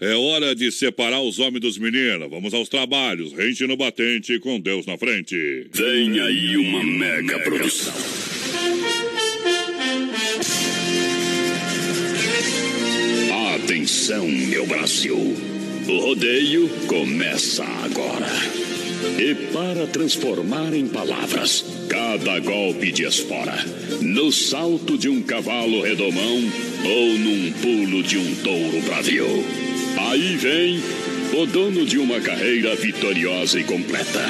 É 0.00 0.14
hora 0.14 0.54
de 0.54 0.70
separar 0.70 1.20
os 1.22 1.40
homens 1.40 1.60
dos 1.60 1.76
meninos. 1.76 2.30
Vamos 2.30 2.54
aos 2.54 2.68
trabalhos. 2.68 3.32
Rente 3.32 3.66
no 3.66 3.76
batente 3.76 4.38
com 4.38 4.60
Deus 4.60 4.86
na 4.86 4.96
frente. 4.96 5.66
Vem 5.72 6.20
aí 6.20 6.56
uma 6.56 6.84
mega 6.84 7.36
produção. 7.40 7.92
Atenção, 13.56 14.28
meu 14.28 14.64
Brasil. 14.66 15.16
O 15.88 15.98
rodeio 15.98 16.68
começa 16.86 17.64
agora. 17.64 18.28
E 19.18 19.34
para 19.52 19.84
transformar 19.88 20.74
em 20.74 20.86
palavras 20.86 21.64
cada 21.88 22.38
golpe 22.38 22.92
de 22.92 23.02
espora, 23.02 23.64
no 24.00 24.30
salto 24.30 24.96
de 24.96 25.08
um 25.08 25.22
cavalo 25.22 25.82
redomão 25.82 26.36
ou 26.84 27.18
num 27.18 27.52
pulo 27.52 28.02
de 28.02 28.16
um 28.16 28.34
touro 28.36 28.80
bravio. 28.82 29.67
Aí 29.96 30.36
vem 30.36 30.82
o 31.32 31.46
dono 31.46 31.84
de 31.84 31.98
uma 31.98 32.20
carreira 32.20 32.74
vitoriosa 32.74 33.60
e 33.60 33.64
completa, 33.64 34.24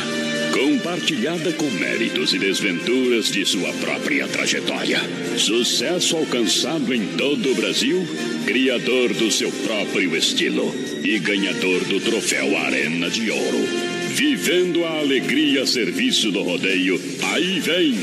compartilhada 0.52 1.52
com 1.52 1.70
méritos 1.70 2.32
e 2.34 2.38
desventuras 2.38 3.30
de 3.30 3.44
sua 3.46 3.72
própria 3.74 4.26
trajetória. 4.28 5.00
Sucesso 5.36 6.16
alcançado 6.16 6.92
em 6.92 7.06
todo 7.16 7.50
o 7.50 7.54
Brasil, 7.54 8.06
criador 8.46 9.14
do 9.14 9.30
seu 9.30 9.50
próprio 9.50 10.16
estilo 10.16 10.74
e 11.02 11.18
ganhador 11.18 11.84
do 11.84 12.00
troféu 12.00 12.56
Arena 12.56 13.08
de 13.08 13.30
Ouro. 13.30 13.88
Vivendo 14.10 14.84
a 14.84 14.98
alegria 14.98 15.62
a 15.62 15.66
serviço 15.66 16.32
do 16.32 16.42
rodeio, 16.42 17.00
aí 17.22 17.60
vem, 17.60 17.94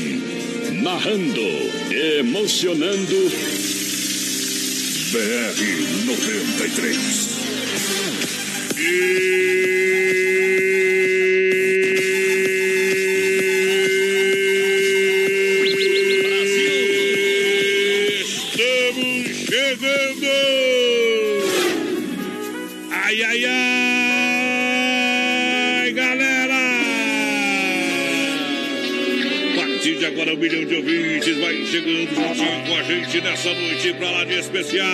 narrando, 0.82 1.42
emocionando. 2.18 3.30
BR 5.12 6.06
93. 6.06 7.35
Estamos 8.78 10.25
agora, 30.26 30.34
um 30.34 30.36
milhão 30.36 30.64
de 30.64 30.74
ouvintes 30.74 31.36
vai 31.38 31.64
chegando 31.64 32.08
juntinho 32.08 32.66
com 32.66 32.76
a 32.76 32.82
gente 32.82 33.20
nessa 33.20 33.54
noite 33.54 33.94
pra 33.94 34.10
lá 34.10 34.24
de 34.24 34.34
especial. 34.34 34.86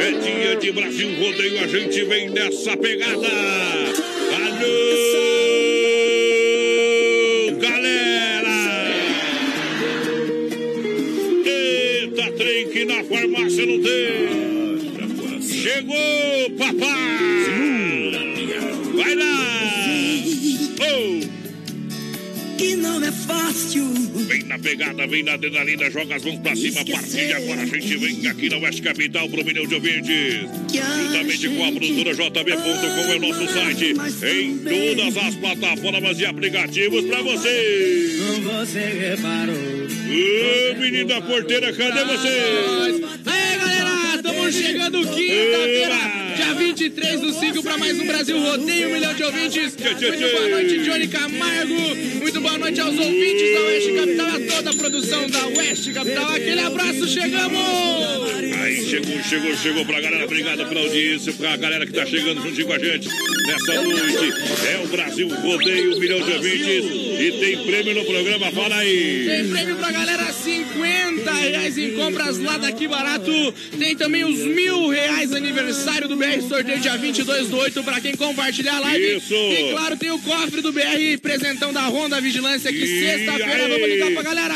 É 0.00 0.12
dia 0.18 0.56
de 0.56 0.72
Brasil 0.72 1.08
Rodeio, 1.20 1.62
a 1.62 1.66
gente 1.66 2.04
vem 2.04 2.30
nessa 2.30 2.76
pegada. 2.76 3.28
Alô, 4.34 5.31
pegada, 24.62 25.06
vem 25.06 25.22
na 25.24 25.32
adrenalina, 25.32 25.90
joga 25.90 26.14
as 26.16 26.24
mãos 26.24 26.38
pra 26.38 26.54
cima. 26.54 26.80
A 26.80 26.84
partir 26.84 27.26
de 27.26 27.32
agora 27.32 27.62
a 27.62 27.66
gente 27.66 27.96
vem 27.96 28.26
aqui 28.28 28.48
na 28.48 28.56
Oeste 28.58 28.82
Capital 28.82 29.28
pro 29.28 29.44
milhão 29.44 29.66
de 29.66 29.74
ouvintes. 29.74 30.40
Juntamente 30.72 31.48
com 31.48 31.64
a 31.64 31.72
produtora 31.72 32.14
JB.com 32.14 33.12
é 33.12 33.16
o 33.16 33.20
nosso 33.20 33.52
site. 33.52 33.94
Em 34.24 34.58
todas 34.58 35.16
as 35.16 35.34
plataformas 35.34 36.20
e 36.20 36.26
aplicativos 36.26 37.04
pra 37.04 37.22
você. 37.22 38.16
Você 38.42 38.78
reparou. 38.78 39.54
Ô, 39.54 40.80
menino 40.80 41.08
da 41.08 41.20
porteira, 41.20 41.72
cadê 41.72 42.04
você? 42.04 43.02
Aí, 43.26 43.58
galera, 43.58 44.16
estamos 44.16 44.54
chegando 44.54 44.98
quinta-feira, 45.00 45.96
dia 46.36 46.54
23 46.74 47.20
do 47.20 47.32
5 47.34 47.62
para 47.62 47.76
mais 47.76 48.00
um 48.00 48.06
Brasil 48.06 48.38
Rodeio, 48.38 48.88
um 48.88 48.92
milhão 48.94 49.12
de 49.12 49.22
ouvintes. 49.22 49.76
Muito 49.76 50.32
boa 50.32 50.48
noite, 50.48 50.78
Johnny 50.78 51.06
Camargo. 51.06 51.74
Muito 52.18 52.40
boa 52.40 52.56
noite 52.56 52.80
aos 52.80 52.98
ouvintes 52.98 53.52
da 53.52 53.60
Oeste 53.60 53.92
Capital, 53.92 54.28
a 54.28 54.56
toda 54.56 54.70
a 54.70 54.74
produção 54.74 55.26
da 55.28 55.46
Oeste 55.48 55.92
Capital. 55.92 56.30
Aquele 56.30 56.60
abraço, 56.60 57.06
chegamos! 57.08 58.22
Aí 58.62 58.86
chegou, 58.88 59.22
chegou, 59.22 59.56
chegou 59.56 59.84
pra 59.84 60.00
galera. 60.00 60.24
Obrigado 60.24 60.66
pela 60.66 60.80
audiência, 60.80 61.32
pra 61.34 61.56
galera 61.58 61.84
que 61.84 61.92
tá 61.92 62.06
chegando 62.06 62.40
juntinho 62.42 62.66
com 62.66 62.72
a 62.72 62.78
gente 62.78 63.08
nessa 63.46 63.82
noite. 63.82 64.32
É 64.66 64.82
o 64.82 64.88
Brasil 64.88 65.28
Rodeio, 65.28 65.96
um 65.96 65.98
milhão 65.98 66.22
de 66.22 66.32
ouvintes. 66.32 66.84
E 67.20 67.32
tem 67.38 67.66
prêmio 67.66 67.94
no 67.94 68.04
programa, 68.04 68.50
fala 68.50 68.76
aí. 68.76 69.26
Tem 69.26 69.48
prêmio 69.48 69.76
pra 69.76 69.92
galera, 69.92 70.32
50 70.32 71.32
reais 71.32 71.76
em 71.76 71.92
compras 71.92 72.38
lá 72.38 72.56
daqui 72.56 72.88
barato. 72.88 73.54
Tem 73.78 73.94
também 73.94 74.24
os 74.24 74.38
mil 74.38 74.88
reais 74.88 75.32
aniversário 75.32 76.08
do 76.08 76.16
BR, 76.16 76.40
sorteio 76.62 76.80
dia 76.80 76.96
22 76.96 77.48
do 77.48 77.56
8 77.56 77.82
pra 77.82 78.00
quem 78.00 78.14
compartilhar 78.14 78.76
a 78.76 78.80
live. 78.80 79.16
Isso. 79.16 79.34
E 79.34 79.72
claro, 79.72 79.96
tem 79.96 80.10
o 80.10 80.18
cofre 80.20 80.60
do 80.60 80.72
BR, 80.72 81.18
presentão 81.20 81.72
da 81.72 81.88
Honda 81.88 82.20
Vigilância, 82.20 82.72
que 82.72 82.86
sexta-feira 82.86 83.68
vamos 83.68 83.88
ligar 83.88 84.10
pra 84.12 84.22
galera. 84.22 84.54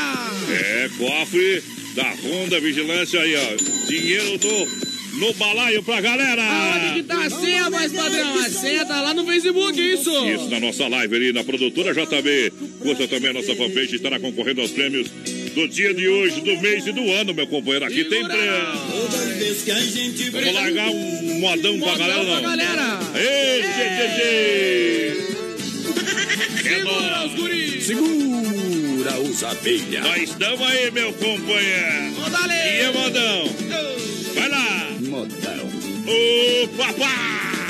É, 0.51 0.91
cofre 0.97 1.63
da 1.95 2.09
Honda 2.23 2.61
Vigilância 2.61 3.21
aí, 3.21 3.35
ó. 3.35 3.89
Dinheiro 3.89 4.39
no, 4.43 5.27
no 5.27 5.35
balaio 5.35 5.83
pra 5.83 6.01
galera. 6.01 6.43
Aonde 6.43 6.95
que 6.95 7.03
tá 7.03 7.25
a 7.25 7.31
senha, 7.31 7.71
voz 7.71 7.93
padrão? 7.93 8.39
A 8.39 8.51
senha 8.51 8.85
tá 8.85 9.01
lá 9.01 9.13
no 9.13 9.27
Facebook, 9.27 9.81
isso. 9.81 10.11
Isso 10.27 10.49
na 10.49 10.61
nossa 10.61 10.87
live 10.87 11.17
ali 11.17 11.33
na 11.33 11.43
produtora 11.43 11.93
JB. 11.93 12.53
Curta 12.81 13.09
também 13.09 13.31
a 13.31 13.35
nossa 13.35 13.55
fanpage, 13.57 13.97
estará 13.97 14.21
concorrendo 14.21 14.61
aos 14.61 14.71
prêmios 14.71 15.11
do 15.57 15.67
dia 15.67 15.95
de 15.95 16.07
hoje, 16.07 16.43
do 16.43 16.61
mês 16.61 16.87
e 16.87 16.93
do 16.93 17.11
ano, 17.13 17.33
meu 17.33 17.47
companheiro. 17.47 17.87
Aqui 17.87 18.05
tem 18.05 18.23
prêmio. 18.23 18.79
Toda 18.91 19.17
vez 19.35 19.63
que 19.63 19.71
a 19.71 19.81
gente 19.81 20.29
Vamos 20.29 20.53
largar 20.53 20.91
um 20.91 21.41
modão 21.41 21.81
pra 21.81 21.97
galera, 21.97 22.23
Modão 22.25 22.41
pra 22.43 22.51
não. 22.51 22.57
galera. 22.59 22.99
Ei, 23.15 23.63
tchê. 23.63 25.17
É 26.61 26.77
Segura 26.77 27.25
os 27.27 27.35
guris. 27.35 27.87
Segura 27.87 29.21
os 29.21 29.43
abelha. 29.45 30.01
Nós 30.03 30.23
estamos 30.25 30.61
aí, 30.61 30.91
meu 30.91 31.11
companheiro. 31.15 32.17
E 32.51 32.81
é 32.83 32.93
modão. 32.93 33.49
Vai 34.35 34.49
lá. 34.51 34.89
Modão. 35.01 35.67
Ô, 36.07 36.69
papá. 36.77 37.65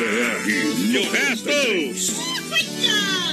E 0.91 0.99
o 0.99 1.11
resto? 1.11 1.47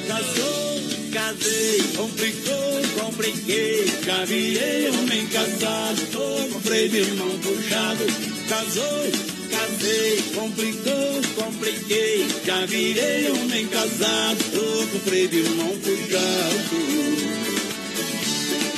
Casou, 0.08 0.73
casei, 1.14 1.84
complicou, 1.96 2.82
compliquei. 3.00 3.86
Caviei, 4.06 4.90
homem 4.90 5.28
casado, 5.28 6.02
tô 6.12 6.54
com 6.54 6.60
freio 6.62 6.90
de 6.90 7.12
mão 7.12 7.30
puxado. 7.40 8.06
Casou, 8.50 9.12
casei, 9.50 10.24
complicou, 10.34 11.22
compliquei. 11.36 12.26
Já 12.44 12.66
virei 12.66 13.32
homem 13.32 13.68
casado, 13.68 14.44
tô 14.52 14.88
com 14.88 15.00
freio 15.06 15.28
de 15.30 15.44
mão 15.52 15.70
puxado. 15.80 17.04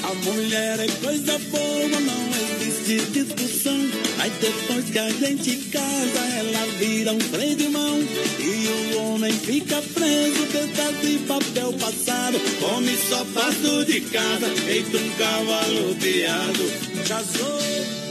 A 0.03 0.13
mulher 0.29 0.79
é 0.79 0.87
coisa 1.01 1.39
boa, 1.39 1.99
não 2.01 2.29
existe 2.61 3.11
discussão. 3.11 4.04
Aí 4.25 4.31
depois 4.41 4.85
que 4.85 4.97
a 4.97 5.07
gente 5.07 5.55
casa, 5.69 6.19
ela 6.39 6.65
vira 6.79 7.13
um 7.13 7.19
freio 7.19 7.55
de 7.55 7.69
mão. 7.69 7.99
E 8.39 8.95
o 8.95 9.01
homem 9.03 9.31
fica 9.31 9.79
preso, 9.93 10.47
pedaço 10.51 11.05
de 11.05 11.19
papel 11.27 11.71
passado. 11.73 12.39
Come 12.59 12.97
só 13.07 13.23
passo 13.35 13.85
de 13.85 14.01
casa, 14.01 14.47
feito 14.65 14.97
um 14.97 15.09
cavalo 15.11 15.95
piado. 16.01 16.63
Casou, 17.07 17.59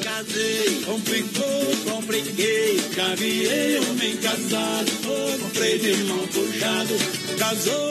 casei, 0.04 0.82
complicou, 0.86 1.92
compliquei. 1.92 2.78
Caviei, 2.94 3.80
homem 3.80 4.16
casado, 4.18 4.92
com 5.02 5.48
freio 5.48 5.80
de 5.80 6.04
mão 6.04 6.28
puxado. 6.28 6.94
Casou, 7.40 7.90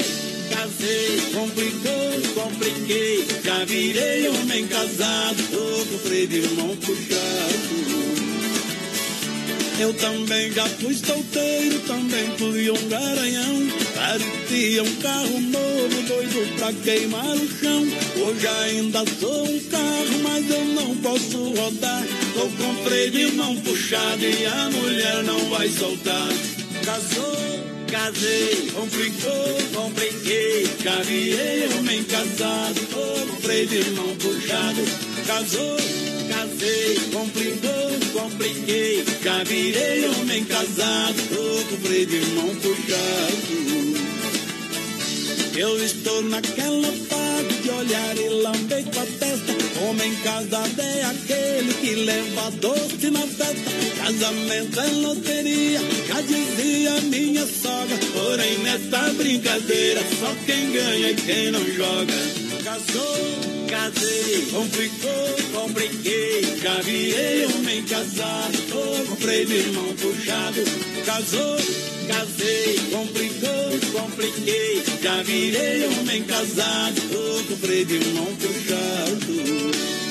casei, 0.55 1.21
complicou, 1.33 2.44
compliquei. 2.44 3.25
Já 3.44 3.65
virei 3.65 4.27
homem 4.29 4.67
casado, 4.67 5.44
tô 5.51 5.85
com 5.85 6.00
freio 6.00 6.27
de 6.27 6.41
mão 6.55 6.75
puxado. 6.77 7.83
Eu 9.79 9.91
também 9.95 10.51
já 10.51 10.65
fui 10.65 10.94
solteiro, 10.94 11.79
também 11.79 12.31
fui 12.38 12.69
um 12.69 12.89
garanhão. 12.89 13.67
Parecia 13.95 14.83
um 14.83 14.95
carro 14.97 15.41
novo, 15.41 16.01
doido 16.07 16.55
pra 16.57 16.71
queimar 16.71 17.35
o 17.35 17.59
chão. 17.59 17.83
Hoje 18.15 18.47
ainda 18.47 19.03
sou 19.19 19.44
um 19.45 19.59
carro, 19.61 20.19
mas 20.21 20.50
eu 20.50 20.65
não 20.65 20.95
posso 20.97 21.53
rodar. 21.55 22.03
Tô 22.33 22.41
com 22.41 22.83
freio 22.83 23.11
de 23.11 23.31
mão 23.33 23.55
puxado 23.57 24.23
e 24.23 24.45
a 24.45 24.69
mulher 24.69 25.23
não 25.23 25.50
vai 25.50 25.67
soltar. 25.67 26.29
Casou, 26.85 27.35
casei, 27.91 28.71
complicou, 28.73 29.57
compliquei. 30.24 30.68
Caviei, 30.84 31.68
homem 31.78 32.04
casado, 32.06 32.80
tô 32.88 33.28
com 33.28 33.42
freio 33.42 33.68
de 33.68 33.92
mão 33.92 34.16
puxado. 34.16 34.81
casou, 35.28 35.78
casei, 36.30 37.00
complicou, 37.12 38.22
compliquei, 38.22 39.04
já 39.24 39.44
virei 39.44 40.08
homem 40.08 40.44
casado, 40.46 41.16
tô 41.30 41.66
com 41.70 41.81
freio 41.81 42.06
de 42.06 42.20
mão 42.36 42.56
puxado. 42.56 43.64
Eu 45.56 45.84
estou 45.84 46.22
naquela 46.24 46.92
fase 47.10 47.52
olhar 47.83 48.18
e 48.18 48.30
lamber 48.30 48.83
com 48.85 49.00
a 49.00 49.06
testa. 49.06 49.53
Homem 49.85 50.15
casado 50.24 50.81
é 50.81 51.03
aquele 51.03 51.74
que 51.74 51.95
leva 51.95 52.51
doce 52.51 53.09
na 53.09 53.27
festa. 53.27 53.71
Casamento 53.97 54.80
é 54.80 54.88
loteria, 54.88 55.80
já 56.07 56.21
dizia 56.21 57.01
minha 57.01 57.45
sogra. 57.45 57.97
Porém, 58.13 58.57
nessa 58.59 59.13
brincadeira, 59.13 60.01
só 60.19 60.33
quem 60.45 60.71
ganha 60.71 61.12
e 61.12 61.15
quem 61.15 61.51
não 61.51 61.65
joga. 61.74 62.13
Casou, 62.63 63.62
casei, 63.74 64.46
complicou, 64.52 65.62
compliquei. 65.62 66.60
Já 66.62 66.80
virei 66.81 67.46
homem 67.46 67.84
casado, 67.84 68.58
tô 68.70 69.10
com 69.10 69.16
freio 69.16 69.48
de 69.48 69.72
mão 69.72 69.96
puxado. 69.96 70.62
Casou, 71.04 71.58
casei, 72.08 72.80
complicou, 72.92 74.02
compliquei. 74.02 74.84
Já 75.02 75.24
virei 75.24 75.88
homem 75.88 76.24
casado, 76.24 77.02
tô 77.12 77.44
com 77.46 77.58
freio 77.58 77.86
de 77.86 78.00
mão 78.10 78.28
puxado. 78.36 80.02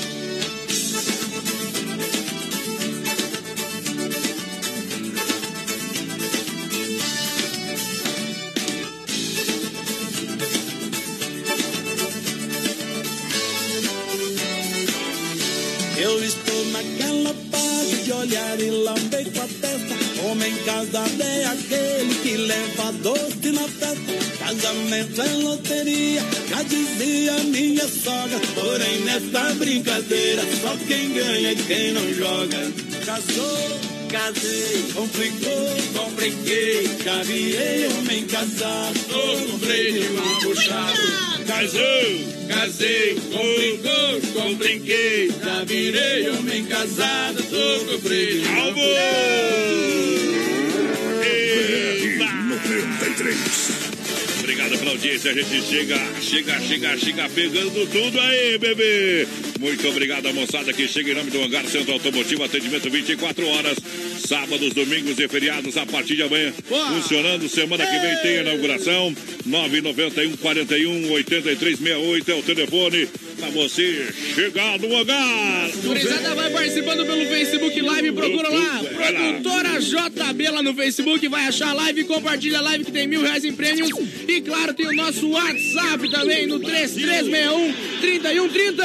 Olhar 18.13 18.61
e 18.61 18.71
lamber 18.71 19.25
com 19.33 19.41
a 19.41 19.47
testa. 19.47 20.23
Homem 20.25 20.55
casado 20.65 21.23
é 21.23 21.45
aquele 21.47 22.15
que 22.23 22.37
leva 22.37 22.93
doce 22.93 23.51
na 23.53 23.69
festa. 23.69 24.13
Casamento 24.39 25.23
é 25.23 25.35
loteria, 25.37 26.23
já 26.49 26.63
dizia 26.63 27.37
minha 27.45 27.89
sogra. 27.89 28.39
Porém, 28.55 29.01
nessa 29.01 29.55
brincadeira, 29.55 30.43
só 30.61 30.77
quem 30.87 31.13
ganha 31.13 31.53
e 31.53 31.57
quem 31.57 31.93
não 31.93 32.15
joga. 32.15 32.59
Casou, 33.05 33.92
casei, 34.13 34.85
complicou, 34.95 35.77
compliquei. 35.95 36.87
Já 37.03 37.23
virei 37.23 37.87
homem 37.87 38.27
casado, 38.27 38.99
tô 39.09 39.51
com 39.51 39.59
freio 39.59 40.03
de 40.03 40.09
mão 40.11 40.39
puxado. 40.41 41.01
Casou, 41.47 42.49
Casei, 42.49 43.15
complicou, 43.15 44.21
compliquei. 44.43 45.33
Já 45.43 45.65
virei 45.65 46.29
homem 46.29 46.67
casado, 46.67 47.43
tô 47.43 47.87
com 47.87 47.99
freio 48.01 48.43
Alvo! 48.61 50.52
Obrigado 54.63 54.79
pela 54.79 54.91
audiência. 54.93 55.31
A 55.33 55.35
gente 55.35 55.63
chega, 55.63 55.99
chega, 56.21 56.61
chega, 56.61 56.97
chega 56.97 57.29
pegando 57.31 57.87
tudo 57.91 58.21
aí, 58.21 58.59
bebê. 58.59 59.27
Muito 59.59 59.89
obrigado 59.89 60.27
à 60.27 60.33
moçada 60.33 60.73
que 60.73 60.87
chega 60.87 61.11
em 61.11 61.15
nome 61.15 61.31
do 61.33 61.43
Hangar 61.43 61.67
Centro 61.67 61.93
Automotivo. 61.93 62.45
Atendimento 62.45 62.89
24 62.89 63.49
horas. 63.49 63.77
Sábados, 64.25 64.73
domingos 64.73 65.19
e 65.19 65.27
feriados 65.27 65.77
a 65.77 65.85
partir 65.85 66.15
de 66.15 66.23
amanhã. 66.23 66.53
Funcionando. 66.53 67.49
Semana 67.49 67.85
que 67.85 67.99
vem 67.99 68.17
tem 68.19 68.41
inauguração. 68.41 69.13
991 69.45 70.37
41 70.37 71.11
83 71.11 71.79
68 71.79 72.31
é 72.31 72.35
o 72.35 72.43
telefone 72.43 73.09
para 73.43 73.51
você 73.51 74.07
chegar 74.37 74.79
no 74.79 74.97
Hangar. 74.97 75.71
Gurizada 75.83 76.35
vai 76.37 76.51
participando 76.51 77.05
pelo 77.05 77.27
Facebook 77.27 77.81
Live, 77.81 78.13
procura 78.13 78.49
lá. 78.49 78.79
produtora 78.79 79.81
JB 79.81 80.51
lá 80.51 80.63
no 80.63 80.75
Facebook, 80.75 81.27
vai 81.27 81.47
achar 81.47 81.71
a 81.71 81.73
live, 81.73 82.05
compartilha 82.05 82.59
a 82.59 82.63
live 82.63 82.85
que 82.85 82.93
tem 82.93 83.09
mil 83.09 83.21
reais 83.21 83.45
em 83.45 83.53
prêmios. 83.53 83.91
E 84.29 84.41
claro, 84.53 84.75
tem 84.75 84.87
o 84.87 84.93
nosso 84.93 85.31
WhatsApp 85.31 86.11
também 86.11 86.47
no 86.47 86.61
3361 86.61 87.73
3130. 88.01 88.83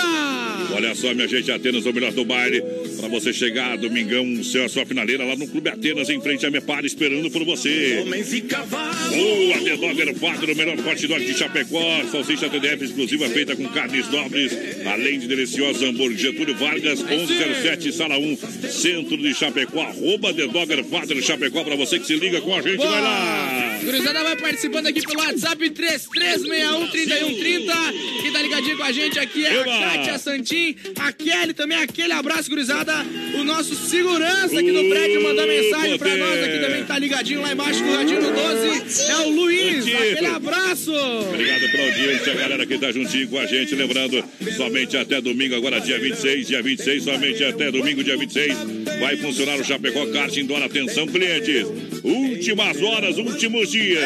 Olha 0.74 0.96
só, 0.96 1.14
minha 1.14 1.28
gente, 1.28 1.52
Atenas, 1.52 1.86
o 1.86 1.94
melhor 1.94 2.14
do 2.14 2.24
baile. 2.24 2.62
Pra 2.98 3.08
você 3.10 3.34
chegar 3.34 3.78
domingão, 3.78 4.44
seu, 4.44 4.66
a 4.66 4.70
sua 4.70 4.86
finaleira 4.86 5.24
lá 5.26 5.36
no 5.36 5.48
Clube 5.48 5.70
Atenas, 5.70 6.10
em 6.10 6.22
frente 6.22 6.46
à 6.46 6.52
Mepar, 6.52 6.86
esperando 6.86 7.30
por 7.30 7.44
você. 7.44 8.00
Homens 8.02 8.34
e 8.34 8.42
cavalos. 8.42 9.16
Boa, 9.16 9.58
The 9.64 9.78
Dogger 9.78 10.20
4, 10.20 10.52
o 10.52 10.56
melhor 10.56 10.80
hot 10.80 11.08
dog 11.08 11.26
de 11.26 11.34
Chapecó. 11.34 12.04
Salsicha 12.12 12.50
TDF 12.50 12.86
exclusiva 12.86 13.30
feita 13.30 13.56
com 13.56 13.68
carnes 13.70 14.10
nobres, 14.10 14.52
além 14.86 15.20
de 15.20 15.28
deliciosos 15.28 15.82
hambúrguer. 15.84 16.18
Getúlio 16.18 16.56
Vargas, 16.56 17.02
1107, 17.02 17.92
sala 17.92 18.18
1, 18.18 18.38
centro 18.70 19.18
de 19.18 19.34
Chapecó. 19.34 19.82
Arroba 19.82 20.34
The 20.34 20.48
Dogger 20.48 20.84
4 20.86 21.22
Chapecó, 21.22 21.64
pra 21.64 21.76
você 21.76 22.00
que 22.00 22.08
se 22.08 22.16
liga 22.16 22.42
com 22.42 22.56
a 22.56 22.62
gente, 22.62 22.78
vai 22.78 23.02
lá. 23.02 23.80
Gurizada 23.84 24.24
vai 24.24 24.36
participando 24.36 24.88
aqui 24.88 25.02
pelo 25.02 25.20
WhatsApp 25.20 25.57
3361 25.58 26.88
3130. 26.88 27.74
Quem 28.22 28.32
tá 28.32 28.42
ligadinho 28.42 28.78
com 28.78 28.84
a 28.84 28.92
gente 28.92 29.20
aqui 29.20 29.46
é 29.46 29.54
Eba! 29.54 29.76
a 29.76 29.80
Kátia 29.80 30.20
Santim, 30.20 30.76
a 31.00 31.12
Kelly 31.12 31.54
também, 31.54 31.78
aquele 31.78 32.14
abraço, 32.14 32.50
gurizada. 32.50 32.94
O 33.40 33.44
nosso 33.44 33.76
segurança 33.76 34.60
aqui 34.60 34.72
do 34.72 34.90
prédio 34.90 35.24
mandou 35.24 35.48
mensagem 35.48 35.98
pra 35.98 36.16
nós 36.16 36.44
aqui 36.44 36.60
também, 36.60 36.84
tá 36.86 37.00
ligadinho 37.00 37.42
lá 37.42 37.52
embaixo 37.54 37.84
no 37.84 37.96
Radinho 37.96 38.22
no 38.22 38.32
12. 38.32 39.12
É 39.12 39.18
o 39.18 39.30
Luiz, 39.30 39.86
Tito. 39.86 39.98
aquele 39.98 40.26
abraço. 40.28 40.94
Obrigado 40.94 41.72
pela 41.72 41.84
audiência, 41.88 42.32
a 42.32 42.36
galera 42.36 42.66
que 42.66 42.78
tá 42.78 42.92
juntinho 42.92 43.28
com 43.28 43.40
a 43.40 43.46
gente. 43.46 43.76
Lembrando, 43.76 44.24
somente 44.56 44.98
até 44.98 45.22
domingo, 45.22 45.56
agora 45.56 45.80
dia 45.80 46.00
26, 46.00 46.48
dia 46.48 46.62
26, 46.62 47.04
somente 47.04 47.44
até 47.44 47.72
domingo, 47.72 48.04
dia 48.04 48.18
26, 48.18 48.56
vai 49.00 49.18
funcionar 49.18 49.60
o 49.60 49.64
Chapecó 49.64 50.06
Kart 50.08 50.36
Indoor. 50.38 50.64
Atenção, 50.64 51.08
clientes. 51.08 51.66
Últimas 52.04 52.82
horas, 52.82 53.18
últimos 53.18 53.72
dias. 53.72 54.04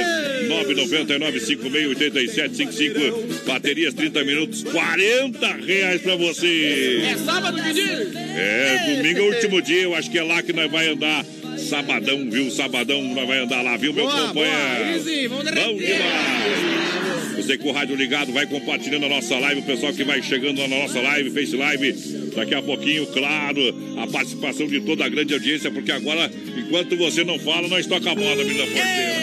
999-56-8755. 0.49 3.43
Baterias 3.45 3.93
30 3.93 4.23
minutos, 4.23 4.63
40 4.63 5.47
reais 5.65 6.01
pra 6.01 6.15
você. 6.15 7.01
É 7.11 7.17
sábado 7.17 7.61
diz? 7.73 8.15
É, 8.15 8.95
domingo 8.95 9.19
é 9.19 9.21
o 9.21 9.33
último 9.33 9.61
dia, 9.61 9.81
eu 9.83 9.95
acho 9.95 10.09
que 10.09 10.17
é 10.17 10.23
lá 10.23 10.41
que 10.41 10.53
nós 10.53 10.71
vai 10.71 10.87
andar. 10.87 11.25
Sabadão, 11.57 12.29
viu? 12.29 12.49
Sabadão 12.49 13.01
nós 13.13 13.27
vai 13.27 13.39
andar 13.39 13.61
lá, 13.61 13.75
viu, 13.77 13.93
meu 13.93 14.05
Boa, 14.05 14.15
boa. 14.15 14.27
companheiro? 14.29 14.97
Easy, 14.97 15.27
vamos 15.27 15.45
demais. 15.45 17.10
Você 17.41 17.57
com 17.57 17.69
o 17.69 17.71
rádio 17.71 17.95
ligado, 17.95 18.31
vai 18.31 18.45
compartilhando 18.45 19.07
a 19.07 19.09
nossa 19.09 19.37
live, 19.39 19.61
o 19.61 19.63
pessoal 19.63 19.91
que 19.91 20.03
vai 20.03 20.21
chegando 20.21 20.59
na 20.59 20.67
nossa 20.67 21.01
live, 21.01 21.31
Face 21.31 21.55
Live, 21.55 21.91
daqui 22.35 22.53
a 22.53 22.61
pouquinho, 22.61 23.07
claro, 23.07 23.59
a 23.97 24.05
participação 24.05 24.67
de 24.67 24.79
toda 24.81 25.05
a 25.05 25.09
grande 25.09 25.33
audiência, 25.33 25.71
porque 25.71 25.91
agora, 25.91 26.31
enquanto 26.55 26.95
você 26.95 27.23
não 27.23 27.39
fala, 27.39 27.67
nós 27.67 27.87
toca 27.87 28.11
a 28.11 28.15
moda, 28.15 28.43
menina 28.43 28.65
porteira. 28.67 29.21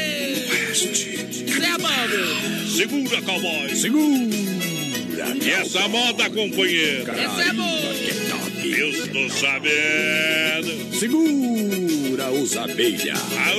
Bando. 1.79 2.69
Segura, 2.69 3.23
cowboy. 3.23 3.75
Segura. 3.75 5.37
E 5.41 5.51
essa 5.51 5.87
moda, 5.89 6.29
companheiro? 6.29 7.13
Esse 7.13 7.49
é 7.49 7.53
bom. 7.53 8.38
Eu 8.77 8.91
estou 8.91 9.31
sabendo. 9.31 10.99
Segura 10.99 12.31
os 12.31 12.57
abelha. 12.57 13.15
Aô, 13.15 13.59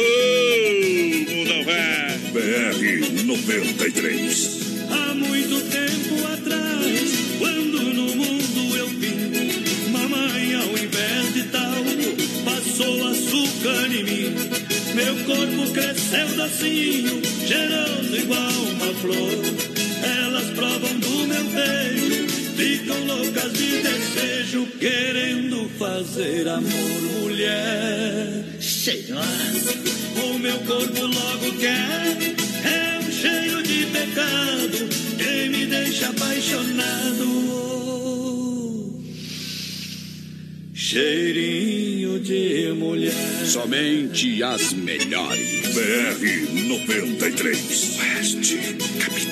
mundo 1.30 1.66
velho. 1.66 2.10
BR 2.32 3.26
93. 3.26 4.60
Há 4.92 5.16
muito 5.16 5.62
tempo 5.72 6.28
atrás, 6.28 7.12
quando 7.40 7.82
no 7.94 8.16
mundo 8.16 8.78
eu 8.78 8.88
vim, 8.88 9.92
mamãe, 9.92 10.54
ao 10.54 10.78
invés 10.78 11.34
de 11.34 11.44
tal, 11.44 11.84
passou 12.46 13.08
açúcar 13.08 13.88
em 13.92 14.04
mim. 14.04 14.36
Meu 14.94 15.16
corpo 15.26 15.74
cresceu 15.74 16.28
docinho, 16.36 17.22
cheiroso 17.48 18.16
igual 18.16 18.52
uma 18.52 18.94
flor. 18.96 19.79
Elas 20.04 20.50
provam 20.52 21.00
do 21.00 21.28
meu 21.28 21.44
beijo, 21.46 22.28
ficam 22.56 23.06
loucas 23.06 23.54
de 23.54 23.82
desejo, 23.82 24.68
querendo 24.80 25.70
fazer 25.78 26.48
amor, 26.48 27.02
mulher. 27.22 28.58
Cheirosa. 28.60 29.74
O 30.24 30.40
meu 30.40 30.58
corpo 30.60 31.06
logo 31.06 31.58
quer, 31.60 32.18
é 32.66 33.00
um 33.00 33.12
cheiro 33.12 33.64
de 33.64 33.86
pecado 33.88 34.90
que 35.18 35.50
me 35.50 35.66
deixa 35.66 36.10
apaixonado. 36.10 37.50
Cheirinho 40.74 42.20
de 42.20 42.74
mulher. 42.74 43.14
Somente 43.46 44.42
as 44.42 44.74
melhores. 44.74 45.62
BR 45.74 46.68
93. 46.68 48.00
Oeste 48.00 48.58
Capital. 48.98 49.29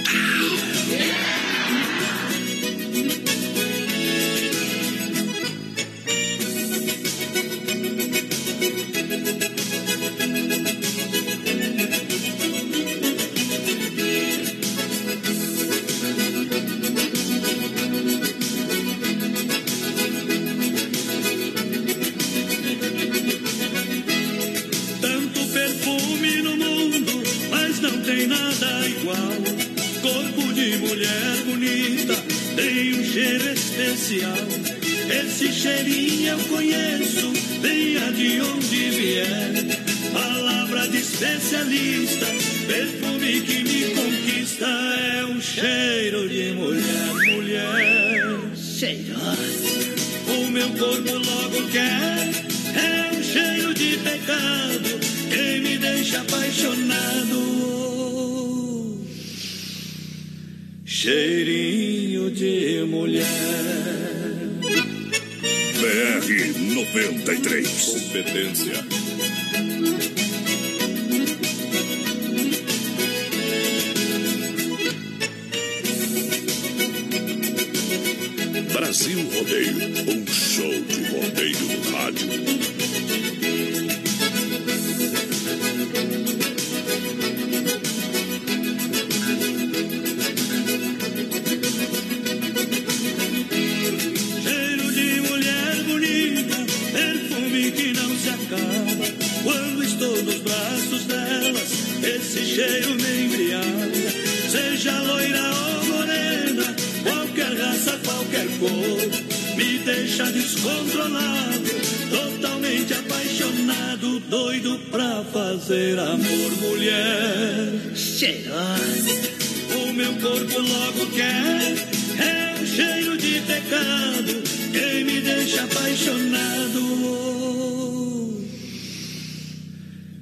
Descontrolado, 110.48 111.70
totalmente 112.10 112.94
apaixonado, 112.94 114.20
doido 114.22 114.80
pra 114.90 115.24
fazer 115.26 116.00
amor, 116.00 116.52
mulher 116.62 117.94
cheirosa. 117.94 119.38
O 119.76 119.94
meu 119.94 120.14
corpo 120.14 120.60
logo 120.60 121.08
quer, 121.08 121.76
é 122.18 122.62
um 122.62 122.66
cheiro 122.66 123.18
de 123.18 123.42
pecado 123.42 124.42
que 124.72 125.04
me 125.04 125.20
deixa 125.20 125.64
apaixonado. 125.64 126.38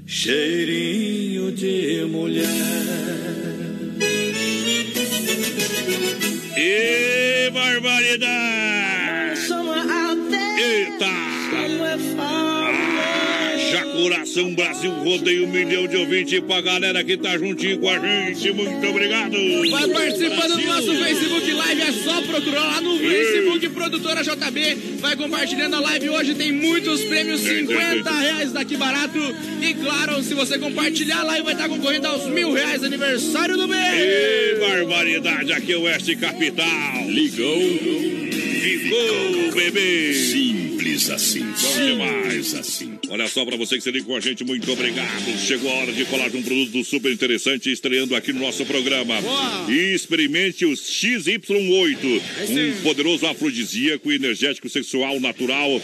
Cheirinho 0.07 1.51
de 1.51 2.03
mulher. 2.05 2.47
E 6.57 7.51
barbaridade! 7.51 8.64
Coração 14.35 14.53
Brasil 14.53 14.91
rodeio 14.91 15.45
um 15.45 15.51
milhão 15.51 15.87
de 15.87 15.95
ouvintes 15.95 16.41
pra 16.41 16.59
galera 16.59 17.01
que 17.05 17.15
tá 17.15 17.37
juntinho 17.37 17.79
com 17.79 17.87
a 17.89 17.97
gente. 17.97 18.51
Muito 18.51 18.85
obrigado! 18.85 19.37
Vai 19.71 19.87
participando 19.87 20.57
do 20.57 20.65
nosso 20.67 20.93
Facebook 20.93 21.51
Live, 21.53 21.81
é 21.81 21.91
só 21.93 22.21
procurar 22.21 22.65
lá 22.65 22.81
no 22.81 22.99
Facebook 22.99 23.69
Produtora 23.69 24.21
JB. 24.23 24.97
Vai 24.99 25.15
compartilhando 25.15 25.77
a 25.77 25.79
live 25.79 26.09
hoje, 26.09 26.35
tem 26.35 26.51
muitos 26.51 27.01
prêmios, 27.05 27.41
Tem, 27.43 27.65
tem, 27.65 27.77
50 27.77 28.09
tem. 28.09 28.21
reais 28.21 28.51
daqui 28.51 28.75
barato. 28.75 29.17
E 29.61 29.73
claro, 29.75 30.21
se 30.21 30.33
você 30.33 30.59
compartilhar 30.59 31.21
a 31.21 31.23
live, 31.23 31.45
vai 31.45 31.53
estar 31.53 31.69
concorrendo 31.69 32.07
aos 32.07 32.27
mil 32.27 32.51
reais 32.51 32.83
aniversário 32.83 33.55
do 33.55 33.69
mês. 33.69 33.93
E 33.95 34.59
barbaridade, 34.59 35.53
aqui 35.53 35.71
é 35.71 35.77
o 35.77 35.83
Oeste 35.83 36.13
Capital. 36.17 37.07
Ligou, 37.07 37.61
Ficou, 38.61 39.51
bebê! 39.53 40.13
simples 40.13 41.09
assim. 41.09 41.39
Bom 41.39 41.85
demais. 41.85 42.23
Simples 42.23 42.55
assim. 42.55 42.94
Olha 43.09 43.27
só 43.27 43.45
pra 43.45 43.55
você 43.55 43.77
que 43.77 43.83
se 43.83 43.91
liga 43.91 44.05
com 44.05 44.15
a 44.15 44.19
gente, 44.19 44.43
muito 44.43 44.71
obrigado. 44.71 45.37
Chegou 45.39 45.71
a 45.71 45.75
hora 45.75 45.91
de 45.91 46.05
falar 46.05 46.29
de 46.29 46.37
um 46.37 46.43
produto 46.43 46.83
super 46.83 47.11
interessante 47.11 47.71
estreando 47.71 48.15
aqui 48.15 48.33
no 48.33 48.39
nosso 48.39 48.65
programa. 48.65 49.21
Boa. 49.21 49.71
Experimente 49.71 50.65
o 50.65 50.71
XY8, 50.71 52.21
um 52.49 52.81
poderoso 52.83 53.25
afrodisíaco 53.27 54.11
energético 54.11 54.69
sexual 54.69 55.19
natural. 55.19 55.81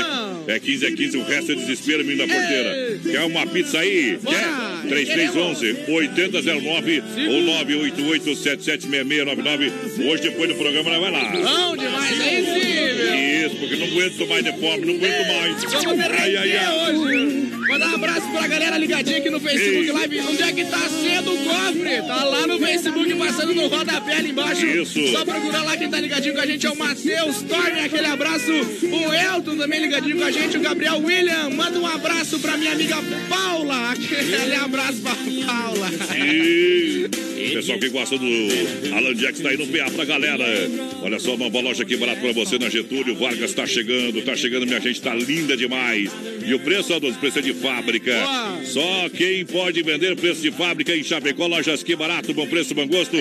É 0.49 0.59
15, 0.59 0.87
é 0.87 0.91
15, 0.91 1.17
o 1.19 1.25
resto 1.25 1.53
é 1.53 1.55
desespero, 1.55 2.05
menino 2.05 2.27
da 2.27 2.35
porteira. 2.35 3.01
Quer 3.05 3.21
uma 3.21 3.47
pizza 3.47 3.79
aí? 3.79 4.19
Quer? 4.27 4.88
3311 4.89 5.77
8009 5.89 7.03
ou 7.29 7.43
988 7.43 8.37
776699. 8.37 9.73
Hoje, 10.09 10.23
depois 10.23 10.49
do 10.49 10.55
programa, 10.55 10.99
vai 10.99 11.11
lá. 11.11 11.31
Bom 11.31 11.77
demais, 11.77 12.17
sim, 12.17 12.43
meu! 12.43 13.47
Isso, 13.47 13.57
porque 13.57 13.77
não 13.77 13.87
aguento 13.87 14.27
mais 14.29 14.45
de 14.45 14.53
fome, 14.53 14.87
não 14.87 14.95
aguento 14.95 15.27
mais. 15.27 15.65
Ai, 16.21 16.37
ai, 16.37 16.49
derreter 16.49 16.67
ai. 16.67 16.97
hoje. 16.97 17.49
Mandar 17.69 17.89
um 17.91 17.95
abraço 17.97 18.29
pra 18.31 18.47
galera 18.47 18.79
ligadinha 18.79 19.19
aqui 19.19 19.29
no 19.29 19.39
Facebook 19.39 19.87
Ei. 19.87 19.93
Live. 19.93 20.21
Onde 20.21 20.43
é 20.43 20.53
que 20.53 20.65
tá 20.65 20.89
sendo 20.89 21.35
o 21.35 21.39
cofre? 21.45 22.03
Tá 22.07 22.25
lá 22.25 22.47
no 22.47 22.59
Facebook, 22.59 23.15
passando 23.15 23.55
no 23.55 23.67
rodapé 23.69 24.15
ali 24.15 24.31
embaixo. 24.31 24.67
Isso. 24.67 25.07
Só 25.09 25.25
procurar 25.25 25.65
lá 25.65 25.77
quem 25.77 25.91
tá 25.91 26.01
ligadinho 26.01 26.35
com 26.35 26.41
a 26.41 26.47
gente 26.47 26.67
é 26.67 26.71
o 26.71 26.77
Matheus 26.77 27.43
Torne, 27.43 27.81
aquele 27.81 28.07
abraço. 28.07 28.51
O 28.51 29.13
Elton 29.13 29.57
também 29.59 29.81
ligadinho 29.81 30.17
com 30.17 30.25
a 30.25 30.31
gente. 30.31 30.57
O 30.57 30.61
Gabriel 30.61 30.99
William, 30.99 31.51
manda 31.51 31.79
um 31.79 31.87
abraço 31.87 32.39
pra 32.41 32.57
minha 32.57 32.73
amiga 32.73 32.97
Paula. 33.29 33.91
Aquele 33.91 34.55
abraço 34.55 34.78
abraço 34.79 35.03
pra 35.03 35.17
Paula. 35.47 35.91
Sim. 35.91 37.05
o 37.05 37.55
pessoal 37.55 37.79
que 37.79 37.89
gosta 37.89 38.17
do 38.17 38.27
Alan 38.95 39.15
Jackson 39.15 39.43
tá 39.43 39.49
aí 39.51 39.57
no 39.57 39.67
PA 39.67 39.91
pra 39.91 40.05
galera. 40.05 40.45
Olha 41.03 41.19
só, 41.19 41.35
uma 41.35 41.51
boa 41.51 41.65
loja 41.65 41.83
aqui 41.83 41.97
barato 41.97 42.21
pra 42.21 42.33
você 42.33 42.59
na 42.59 42.69
Getúlio. 42.69 43.17
Vargas 43.17 43.53
tá 43.53 43.67
chegando, 43.67 44.23
tá 44.23 44.37
chegando, 44.37 44.67
minha 44.67 44.81
gente, 44.81 45.01
tá 45.03 45.15
linda 45.15 45.57
demais. 45.57 46.11
E 46.47 46.55
o 46.55 46.61
preço, 46.61 46.95
ó, 46.95 47.01
dos 47.01 47.17
preços 47.17 47.39
é 47.39 47.43
de 47.43 47.55
fábrica. 47.55 48.13
Só 48.65 49.09
quem 49.11 49.45
pode 49.45 49.83
vender 49.83 50.17
preço 50.17 50.41
de 50.41 50.51
fábrica 50.51 50.95
em 50.95 51.03
Chapecó, 51.03 51.47
lojas 51.47 51.83
que 51.83 51.97
barato, 51.97 52.33
bom 52.33 52.47
preço, 52.47 52.75
bom 52.75 52.87
gosto. 52.87 53.17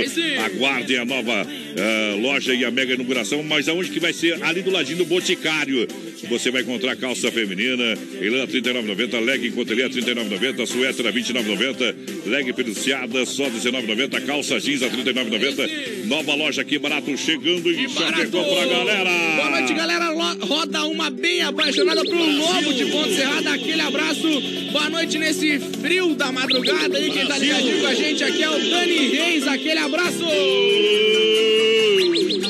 Aguardem 0.46 0.98
a 0.98 1.06
nova 1.06 1.44
uh, 1.44 2.22
loja 2.22 2.54
e 2.54 2.64
a 2.64 2.72
mega 2.72 2.94
inauguração, 2.94 3.42
mas 3.44 3.68
aonde 3.68 3.90
que 3.90 4.00
vai 4.00 4.14
ser? 4.14 4.42
Ali 4.44 4.62
do 4.62 4.72
ladinho 4.72 5.00
do 5.00 5.06
Boticário. 5.06 5.88
Você 6.30 6.50
vai 6.50 6.64
encontrar 6.64 6.96
calça 6.96 7.32
feminina, 7.32 7.84
Elan 8.20 8.48
39,90, 8.48 9.20
leg 9.24 9.48
em 9.48 9.52
cotelha 9.52 9.90
39,90, 9.90 10.66
suéter 10.66 11.12
29 11.12 11.47
19,90. 11.48 11.96
Leg 12.26 12.54
periciada, 12.54 13.26
só 13.26 13.46
19,90. 13.46 14.26
Calça 14.26 14.60
jeans 14.60 14.84
a 14.84 14.90
39,90. 14.90 16.06
Nova 16.06 16.36
loja 16.36 16.62
aqui 16.62 16.78
barato 16.78 17.16
chegando 17.18 17.72
em 17.72 17.88
Chapecó 17.88 18.44
pra 18.44 18.66
galera. 18.66 19.10
Boa 19.36 19.50
noite, 19.52 19.74
galera. 19.74 20.08
Roda 20.42 20.84
uma 20.86 21.10
bem 21.10 21.42
apaixonada 21.42 22.04
pro 22.04 22.16
Brasil. 22.16 22.38
Lobo 22.38 22.74
de 22.74 22.86
Ponte 22.86 23.16
Serrada. 23.16 23.54
Aquele 23.54 23.82
abraço. 23.82 24.42
Boa 24.72 24.90
noite 24.90 25.18
nesse 25.18 25.60
frio 25.60 26.16
da 26.16 26.32
madrugada. 26.32 27.00
E 27.00 27.12
quem 27.12 27.26
tá 27.26 27.38
ligadinho 27.38 27.80
com 27.80 27.88
a 27.88 27.94
gente 27.94 28.24
aqui 28.24 28.44
é 28.44 28.50
o 28.50 28.70
Dani 28.70 29.08
Reis. 29.10 29.48
Aquele 29.48 29.80
abraço. 29.80 30.26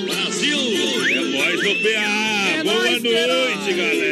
Brasil. 0.07 0.57
É 1.09 1.21
nóis 1.21 1.61
do 1.61 1.75
PA. 1.83 2.49
É 2.59 2.63
Boa 2.63 2.75
noite, 2.75 3.73
galera. 3.73 4.06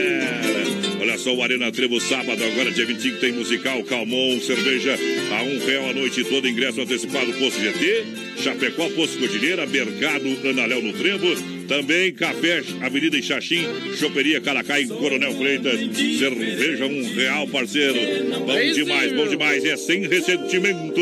O 1.28 1.42
Arena 1.42 1.72
Trevo, 1.72 2.00
sábado, 2.00 2.44
agora 2.44 2.72
dia 2.72 2.86
25, 2.86 3.20
tem 3.20 3.32
musical 3.32 3.84
Calmon, 3.84 4.40
cerveja 4.40 4.96
a 5.32 5.42
um 5.42 5.66
real 5.66 5.90
a 5.90 5.94
noite 5.94 6.24
toda, 6.24 6.48
ingresso 6.48 6.80
antecipado 6.80 7.34
Posto 7.34 7.60
GT, 7.60 8.06
Chapecó, 8.44 8.88
Posto 8.92 9.18
Cordilheira, 9.18 9.66
Mercado 9.66 10.28
Analéu 10.48 10.84
no 10.84 10.94
Trevo, 10.94 11.26
também 11.68 12.14
Café 12.14 12.64
Avenida 12.82 13.18
Ixaxim, 13.18 13.66
Choperia 13.98 14.42
Caracai, 14.42 14.86
Coronel 14.86 15.34
Freitas, 15.36 15.80
cerveja 16.18 16.86
um 16.86 17.14
real, 17.14 17.48
parceiro. 17.48 18.00
Bom 18.46 18.74
demais, 18.74 19.14
bom 19.14 19.28
demais, 19.28 19.66
é 19.66 19.76
sem 19.78 20.08
ressentimento. 20.08 21.02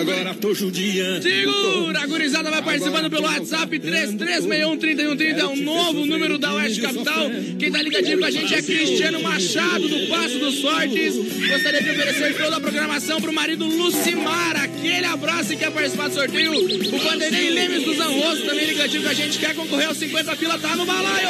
Agora 0.00 0.34
tô 0.34 0.54
judiando. 0.54 1.22
Segura, 1.22 2.00
a 2.00 2.06
gurizada 2.06 2.50
vai 2.50 2.62
participando 2.62 3.08
pelo 3.08 3.22
WhatsApp 3.22 3.78
33613130, 3.78 5.38
é 5.38 5.44
o 5.44 5.56
novo 5.56 6.06
número 6.06 6.38
da 6.38 6.54
Oeste 6.54 6.80
Capital. 6.80 7.30
Quem 7.58 7.70
tá 7.70 7.82
ligadinho 7.82 8.18
com 8.18 8.24
a 8.24 8.30
gente 8.30 8.54
é 8.54 8.62
Cristiano 8.62 9.22
Machado, 9.22 9.88
do 9.88 10.08
Passo 10.08 10.38
dos 10.38 10.56
Sortes. 10.56 11.14
Gostaria 11.16 11.82
de 11.82 11.90
oferecer 11.90 12.36
toda 12.36 12.56
a 12.56 12.60
programação 12.60 13.20
pro 13.20 13.32
marido 13.32 13.64
Lucimar. 13.64 14.56
Aquele 14.56 15.06
abraço 15.06 15.52
e 15.52 15.56
quer 15.56 15.70
participar 15.70 16.08
do 16.08 16.14
sorteio. 16.14 16.52
O 16.52 16.98
Vanderlei 16.98 17.50
Lemes 17.50 17.84
do 17.84 17.94
Zanroso 17.94 18.42
também 18.42 18.66
ligadinho 18.66 19.02
com 19.02 19.08
a 19.08 19.14
gente, 19.14 19.38
quer 19.38 19.54
concorrer 19.62 19.88
aos 19.88 19.98
50 19.98 20.36
pila, 20.36 20.58
tá 20.58 20.76
no 20.76 20.84
balaio. 20.84 21.28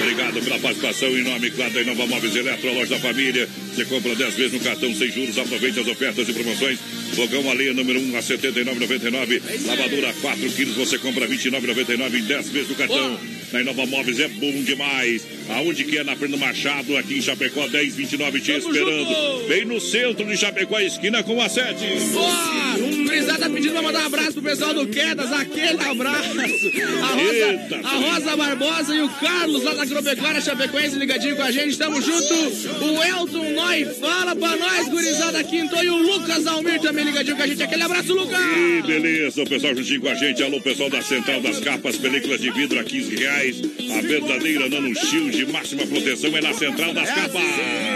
Obrigado 0.00 0.42
pela 0.42 0.58
participação 0.58 1.08
em 1.08 1.22
nome, 1.22 1.50
claro, 1.50 1.72
da 1.72 1.80
Inova 1.82 2.06
Móveis 2.06 2.34
Eletro, 2.34 2.68
a 2.68 2.72
loja 2.72 2.94
da 2.94 3.00
família. 3.00 3.48
Você 3.74 3.84
compra 3.84 4.14
10 4.14 4.34
vezes 4.34 4.52
no 4.52 4.60
cartão 4.60 4.94
sem 4.94 5.10
juros, 5.10 5.38
aproveite 5.38 5.80
as 5.80 5.86
ofertas 5.86 6.28
e 6.28 6.32
promoções. 6.32 6.78
Fogão 7.14 7.50
a 7.50 7.54
lenha 7.54 7.74
número 7.74 8.00
1 8.00 8.16
a 8.16 8.20
79,99. 8.20 9.42
Lavadora 9.66 10.14
4 10.20 10.50
quilos, 10.50 10.74
você 10.76 10.98
compra 10.98 11.26
29,99 11.26 12.18
em 12.18 12.22
10 12.22 12.48
vezes 12.50 12.68
no 12.70 12.74
cartão. 12.74 13.18
Na 13.52 13.60
Inova 13.60 13.84
Móveis 13.86 14.18
é 14.18 14.28
bom 14.28 14.62
demais. 14.62 15.26
Aonde 15.50 15.84
que 15.84 15.98
é? 15.98 16.04
Na 16.04 16.16
Fernando 16.16 16.40
Machado, 16.40 16.96
aqui 16.96 17.18
em 17.18 17.22
Chapecó, 17.22 17.68
10, 17.68 17.94
29, 17.96 18.40
te 18.40 18.52
esperando. 18.52 19.06
junto. 19.06 19.48
Bem 19.48 19.64
no 19.66 19.78
centro 19.78 20.24
de 20.24 20.36
Chapecó, 20.38 20.78
esquina 20.80 21.22
com 21.22 21.40
a 21.40 21.48
7. 21.48 21.84
Boa! 22.12 22.62
O 22.78 23.04
Brisada 23.04 23.38
tá 23.40 23.50
pedindo 23.50 23.72
pra 23.72 23.82
mandar 23.82 24.02
um 24.04 24.06
abraço 24.06 24.32
pro 24.32 24.42
pessoal 24.42 24.72
do 24.72 24.86
Quedas, 24.86 25.30
aquele 25.32 25.82
abraço. 25.82 26.40
A 26.40 27.22
Eita, 27.22 27.76
Rosa, 27.76 27.88
a 27.88 27.90
Rosa 27.90 28.36
Barbosa 28.36 28.94
e 28.94 29.02
o 29.02 29.08
Carlos 29.10 29.62
lá 29.62 29.74
da 29.74 29.82
Agropecuária 29.82 30.40
Chapecoense 30.40 30.96
ligadinho 30.96 31.36
com 31.36 31.42
a 31.42 31.50
gente, 31.50 31.76
tamo 31.76 32.00
junto. 32.00 32.34
O 32.34 33.04
Elton 33.04 33.52
Noi, 33.52 33.84
fala 34.00 34.34
pra 34.34 34.56
nós, 34.56 34.88
gurizada 34.88 35.44
Quinto 35.44 35.76
e 35.76 35.90
o 35.90 35.96
Lucas 35.96 36.46
Almir 36.46 36.80
também 36.80 37.01
ligadinho 37.04 37.36
com 37.36 37.42
a 37.42 37.46
gente. 37.46 37.62
Aquele 37.62 37.82
abraço, 37.82 38.14
Lucas! 38.14 38.38
Que 38.54 38.82
beleza, 38.86 39.42
o 39.42 39.48
pessoal 39.48 39.74
juntinho 39.76 40.00
com 40.00 40.08
a 40.08 40.14
gente. 40.14 40.42
Alô, 40.42 40.60
pessoal 40.60 40.90
da 40.90 41.02
Central 41.02 41.40
das 41.40 41.60
Capas, 41.60 41.96
películas 41.96 42.40
de 42.40 42.50
vidro 42.50 42.78
a 42.80 42.84
15 42.84 43.16
reais. 43.16 43.62
A 43.96 44.00
verdadeira 44.00 44.68
Nano 44.68 44.94
Shield, 44.94 45.46
máxima 45.52 45.86
proteção 45.86 46.36
é 46.36 46.40
na 46.40 46.52
Central 46.52 46.92
das 46.94 47.08
Capas. 47.10 47.42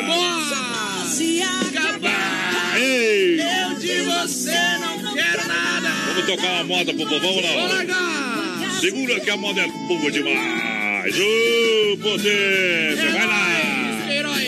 Boa! 0.06 1.06
Se 1.06 1.40
acabar, 1.42 2.78
Ei, 2.78 3.40
eu 3.40 3.74
de 3.78 4.00
você 4.02 4.78
não 4.80 5.14
quero 5.14 5.48
nada. 5.48 5.88
vamos 6.08 6.26
tocar 6.26 6.52
uma 6.54 6.64
moda 6.64 6.92
pro 6.94 7.06
povão 7.08 7.30
ou 7.30 7.42
Vou 7.42 7.42
não? 7.42 7.68
largar! 7.68 8.80
Segura 8.80 9.18
que 9.20 9.30
a 9.30 9.36
moda 9.36 9.60
é 9.62 9.68
boa 9.88 10.10
demais. 10.10 11.14
Ô, 11.16 11.96
potência, 11.98 13.10
vai 13.12 13.26
lá. 13.26 14.12
Herói! 14.12 14.46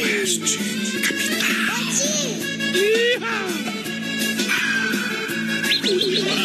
Iha! 5.90 6.38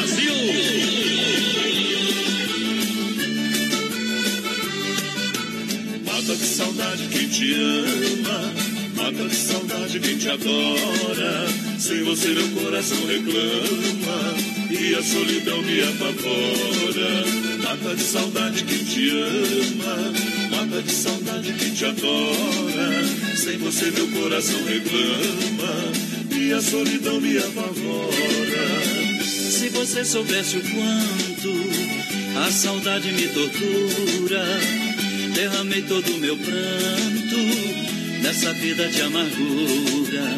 Mata 6.06 6.36
de 6.38 6.46
saudade 6.46 7.08
quem 7.12 7.28
te 7.28 7.54
ama, 7.54 8.54
mata 8.96 9.28
de 9.28 9.36
saudade 9.36 10.00
quem 10.00 10.18
te 10.18 10.30
adora. 10.30 11.48
Sem 11.78 12.04
você 12.04 12.30
meu 12.30 12.48
coração 12.64 12.98
reclama 13.06 14.34
e 14.72 14.96
a 14.96 15.04
solidão 15.04 15.62
me 15.62 15.82
apavora. 15.82 17.26
Mata 17.62 17.96
de 17.96 18.04
saudade 18.04 18.64
quem 18.64 18.86
te 18.86 19.10
ama, 19.10 20.14
mata 20.50 20.82
de 20.82 20.92
saudade 20.92 21.54
quem 21.54 21.74
te 21.74 21.86
adora. 21.86 23.36
Sem 23.36 23.58
você 23.58 23.92
meu 23.92 24.08
coração 24.08 24.64
reclama 24.64 25.92
e 26.32 26.54
a 26.54 26.62
solidão 26.62 27.20
me 27.20 27.38
apavora. 27.38 28.93
Se 29.74 29.80
você 29.80 30.06
soubesse 30.06 30.58
o 30.58 30.62
quanto 30.62 31.52
a 32.38 32.52
saudade 32.52 33.12
me 33.12 33.28
tortura, 33.28 34.46
derramei 35.34 35.82
todo 35.82 36.14
o 36.14 36.18
meu 36.20 36.38
pranto 36.38 38.22
nessa 38.22 38.54
vida 38.54 38.88
de 38.88 39.02
amargura. 39.02 40.36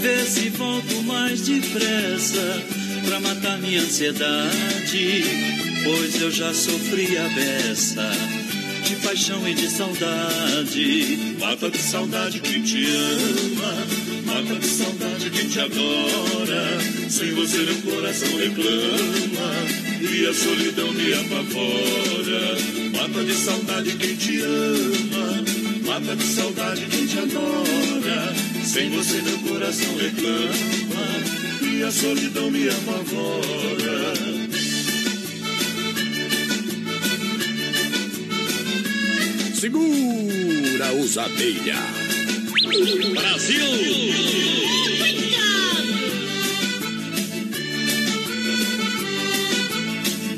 Vê 0.00 0.24
se 0.24 0.50
volto 0.50 1.02
mais 1.02 1.40
depressa 1.40 2.62
pra 3.04 3.18
matar 3.18 3.58
minha 3.58 3.82
ansiedade, 3.82 5.24
pois 5.82 6.22
eu 6.22 6.30
já 6.30 6.54
sofri 6.54 7.18
a 7.18 7.28
beça 7.30 8.08
de 8.84 8.94
paixão 9.04 9.46
e 9.48 9.54
de 9.54 9.68
saudade. 9.68 11.34
Mata 11.40 11.68
de 11.68 11.78
saudade 11.78 12.38
quem 12.38 12.62
te 12.62 12.86
ama, 12.86 14.07
mata 14.28 14.54
de 14.60 14.66
saudade 14.66 15.30
quem 15.30 15.48
te 15.48 15.60
adora. 15.60 16.78
Sem 17.08 17.32
você 17.32 17.58
meu 17.58 17.94
coração 17.94 18.28
reclama 18.36 19.50
e 20.00 20.26
a 20.26 20.34
solidão 20.34 20.92
me 20.92 21.14
apavora. 21.14 22.58
Mata 22.92 23.24
de 23.24 23.34
saudade 23.34 23.96
quem 23.96 24.14
te 24.14 24.40
ama, 24.40 25.44
mata 25.86 26.14
de 26.14 26.24
saudade 26.24 26.86
quem 26.86 27.06
te 27.06 27.18
adora. 27.18 28.34
Sem 28.64 28.90
você 28.90 29.22
meu 29.22 29.38
coração 29.38 29.96
reclama 29.96 31.08
e 31.62 31.82
a 31.82 31.90
solidão 31.90 32.50
me 32.50 32.68
apavora. 32.68 34.28
Segura 39.54 40.92
os 40.92 41.18
abelha. 42.68 44.28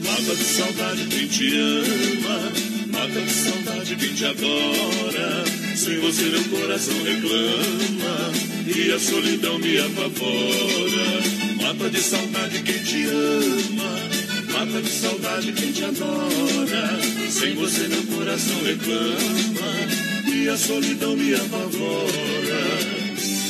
Mata 0.04 0.36
de 0.36 0.44
saudade 0.44 1.06
quem 1.06 1.26
te 1.26 1.56
ama, 1.56 2.52
mata 2.86 3.20
de 3.20 3.32
saudade 3.32 3.96
quem 3.96 4.14
te 4.14 4.24
adora. 4.24 5.44
Sem 5.74 5.98
você 5.98 6.24
meu 6.24 6.44
coração 6.44 7.02
reclama 7.02 8.32
e 8.66 8.92
a 8.92 8.98
solidão 8.98 9.58
me 9.58 9.78
apavora. 9.78 11.20
Mata 11.62 11.90
de 11.90 12.00
saudade 12.00 12.62
quem 12.62 12.82
te 12.82 13.04
ama, 13.06 14.52
mata 14.52 14.82
de 14.82 14.90
saudade 14.90 15.52
quem 15.52 15.72
te 15.72 15.84
adora. 15.84 17.00
Sem 17.30 17.54
você 17.54 17.88
meu 17.88 18.02
coração 18.16 18.62
reclama 18.62 19.59
e 20.40 20.48
a 20.48 20.56
solidão 20.56 21.16
me 21.16 21.34
apavora. 21.34 22.10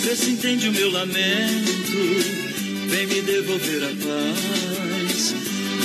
Vê 0.03 0.17
se 0.17 0.31
entende 0.31 0.69
o 0.69 0.73
meu 0.73 0.91
lamento, 0.91 1.99
vem 2.89 3.07
me 3.07 3.23
devolver 3.23 3.85
a 3.85 3.89
paz. 3.89 5.35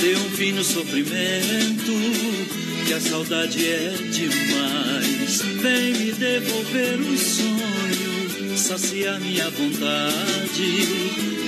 Dê 0.00 0.16
um 0.16 0.30
fim 0.30 0.52
no 0.52 0.64
sofrimento, 0.64 1.92
que 2.86 2.92
a 2.92 3.00
saudade 3.00 3.66
é 3.66 3.94
demais. 4.10 5.42
Vem 5.62 5.92
me 5.94 6.12
devolver 6.12 7.00
o 7.00 7.16
sonho, 7.16 8.58
saciar 8.58 9.20
minha 9.20 9.48
vontade. 9.50 10.88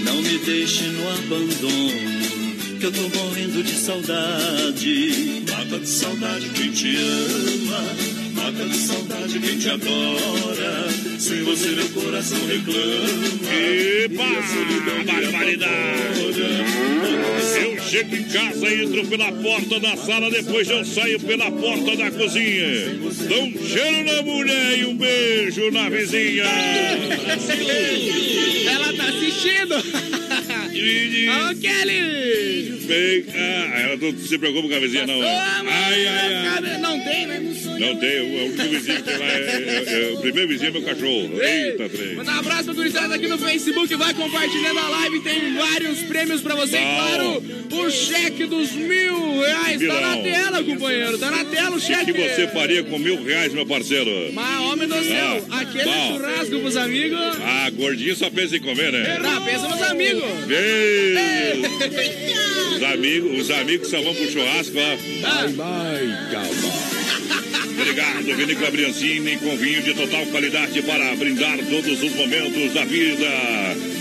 Não 0.05 0.23
me 0.23 0.39
deixe 0.39 0.85
no 0.85 1.11
abandono, 1.11 2.79
que 2.79 2.87
eu 2.87 2.93
tô 2.93 3.19
morrendo 3.19 3.63
de 3.63 3.75
saudade. 3.75 5.43
Mata 5.51 5.79
de 5.81 5.89
saudade 5.89 6.49
quem 6.51 6.71
te 6.71 6.97
ama, 6.97 8.18
mata 8.51 8.65
de 8.65 8.77
saudade 8.77 9.39
quem 9.39 9.59
te 9.59 9.69
adora. 9.69 10.89
Sem 11.19 11.43
você 11.43 11.69
meu 11.71 11.89
coração 11.91 12.39
reclama. 12.47 13.53
Epa, 14.05 14.25
me 14.25 15.05
barbaridade. 15.05 16.39
Eu 17.63 17.83
chego 17.83 18.17
em 18.17 18.25
casa, 18.25 18.75
entro 18.75 19.07
pela 19.07 19.33
porta 19.33 19.81
da 19.81 19.97
sala, 19.97 20.31
depois 20.31 20.69
eu 20.69 20.85
saio 20.85 21.21
pela 21.21 21.51
porta 21.51 21.97
da 21.97 22.11
cozinha. 22.11 22.97
Dou 23.29 23.45
um 23.45 23.67
cheiro 23.67 24.05
na 24.05 24.23
mulher 24.23 24.79
e 24.79 24.85
um 24.87 24.97
beijo 24.97 25.71
na 25.71 25.89
vizinha. 25.91 26.45
Ela 28.67 28.93
tá 28.95 29.05
assistindo! 29.09 30.18
Alô, 31.29 31.55
Kelly! 31.57 32.79
Bem, 32.87 33.25
ah, 33.35 33.81
ela 33.81 33.97
não 33.97 34.19
se 34.19 34.39
preocupa 34.39 34.69
com 34.69 34.75
a 34.75 34.79
vizinha, 34.79 35.07
não. 35.07 35.21
Ai, 35.21 36.07
ai, 36.07 36.35
ai. 36.35 36.79
Não 36.79 37.01
tem, 37.05 37.27
né? 37.27 37.39
Não 37.79 37.97
tem, 37.97 38.21
o 38.21 38.47
único 38.47 38.63
vizinho 38.63 39.03
que 39.03 39.11
vai. 39.13 39.29
É, 39.29 39.85
é, 39.87 40.13
o 40.15 40.21
primeiro 40.21 40.49
vizinho 40.49 40.69
é 40.69 40.73
meu 40.73 40.83
cachorro. 40.83 41.43
Eita. 41.43 42.15
Manda 42.17 42.33
um 42.33 42.39
abraço 42.39 42.65
pra 42.65 42.75
gurizada 42.75 43.15
aqui 43.15 43.29
no 43.29 43.39
Facebook, 43.39 43.95
vai 43.95 44.15
compartilhando 44.15 44.79
a 44.79 44.89
live, 44.89 45.21
tem 45.21 45.55
vários 45.55 45.99
prêmios 46.01 46.41
pra 46.41 46.55
você. 46.55 46.79
Claro, 46.79 47.43
o 47.71 47.91
cheque 47.91 48.47
dos 48.47 48.73
mil 48.73 49.41
reais 49.41 49.81
tá 49.87 50.01
na 50.01 50.17
tela, 50.17 50.65
companheiro. 50.65 51.19
Tá 51.19 51.31
na 51.31 51.45
tela 51.45 51.77
o 51.77 51.81
cheque. 51.81 52.11
O 52.11 52.15
que 52.15 52.29
você 52.29 52.49
faria 52.49 52.83
com 52.83 52.99
mil 52.99 53.23
reais, 53.23 53.53
meu 53.53 53.67
parceiro? 53.67 54.33
Mas, 54.33 54.61
homem 54.61 54.89
do 54.89 55.05
céu, 55.05 55.47
ah, 55.51 55.61
aquele 55.61 55.85
bom. 55.85 56.17
churrasco 56.17 56.61
pros 56.61 56.77
amigos. 56.77 57.21
Ah, 57.43 57.71
gordinho 57.71 58.17
só 58.17 58.31
pensa 58.31 58.57
em 58.57 58.61
comer, 58.61 58.93
né? 58.93 59.19
Tá, 59.23 59.41
pensa 59.43 59.69
nos 59.69 59.83
amigos. 59.83 60.25
Os 62.77 62.83
amigos, 62.83 63.41
os 63.41 63.51
amigos 63.51 63.89
só 63.89 64.01
vão 64.01 64.15
pro 64.15 64.31
churrasco, 64.31 64.77
ó. 64.79 64.97
Vai, 65.23 65.49
vai, 65.49 66.31
calma. 66.33 66.78
Obrigado, 67.89 68.37
Vinícola 68.37 68.71
Briancini, 68.71 69.39
com 69.39 69.57
vinho 69.57 69.83
de 69.83 69.95
total 69.95 70.27
qualidade 70.27 70.83
para 70.83 71.17
brindar 71.17 71.57
todos 71.71 72.03
os 72.03 72.13
momentos 72.17 72.75
da 72.75 72.85
vida. 72.85 73.27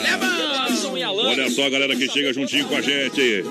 Olha 1.15 1.49
só 1.49 1.65
a 1.65 1.69
galera 1.69 1.95
que 1.95 2.07
chega 2.09 2.33
juntinho 2.33 2.65
com 2.65 2.75
a 2.75 2.81
gente. 2.81 3.43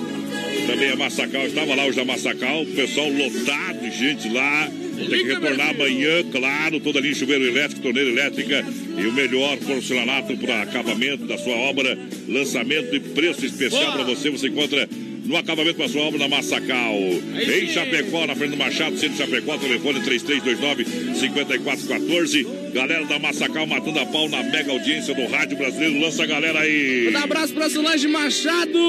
Também 0.67 0.91
a 0.91 0.95
Massacal, 0.97 1.47
estava 1.47 1.75
lá 1.75 1.85
hoje 1.85 1.95
da 1.95 2.03
Massacal, 2.03 2.61
o 2.61 2.65
pessoal 2.65 3.09
lotado 3.09 3.79
de 3.79 3.89
gente 3.89 4.27
lá. 4.27 4.69
Tem 4.97 5.07
que 5.07 5.23
retornar 5.23 5.69
amanhã, 5.69 6.23
claro, 6.29 6.79
toda 6.81 6.99
ali 6.99 7.15
chuveiro 7.15 7.45
elétrico, 7.45 7.81
torneira 7.81 8.09
elétrica 8.09 8.65
e 8.97 9.07
o 9.07 9.13
melhor 9.13 9.55
porcelanato 9.59 10.35
para 10.35 10.63
acabamento 10.63 11.25
da 11.25 11.37
sua 11.37 11.55
obra, 11.55 11.97
lançamento 12.27 12.93
e 12.93 12.99
preço 12.99 13.45
especial 13.45 13.93
para 13.93 14.03
você. 14.03 14.29
Você 14.29 14.47
encontra 14.47 14.89
no 15.27 15.37
acabamento 15.37 15.77
da 15.77 15.87
sua 15.89 16.01
obra 16.03 16.19
na 16.19 16.27
Massacal. 16.27 16.95
Em 16.95 17.67
Chapecó, 17.67 18.25
na 18.25 18.35
frente 18.35 18.51
do 18.51 18.57
Machado, 18.57 18.97
centro 18.97 19.17
de 19.17 19.23
Chapecó, 19.23 19.57
telefone 19.57 19.99
3329-5414. 20.01 22.47
Galera 22.73 23.05
da 23.05 23.19
Massacal 23.19 23.67
matando 23.67 23.99
a 23.99 24.05
pau 24.05 24.29
na 24.29 24.41
mega 24.43 24.71
audiência 24.71 25.13
do 25.13 25.25
Rádio 25.27 25.57
Brasileiro. 25.57 25.99
Lança 25.99 26.23
a 26.23 26.25
galera 26.25 26.61
aí. 26.61 27.11
Um 27.13 27.17
abraço 27.17 27.53
para 27.53 27.69
Solange 27.69 28.07
Machado. 28.07 28.79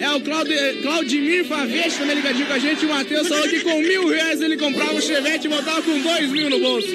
É 0.00 0.10
o 0.12 0.20
Claudio, 0.20 0.54
Claudimir 0.82 1.44
Favete 1.44 1.98
também 1.98 2.14
ligadinho 2.16 2.46
com 2.46 2.52
a 2.52 2.58
gente. 2.58 2.86
O 2.86 2.88
Matheus 2.88 3.26
falou 3.28 3.48
que 3.48 3.60
com 3.60 3.78
mil 3.80 4.08
reais 4.08 4.40
ele 4.40 4.56
comprava 4.56 4.94
um 4.94 5.00
chevette 5.00 5.46
e 5.46 5.50
voltava 5.50 5.82
com 5.82 5.98
dois 6.00 6.30
mil 6.30 6.48
no 6.48 6.58
bolso. 6.60 6.88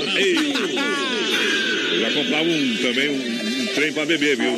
Já 2.00 2.12
comprava 2.12 2.48
um, 2.50 2.76
também 2.78 3.10
um, 3.10 3.62
um 3.62 3.66
trem 3.74 3.92
pra 3.94 4.06
beber, 4.06 4.38
viu? 4.38 4.54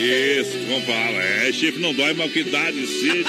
Isso, 0.00 0.58
comprava. 0.68 1.22
É, 1.22 1.52
chifre 1.52 1.80
não 1.80 1.94
dói, 1.94 2.14
mas 2.14 2.32
que 2.32 2.44
dá 2.44 2.70
de 2.70 2.86
sede. 2.86 3.24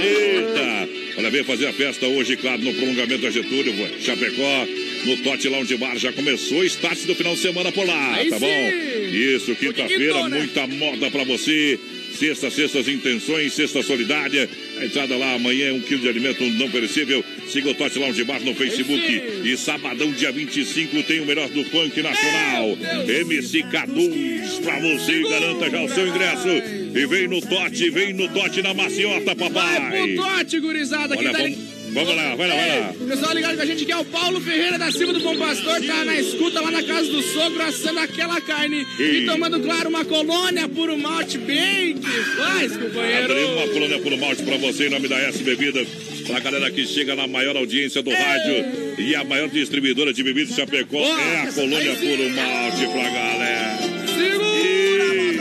Eita! 0.00 0.88
Olha, 1.18 1.30
vem 1.30 1.42
fazer 1.42 1.66
a 1.66 1.72
festa 1.72 2.06
hoje, 2.06 2.36
claro, 2.36 2.62
no 2.62 2.72
prolongamento 2.74 3.22
da 3.22 3.30
Getúlio, 3.30 3.74
Chapecó, 4.00 4.66
no 5.04 5.16
Tote 5.18 5.48
Lounge 5.48 5.76
Bar. 5.76 5.96
Já 5.98 6.12
começou 6.12 6.58
o 6.58 6.64
start 6.64 6.98
do 7.06 7.14
final 7.14 7.34
de 7.34 7.40
semana 7.40 7.72
por 7.72 7.84
lá, 7.86 8.14
Aí 8.14 8.30
tá 8.30 8.38
sim. 8.38 8.44
bom? 8.46 8.70
Isso, 9.12 9.54
quinta-feira, 9.56 10.28
muita 10.28 10.66
moda 10.66 11.10
pra 11.10 11.24
você. 11.24 11.78
Sexta, 12.16 12.50
sextas 12.50 12.86
intenções, 12.88 13.52
sexta 13.52 13.82
solidária. 13.82 14.48
A 14.80 14.84
entrada 14.84 15.16
lá 15.16 15.34
amanhã 15.34 15.68
é 15.68 15.72
um 15.72 15.80
quilo 15.80 16.02
de 16.02 16.08
alimento 16.08 16.42
não 16.44 16.70
perecível. 16.70 17.24
Siga 17.48 17.70
o 17.70 17.74
Tote 17.74 17.98
Lounge 17.98 18.22
Bar 18.24 18.40
no 18.40 18.54
Facebook. 18.54 19.22
E 19.44 19.56
sabadão, 19.56 20.12
dia 20.12 20.30
25, 20.30 21.02
tem 21.04 21.20
o 21.20 21.26
melhor 21.26 21.48
do 21.48 21.64
funk 21.64 22.00
nacional. 22.02 22.76
MC 23.08 23.62
K2 23.64 24.60
pra 24.62 24.78
você. 24.80 25.22
Garanta 25.22 25.70
já 25.70 25.82
o 25.82 25.88
seu 25.88 26.06
ingresso. 26.08 26.48
E 26.94 27.06
vem 27.06 27.26
no 27.28 27.40
Tote, 27.40 27.90
vem 27.90 28.12
no 28.12 28.28
Tote 28.28 28.60
na 28.62 28.74
maciota, 28.74 29.34
Vai 29.34 29.50
papai. 29.50 30.14
pro 30.14 30.16
Tote, 30.24 30.60
gurizada. 30.60 31.16
Olha, 31.16 31.32
Quem 31.32 31.32
tá 31.32 31.38
vamos, 31.38 31.58
vamos 31.94 32.16
lá, 32.16 32.34
vai 32.34 32.48
lá, 32.48 32.54
vai 32.54 32.80
lá. 32.80 32.94
Pessoal 33.08 33.34
ligado 33.34 33.56
com 33.56 33.62
a 33.62 33.66
gente 33.66 33.84
que 33.84 33.92
é 33.92 33.96
o 33.96 34.04
Paulo 34.04 34.40
Ferreira 34.40 34.78
da 34.78 34.90
Silva 34.92 35.12
do 35.14 35.20
Bom 35.20 35.36
Pastor, 35.36 35.80
tá 35.86 36.04
na 36.04 36.18
escuta 36.20 36.60
lá 36.60 36.70
na 36.70 36.82
casa 36.82 37.10
do 37.10 37.22
sogro, 37.22 37.62
assando 37.62 38.00
aquela 38.00 38.40
carne 38.40 38.86
e, 38.98 39.02
E- 39.02 39.26
tomando, 39.26 39.60
claro, 39.60 39.88
uma 39.88 40.04
colônia 40.04 40.68
puro 40.68 40.98
malte 40.98 41.38
bem 41.38 41.94
que 41.94 42.36
faz, 42.36 42.76
companheiro. 42.76 43.24
Abrimos 43.32 43.50
uma 43.56 43.68
colônia 43.68 43.98
por 44.00 44.16
malte 44.18 44.42
pra 44.42 44.56
você 44.58 44.86
em 44.86 44.90
nome 44.90 45.08
da 45.08 45.18
S 45.20 45.42
Bebidas. 45.42 45.86
Pra 46.28 46.40
galera 46.40 46.70
que 46.70 46.86
chega 46.86 47.16
na 47.16 47.26
maior 47.26 47.56
audiência 47.56 48.02
do 48.02 48.10
rádio 48.10 48.94
e 48.98 49.16
a 49.16 49.24
maior 49.24 49.48
distribuidora 49.48 50.12
de 50.12 50.22
bebidas 50.22 50.54
Chapecó 50.54 50.98
é 50.98 51.48
a 51.48 51.52
colônia 51.52 51.96
puro 51.96 52.28
malte 52.30 52.86
pra 52.86 53.10
galera. 53.10 53.78
Segura, 54.06 55.14
E... 55.14 55.38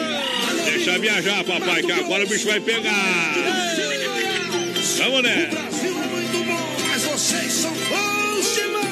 Deixa 0.71 0.97
viajar, 0.97 1.43
papai, 1.43 1.83
que 1.83 1.91
agora 1.91 2.23
o 2.23 2.27
bicho 2.27 2.47
vai 2.47 2.61
pegar. 2.61 3.35
Vamos, 4.97 5.23
né? 5.23 5.49
Brasil 5.51 5.91
é 5.91 6.07
muito 6.07 6.43
bom, 6.45 6.77
mas 6.87 7.03
vocês 7.03 7.51
são 7.51 7.71
bons 7.71 8.55
demais. 8.55 8.87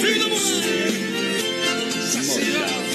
Vida, 0.00 0.24
Saciar. 2.10 2.89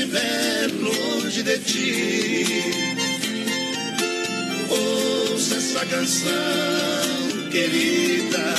Estiver 0.00 0.70
longe 0.80 1.42
de 1.42 1.58
ti, 1.58 2.44
ouça 4.70 5.56
essa 5.56 5.84
canção 5.86 7.50
querida 7.50 8.54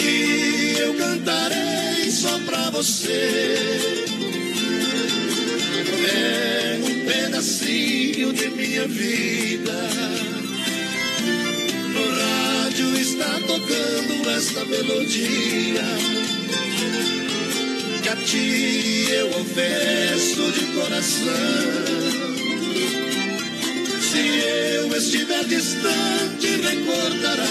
que 0.00 0.76
eu 0.80 0.94
cantarei 0.94 2.10
só 2.10 2.40
pra 2.40 2.70
você. 2.70 3.34
É 6.12 6.80
um 6.82 7.06
pedacinho 7.06 8.32
de 8.32 8.48
minha 8.50 8.88
vida. 8.88 9.80
No 11.94 12.10
rádio 12.10 12.96
está 13.00 13.40
tocando 13.46 14.30
esta 14.30 14.64
melodia. 14.64 15.84
A 18.14 18.16
ti 18.16 19.08
eu 19.10 19.26
ofereço 19.40 20.52
de 20.52 20.66
coração. 20.66 21.24
Se 24.00 24.18
eu 24.78 24.96
estiver 24.96 25.44
distante, 25.46 26.46
recordarás 26.62 27.48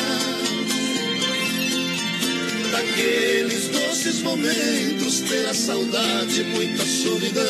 daqueles 2.71 3.67
doces 3.67 4.21
momentos 4.21 5.19
ter 5.27 5.49
a 5.49 5.53
saudade, 5.53 6.43
muita 6.45 6.85
solidão. 6.85 7.43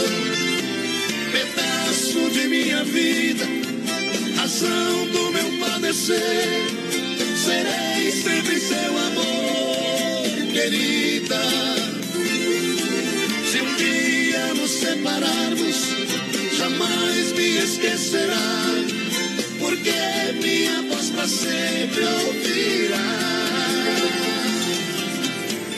Pedaço 1.31 2.31
de 2.31 2.47
minha 2.47 2.83
vida, 2.83 3.45
razão 4.37 5.07
do 5.09 5.31
meu 5.31 5.59
padecer. 5.59 6.17
Serei 7.45 8.11
sempre 8.11 8.59
seu 8.59 8.97
amor, 8.97 10.51
querida. 10.51 11.82
Nos 14.63 14.71
separarmos, 14.71 15.75
jamais 16.57 17.33
me 17.33 17.57
esquecerá, 17.57 18.71
porque 19.59 19.91
minha 20.41 20.81
voz 20.83 21.09
pra 21.09 21.27
sempre 21.27 22.05
ouvirá. 22.05 22.97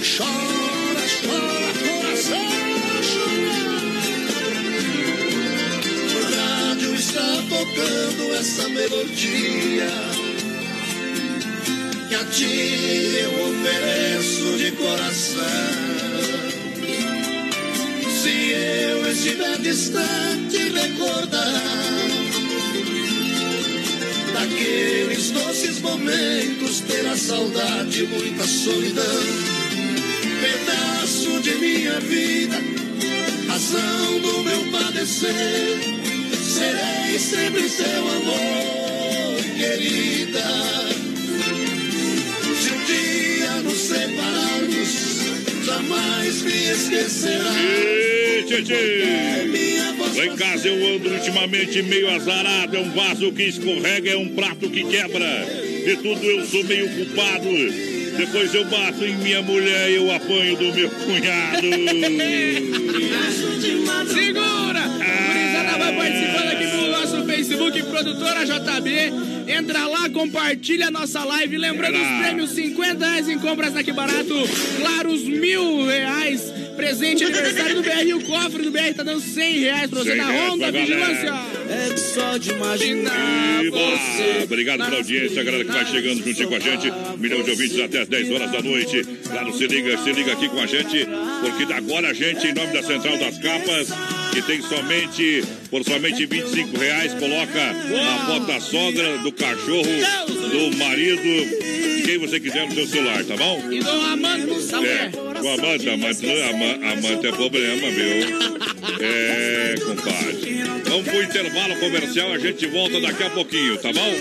Chora, 0.05 1.03
chora, 1.23 1.73
coração, 1.81 2.51
chora. 3.09 3.65
O 6.13 6.21
rádio 6.35 6.93
está 6.93 7.41
tocando 7.49 8.35
essa 8.35 8.69
melodia. 8.69 9.89
Que 12.07 12.13
a 12.13 12.23
ti 12.25 13.17
eu 13.19 13.31
ofereço 13.49 14.57
de 14.59 14.71
coração. 14.73 15.84
Se 18.45 18.51
eu 18.51 19.11
estiver 19.11 19.57
distante, 19.57 20.57
recordar 20.69 21.63
daqueles 24.33 25.31
doces 25.31 25.81
momentos, 25.81 26.81
ter 26.81 27.07
a 27.07 27.17
saudade, 27.17 28.05
muita 28.05 28.45
solidão 28.45 29.23
pedaço 30.41 31.41
de 31.41 31.55
minha 31.55 31.99
vida, 32.01 32.57
razão 33.47 34.19
do 34.19 34.43
meu 34.43 34.71
padecer. 34.71 35.79
Serei 36.43 37.17
sempre 37.17 37.67
seu 37.67 38.07
amor, 38.07 39.43
querida. 39.57 40.94
Jamais 45.75 46.41
me 46.41 46.71
esquecerá. 46.71 47.51
Lá 50.15 50.25
em 50.25 50.35
casa 50.37 50.67
eu 50.67 50.95
ando 50.95 51.09
ultimamente 51.09 51.81
meio 51.83 52.09
azarado. 52.09 52.77
É 52.77 52.79
um 52.79 52.91
vaso 52.91 53.31
que 53.31 53.43
escorrega, 53.43 54.11
é 54.11 54.17
um 54.17 54.29
prato 54.29 54.69
que 54.69 54.83
quebra. 54.83 55.45
De 55.85 55.97
tudo 55.97 56.23
eu 56.23 56.45
sou 56.45 56.63
meio 56.63 56.89
culpado. 56.89 57.49
Depois 58.17 58.53
eu 58.53 58.63
bato 58.65 59.03
em 59.03 59.17
minha 59.17 59.41
mulher 59.41 59.91
e 59.91 59.95
eu 59.95 60.11
apanho 60.13 60.55
do 60.55 60.73
meu 60.73 60.89
cunhado. 61.03 61.67
Segura! 64.13 64.54
Facebook, 67.75 67.91
produtora 67.91 68.45
JB. 68.45 69.51
Entra 69.51 69.87
lá, 69.87 70.09
compartilha 70.09 70.87
a 70.87 70.91
nossa 70.91 71.23
live. 71.23 71.57
Lembrando 71.57 71.97
os 71.97 72.23
prêmios: 72.23 72.51
50 72.51 73.05
reais 73.05 73.29
em 73.29 73.39
compras 73.39 73.73
na 73.73 73.83
Que 73.83 73.91
Barato. 73.91 74.33
Claro, 74.79 75.11
os 75.11 75.23
mil 75.23 75.85
reais. 75.85 76.53
Presente 76.75 77.23
aniversário 77.23 77.75
do 77.75 77.83
BR. 77.83 78.05
E 78.05 78.13
o 78.13 78.21
cofre 78.21 78.63
do 78.63 78.71
BR 78.71 78.93
tá 78.95 79.03
dando 79.03 79.21
100 79.21 79.59
reais 79.59 79.89
pra 79.89 79.99
você 79.99 80.15
na 80.15 80.29
Ronda 80.29 80.71
Vigilância. 80.71 81.33
É 81.69 81.97
só 81.97 82.37
de 82.37 82.51
imaginar. 82.51 83.63
Você 83.63 84.43
Obrigado 84.43 84.83
pela 84.85 84.97
audiência, 84.97 85.43
galera 85.43 85.63
que 85.63 85.71
vai 85.71 85.85
chegando 85.85 86.23
juntinho 86.23 86.47
com 86.49 86.55
a 86.55 86.59
gente. 86.59 86.93
milhão 87.17 87.43
de 87.43 87.51
ouvintes 87.51 87.79
até 87.79 88.01
as 88.01 88.07
10 88.07 88.31
horas 88.31 88.51
da 88.51 88.61
noite. 88.61 89.03
Claro, 89.23 89.57
se 89.57 89.67
liga, 89.67 89.97
se 89.97 90.11
liga 90.11 90.33
aqui 90.33 90.49
com 90.49 90.59
a 90.59 90.65
gente, 90.65 91.07
porque 91.41 91.73
agora 91.73 92.09
a 92.09 92.13
gente, 92.13 92.47
em 92.47 92.53
nome 92.53 92.73
da 92.73 92.83
Central 92.83 93.17
das 93.17 93.37
Capas, 93.39 93.87
que 94.35 94.41
tem 94.41 94.61
somente, 94.61 95.43
por 95.71 95.81
somente 95.85 96.25
25 96.25 96.77
reais, 96.77 97.13
coloca 97.13 97.71
a 97.71 98.25
foto 98.25 98.45
da 98.47 98.59
sogra, 98.59 99.17
do 99.19 99.31
cachorro, 99.31 99.87
do 100.51 100.77
marido, 100.77 102.03
quem 102.05 102.17
você 102.17 102.37
quiser 102.37 102.67
no 102.67 102.73
seu 102.73 102.85
celular, 102.85 103.23
tá 103.23 103.37
bom? 103.37 103.71
E 103.71 103.79
do 103.79 103.89
amante 103.89 104.51
É, 104.85 105.09
com 105.09 105.53
amante, 105.53 105.89
amante, 105.89 106.25
ama- 106.25 106.91
amante 106.91 107.27
é 107.27 107.31
problema, 107.31 107.89
meu. 107.91 108.49
É, 108.99 109.75
compadre. 109.85 110.63
Vamos 110.83 111.05
pro 111.07 111.23
intervalo 111.23 111.75
comercial, 111.77 112.33
a 112.33 112.37
gente 112.37 112.65
volta 112.67 112.99
daqui 112.99 113.23
a 113.23 113.29
pouquinho, 113.29 113.77
tá 113.77 113.93
bom? 113.93 114.15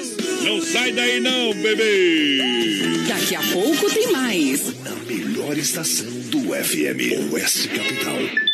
Não 0.44 0.62
sai 0.62 0.92
daí 0.92 1.18
não, 1.20 1.52
bebê! 1.54 2.38
Daqui 3.08 3.34
a 3.34 3.42
pouco 3.52 3.90
tem 3.90 4.12
mais. 4.12 4.72
Na 4.84 4.94
melhor 4.94 5.58
estação 5.58 6.06
do 6.30 6.54
FM, 6.54 7.32
Oeste 7.32 7.68
Capital. 7.68 8.53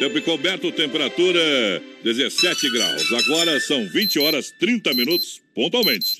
Tempo 0.00 0.16
encoberto, 0.16 0.72
temperatura 0.72 1.38
17 2.02 2.70
graus. 2.70 3.12
Agora 3.12 3.60
são 3.60 3.86
20 3.86 4.18
horas 4.18 4.50
30 4.58 4.94
minutos, 4.94 5.42
pontualmente. 5.54 6.19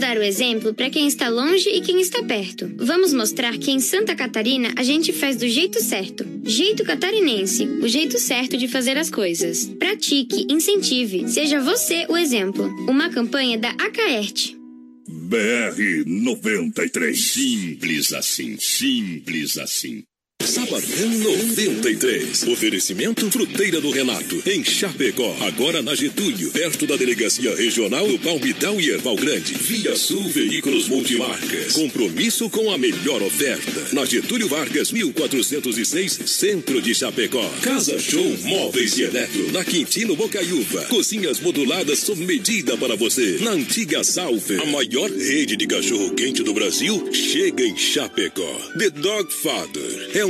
dar 0.00 0.16
o 0.16 0.22
exemplo 0.22 0.74
para 0.74 0.90
quem 0.90 1.06
está 1.06 1.28
longe 1.28 1.68
e 1.68 1.80
quem 1.80 2.00
está 2.00 2.22
perto. 2.24 2.68
Vamos 2.76 3.12
mostrar 3.12 3.56
que 3.58 3.70
em 3.70 3.78
Santa 3.78 4.16
Catarina 4.16 4.72
a 4.76 4.82
gente 4.82 5.12
faz 5.12 5.36
do 5.36 5.46
jeito 5.46 5.80
certo. 5.80 6.26
Jeito 6.42 6.82
catarinense, 6.82 7.66
o 7.66 7.86
jeito 7.86 8.18
certo 8.18 8.56
de 8.56 8.66
fazer 8.66 8.96
as 8.96 9.10
coisas. 9.10 9.66
Pratique, 9.78 10.46
incentive, 10.50 11.28
seja 11.28 11.60
você 11.60 12.06
o 12.08 12.16
exemplo. 12.16 12.64
Uma 12.88 13.10
campanha 13.10 13.58
da 13.58 13.70
Acaerte. 13.70 14.56
BR 15.06 16.04
93. 16.06 17.20
Simples 17.20 18.12
assim, 18.12 18.56
simples 18.58 19.58
assim. 19.58 20.02
Sabadão 20.44 21.10
93. 21.10 22.48
Oferecimento 22.48 23.30
Fruteira 23.30 23.78
do 23.78 23.90
Renato, 23.90 24.42
em 24.46 24.64
Chapecó. 24.64 25.36
Agora 25.40 25.82
na 25.82 25.94
Getúlio, 25.94 26.50
perto 26.50 26.86
da 26.86 26.96
Delegacia 26.96 27.54
Regional 27.54 28.08
do 28.08 28.18
Palmitão 28.18 28.80
e 28.80 28.88
Erval 28.88 29.16
Grande. 29.16 29.52
Via 29.54 29.94
Sul 29.94 30.28
Veículos 30.30 30.88
Multimarcas. 30.88 31.74
Compromisso 31.74 32.48
com 32.48 32.70
a 32.72 32.78
melhor 32.78 33.22
oferta. 33.22 33.94
Na 33.94 34.06
Getúlio 34.06 34.48
Vargas, 34.48 34.90
1406, 34.90 36.20
Centro 36.24 36.80
de 36.80 36.94
Chapecó. 36.94 37.46
Casa 37.60 37.98
Show 37.98 38.36
Móveis 38.42 38.96
e 38.96 39.02
Eletro, 39.02 39.52
na 39.52 39.62
Quintino 39.62 40.16
Bocaiúva. 40.16 40.86
Cozinhas 40.86 41.38
moduladas 41.38 41.98
sob 41.98 42.24
medida 42.24 42.78
para 42.78 42.96
você. 42.96 43.38
Na 43.42 43.50
antiga 43.50 44.02
Salve, 44.02 44.56
a 44.60 44.64
maior 44.64 45.10
rede 45.10 45.54
de 45.54 45.66
cachorro-quente 45.66 46.42
do 46.42 46.54
Brasil, 46.54 47.08
chega 47.12 47.62
em 47.62 47.76
Chapecó. 47.76 48.58
The 48.78 48.88
Dog 48.90 49.32
Father 49.32 50.10
é 50.14 50.29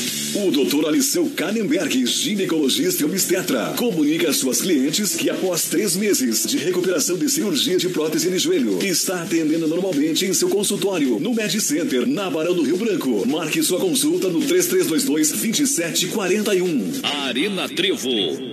O 0.33 0.49
Dr. 0.49 0.87
Aliceu 0.87 1.29
Kannenberg, 1.35 2.05
ginecologista 2.05 3.03
e 3.03 3.05
obstetra, 3.05 3.73
comunica 3.75 4.29
às 4.29 4.37
suas 4.37 4.61
clientes 4.61 5.13
que 5.15 5.29
após 5.29 5.65
três 5.65 5.97
meses 5.97 6.45
de 6.45 6.57
recuperação 6.57 7.17
de 7.17 7.29
cirurgia 7.29 7.75
de 7.77 7.89
prótese 7.89 8.29
de 8.29 8.39
joelho, 8.39 8.79
está 8.81 9.23
atendendo 9.23 9.67
normalmente 9.67 10.25
em 10.25 10.33
seu 10.33 10.47
consultório 10.47 11.19
no 11.19 11.33
Med 11.33 11.59
Center, 11.59 12.07
na 12.07 12.29
Barão 12.29 12.53
do 12.53 12.63
Rio 12.63 12.77
Branco. 12.77 13.27
Marque 13.27 13.61
sua 13.61 13.77
consulta 13.79 14.29
no 14.29 14.39
3322-2741. 14.39 17.01
Arena 17.03 17.67
Trevo 17.67 18.07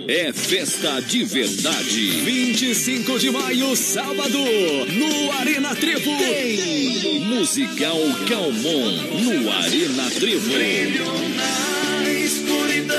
é 0.08 0.32
festa 0.32 0.98
de 1.00 1.22
verdade. 1.22 2.10
25 2.24 3.20
de 3.20 3.30
maio, 3.30 3.76
sábado, 3.76 4.36
no 4.36 5.30
Arena 5.32 5.76
Trevo. 5.76 6.10
Tem 6.18 7.20
Musical 7.20 8.00
Calmon 8.28 8.90
no 9.22 9.48
Arena 9.52 10.10
Trevo. 10.10 10.48
Na 11.36 11.67
escuridão 12.78 12.98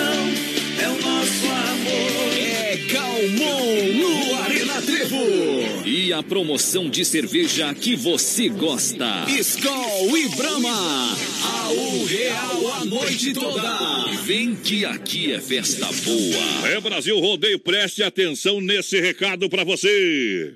é 0.81 0.89
o 0.89 1.01
nosso 1.01 1.45
amor. 1.45 2.37
É 2.37 2.77
Calmon 2.91 3.93
no 3.93 4.35
Arena 4.35 4.81
Trevo. 4.81 5.87
E 5.87 6.11
a 6.11 6.21
promoção 6.21 6.89
de 6.89 7.05
cerveja 7.05 7.73
que 7.73 7.95
você 7.95 8.49
gosta. 8.49 9.25
Skol 9.29 10.17
e 10.17 10.27
Brahma. 10.35 11.17
A 11.43 11.69
um 11.71 12.05
real 12.05 12.73
a 12.73 12.85
noite 12.85 13.33
toda. 13.33 14.05
Vem 14.23 14.55
que 14.55 14.85
aqui 14.85 15.31
é 15.31 15.39
festa 15.39 15.87
boa. 16.03 16.69
É 16.69 16.79
Brasil 16.79 17.17
Rodeio, 17.19 17.59
preste 17.59 18.03
atenção 18.03 18.59
nesse 18.59 18.99
recado 18.99 19.49
para 19.49 19.63
você. 19.63 20.55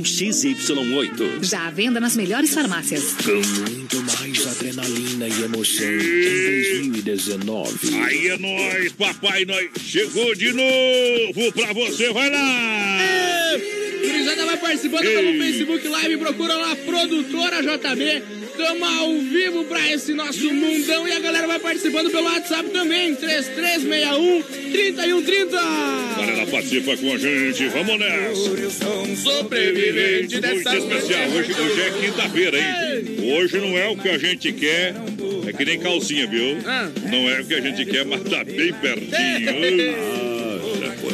XY8. 0.00 1.42
Já 1.42 1.66
à 1.66 1.70
venda 1.70 2.00
nas 2.00 2.16
melhores 2.16 2.54
farmácias. 2.54 3.14
Com 3.24 3.70
muito 3.70 4.02
mais 4.02 4.46
adrenalina 4.46 5.28
e 5.28 5.42
emoção 5.42 5.86
em 5.86 6.90
2019. 6.92 7.96
Aí 8.04 8.28
é 8.28 8.38
nóis, 8.38 8.92
papai, 8.92 9.44
nós 9.44 9.68
chegou 9.80 10.34
de 10.34 10.52
novo 10.52 11.52
pra 11.52 11.72
você, 11.72 12.12
vai 12.12 12.30
lá! 12.30 13.81
Gurizada 14.02 14.44
vai 14.46 14.56
participando 14.56 15.04
Ei. 15.04 15.14
pelo 15.14 15.38
Facebook 15.38 15.88
Live, 15.88 16.16
procura 16.18 16.54
lá, 16.54 16.76
produtora 16.76 17.62
JB. 17.62 18.42
Estamos 18.52 18.82
ao 18.82 19.18
vivo 19.18 19.64
para 19.64 19.92
esse 19.92 20.12
nosso 20.12 20.52
mundão 20.52 21.08
e 21.08 21.12
a 21.12 21.20
galera 21.20 21.46
vai 21.46 21.58
participando 21.58 22.10
pelo 22.10 22.24
WhatsApp 22.24 22.68
também, 22.70 23.14
3361 23.14 24.42
3130. 24.42 25.56
Galera, 26.16 26.46
participa 26.46 26.96
com 26.96 27.12
a 27.12 27.18
gente, 27.18 27.68
vamos 27.68 27.98
nessa. 27.98 29.16
Sobrevivente 29.16 30.40
Muito 30.40 30.68
especial, 30.76 31.28
hoje, 31.30 31.52
hoje 31.52 31.80
é 31.80 31.90
quinta-feira, 32.00 32.58
hein? 32.58 33.32
Hoje 33.32 33.58
não 33.58 33.78
é 33.78 33.88
o 33.88 33.96
que 33.96 34.08
a 34.08 34.18
gente 34.18 34.52
quer, 34.52 34.94
é 35.46 35.52
que 35.52 35.64
nem 35.64 35.78
calcinha, 35.78 36.26
viu? 36.26 36.58
Ah. 36.66 36.90
Não 37.10 37.30
é 37.30 37.40
o 37.40 37.44
que 37.46 37.54
a 37.54 37.60
gente 37.60 37.84
quer, 37.86 38.04
mas 38.04 38.22
tá 38.22 38.44
bem 38.44 38.72
pertinho. 38.74 40.22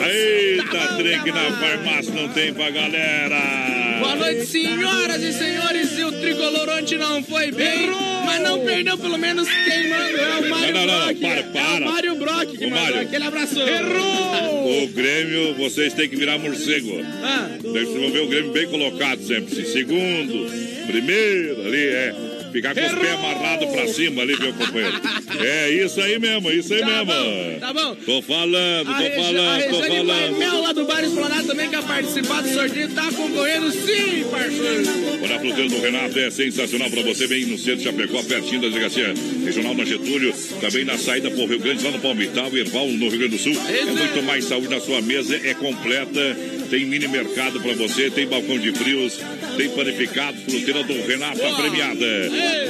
Eita, 0.07 0.95
trem 0.97 1.23
que 1.23 1.33
na 1.33 1.53
farmácia 1.53 2.13
não 2.15 2.29
tem 2.29 2.53
pra 2.55 2.71
galera. 2.71 3.99
Boa 4.01 4.17
noite, 4.17 4.47
senhoras 4.47 5.23
e 5.23 5.33
senhores. 5.33 5.99
E 5.99 6.05
o 6.05 6.13
tricolorante 6.13 6.97
não 6.97 7.23
foi 7.23 7.51
bem, 7.51 7.85
Errou. 7.89 8.23
mas 8.25 8.41
não 8.43 8.61
perdeu 8.61 8.97
pelo 8.97 9.19
menos 9.19 9.49
quem 9.49 9.89
mandou. 9.89 10.21
É 10.21 10.39
o 10.39 10.49
Mário 10.51 10.75
não, 10.75 10.87
não, 10.87 10.99
não, 10.99 11.07
Brock. 11.07 11.21
para, 11.21 11.43
para. 11.45 11.85
É 11.85 11.89
o 11.89 11.93
Mário 11.93 12.15
Brock 12.17 12.51
que 12.57 12.65
Ô, 12.67 12.71
mandou 12.71 12.85
Mário. 12.85 13.01
aquele 13.01 13.25
abraço. 13.25 13.55
O 13.61 14.87
Grêmio, 14.89 15.55
vocês 15.55 15.93
têm 15.95 16.09
que 16.09 16.17
virar 16.17 16.39
morcego. 16.39 17.01
Ah. 17.23 17.49
Vocês 17.61 17.89
vão 17.89 18.11
ver 18.13 18.21
o 18.21 18.29
Grêmio 18.29 18.53
bem 18.53 18.67
colocado 18.69 19.21
sempre. 19.27 19.65
Segundo, 19.67 20.51
primeiro, 20.87 21.67
ali 21.67 21.87
é. 21.87 22.15
Ficar 22.53 22.75
com 22.75 22.81
os 22.81 22.93
pés 22.93 23.13
amarrados 23.15 23.69
pra 23.71 23.87
cima 23.89 24.23
ali, 24.23 24.39
meu 24.39 24.53
companheiro. 24.55 25.01
É 25.41 25.71
isso 25.71 26.01
aí 26.01 26.19
mesmo, 26.19 26.51
isso 26.51 26.73
aí 26.75 26.81
Tá 26.81 26.87
mesmo. 26.87 27.07
bom, 27.07 27.57
tá 27.61 27.73
bom. 27.73 27.95
Tô 28.07 28.23
falando, 28.23 28.91
A, 28.91 28.95
tô 28.95 29.03
Regi- 29.03 29.13
a 29.21 29.23
falando, 29.25 29.63
tô 29.71 29.83
falando. 29.83 30.39
Mel 30.39 30.63
lá 30.63 30.73
do 30.73 30.85
Bar 30.87 31.05
Esplanado 31.05 31.47
também 31.47 31.69
quer 31.69 31.83
participar 31.83 32.43
do 32.43 32.49
sorteio. 32.49 32.89
Tá 32.91 33.11
concorrendo 33.13 33.71
sim, 33.71 34.25
parceiro. 34.31 34.83
Olha, 35.23 35.37
a 35.37 35.39
fruteira 35.41 35.69
do 35.69 35.81
Renato 35.81 36.19
é 36.19 36.31
sensacional 36.31 36.91
pra 36.91 37.03
você, 37.03 37.27
bem 37.27 37.45
no 37.47 37.59
centro 37.59 37.77
de 37.77 37.85
Chapecó, 37.85 38.23
pertinho 38.23 38.63
da 38.63 38.69
delegacia 38.69 39.15
regional 39.45 39.75
na 39.75 39.85
Getúlio, 39.85 40.33
também 40.61 40.85
na 40.85 40.97
saída 40.99 41.31
por 41.31 41.49
Rio 41.49 41.59
Grande, 41.59 41.85
lá 41.85 41.91
no 41.91 41.99
Palmital, 42.01 42.57
Erval, 42.57 42.87
no 42.89 43.09
Rio 43.09 43.19
Grande 43.19 43.37
do 43.37 43.43
Sul. 43.43 43.53
É 43.69 43.85
muito 43.85 44.23
mais 44.23 44.45
saúde 44.45 44.69
na 44.69 44.81
sua 44.81 45.01
mesa, 45.01 45.37
é 45.37 45.55
completa, 45.55 46.37
tem 46.71 46.85
mini 46.85 47.07
mercado 47.09 47.61
pra 47.61 47.73
você, 47.75 48.11
tem 48.11 48.27
balcão 48.27 48.59
de 48.59 48.73
frios, 48.73 49.19
tem 49.59 49.69
panificado, 49.71 50.41
fruteira 50.43 50.85
do 50.85 50.93
Renato, 51.05 51.45
a 51.45 51.53
premiada. 51.57 52.07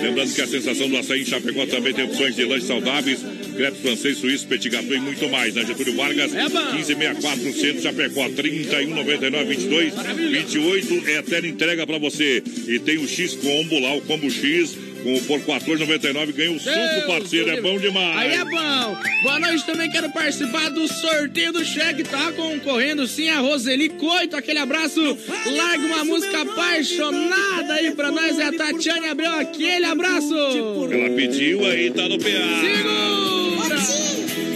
Lembrando 0.02 0.34
que 0.34 0.40
a 0.40 0.46
sensação 0.46 0.88
do 0.88 0.96
açaí 0.96 1.20
em 1.20 1.24
Chapecó 1.26 1.66
também 1.66 1.92
tem 1.92 2.06
opções 2.06 2.34
de 2.34 2.44
lanches 2.46 2.66
saudáveis, 2.66 3.20
crepe 3.54 3.78
francês, 3.82 4.16
suíço, 4.16 4.48
petit 4.48 4.70
gâteau 4.70 4.96
e 4.96 5.00
muito 5.00 5.28
mais. 5.28 5.54
Na 5.54 5.64
Getúlio 5.64 5.94
Vargas, 5.94 6.32
1564, 6.32 7.52
centro 7.52 7.82
Chapecó, 7.82 8.26
3199 8.30 9.44
22 9.44 9.92
28 10.30 11.08
é 11.10 11.22
tela 11.22 11.46
entrega 11.46 11.86
pra 11.86 11.98
você. 11.98 12.42
E 12.66 12.78
tem 12.78 12.96
o 12.96 13.06
X 13.06 13.34
Combo 13.34 13.78
lá, 13.80 13.94
o 13.94 14.00
Combo 14.00 14.30
X, 14.30 14.74
com, 15.02 15.20
por 15.24 15.40
14,99 15.40 16.32
ganha 16.32 16.52
o 16.52 16.58
suco, 16.58 17.06
parceiro. 17.06 17.50
É 17.50 17.60
bom 17.60 17.78
demais. 17.78 18.18
Aí 18.18 18.32
é 18.34 18.44
bom. 18.44 18.96
Boa 19.22 19.38
noite, 19.40 19.64
também 19.64 19.90
quero 19.90 20.10
participar 20.10 20.70
do 20.70 20.86
sorteio 20.88 21.52
do 21.52 21.64
cheque. 21.64 22.04
Tá 22.04 22.32
concorrendo 22.32 23.06
sim 23.06 23.28
a 23.28 23.40
Roseli 23.40 23.88
Coito. 23.88 24.36
Aquele 24.36 24.58
abraço. 24.58 25.00
Larga 25.46 25.86
uma 25.86 26.04
música 26.04 26.42
apaixonada 26.42 27.74
aí 27.74 27.92
pra 27.92 28.10
nós. 28.10 28.38
É 28.38 28.44
a 28.44 28.52
Tatiane 28.52 29.08
Abreu. 29.08 29.32
Aquele 29.32 29.86
abraço. 29.86 30.34
Ela 30.34 31.10
pediu 31.10 31.64
aí, 31.64 31.90
tá 31.90 32.08
no 32.08 32.18
PA. 32.18 32.28
Segura. 32.60 33.78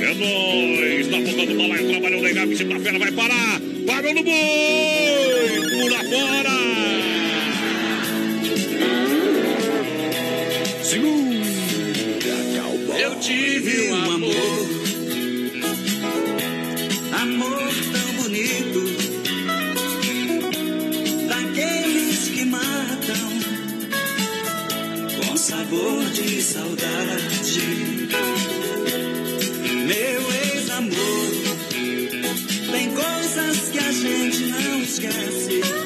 É 0.03 0.15
nóis, 0.15 1.09
na 1.09 1.19
boca 1.19 1.47
do 1.47 1.55
balaio, 1.55 1.89
trabalhou 1.89 2.21
legal, 2.21 2.47
bicho 2.47 2.65
da 2.65 2.81
fera, 2.81 2.99
vai 2.99 3.13
parar. 3.13 3.61
Parou 3.87 4.15
no 4.15 4.23
boi, 4.23 4.33
pula 5.71 5.99
fora. 6.05 7.12
Eu 13.01 13.19
tive 13.19 13.93
um 13.93 14.11
amor, 14.13 14.33
amor 17.19 17.73
tão 17.93 18.23
bonito, 18.23 18.85
daqueles 21.29 22.29
que 22.29 22.45
matam. 22.45 23.31
Com 25.17 25.37
sabor 25.39 26.05
de 26.11 26.43
saudade. 26.43 27.63
Meu 29.87 30.33
ex-amor, 30.53 31.31
tem 32.71 32.91
coisas 32.91 33.69
que 33.71 33.79
a 33.79 33.93
gente 33.93 34.45
não 34.45 34.83
esquece. 34.83 35.82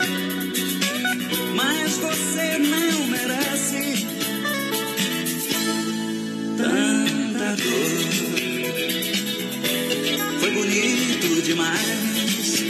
Demais, 11.57 12.65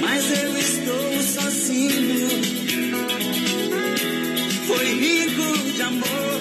mas 0.00 0.42
eu 0.42 0.58
estou 0.58 1.22
sozinho. 1.22 2.28
Foi 4.66 4.84
rico 4.84 5.72
de 5.74 5.82
amor, 5.82 6.40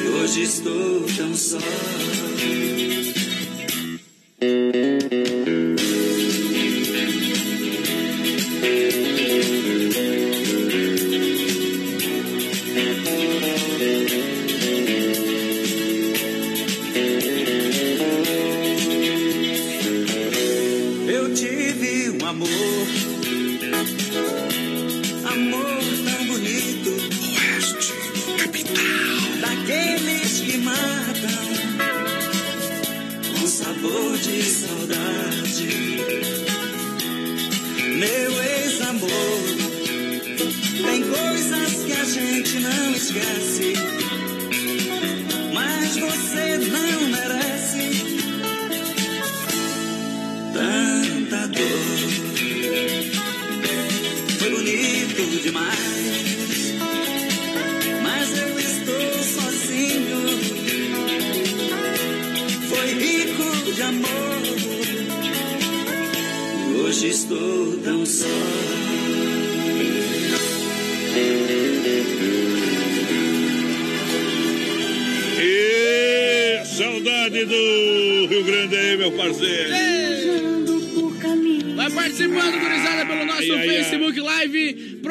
e 0.00 0.08
hoje 0.08 0.42
estou 0.42 1.02
tão 1.16 1.34
só. 1.34 1.58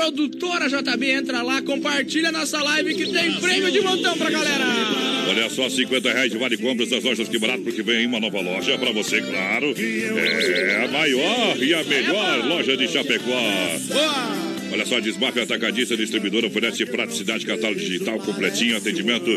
Produtora 0.03 0.67
JB, 0.67 1.11
entra 1.11 1.41
lá, 1.41 1.61
compartilha 1.61 2.29
nossa 2.29 2.61
live 2.61 2.93
que 2.93 3.05
tem 3.09 3.31
prêmio 3.39 3.71
de 3.71 3.79
montão 3.79 4.17
pra 4.17 4.29
galera. 4.29 4.65
Olha 5.29 5.49
só, 5.49 5.69
50 5.69 6.11
reais 6.11 6.29
de 6.29 6.37
vale 6.37 6.57
compras 6.57 6.89
das 6.89 7.05
lojas 7.05 7.29
que 7.29 7.39
barato, 7.39 7.61
porque 7.63 7.81
vem 7.81 8.05
uma 8.05 8.19
nova 8.19 8.41
loja 8.41 8.77
pra 8.77 8.91
você, 8.91 9.21
claro. 9.21 9.73
É 9.77 10.83
a 10.83 10.87
maior 10.91 11.55
e 11.57 11.73
a 11.73 11.83
melhor 11.85 12.45
loja 12.45 12.75
de 12.75 12.85
Chapecó. 12.89 13.31
Olha 14.73 14.85
só, 14.87 14.99
Desmaf 14.99 15.37
Atacadista 15.39 15.95
Distribuidora 15.95 16.47
oferece 16.47 16.83
praticidade, 16.87 17.45
catálogo 17.45 17.79
digital 17.79 18.17
completinho, 18.19 18.75
atendimento 18.75 19.29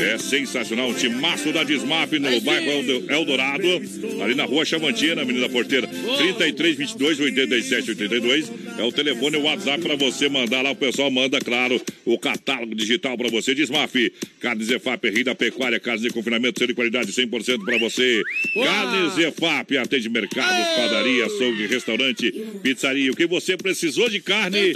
é 0.00 0.16
sensacional. 0.16 0.94
Timaço 0.94 1.52
da 1.52 1.62
Desmaf 1.64 2.12
no 2.18 2.40
bairro 2.40 2.70
Eldo- 2.70 3.04
Eldorado, 3.12 3.66
ali 4.22 4.34
na 4.36 4.44
rua 4.44 4.64
Chamantina, 4.64 5.24
Menina 5.24 5.48
Porteira, 5.48 5.88
33 5.88 6.76
22 6.76 7.18
87 7.20 7.90
82. 7.90 8.52
É 8.78 8.82
o 8.84 8.92
telefone 8.92 9.38
e 9.38 9.40
o 9.40 9.44
WhatsApp 9.44 9.82
pra 9.82 9.96
você 9.96 10.28
mandar 10.28 10.60
lá. 10.60 10.70
O 10.70 10.76
pessoal 10.76 11.10
manda, 11.10 11.38
claro, 11.38 11.80
o 12.04 12.18
catálogo 12.18 12.74
digital 12.74 13.16
pra 13.16 13.30
você. 13.30 13.54
Desmaf, 13.54 13.94
carne 14.38 14.64
Zefap, 14.64 15.08
Rio 15.08 15.24
da 15.24 15.34
Pecuária, 15.34 15.80
carne 15.80 16.02
de 16.02 16.10
confinamento, 16.10 16.58
selo 16.58 16.68
de 16.68 16.74
qualidade 16.74 17.10
100% 17.10 17.64
pra 17.64 17.78
você. 17.78 18.22
Carne 18.54 19.10
Zefap, 19.14 19.78
atende 19.78 20.10
mercados, 20.10 20.66
padaria, 20.76 21.24
açougue, 21.24 21.66
restaurante, 21.66 22.30
pizzaria. 22.62 23.10
O 23.10 23.16
que 23.16 23.26
você 23.26 23.56
precisou 23.56 24.10
de 24.10 24.20
carne, 24.20 24.74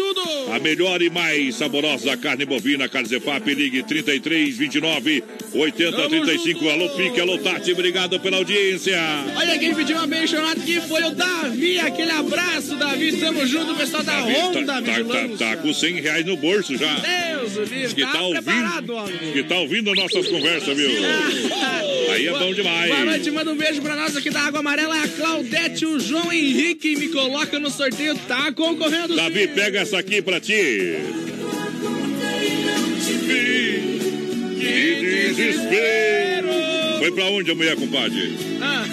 a 0.51 0.59
melhor 0.59 1.03
e 1.03 1.11
mais 1.11 1.57
saborosa 1.57 2.17
carne 2.17 2.47
bovina, 2.47 2.89
carne 2.89 3.09
Zefap, 3.09 3.53
ligue 3.53 3.83
33 3.83 4.57
29 4.57 5.23
80 5.55 6.09
35. 6.09 6.69
Alô, 6.71 6.89
Pique, 6.91 7.21
alô, 7.21 7.37
Tati, 7.39 7.73
obrigado 7.73 8.19
pela 8.19 8.39
audiência. 8.39 8.99
Olha 9.37 9.59
quem 9.59 9.75
pediu 9.75 9.97
uma 9.97 10.05
abençoada 10.05 10.53
aqui 10.53 10.81
foi 10.81 11.05
o 11.05 11.11
Davi. 11.11 11.79
Aquele 11.79 12.13
abraço, 12.13 12.77
Davi. 12.77 13.19
Tamo 13.19 13.47
junto, 13.47 13.75
pessoal 13.75 13.90
da 14.03 14.21
Honda 14.21 14.65
tá, 14.67 14.83
tá, 14.83 15.05
tá, 15.05 15.37
tá 15.39 15.57
com 15.57 15.73
100 15.75 16.01
reais 16.01 16.25
no 16.27 16.37
bolso 16.37 16.77
já. 16.77 16.95
Deus, 16.95 17.57
o 17.57 17.63
livro. 17.65 17.95
Que 17.95 18.03
Tá, 18.03 18.13
tá 18.13 18.29
preparado, 18.43 18.91
ouvindo, 18.95 19.33
que 19.33 19.43
tá 19.43 19.59
ouvindo 19.59 19.95
nossas 19.95 20.27
conversas, 20.29 20.77
viu? 20.77 20.91
Aí 22.13 22.27
é 22.27 22.33
bom 22.33 22.53
demais. 22.53 22.91
Boa 22.91 23.05
noite, 23.05 23.31
manda 23.31 23.53
um 23.53 23.57
beijo 23.57 23.81
pra 23.83 23.95
nós 23.97 24.17
aqui 24.17 24.31
da 24.31 24.41
Água 24.43 24.61
Amarela. 24.61 24.97
É 24.97 25.05
a 25.05 25.09
Claudete, 25.09 25.87
o 25.87 26.01
João 26.01 26.33
Henrique. 26.33 26.97
Me 26.97 27.09
coloca 27.09 27.59
no 27.59 27.71
sorteio, 27.71 28.17
tá 28.27 28.53
concorrendo. 28.53 29.15
Davi, 29.15 29.47
pega 29.49 29.81
essa 29.81 29.99
aqui 29.99 30.21
pra 30.23 30.41
ti. 30.41 30.97
Que 34.59 34.97
desespero! 35.01 36.49
Foi 36.99 37.13
pra 37.13 37.25
onde 37.27 37.51
a 37.51 37.55
mulher, 37.55 37.77
compadre? 37.77 38.37
Ah, 38.61 38.85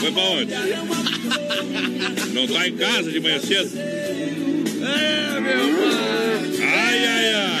foi 0.00 0.12
pra 0.12 0.22
onde? 0.22 0.54
Não 2.32 2.46
tá 2.46 2.68
em 2.68 2.76
casa 2.76 3.10
de 3.10 3.20
manhã 3.20 3.38
cedo? 3.40 3.78
É, 3.78 5.40
meu 5.40 5.76
pai. 5.76 6.06
Ai, 6.62 7.06
ai, 7.06 7.34
ai. 7.34 7.56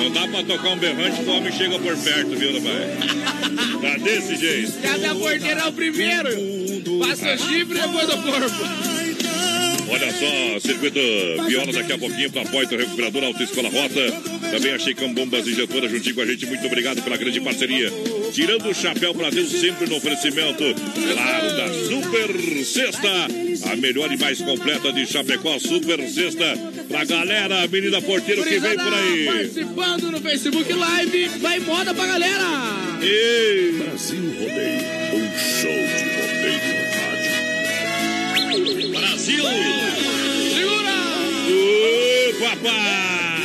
Não 0.00 0.10
dá 0.10 0.28
pra 0.28 0.42
tocar 0.44 0.70
um 0.70 0.78
berrante 0.78 1.22
que 1.22 1.28
o 1.28 1.32
homem 1.32 1.52
chega 1.52 1.78
por 1.78 1.96
perto, 1.96 2.36
viu, 2.36 2.54
rapaz? 2.54 3.80
Tá 3.80 3.98
desse 3.98 4.36
jeito. 4.36 4.72
Cadê 4.80 5.06
a 5.06 5.14
porteira 5.14 5.60
é 5.60 5.66
o 5.66 5.72
primeiro? 5.72 6.28
Passa 7.00 7.34
o 7.34 7.38
chifre 7.38 7.78
e 7.78 7.82
depois 7.82 8.08
o 8.08 8.22
corpo. 8.22 8.96
Olha 9.88 10.12
só, 10.12 10.60
circuito 10.60 10.98
Viola 11.46 11.72
daqui 11.72 11.92
a 11.92 11.98
pouquinho 11.98 12.30
para 12.30 12.44
Poito 12.46 12.76
Recuperador 12.76 13.24
Autoescola 13.24 13.68
Rota. 13.68 14.12
Também 14.50 14.72
a 14.72 14.78
Checam 14.78 15.12
Bombas 15.14 15.46
Injetoras 15.46 15.90
juntinho 15.90 16.14
com 16.14 16.22
a 16.22 16.26
gente. 16.26 16.46
Muito 16.46 16.66
obrigado 16.66 17.02
pela 17.02 17.16
grande 17.16 17.40
parceria. 17.40 17.92
Tirando 18.32 18.68
o 18.68 18.74
chapéu 18.74 19.14
para 19.14 19.30
Deus, 19.30 19.50
sempre 19.50 19.88
no 19.88 19.96
oferecimento, 19.96 20.62
claro, 21.12 21.56
da 21.56 21.68
Super 21.72 22.64
Sexta. 22.64 23.28
A 23.70 23.76
melhor 23.76 24.12
e 24.12 24.16
mais 24.16 24.40
completa 24.40 24.92
de 24.92 25.06
Chapecó, 25.06 25.58
Super 25.58 26.06
Sexta. 26.08 26.56
Pra 26.88 27.04
galera, 27.04 27.62
Avenida 27.62 28.00
Porteiro 28.02 28.44
que 28.44 28.58
vem 28.58 28.76
por 28.76 28.94
aí. 28.94 29.24
Participando 29.26 30.10
no 30.10 30.20
Facebook 30.20 30.72
Live, 30.72 31.28
vai 31.40 31.58
moda 31.60 31.94
pra 31.94 32.06
galera. 32.06 32.98
Ei. 33.00 33.72
Brasil 33.72 34.34
Rodeio, 34.38 34.82
um 35.14 35.30
show 35.38 35.72
de 35.72 36.04
rodeio 36.16 36.60
no 36.68 36.84
rádio. 38.52 38.90
Brasil! 38.92 39.44
Segura! 40.54 40.96
Ô, 41.48 42.34
papai! 42.40 43.35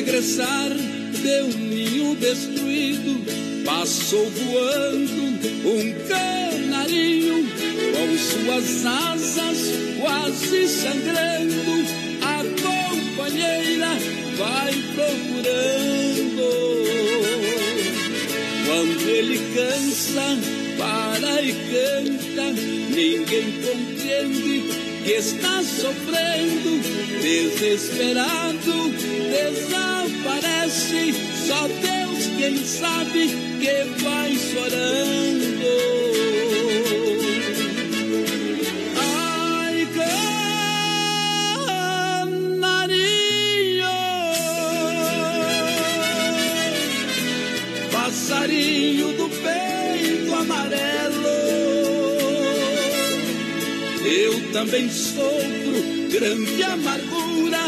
Regressar 0.00 0.70
de 0.70 1.42
um 1.42 1.58
ninho 1.58 2.14
destruído, 2.16 3.22
passou 3.66 4.30
voando 4.30 5.22
um 5.68 5.92
canarinho 6.08 7.46
com 7.92 8.16
suas 8.16 8.86
asas 8.86 9.58
quase 10.00 10.68
sangrando. 10.68 11.84
A 12.22 12.42
companheira 12.62 13.90
vai 14.38 14.72
procurando. 14.94 16.48
Quando 18.64 19.10
ele 19.10 19.38
cansa, 19.54 20.38
para 20.78 21.42
e 21.42 21.52
canta, 21.52 22.52
ninguém 22.94 23.52
compreende 23.60 24.89
que 25.04 25.12
está 25.12 25.62
sofrendo, 25.62 26.80
desesperado, 27.22 28.90
desaparece. 29.30 31.14
Só 31.46 31.68
Deus 31.68 32.26
quem 32.38 32.64
sabe 32.64 33.28
que 33.60 33.84
vai 34.02 34.36
chorando. 34.36 35.60
Ai, 38.96 39.88
canarinho, 42.26 43.10
passarinho 47.90 49.12
do 49.16 49.29
também 54.52 54.90
sofro 54.90 56.08
grande 56.10 56.62
amargura, 56.62 57.60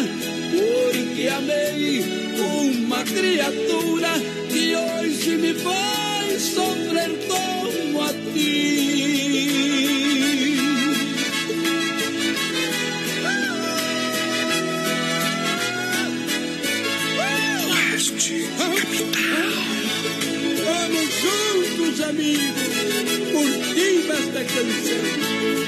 porque 0.53 1.29
amei 1.29 2.05
uma 2.39 3.03
criatura 3.05 4.11
que 4.51 4.75
hoje 4.75 5.37
me 5.37 5.55
faz 5.55 6.43
sofrer 6.43 7.11
como 7.29 8.03
a 8.03 8.13
ti. 8.35 8.83
Vamos 20.65 21.09
juntos, 21.23 22.01
amigos, 22.01 22.73
curtindo 23.33 24.13
esta 24.13 24.45
canção. 24.45 25.62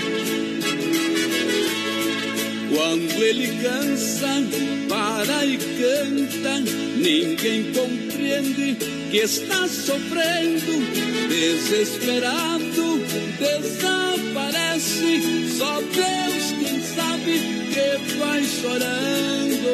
Quando 2.74 3.22
ele 3.22 3.46
cansa, 3.62 4.42
para 4.88 5.46
e 5.46 5.56
canta, 5.56 6.60
ninguém 6.96 7.72
compreende 7.72 8.76
que 9.10 9.18
está 9.18 9.68
sofrendo, 9.68 10.82
desesperado, 11.28 12.98
desaparece. 13.38 15.22
Só 15.56 15.80
Deus 15.80 16.52
quem 16.58 16.82
sabe 16.82 17.38
que 17.72 18.14
vai 18.18 18.42
chorando. 18.42 19.72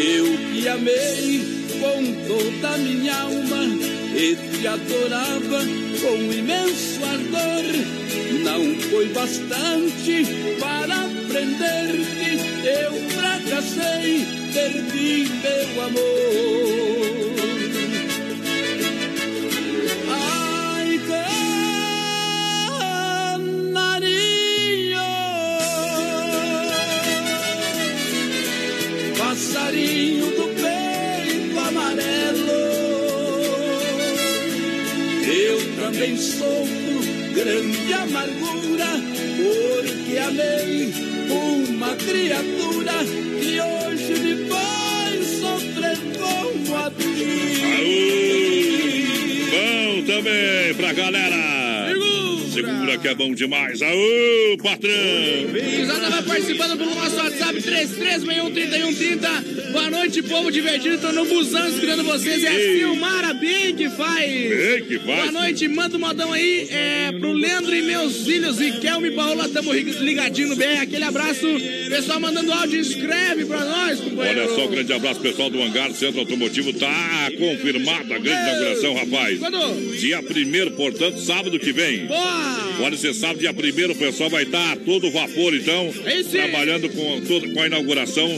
Eu 0.00 0.26
que 0.52 0.68
amei 0.68 1.42
com 1.80 2.02
toda 2.28 2.74
a 2.74 2.78
minha 2.78 3.14
alma 3.16 4.01
e 4.14 4.36
te 4.36 4.66
adorava 4.66 5.60
com 6.00 6.32
imenso 6.32 7.04
ardor. 7.04 7.64
Não 8.44 8.80
foi 8.90 9.08
bastante 9.08 10.24
para 10.58 11.08
prender-te, 11.28 12.66
eu 12.66 13.10
fracassei, 13.10 14.26
perdi 14.52 15.28
meu 15.42 15.82
amor. 15.84 16.91
Também 36.02 36.16
sofro 36.16 36.98
grande 37.32 37.92
amargura, 37.92 38.90
porque 39.36 40.18
amei 40.18 40.92
uma 41.30 41.94
criatura 41.94 43.04
que 43.40 43.60
hoje 43.60 44.14
me 44.20 44.48
faz 44.48 45.24
sofrer 45.38 45.96
como 46.18 46.76
a 46.76 46.90
ti. 46.90 47.04
Bom 49.48 50.02
também 50.04 50.74
pra 50.74 50.92
galera. 50.92 51.62
Segura 52.52 52.98
que 52.98 53.06
é 53.06 53.14
bom 53.14 53.32
demais. 53.32 53.80
Aô, 53.80 54.58
patrão. 54.60 54.92
Vai 56.10 56.22
participando 56.24 56.76
pelo 56.78 56.96
nosso 56.96 57.20
WhatsApp 57.52 57.52
33613130. 57.52 59.72
Boa 59.72 59.90
noite, 59.90 60.22
povo 60.22 60.50
divertido. 60.50 60.98
Tô 60.98 61.12
no 61.12 61.24
busão 61.26 61.68
escutando 61.68 62.04
vocês. 62.04 62.42
É 62.44 62.48
a. 62.48 62.52
Silmara 62.52 63.34
Bem 63.34 63.74
que 63.74 63.90
faz. 63.90 64.30
Bem 64.30 64.84
que 64.84 64.98
faz. 64.98 65.30
Boa 65.30 65.32
noite, 65.32 65.68
manda 65.68 65.96
um 65.96 66.00
modão 66.00 66.32
aí 66.32 66.68
é, 66.70 67.12
pro 67.12 67.32
Leandro 67.32 67.74
e 67.74 67.82
meus 67.82 68.24
filhos. 68.24 68.60
E 68.60 68.72
Kelme 68.72 69.08
e 69.08 69.10
Paola, 69.12 69.48
tamo 69.48 69.72
ligadinho 69.72 70.48
no 70.48 70.56
bem. 70.56 70.78
Aquele 70.78 71.04
abraço. 71.04 71.46
Pessoal 71.88 72.20
mandando 72.20 72.52
áudio, 72.52 72.80
escreve 72.80 73.44
pra 73.44 73.64
nós, 73.64 74.00
companheiro. 74.00 74.40
Olha 74.40 74.54
só, 74.54 74.66
um 74.66 74.70
grande 74.70 74.92
abraço, 74.92 75.20
pessoal 75.20 75.50
do 75.50 75.62
Hangar 75.62 75.92
Centro 75.92 76.20
Automotivo. 76.20 76.72
Tá 76.72 77.30
confirmada 77.38 78.14
a 78.14 78.18
grande 78.18 78.42
inauguração, 78.42 78.94
rapaz. 78.94 79.38
Quando? 79.38 79.96
Dia 79.98 80.20
1 80.20 80.76
portanto, 80.76 81.20
sábado 81.20 81.58
que 81.58 81.72
vem. 81.72 82.06
Boa! 82.06 82.72
Pode 82.78 82.98
ser 82.98 83.14
sábado, 83.14 83.40
dia 83.40 83.52
1 83.52 83.92
o 83.92 83.94
pessoal 83.94 84.30
vai 84.30 84.44
estar 84.44 84.72
a 84.72 84.76
todo 84.76 85.10
vapor, 85.10 85.54
então, 85.54 85.92
trabalhando 86.30 86.88
com, 86.88 87.20
todo, 87.20 87.41
com 87.50 87.60
a 87.60 87.66
inauguração. 87.66 88.28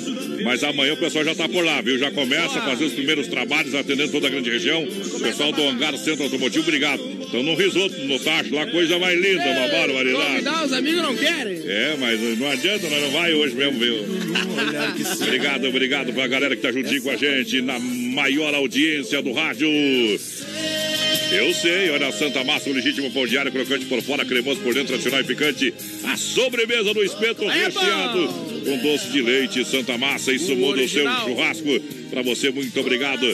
Mas 0.43 0.63
amanhã 0.63 0.95
o 0.95 0.97
pessoal 0.97 1.25
já 1.25 1.33
está 1.33 1.49
por 1.49 1.65
lá, 1.65 1.81
viu? 1.81 1.99
Já 1.99 2.11
começa 2.11 2.59
a 2.59 2.63
fazer 2.63 2.85
os 2.85 2.93
primeiros 2.93 3.29
trabalhos, 3.29 3.75
atendendo 3.75 4.13
toda 4.13 4.27
a 4.27 4.31
grande 4.31 4.51
região. 4.51 4.83
O 4.85 5.21
pessoal 5.21 5.53
do 5.53 5.63
Hangar 5.63 5.97
Centro 5.97 6.25
Automotivo, 6.25 6.63
obrigado. 6.63 7.03
Estão 7.23 7.43
no 7.43 7.55
risoto, 7.55 7.99
no 8.01 8.19
tacho 8.19 8.55
lá, 8.55 8.67
coisa 8.67 8.99
mais 8.99 9.19
linda, 9.21 9.45
uma 9.45 9.69
barbaridade. 9.69 10.29
Convidar 10.29 10.65
os 10.65 10.73
amigos 10.73 11.03
não 11.03 11.17
querem. 11.17 11.63
É, 11.67 11.97
mas 11.99 12.21
não 12.39 12.51
adianta, 12.51 12.89
nós 12.89 13.03
não 13.03 13.11
vai 13.11 13.35
hoje 13.35 13.55
mesmo, 13.55 13.79
viu? 13.79 13.97
obrigado, 15.23 15.67
obrigado 15.67 16.13
pra 16.13 16.27
galera 16.27 16.55
que 16.55 16.63
tá 16.63 16.73
juntinho 16.73 17.03
com 17.03 17.11
a 17.11 17.17
gente 17.17 17.61
na 17.61 17.79
maior 17.79 18.55
audiência 18.55 19.21
do 19.23 19.33
rádio. 19.33 19.69
Eu 21.35 21.53
sei, 21.53 21.91
olha 21.91 22.07
a 22.07 22.13
Santa 22.13 22.45
Massa, 22.45 22.71
o 22.71 22.73
legítimo 22.73 23.11
pão 23.11 23.27
diário, 23.27 23.51
crocante 23.51 23.85
por 23.87 24.01
fora, 24.01 24.25
cremoso 24.25 24.61
por 24.61 24.73
dentro, 24.73 24.89
tradicional 24.89 25.21
e 25.21 25.25
picante. 25.25 25.75
A 26.05 26.17
sobremesa 26.17 26.95
do 26.95 27.03
espeto 27.03 27.45
recheado 27.47 28.29
com 28.65 28.79
doce 28.79 29.09
de 29.09 29.21
leite, 29.21 29.65
Santa 29.65 29.99
Massa. 29.99 30.33
Isso 30.33 30.55
muda 30.55 30.81
o 30.81 30.89
seu 30.89 31.05
original. 31.05 31.29
churrasco. 31.29 31.81
Pra 32.09 32.23
você, 32.23 32.51
muito 32.51 32.79
obrigado 32.79 33.27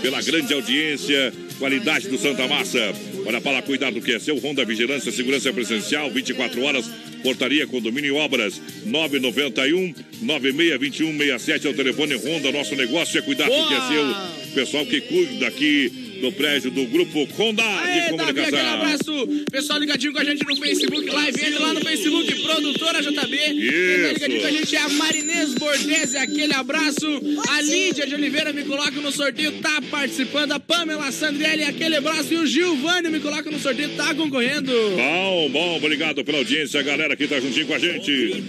pela 0.00 0.22
grande 0.22 0.54
audiência, 0.54 1.32
qualidade 1.58 2.08
do 2.08 2.16
Santa 2.18 2.46
Massa. 2.46 2.94
Olha 3.26 3.40
para 3.40 3.62
cuidar 3.62 3.90
do 3.90 4.00
que 4.00 4.12
é 4.12 4.18
seu, 4.20 4.36
Honda 4.38 4.64
Vigilância, 4.64 5.10
Segurança 5.10 5.52
Presencial, 5.52 6.10
24 6.10 6.62
horas, 6.62 6.88
portaria, 7.22 7.66
condomínio 7.66 8.14
e 8.14 8.18
obras, 8.18 8.60
991 8.84 9.92
9621 10.22 11.18
67 11.18 11.66
é 11.66 11.70
o 11.70 11.74
telefone 11.74 12.14
Honda. 12.14 12.52
Nosso 12.52 12.76
negócio 12.76 13.18
é 13.18 13.22
cuidar 13.22 13.48
do 13.48 13.68
que 13.68 13.74
é 13.74 13.80
seu. 13.88 14.54
Pessoal 14.54 14.86
que 14.86 15.00
cuida 15.00 15.48
aqui 15.48 16.03
do 16.20 16.32
prédio 16.32 16.70
do 16.70 16.84
Grupo 16.86 17.24
Honda 17.36 17.62
de 17.62 17.68
Aê, 17.68 17.94
Davi, 18.00 18.10
Comunicação. 18.10 18.58
aquele 18.58 18.68
abraço. 18.68 19.44
Pessoal 19.50 19.78
ligadinho 19.78 20.12
com 20.12 20.18
a 20.18 20.24
gente 20.24 20.44
no 20.44 20.56
Facebook 20.56 21.10
Live. 21.10 21.40
Ele 21.44 21.58
lá 21.58 21.74
no 21.74 21.80
Facebook, 21.80 22.42
produtora 22.42 23.02
JB. 23.02 23.14
Quem 23.14 23.22
tá 23.22 24.12
ligadinho 24.12 24.40
com 24.40 24.46
a 24.46 24.50
gente 24.50 24.76
é 24.76 24.80
a 24.80 24.88
Marinês 24.90 25.54
Borghese. 25.54 26.16
Aquele 26.16 26.54
abraço. 26.54 27.06
A 27.48 27.60
Lídia 27.62 28.06
de 28.06 28.14
Oliveira 28.14 28.52
me 28.52 28.62
coloca 28.64 28.92
no 28.92 29.12
sorteio, 29.12 29.52
tá 29.60 29.82
participando. 29.90 30.52
A 30.52 30.60
Pamela 30.60 31.10
Sandrielli, 31.12 31.64
aquele 31.64 31.96
abraço. 31.96 32.32
E 32.32 32.36
o 32.36 32.46
Gilvânio 32.46 33.10
me 33.10 33.20
coloca 33.20 33.50
no 33.50 33.58
sorteio, 33.58 33.90
tá 33.96 34.14
concorrendo. 34.14 34.72
Bom, 34.96 35.50
bom, 35.50 35.76
obrigado 35.76 36.24
pela 36.24 36.38
audiência, 36.38 36.82
galera 36.82 37.16
que 37.16 37.26
tá 37.26 37.40
juntinho 37.40 37.66
com 37.66 37.74
a 37.74 37.78
gente. 37.78 38.44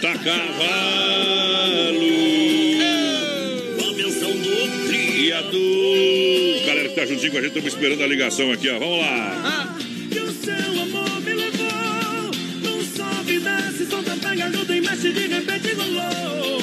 Tá 0.00 0.14
cavalo. 0.18 1.98
Convenção 3.78 4.30
do 4.30 4.88
Criador. 4.88 6.57
Tá 6.98 7.06
juntinho 7.06 7.30
com 7.30 7.38
a 7.38 7.40
gente, 7.42 7.50
estamos 7.50 7.72
esperando 7.74 8.02
a 8.02 8.08
ligação 8.08 8.50
aqui, 8.50 8.68
ó. 8.68 8.76
Vamos 8.76 8.98
lá. 8.98 9.76
Que 10.10 10.18
o 10.18 10.32
seu 10.32 10.82
amor 10.82 11.20
me 11.20 11.32
levou 11.32 12.32
Num 12.60 12.82
sobe 12.96 13.38
desce, 13.38 13.86
solta, 13.88 14.16
pega, 14.16 14.46
ajuda 14.46 14.76
e 14.76 14.80
mexe 14.80 15.12
De 15.12 15.26
repente 15.28 15.74
rolou 15.74 16.60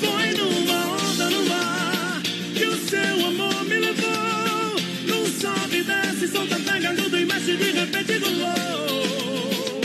Foi 0.00 0.32
numa 0.36 0.96
onda 0.98 1.30
no 1.30 1.46
mar 1.46 2.22
Que 2.54 2.64
o 2.66 2.76
seu 2.76 3.26
amor 3.26 3.64
me 3.64 3.78
levou 3.78 4.76
Num 5.06 5.24
sobe 5.40 5.82
desce, 5.82 6.28
solta, 6.28 6.56
pega, 6.56 6.90
ajuda 6.90 7.18
e 7.18 7.24
mexe 7.24 7.56
De 7.56 7.70
repente 7.70 8.18
rolou 8.18 9.80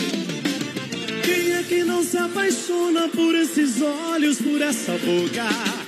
Quem 1.23 1.53
é 1.53 1.63
que 1.63 1.85
não 1.85 2.03
se 2.03 2.17
apaixona 2.17 3.07
por 3.07 3.33
esses 3.33 3.81
olhos, 3.81 4.41
por 4.41 4.61
essa 4.61 4.91
boca? 4.91 5.86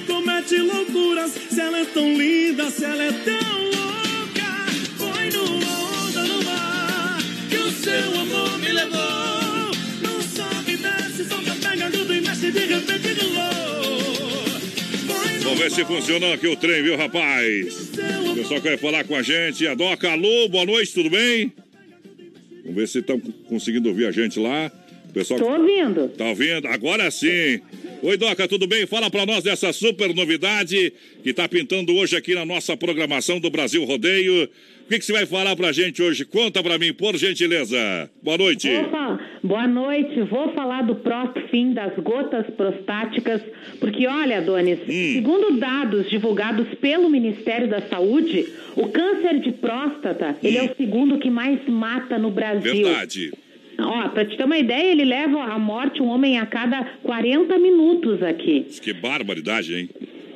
Não 0.00 0.06
comete 0.06 0.56
loucuras 0.56 1.32
se 1.32 1.60
ela 1.60 1.80
é 1.80 1.84
tão 1.84 2.14
linda, 2.14 2.70
se 2.70 2.84
ela 2.84 3.02
é 3.02 3.12
tão 3.12 3.64
louca? 3.64 4.66
Foi 4.96 5.30
numa 5.30 6.06
onda 6.06 6.22
no 6.24 6.44
mar 6.44 7.18
que 7.48 7.56
o 7.56 7.70
seu 7.70 8.20
amor 8.20 8.58
me 8.58 8.72
levou. 8.72 9.70
Não 10.00 10.22
sobe, 10.22 10.76
desce, 10.76 11.24
solta, 11.24 11.54
pega, 11.60 11.86
ajuda 11.86 12.14
e 12.14 12.20
mexe 12.20 12.50
de 12.50 12.60
repente 12.60 13.14
de 13.14 13.30
Vamos 15.42 15.58
ver 15.58 15.70
se 15.70 15.84
funciona 15.84 16.32
aqui 16.34 16.46
o 16.46 16.56
trem, 16.56 16.82
viu, 16.82 16.96
rapaz? 16.96 17.90
O 18.30 18.34
pessoal 18.34 18.60
quer 18.60 18.78
falar 18.78 19.04
com 19.04 19.16
a 19.16 19.22
gente. 19.22 19.66
A 19.66 19.74
Doca, 19.74 20.12
alô, 20.12 20.48
boa 20.48 20.64
noite, 20.64 20.94
tudo 20.94 21.10
bem? 21.10 21.52
Vamos 22.62 22.76
ver 22.76 22.88
se 22.88 23.00
estão 23.00 23.18
conseguindo 23.48 23.88
ouvir 23.88 24.06
a 24.06 24.12
gente 24.12 24.38
lá. 24.38 24.70
O 25.08 25.12
pessoal 25.12 25.40
Tô 25.40 25.50
ouvindo. 25.50 26.08
Tá 26.16 26.26
ouvindo? 26.26 26.68
Agora 26.68 27.10
sim. 27.10 27.60
Oi, 28.02 28.16
Doca, 28.16 28.48
tudo 28.48 28.66
bem? 28.66 28.86
Fala 28.86 29.10
para 29.10 29.26
nós 29.26 29.44
dessa 29.44 29.74
super 29.74 30.14
novidade 30.14 30.90
que 31.22 31.30
está 31.30 31.46
pintando 31.46 31.94
hoje 31.94 32.16
aqui 32.16 32.34
na 32.34 32.46
nossa 32.46 32.74
programação 32.74 33.38
do 33.38 33.50
Brasil 33.50 33.84
Rodeio. 33.84 34.44
O 34.44 34.88
que, 34.88 34.98
que 34.98 35.04
você 35.04 35.12
vai 35.12 35.26
falar 35.26 35.54
para 35.54 35.68
a 35.68 35.72
gente 35.72 36.02
hoje? 36.02 36.24
Conta 36.24 36.62
para 36.62 36.78
mim, 36.78 36.94
por 36.94 37.14
gentileza. 37.18 38.10
Boa 38.22 38.38
noite. 38.38 38.70
Boa 39.44 39.68
noite. 39.68 40.22
Vou 40.22 40.50
falar 40.54 40.80
do 40.82 40.94
próximo 40.94 41.46
fim 41.48 41.74
das 41.74 41.94
gotas 41.98 42.46
prostáticas, 42.56 43.42
porque 43.78 44.06
olha, 44.06 44.38
Adonis, 44.38 44.78
hum. 44.80 45.12
segundo 45.12 45.58
dados 45.58 46.08
divulgados 46.08 46.68
pelo 46.80 47.10
Ministério 47.10 47.68
da 47.68 47.82
Saúde, 47.82 48.46
o 48.76 48.88
câncer 48.88 49.40
de 49.40 49.52
próstata, 49.52 50.30
hum. 50.30 50.36
ele 50.42 50.56
é 50.56 50.62
o 50.62 50.74
segundo 50.74 51.18
que 51.18 51.28
mais 51.28 51.60
mata 51.68 52.18
no 52.18 52.30
Brasil. 52.30 52.82
Verdade. 52.82 53.30
Ó, 53.78 54.08
pra 54.08 54.24
te 54.24 54.36
ter 54.36 54.44
uma 54.44 54.58
ideia, 54.58 54.92
ele 54.92 55.04
leva 55.04 55.42
à 55.42 55.58
morte 55.58 56.02
um 56.02 56.08
homem 56.08 56.38
a 56.38 56.46
cada 56.46 56.84
40 57.02 57.58
minutos 57.58 58.22
aqui. 58.22 58.66
Que 58.82 58.92
barbaridade, 58.92 59.74
hein? 59.74 59.88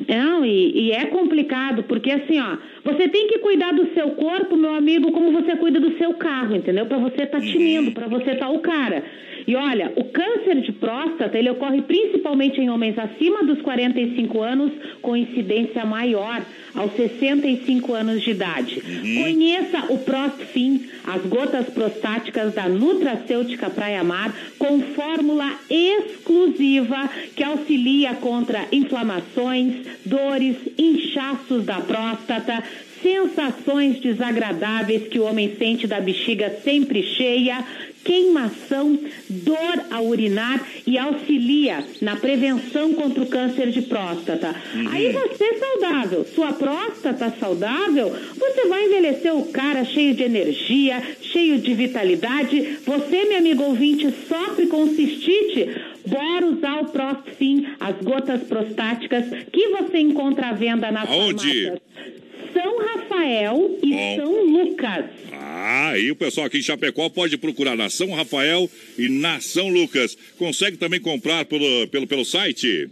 Não, 0.08 0.44
e, 0.44 0.88
e, 0.88 0.92
é 0.92 1.06
complicado, 1.06 1.82
porque 1.84 2.10
assim, 2.10 2.38
ó, 2.40 2.56
você 2.84 3.08
tem 3.08 3.28
que 3.28 3.38
cuidar 3.38 3.72
do 3.72 3.92
seu 3.94 4.10
corpo, 4.10 4.56
meu 4.56 4.74
amigo, 4.74 5.12
como 5.12 5.32
você 5.32 5.56
cuida 5.56 5.80
do 5.80 5.96
seu 5.96 6.14
carro, 6.14 6.56
entendeu? 6.56 6.86
Para 6.86 6.98
você 6.98 7.26
tá 7.26 7.40
tinindo, 7.40 7.92
para 7.92 8.06
você 8.06 8.34
tá 8.34 8.48
o 8.48 8.60
cara. 8.60 9.04
E 9.46 9.54
olha, 9.56 9.92
o 9.96 10.04
câncer 10.04 10.60
de 10.62 10.72
próstata, 10.72 11.38
ele 11.38 11.50
ocorre 11.50 11.82
principalmente 11.82 12.60
em 12.60 12.70
homens 12.70 12.98
acima 12.98 13.44
dos 13.44 13.60
45 13.60 14.40
anos, 14.40 14.72
com 15.02 15.16
incidência 15.16 15.84
maior 15.84 16.42
aos 16.74 16.92
65 16.94 17.92
anos 17.92 18.22
de 18.22 18.30
idade. 18.30 18.80
Uhum. 18.80 19.22
Conheça 19.22 19.84
o 19.90 19.98
Prostfin, 19.98 20.86
as 21.06 21.22
gotas 21.26 21.68
prostáticas 21.68 22.54
da 22.54 22.68
Nutracêutica 22.68 23.68
Praia 23.68 24.02
Mar, 24.02 24.34
com 24.58 24.80
fórmula 24.80 25.50
exclusiva 25.68 27.10
que 27.36 27.44
auxilia 27.44 28.14
contra 28.14 28.66
inflamações, 28.72 29.83
dores, 30.04 30.56
inchaços 30.78 31.64
da 31.64 31.80
próstata, 31.80 32.62
sensações 33.02 34.00
desagradáveis 34.00 35.08
que 35.08 35.18
o 35.18 35.24
homem 35.24 35.54
sente 35.56 35.86
da 35.86 36.00
bexiga 36.00 36.50
sempre 36.62 37.02
cheia, 37.02 37.64
queimação, 38.04 38.98
dor 39.28 39.84
ao 39.90 40.06
urinar 40.06 40.64
e 40.86 40.98
auxilia 40.98 41.84
na 42.00 42.16
prevenção 42.16 42.92
contra 42.92 43.22
o 43.22 43.26
câncer 43.26 43.70
de 43.70 43.82
próstata. 43.82 44.54
Uhum. 44.74 44.88
Aí 44.88 45.12
você 45.12 45.54
saudável, 45.54 46.24
sua 46.24 46.52
próstata 46.52 47.32
saudável, 47.40 48.14
você 48.36 48.68
vai 48.68 48.84
envelhecer 48.84 49.34
o 49.34 49.46
cara 49.46 49.84
cheio 49.84 50.14
de 50.14 50.22
energia, 50.22 51.02
cheio 51.20 51.58
de 51.58 51.74
vitalidade. 51.74 52.78
Você, 52.84 53.24
meu 53.24 53.38
amigo 53.38 53.62
ouvinte, 53.62 54.12
sofre 54.28 54.66
com 54.66 54.86
cistite. 54.88 55.68
Bora 56.06 56.46
usar 56.46 56.82
o 56.82 56.86
Prostfin, 56.86 57.66
as 57.80 57.96
gotas 58.02 58.42
prostáticas 58.42 59.24
que 59.50 59.68
você 59.68 59.98
encontra 59.98 60.48
à 60.48 60.52
venda 60.52 60.92
nas 60.92 61.08
Aonde? 61.08 61.64
farmácias. 61.64 62.23
São 62.52 62.78
Rafael 62.78 63.78
e 63.82 63.90
Bom. 63.90 64.16
São 64.16 64.46
Lucas. 64.46 65.04
Ah, 65.32 65.98
e 65.98 66.10
o 66.10 66.16
pessoal 66.16 66.46
aqui 66.46 66.58
em 66.58 66.62
Chapecó 66.62 67.08
pode 67.08 67.36
procurar 67.36 67.76
na 67.76 67.88
São 67.88 68.10
Rafael 68.10 68.68
e 68.98 69.08
na 69.08 69.40
São 69.40 69.68
Lucas. 69.68 70.16
Consegue 70.38 70.76
também 70.76 71.00
comprar 71.00 71.44
pelo, 71.44 71.88
pelo, 71.88 72.06
pelo 72.06 72.24
site? 72.24 72.88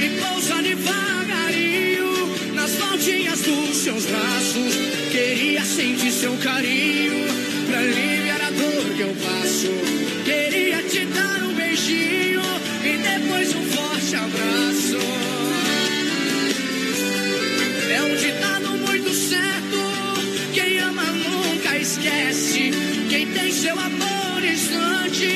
e 0.00 0.20
pousar 0.20 0.62
devagarinho 0.62 2.54
nas 2.54 2.70
voltinhas 2.76 3.40
dos 3.42 3.76
seus 3.76 4.06
braços. 4.06 4.74
Queria 5.12 5.62
sentir 5.64 6.10
seu 6.10 6.34
carinho 6.38 7.26
pra 7.68 7.78
aliviar 7.78 8.40
a 8.40 8.50
dor 8.50 8.94
que 8.96 9.00
eu 9.02 9.14
passo. 9.16 9.68
Queria 10.24 10.82
te 10.84 11.04
dar 11.06 11.42
um 11.42 11.54
beijinho 11.54 12.40
e 12.82 12.96
depois 12.96 13.54
um 13.54 13.64
forte 13.66 14.16
abraço. 14.16 14.98
É 17.90 18.02
um 18.02 18.16
ditado 18.16 18.68
muito 18.86 19.12
certo. 19.12 19.78
Quem 20.54 20.78
ama 20.78 21.04
nunca 21.04 21.76
esquece. 21.76 22.70
Quem 23.10 23.26
tem 23.26 23.52
seu 23.52 23.78
amor 23.78 24.42
instante, 24.42 25.28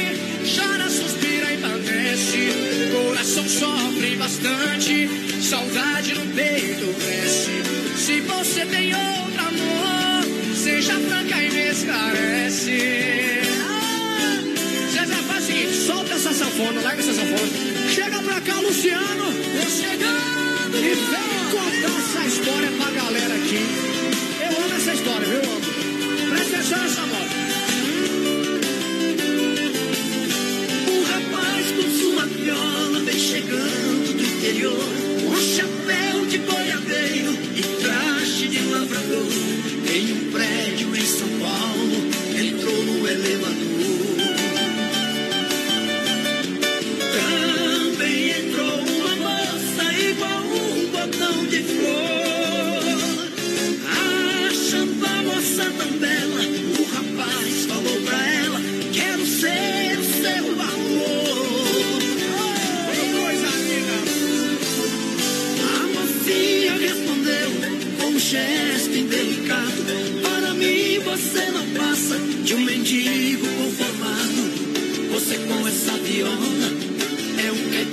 chora, 0.57 0.89
suspira 0.89 1.24
e 1.65 1.69
padece. 1.69 2.91
Coração 2.93 3.49
sofre 3.49 4.17
bastante, 4.17 5.09
saudade 5.43 6.15
no 6.15 6.27
peito 6.35 6.95
cresce. 6.95 7.63
Se 7.97 8.21
você 8.21 8.67
tem 8.67 8.95
outro 8.95 9.41
amor, 9.41 10.55
seja 10.55 10.93
franca 10.95 11.43
e 11.43 11.51
me 11.51 11.69
esclarece. 11.71 12.79
Ah, 13.67 14.41
Zezé, 14.93 15.15
faz 15.15 15.45
o 15.45 15.47
seguinte, 15.47 15.75
solta 15.75 16.15
essa 16.15 16.33
sanfona, 16.33 16.81
larga 16.83 17.01
essa 17.01 17.15
sanfona. 17.15 17.53
Chega 17.95 18.23
pra 18.23 18.41
cá, 18.41 18.61
Luciano, 18.61 19.25
tô 19.25 19.71
chegando. 19.71 20.77
E 20.77 20.95
vem 20.95 21.45
contar 21.51 21.99
essa 21.99 22.27
história 22.27 22.71
pra 22.73 22.91
galera 22.91 23.35
aqui. 23.35 23.61
Eu 24.41 24.65
amo 24.65 24.75
essa 24.77 24.93
história, 24.93 25.27
viu? 25.27 26.31
Presta 26.31 26.57
atenção 26.57 26.79
nessa 26.83 27.07
moda. 27.07 27.44
Interior, 34.45 34.77
com 34.77 35.37
chapéu 35.37 36.27
de 36.27 36.37
boiadeiro 36.39 37.33
e 37.57 37.63
traje 37.83 38.49
de 38.49 38.59
lavrador. 38.69 39.27
Em 39.91 40.13
um 40.13 40.31
prédio 40.33 40.94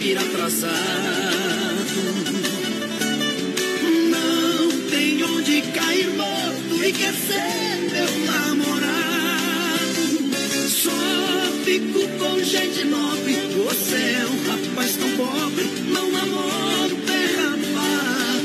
caipira 0.02 0.22
atrasado. 0.22 0.74
Não 4.10 4.90
tem 4.90 5.24
onde 5.24 5.62
cair 5.62 6.10
morto 6.10 6.84
e 6.84 6.92
quer 6.92 7.14
ser 7.14 7.78
meu 7.92 8.26
namorado. 8.26 8.90
Só 10.70 10.92
fico 11.64 12.08
com 12.18 12.44
gente 12.44 12.84
nobre. 12.86 13.36
Você 13.64 13.96
é 13.96 14.26
um 14.26 14.38
rapaz 14.50 14.96
tão 14.96 15.10
pobre, 15.12 15.66
não 15.94 16.12
namoro 16.12 16.96
derrapado. 17.06 18.42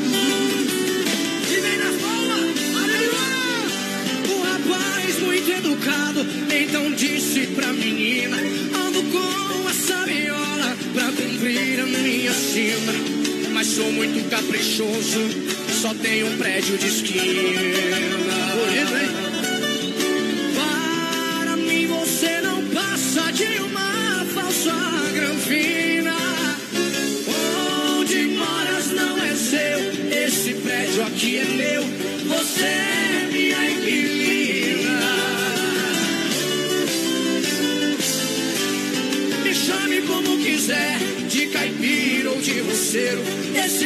E 1.50 1.61
vem 1.61 1.78
nas 1.78 1.96
palmas, 2.02 2.59
aleluia! 2.84 4.28
O 4.28 4.42
rapaz 4.42 5.20
muito 5.20 5.50
educado, 5.50 6.26
então 6.54 6.92
disse 6.92 7.46
pra 7.46 7.72
menina: 7.72 8.05
sou 13.77 13.93
muito 13.93 14.27
caprichoso, 14.31 15.20
só 15.83 15.93
tenho 15.93 16.29
um 16.29 16.39
prédio 16.39 16.79
de 16.79 16.87
esquina. 16.87 17.43
Bonito, 18.55 18.97
hein? 18.97 19.11
Para 20.55 21.57
mim 21.57 21.87
você 21.87 22.41
não 22.41 22.64
passa 22.68 23.31
de 23.33 23.61
uma 23.61 24.24
falsa 24.35 24.72
granfina. 25.12 26.14
Onde 27.99 28.16
moras 28.29 28.93
não 28.93 29.22
é 29.22 29.35
seu, 29.35 30.24
esse 30.24 30.55
prédio 30.55 31.03
aqui 31.05 31.37
é 31.37 31.45
meu. 31.45 31.83
Você 32.29 32.86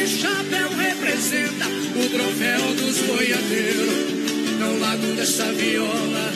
Esse 0.01 0.17
chapéu 0.17 0.67
representa 0.69 1.65
o 1.67 2.09
troféu 2.09 2.73
dos 2.73 2.97
boiadeiros. 3.01 4.59
Não 4.59 4.79
largo 4.79 5.05
dessa 5.13 5.53
viola, 5.53 6.33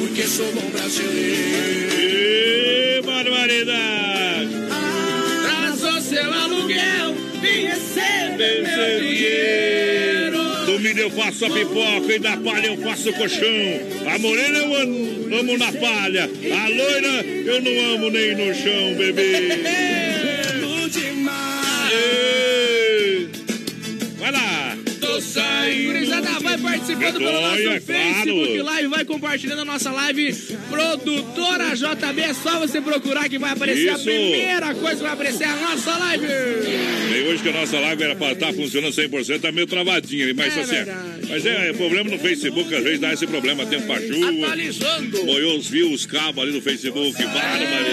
porque 0.00 0.22
sou 0.24 0.50
bom 0.52 0.68
brasileiro. 0.70 1.92
Ê, 1.96 3.02
barbaridade! 3.06 4.50
Traz 5.42 5.84
o 5.84 6.00
seu 6.00 6.32
aluguel, 6.32 7.14
vem 7.40 7.68
receber 7.68 8.62
meu 8.62 9.00
dinheiro. 9.00 10.66
Do 10.66 10.80
milho 10.80 11.02
eu 11.02 11.10
faço 11.12 11.46
a 11.46 11.50
pipoca 11.50 12.16
e 12.16 12.18
da 12.18 12.36
palha 12.36 12.66
eu 12.66 12.78
faço 12.78 13.10
o 13.10 13.12
colchão. 13.12 13.46
A 14.12 14.18
morena 14.18 14.58
eu 14.58 14.74
amo, 14.74 15.36
amo 15.38 15.56
na 15.56 15.70
palha. 15.70 16.24
A 16.24 16.68
loira 16.68 17.24
eu 17.24 17.62
não 17.62 17.94
amo 17.94 18.10
nem 18.10 18.34
no 18.34 18.52
chão, 18.52 18.94
bebê. 18.98 19.83
Participando 26.96 27.24
pelo 27.24 27.40
nosso 27.40 27.62
Joia, 27.62 27.80
Facebook 27.80 28.46
claro. 28.46 28.64
Live, 28.64 28.88
vai 28.88 29.04
compartilhando 29.04 29.60
a 29.62 29.64
nossa 29.64 29.90
live. 29.90 30.32
Produtora 30.70 31.74
JB, 31.74 32.20
é 32.20 32.34
só 32.34 32.58
você 32.60 32.80
procurar 32.80 33.28
que 33.28 33.38
vai 33.38 33.52
aparecer 33.52 33.88
a 33.90 33.94
Isso. 33.94 34.04
primeira 34.04 34.74
coisa 34.74 34.96
que 34.96 35.02
vai 35.02 35.12
aparecer 35.12 35.44
a 35.44 35.56
nossa 35.56 35.96
live. 35.98 36.26
Nem 37.10 37.22
hoje 37.28 37.42
que 37.42 37.48
a 37.48 37.52
nossa 37.52 37.78
live 37.80 38.02
era 38.02 38.16
pra 38.16 38.32
estar 38.32 38.52
funcionando 38.52 38.92
100%, 38.92 39.40
tá 39.40 39.52
meio 39.52 39.66
travadinha 39.66 40.24
ali, 40.24 40.34
mas 40.34 40.56
É 40.56 40.60
tá 40.60 40.66
certo. 40.66 40.86
verdade. 40.86 41.26
Mas 41.28 41.46
é, 41.46 41.68
é 41.70 41.72
problema 41.72 42.10
no 42.10 42.18
Facebook, 42.18 42.74
às 42.74 42.82
vezes 42.84 43.00
dá 43.00 43.12
esse 43.12 43.26
problema, 43.26 43.66
tempo 43.66 43.86
pra 43.86 44.00
chuva. 44.00 44.28
Atualizando. 44.46 45.24
Moiou 45.24 45.58
os 45.58 45.68
views, 45.68 45.94
os 46.00 46.06
cabos 46.06 46.42
ali 46.42 46.52
no 46.52 46.60
Facebook, 46.62 47.12
barbaridade. 47.22 47.90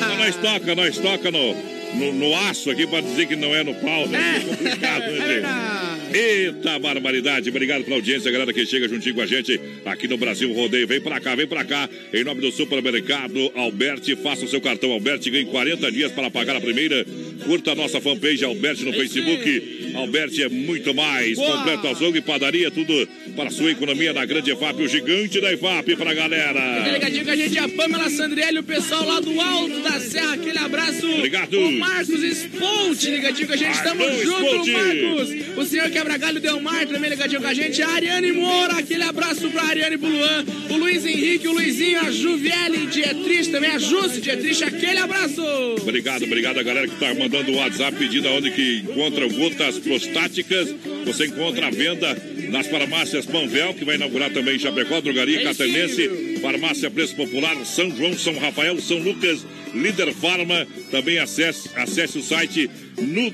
Mas 0.00 0.18
nós 0.18 0.36
toca, 0.36 0.74
nós 0.74 0.98
toca 0.98 1.30
no, 1.30 1.54
no, 1.94 2.12
no 2.12 2.36
aço 2.48 2.70
aqui 2.70 2.86
pra 2.86 3.00
dizer 3.00 3.26
que 3.26 3.36
não 3.36 3.54
é 3.54 3.62
no 3.64 3.74
pau, 3.74 4.06
né? 4.08 4.36
É 4.36 4.40
complicado, 4.48 5.10
né, 5.12 5.26
gente? 5.34 5.91
Eita 6.14 6.78
barbaridade, 6.78 7.48
obrigado 7.48 7.84
pela 7.84 7.96
audiência, 7.96 8.30
galera 8.30 8.52
que 8.52 8.64
chega 8.66 8.88
juntinho 8.88 9.14
com 9.14 9.22
a 9.22 9.26
gente 9.26 9.58
aqui 9.84 10.06
no 10.06 10.16
Brasil 10.16 10.52
Rodeio. 10.52 10.86
Vem 10.86 11.00
pra 11.00 11.20
cá, 11.20 11.34
vem 11.34 11.46
pra 11.46 11.64
cá, 11.64 11.88
em 12.12 12.24
nome 12.24 12.40
do 12.40 12.52
supermercado 12.52 13.50
Alberti, 13.54 14.14
faça 14.16 14.44
o 14.44 14.48
seu 14.48 14.60
cartão 14.60 14.92
Alberti, 14.92 15.30
ganhe 15.30 15.46
40 15.46 15.90
dias 15.90 16.12
para 16.12 16.30
pagar 16.30 16.56
a 16.56 16.60
primeira. 16.60 17.04
Curta 17.44 17.72
a 17.72 17.74
nossa 17.74 18.00
fanpage 18.00 18.44
Alberti 18.44 18.84
no 18.84 18.92
Facebook. 18.92 19.92
Alberti 19.94 20.42
é 20.42 20.48
muito 20.48 20.94
mais, 20.94 21.36
Boa. 21.36 21.58
completo 21.58 21.86
açougue, 21.88 22.20
padaria, 22.20 22.70
tudo 22.70 23.08
para 23.34 23.48
a 23.48 23.50
sua 23.50 23.70
economia 23.72 24.12
na 24.12 24.24
grande 24.24 24.50
EFAP, 24.50 24.82
o 24.82 24.88
gigante 24.88 25.40
da 25.40 25.52
EFAP 25.52 25.96
pra 25.96 26.14
galera. 26.14 26.88
Ligadinho 26.90 27.24
com 27.24 27.30
a 27.30 27.36
gente, 27.36 27.58
a 27.58 27.68
Pamela 27.68 28.08
Sandrielli, 28.10 28.58
o 28.58 28.62
pessoal 28.62 29.06
lá 29.06 29.20
do 29.20 29.40
Alto 29.40 29.80
da 29.82 30.00
Serra, 30.00 30.34
aquele 30.34 30.58
abraço. 30.58 31.06
Obrigado. 31.10 31.58
O 31.58 31.72
Marcos 31.72 32.22
Spolt, 32.22 33.04
ligadinho 33.04 33.46
com 33.46 33.52
a 33.54 33.56
gente, 33.56 33.82
tamo 33.82 34.02
Alô, 34.02 34.22
junto, 34.22 34.46
Spolt. 34.46 34.68
Marcos. 34.70 35.56
O 35.56 35.64
senhor 35.64 35.90
Quebra-Galho 36.02 36.40
Delmar 36.40 36.84
também 36.88 37.10
ligadinho 37.10 37.40
com 37.40 37.46
a 37.46 37.54
gente. 37.54 37.80
A 37.80 37.88
Ariane 37.88 38.32
Moura, 38.32 38.78
aquele 38.78 39.04
abraço 39.04 39.48
pra 39.50 39.62
Ariane 39.62 39.94
e 39.94 39.98
pro 39.98 40.08
Luan. 40.08 40.44
O 40.70 40.76
Luiz 40.76 41.06
Henrique, 41.06 41.46
o 41.46 41.52
Luizinho, 41.52 42.00
a 42.00 42.10
Juviele 42.10 42.86
Dietrich 42.86 43.50
também, 43.52 43.70
a 43.70 43.78
Júcia 43.78 44.20
Dietrich, 44.20 44.64
aquele 44.64 44.98
abraço. 44.98 45.40
Obrigado, 45.80 46.24
obrigado 46.24 46.58
a 46.58 46.62
galera 46.64 46.88
que 46.88 46.98
tá 46.98 47.14
mandando 47.14 47.52
o 47.52 47.54
WhatsApp 47.54 47.96
pedindo 47.96 48.26
aonde 48.26 48.50
que 48.50 48.78
encontra 48.78 49.28
gotas 49.28 49.78
prostáticas. 49.78 50.74
Você 51.06 51.26
encontra 51.26 51.68
a 51.68 51.70
venda 51.70 52.16
nas 52.50 52.66
farmácias 52.66 53.24
Panvel, 53.24 53.72
que 53.74 53.84
vai 53.84 53.94
inaugurar 53.94 54.30
também 54.30 54.56
em 54.56 54.58
Chapecó, 54.58 55.00
Drogaria 55.00 55.38
Aí 55.38 55.44
Catarinense, 55.44 56.38
Farmácia 56.42 56.90
Preço 56.90 57.14
Popular, 57.14 57.64
São 57.64 57.96
João, 57.96 58.12
São 58.18 58.36
Rafael, 58.38 58.80
São 58.80 58.98
Lucas, 58.98 59.46
Líder 59.72 60.12
Farma. 60.14 60.66
Também 60.90 61.18
acesse, 61.18 61.70
acesse 61.76 62.18
o 62.18 62.22
site 62.22 62.68
nu, 62.98 63.32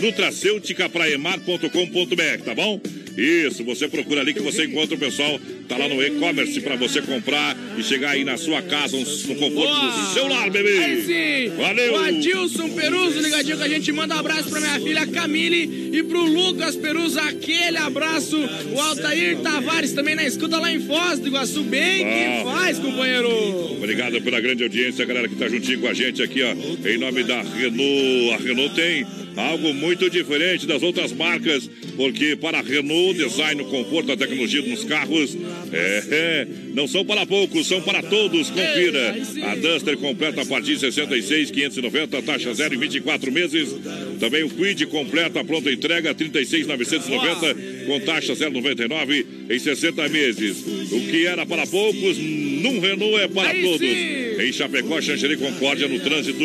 nutracêuticapraemar.com.br, 0.00 2.44
tá 2.44 2.54
bom? 2.54 2.80
Isso, 3.16 3.64
você 3.64 3.88
procura 3.88 4.20
ali 4.20 4.34
que 4.34 4.40
você 4.40 4.64
encontra 4.64 4.94
o 4.94 4.98
pessoal, 4.98 5.40
tá 5.72 5.78
lá 5.78 5.88
no 5.88 6.02
e-commerce 6.02 6.60
pra 6.60 6.76
você 6.76 7.00
comprar 7.00 7.56
e 7.78 7.82
chegar 7.82 8.10
aí 8.10 8.24
na 8.24 8.36
sua 8.36 8.60
casa, 8.60 8.94
no 8.94 9.04
conforto 9.04 9.86
do 9.86 10.12
seu 10.12 10.28
lar, 10.28 10.50
bebê. 10.50 10.78
Aí 10.78 11.02
sim. 11.02 11.56
Valeu. 11.56 11.94
O 11.94 11.96
Adilson 11.96 12.68
Peruso 12.70 13.20
ligadinho 13.20 13.56
com 13.56 13.64
a 13.64 13.68
gente. 13.68 13.90
Manda 13.90 14.14
um 14.14 14.18
abraço 14.18 14.50
pra 14.50 14.60
minha 14.60 14.78
filha 14.80 15.06
Camille 15.06 15.90
e 15.96 16.02
pro 16.02 16.22
Lucas 16.22 16.76
Peruso. 16.76 17.18
Aquele 17.20 17.78
abraço. 17.78 18.36
O 18.36 18.80
Altair 18.80 19.38
Tavares 19.38 19.92
também 19.92 20.14
na 20.14 20.24
escuta 20.24 20.58
lá 20.58 20.70
em 20.70 20.80
Foz 20.80 21.18
do 21.18 21.28
Iguaçu. 21.28 21.62
Bem 21.62 22.04
que 22.04 22.44
faz, 22.44 22.78
companheiro. 22.78 23.30
Obrigado 23.72 24.20
pela 24.20 24.40
grande 24.40 24.62
audiência, 24.62 25.06
galera 25.06 25.26
que 25.26 25.36
tá 25.36 25.48
juntinho 25.48 25.80
com 25.80 25.88
a 25.88 25.94
gente 25.94 26.22
aqui, 26.22 26.42
ó. 26.42 26.52
Em 26.86 26.98
nome 26.98 27.22
da 27.22 27.40
Renault. 27.40 28.34
A 28.34 28.36
Renault 28.36 28.74
tem 28.74 29.06
algo 29.36 29.72
muito 29.74 30.08
diferente 30.10 30.66
das 30.66 30.82
outras 30.82 31.12
marcas, 31.12 31.68
porque 31.96 32.36
para 32.36 32.58
a 32.58 32.62
Renault, 32.62 33.14
design, 33.14 33.64
conforto, 33.64 34.12
a 34.12 34.16
tecnologia 34.16 34.62
nos 34.62 34.84
carros, 34.84 35.36
é, 35.72 36.04
é, 36.10 36.48
não 36.74 36.86
são 36.86 37.04
para 37.04 37.26
poucos, 37.26 37.66
são 37.66 37.80
para 37.82 38.02
todos. 38.02 38.50
Confira. 38.50 39.16
A 39.50 39.54
Duster 39.56 39.96
completa 39.98 40.42
a 40.42 40.46
partir 40.46 40.74
de 40.74 40.80
66,590, 40.80 42.22
taxa 42.22 42.54
zero 42.54 42.74
em 42.74 42.78
24 42.78 43.32
meses. 43.32 43.74
Também 44.22 44.44
o 44.44 44.48
Quid 44.50 44.86
completa, 44.86 45.42
pronta 45.42 45.68
entrega, 45.68 46.14
36,990, 46.14 47.86
com 47.88 47.98
taxa 47.98 48.34
0,99 48.34 49.26
em 49.50 49.58
60 49.58 50.08
meses. 50.10 50.64
O 50.92 51.00
que 51.10 51.26
era 51.26 51.44
para 51.44 51.66
poucos, 51.66 52.16
num 52.18 52.78
Renault 52.78 53.16
é 53.16 53.26
para 53.26 53.48
Aí 53.48 53.62
todos. 53.64 53.80
sim. 53.80 54.22
Em 54.38 54.52
Chapecó, 54.52 55.00
Xanxerê 55.00 55.36
Concórdia, 55.36 55.88
no 55.88 55.98
trânsito, 55.98 56.38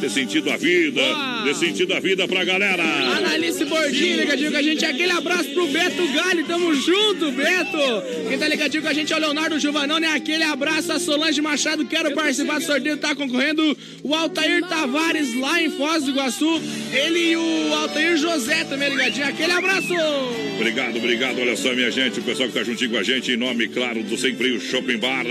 dê 0.00 0.08
sentido 0.08 0.50
à 0.50 0.56
vida, 0.56 1.02
dê 1.44 1.54
sentido 1.54 1.92
à 1.92 2.00
vida 2.00 2.26
pra 2.26 2.44
galera. 2.44 2.82
Analice 2.82 3.64
Bordinho 3.66 4.20
ligadinho 4.20 4.50
com 4.50 4.56
a 4.56 4.62
gente. 4.62 4.84
Aquele 4.84 5.12
abraço 5.12 5.50
pro 5.50 5.66
Beto 5.66 6.12
Galho. 6.12 6.44
Tamo 6.46 6.74
junto, 6.74 7.30
Beto. 7.32 7.78
Quem 8.28 8.38
tá 8.38 8.48
ligadinho 8.48 8.82
com 8.82 8.88
a 8.88 8.92
gente 8.94 9.12
é 9.12 9.16
o 9.16 9.20
Leonardo 9.20 9.58
Giovanoni. 9.58 10.06
Aquele 10.06 10.44
abraço 10.44 10.92
a 10.92 10.98
Solange 10.98 11.40
Machado. 11.40 11.84
Quero 11.86 12.14
participar 12.14 12.58
do 12.58 12.64
sorteio. 12.64 12.96
Tá 12.96 13.14
concorrendo 13.14 13.76
o 14.02 14.14
Altair 14.14 14.66
Tavares 14.66 15.34
lá 15.38 15.62
em 15.62 15.70
Foz 15.70 16.04
do 16.04 16.10
Iguaçu. 16.10 16.60
Ele 16.92 17.17
e 17.18 17.36
o 17.36 17.74
Altair 17.74 18.16
José 18.16 18.64
também 18.64 18.90
ligadinho. 18.90 19.26
Aquele 19.26 19.52
abraço. 19.52 19.94
Obrigado, 20.56 20.96
obrigado. 20.96 21.40
Olha 21.40 21.56
só, 21.56 21.74
minha 21.74 21.90
gente, 21.90 22.20
o 22.20 22.22
pessoal 22.22 22.48
que 22.48 22.54
tá 22.54 22.64
juntinho 22.64 22.90
com 22.90 22.98
a 22.98 23.02
gente, 23.02 23.32
em 23.32 23.36
nome, 23.36 23.68
claro, 23.68 24.02
do 24.02 24.16
Sem 24.16 24.34
Freio 24.34 24.60
Shopping 24.60 24.98
Bar, 24.98 25.24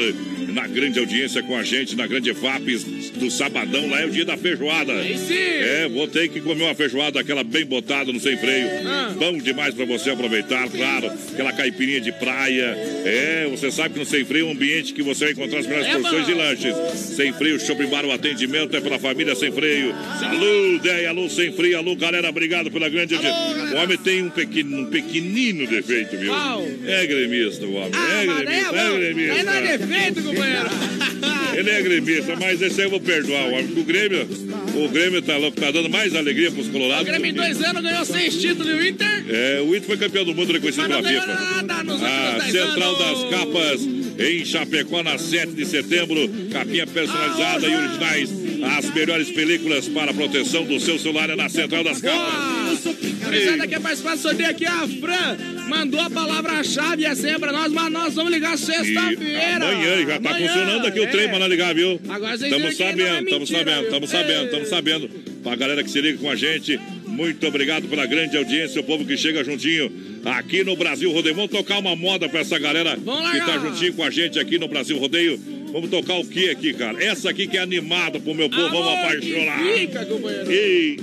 na 0.53 0.67
grande 0.67 0.99
audiência 0.99 1.43
com 1.43 1.55
a 1.55 1.63
gente, 1.63 1.95
na 1.95 2.07
grande 2.07 2.29
EFAP 2.31 2.77
do 3.15 3.29
sabadão, 3.29 3.87
lá 3.89 4.01
é 4.01 4.05
o 4.05 4.09
dia 4.09 4.25
da 4.25 4.37
feijoada. 4.37 4.93
É, 4.93 5.87
vou 5.89 6.07
ter 6.07 6.29
que 6.29 6.39
comer 6.41 6.63
uma 6.63 6.75
feijoada, 6.75 7.19
aquela 7.19 7.43
bem 7.43 7.65
botada 7.65 8.11
no 8.11 8.19
Sem 8.19 8.37
Freio. 8.37 8.67
Ah. 8.85 9.13
Bom 9.17 9.37
demais 9.37 9.73
pra 9.73 9.85
você 9.85 10.09
aproveitar, 10.09 10.67
claro, 10.69 11.11
aquela 11.31 11.51
caipirinha 11.51 11.99
de 11.99 12.11
praia. 12.13 12.75
É, 13.05 13.47
você 13.51 13.69
sabe 13.71 13.93
que 13.93 13.99
no 13.99 14.05
Sem 14.05 14.23
Freio 14.23 14.45
é 14.45 14.49
um 14.49 14.51
ambiente 14.51 14.93
que 14.93 15.03
você 15.03 15.25
vai 15.25 15.33
encontrar 15.33 15.59
as 15.59 15.67
melhores 15.67 15.87
É 15.87 15.99
porções 15.99 16.25
de 16.25 16.33
lanches. 16.33 16.75
Sem 16.95 17.33
Freio 17.33 17.59
Shopping 17.59 17.87
Bar, 17.87 18.05
o 18.05 18.11
atendimento 18.11 18.75
é 18.75 18.81
pela 18.81 18.97
família 18.97 19.35
Sem 19.35 19.51
Freio. 19.51 19.93
Alô, 19.93 20.79
Deia, 20.81 21.09
alô, 21.09 21.29
Sem 21.29 21.51
Freio, 21.51 21.66
alô, 21.73 21.95
galera, 21.95 22.29
obrigado 22.29 22.69
pela 22.71 22.89
grande 22.89 23.15
audiência. 23.15 23.75
O 23.75 23.83
homem 23.83 23.97
tem 23.97 24.21
um 24.23 24.29
pequeno, 24.29 24.81
um 24.81 24.85
pequenino 24.85 25.67
defeito, 25.67 26.17
viu? 26.17 26.31
Qual? 26.33 26.65
É 26.85 27.05
gremista, 27.05 27.65
o 27.65 27.73
homem. 27.73 27.91
Ah, 27.93 28.23
é 28.23 28.23
é 28.23 28.25
gremista, 28.25 28.75
é 28.75 28.79
Aí 28.89 28.97
gremista. 28.99 29.43
não 29.43 29.53
é 29.53 29.77
defeito, 29.77 30.23
companheiro. 30.23 30.69
Ele 31.57 31.69
é 31.71 31.81
gremista, 31.81 32.35
mas 32.39 32.61
esse 32.61 32.79
aí 32.81 32.85
eu 32.85 32.91
vou 32.91 32.99
perdoar 32.99 33.45
o 33.45 33.51
homem. 33.53 33.65
porque 33.67 33.79
O 33.79 33.83
Grêmio, 33.83 34.27
o 34.75 34.89
Grêmio 34.89 35.21
tá 35.23 35.37
louco, 35.37 35.59
tá 35.59 35.71
dando 35.71 35.89
mais 35.89 36.13
alegria 36.15 36.51
pros 36.51 36.67
O 36.67 36.71
colorados. 36.71 37.05
Grêmio 37.07 37.25
em 37.31 37.33
do 37.33 37.37
dois 37.41 37.63
anos 37.63 37.81
ganhou 37.81 38.05
seis 38.05 38.39
títulos 38.39 38.67
e 38.67 38.73
o 38.73 38.87
Inter. 38.87 39.25
É, 39.27 39.61
o 39.61 39.69
Inter 39.69 39.81
foi 39.87 39.97
campeão 39.97 40.23
do 40.23 40.35
mundo 40.35 40.53
reconhecido 40.53 40.87
pela 40.87 41.01
FIFA. 41.01 41.25
nada 41.25 41.83
nos 41.83 42.03
A 42.03 42.37
dez 42.37 42.51
Central 42.51 42.95
anos. 42.95 43.21
das 43.21 43.29
Capas 43.31 43.81
em 44.19 44.45
Chapecó 44.45 45.01
na 45.01 45.17
7 45.17 45.53
de 45.53 45.65
setembro. 45.65 46.29
Capinha 46.51 46.85
personalizada 46.85 47.67
e 47.67 47.75
originais. 47.75 48.29
As 48.63 48.93
melhores 48.93 49.29
películas 49.29 49.87
para 49.87 50.11
a 50.11 50.13
proteção 50.13 50.63
do 50.65 50.79
seu 50.79 50.97
celular 50.97 51.29
é 51.29 51.35
na 51.35 51.49
Central 51.49 51.83
das 51.83 52.01
Capas. 52.01 52.83
Gurizada 53.23 53.67
quer 53.67 53.79
participar 53.79 54.15
do 54.15 54.21
sorteio 54.21 54.49
aqui, 54.49 54.65
a 54.65 54.87
Fran 54.87 55.37
mandou 55.67 55.99
a 55.99 56.09
palavra-chave 56.09 57.03
e 57.03 57.05
a 57.05 57.15
senha 57.15 57.37
pra 57.39 57.51
nós, 57.51 57.71
mas 57.71 57.91
nós 57.91 58.15
vamos 58.15 58.31
ligar 58.31 58.57
sexta-feira. 58.57 59.55
Amanhã 59.55 59.97
já 60.05 60.19
tá 60.19 60.29
Amanhã, 60.29 60.47
funcionando 60.47 60.87
aqui 60.87 60.99
o 60.99 61.03
é. 61.03 61.07
trem 61.07 61.29
pra 61.29 61.39
nós 61.39 61.49
ligar, 61.49 61.75
viu? 61.75 61.99
Agora 62.07 62.37
vocês 62.37 62.51
Estamos 62.51 62.61
não 62.61 62.85
é 62.85 62.89
sabendo, 62.89 63.25
estamos 63.25 63.49
mentira, 63.49 63.59
sabendo, 63.59 63.85
estamos 63.85 64.09
sabendo, 64.09 64.45
estamos 64.45 64.69
sabendo. 64.69 65.09
Pra 65.43 65.55
galera 65.55 65.83
que 65.83 65.89
se 65.89 66.01
liga 66.01 66.17
com 66.17 66.29
a 66.29 66.35
gente, 66.35 66.79
Muito 67.17 67.47
obrigado 67.47 67.87
pela 67.87 68.05
grande 68.05 68.37
audiência, 68.37 68.79
o 68.79 68.83
povo 68.83 69.03
que 69.03 69.17
chega 69.17 69.43
juntinho 69.43 69.91
aqui 70.23 70.63
no 70.63 70.75
Brasil 70.75 71.11
Rodeio. 71.11 71.33
Vamos 71.33 71.49
tocar 71.49 71.79
uma 71.79 71.95
moda 71.95 72.29
pra 72.29 72.41
essa 72.41 72.59
galera 72.59 72.95
que 72.95 73.39
tá 73.39 73.57
juntinho 73.57 73.93
com 73.93 74.03
a 74.03 74.11
gente 74.11 74.37
aqui 74.37 74.59
no 74.59 74.67
Brasil 74.67 74.99
Rodeio. 74.99 75.39
Vamos 75.71 75.89
tocar 75.89 76.15
o 76.15 76.25
que 76.25 76.49
aqui, 76.49 76.73
cara? 76.73 77.03
Essa 77.03 77.29
aqui 77.29 77.47
que 77.47 77.57
é 77.57 77.61
animada 77.61 78.19
pro 78.19 78.33
meu 78.33 78.49
povo, 78.49 78.69
vamos 78.69 78.93
apaixonar. 78.93 79.59
Fica, 79.59 80.05
companheiro. 80.05 80.51
Ei, 80.51 80.99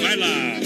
vai 0.00 0.16
lá. 0.16 0.60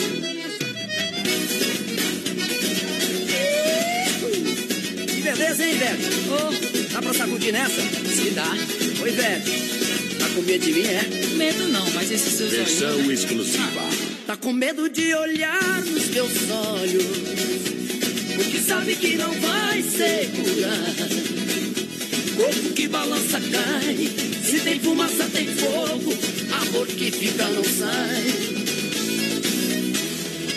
Que 5.07 5.23
beleza, 5.23 5.65
hein, 5.65 5.75
Ivete? 5.75 6.09
Ô, 6.29 6.93
dá 6.93 7.03
pra 7.03 7.15
sacudir 7.15 7.53
nessa? 7.53 7.83
Se 7.83 8.31
dá. 8.31 8.51
Oi, 9.03 9.09
Ivete. 9.09 9.71
Tá 10.19 10.29
com 10.35 10.43
medo 10.43 10.65
de 10.65 10.73
mim, 10.73 10.87
é? 10.87 11.35
Medo 11.37 11.69
não, 11.69 11.91
mas 11.93 12.11
esses 12.11 12.33
seus 12.35 12.51
Versão 12.51 12.99
olhinhos... 12.99 13.21
exclusiva. 13.21 13.89
Tá 14.27 14.37
com 14.37 14.53
medo 14.53 14.89
de 14.89 15.15
olhar 15.15 15.83
nos 15.83 16.09
teus 16.09 16.51
olhos, 16.51 17.05
porque 18.37 18.59
sabe 18.59 18.95
que 18.97 19.17
não 19.17 19.33
vai 19.41 19.83
segurar. 19.83 21.40
Corpo 22.41 22.73
que 22.73 22.89
balança 22.89 23.39
cai, 23.39 24.09
se 24.43 24.61
tem 24.61 24.81
fumaça 24.81 25.29
tem 25.31 25.47
fogo, 25.47 26.15
amor 26.63 26.87
que 26.87 27.11
fica 27.11 27.47
não 27.51 27.63
sai. 27.63 28.25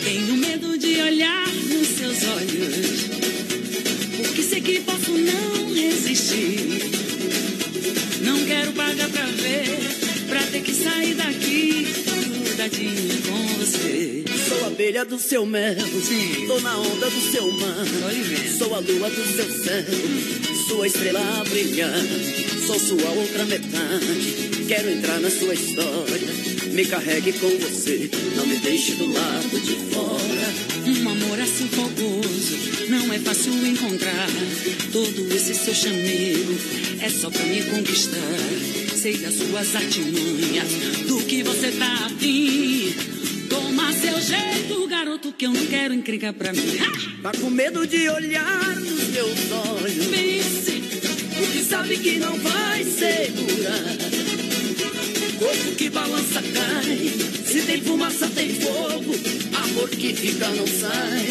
Tenho 0.02 0.38
medo 0.38 0.78
de 0.78 1.02
olhar 1.02 1.46
nos 1.46 1.88
seus 1.90 2.24
olhos, 2.24 3.04
porque 4.16 4.44
sei 4.44 4.62
que 4.62 4.80
posso 4.80 5.12
não 5.12 5.74
resistir. 5.74 6.70
Não 8.22 8.46
quero 8.46 8.72
pagar 8.72 9.10
pra 9.10 9.26
ver, 9.26 9.78
pra 10.30 10.42
ter 10.44 10.62
que 10.62 10.74
sair 10.74 11.16
daqui 11.16 12.12
com 12.70 13.47
você. 13.57 14.24
Sou 14.47 14.68
abelha 14.68 15.03
do 15.03 15.20
seu 15.20 15.45
mel, 15.45 15.76
tô 16.47 16.59
na 16.61 16.78
onda 16.78 17.09
do 17.09 17.32
seu 17.32 17.51
mar. 17.51 17.86
Sou 18.57 18.74
a 18.74 18.80
lua 18.80 19.09
do 19.09 19.36
seu 19.36 19.64
céu, 19.64 19.86
sua 20.68 20.88
estrela 20.88 21.43
brilhante. 21.49 22.66
Sou 22.66 22.80
sua 22.80 23.09
outra 23.09 23.45
metade, 23.45 24.66
quero 24.68 24.89
entrar 24.89 25.20
na 25.20 25.30
sua 25.30 25.53
história. 25.53 26.28
Me 26.72 26.86
carregue 26.86 27.34
com 27.34 27.49
você, 27.49 28.09
não 28.36 28.47
me 28.47 28.57
deixe 28.57 28.93
do 28.93 29.11
lado 29.11 29.59
de 29.59 29.76
fora. 29.93 30.53
Um 30.86 31.09
amor 31.09 31.39
assim 31.41 31.68
fogoso 31.68 32.88
não 32.89 33.14
é 33.14 33.20
fácil 33.20 33.53
encontrar. 33.66 34.28
Todo 34.91 35.34
esse 35.34 35.53
seu 35.53 35.74
chamego 35.74 36.55
é 37.01 37.09
só 37.09 37.30
pra 37.30 37.43
me 37.43 37.61
conquistar. 37.64 38.83
Sei 39.04 39.18
das 39.18 39.34
suas 39.34 39.76
artimanhas, 39.76 40.70
do 41.10 41.22
que 41.26 41.43
você 41.43 41.74
tá 41.74 42.06
afim. 42.06 42.95
Toma 43.49 43.91
seu 43.91 44.18
jeito, 44.22 44.88
garoto, 44.88 45.34
que 45.34 45.45
eu 45.45 45.51
não 45.51 45.66
quero 45.66 45.93
encrencar 45.93 46.34
pra 46.34 46.54
mim. 46.54 46.78
Tá 47.22 47.34
com 47.34 47.49
medo 47.49 47.86
de 47.86 48.08
olhar 48.08 48.78
nos 48.78 49.08
meus 49.10 49.51
olhos. 49.51 50.06
Pense, 50.06 50.84
porque 51.36 51.64
sabe 51.64 51.97
que 51.97 52.18
não 52.18 52.39
vai 52.39 52.86
segurar. 52.86 53.97
Corpo 55.38 55.76
que 55.76 55.89
balança 55.89 56.41
cai, 56.41 57.12
se 57.45 57.62
tem 57.64 57.82
fumaça 57.82 58.30
tem 58.30 58.54
fogo, 58.54 59.16
amor 59.66 59.89
que 59.89 60.14
fica 60.14 60.47
não 60.47 60.66
sai. 60.66 61.28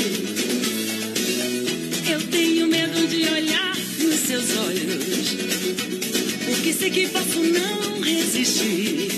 Eu 2.12 2.22
tenho 2.28 2.66
medo 2.66 3.08
de 3.08 3.24
olhar 3.30 3.74
nos 3.98 4.16
seus 4.16 4.58
olhos, 4.58 6.21
porque 6.52 6.72
sei 6.74 6.90
que 6.90 7.08
posso 7.08 7.42
não 7.42 8.00
resistir. 8.02 9.08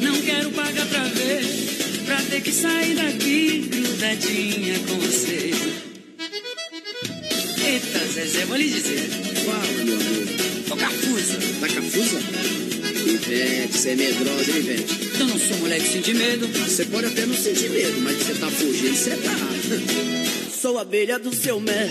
Não 0.00 0.20
quero 0.22 0.50
pagar 0.50 0.86
pra 0.86 1.04
ver, 1.04 1.44
pra 2.04 2.16
ter 2.22 2.40
que 2.40 2.52
sair 2.52 2.94
daqui 2.96 3.68
grudadinha 3.70 4.78
com 4.80 4.98
você. 4.98 5.50
Eita, 7.64 7.98
Zezé, 8.12 8.44
vou 8.46 8.56
lhe 8.56 8.68
dizer. 8.68 9.08
Fala, 9.46 9.84
meu 9.84 9.94
amor. 9.94 10.26
Tô 10.68 10.76
cafusa. 10.76 11.38
Tá 11.60 11.68
cafusa? 11.68 12.18
Ivete, 13.06 13.78
você 13.78 13.90
é 13.90 13.94
medrosa, 13.94 14.50
hein, 14.50 14.58
Ivete? 14.58 15.20
Eu 15.20 15.26
não 15.26 15.38
sou 15.38 15.56
mulher 15.58 15.80
que 15.80 15.88
sente 15.88 16.14
medo. 16.14 16.48
Você 16.48 16.84
pode 16.86 17.06
até 17.06 17.26
não 17.26 17.34
sentir 17.36 17.70
medo, 17.70 18.00
mas 18.00 18.16
que 18.16 18.24
você 18.24 18.34
tá 18.34 18.50
fugindo, 18.50 18.96
você 18.96 19.16
tá. 19.16 20.50
Sou 20.60 20.78
abelha 20.78 21.18
do 21.18 21.34
seu 21.34 21.60
mel, 21.60 21.88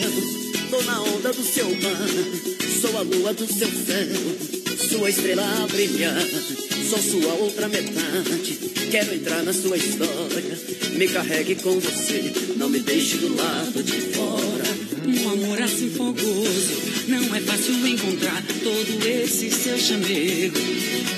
tô 0.70 0.82
na 0.84 1.01
onda 1.01 1.32
do 1.32 1.43
seu 1.43 1.70
mar. 1.70 2.70
Sou 2.82 2.97
a 2.97 3.01
lua 3.03 3.32
do 3.32 3.45
seu 3.45 3.67
céu, 3.67 4.89
sua 4.89 5.09
estrela 5.11 5.67
brilhante. 5.71 6.89
Sou 6.89 6.97
sua 6.97 7.34
outra 7.36 7.69
metade, 7.69 8.57
quero 8.89 9.13
entrar 9.13 9.43
na 9.43 9.53
sua 9.53 9.77
história. 9.77 10.59
Me 10.97 11.07
carregue 11.07 11.55
com 11.57 11.79
você, 11.79 12.34
não 12.57 12.69
me 12.69 12.79
deixe 12.79 13.17
do 13.17 13.36
lado 13.36 13.84
de 13.84 14.01
fora. 14.13 14.63
Um 15.05 15.29
amor 15.29 15.61
assim 15.61 15.91
fogoso 15.91 16.73
não 17.07 17.36
é 17.36 17.41
fácil 17.41 17.88
encontrar 17.88 18.43
todo 18.63 19.07
esse 19.07 19.51
seu 19.51 19.77
chamego. 19.77 20.57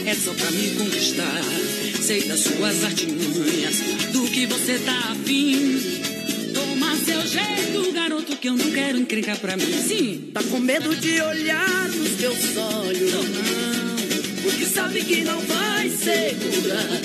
É 0.06 0.14
só 0.16 0.34
pra 0.34 0.52
me 0.52 0.70
conquistar. 0.72 1.42
Sei 2.02 2.24
das 2.24 2.42
suas 2.42 2.84
artimanhas, 2.84 3.78
do 4.12 4.26
que 4.26 4.46
você 4.48 4.80
tá 4.80 5.14
afim. 5.14 5.93
Seu 7.14 7.28
jeito, 7.28 7.92
garoto, 7.94 8.36
que 8.38 8.50
eu 8.50 8.58
não 8.58 8.72
quero 8.72 8.98
encrencar 8.98 9.38
pra 9.38 9.56
mim. 9.56 9.72
Sim, 9.88 10.32
Tá 10.34 10.42
com 10.42 10.58
medo 10.60 10.96
de 10.96 11.22
olhar 11.22 11.88
nos 11.90 12.10
teus 12.12 12.58
olhos. 12.58 13.12
Não, 13.12 13.24
porque 14.42 14.66
sabe 14.66 15.04
que 15.04 15.24
não 15.24 15.40
vai 15.42 15.90
segurar. 15.90 17.02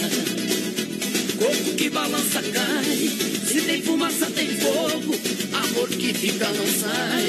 Corpo 1.36 1.74
que 1.74 1.90
balança 1.90 2.40
cai, 2.42 3.10
se 3.46 3.60
tem 3.66 3.82
fumaça 3.82 4.26
tem 4.30 4.48
fogo, 4.48 5.14
amor 5.52 5.88
que 5.90 6.14
fica 6.14 6.48
não 6.48 6.66
sai. 6.66 7.26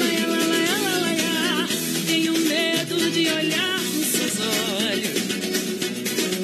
tenho 2.06 2.32
medo 2.32 3.10
de 3.10 3.28
olhar 3.28 3.78
nos 3.78 4.06
seus 4.06 4.40
olhos. 4.40 5.20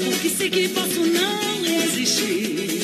Porque 0.04 0.28
sei 0.28 0.50
que 0.50 0.68
posso 0.68 1.00
não 1.00 1.62
resistir. 1.62 2.75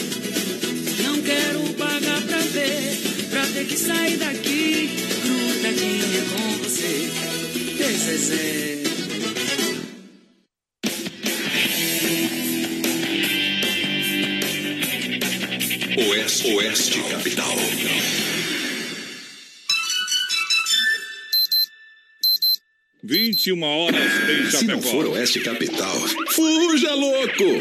Ter 3.62 3.68
que 3.68 3.76
sair 3.76 4.16
daqui 4.16 4.90
grudadinha 5.22 6.22
com 6.30 6.58
você. 6.58 7.10
Zezé. 7.92 8.82
Oeste, 16.08 16.54
Oeste 16.54 17.02
Capital. 17.10 17.56
Vinte 23.04 23.46
e 23.48 23.52
uma 23.52 23.66
horas 23.66 24.12
em 24.28 24.50
Se 24.50 24.64
não 24.64 24.76
Chapecó. 24.80 24.90
for 24.90 25.06
Oeste 25.08 25.40
Capital, 25.40 25.96
fuja 26.30 26.94
louco! 26.94 27.60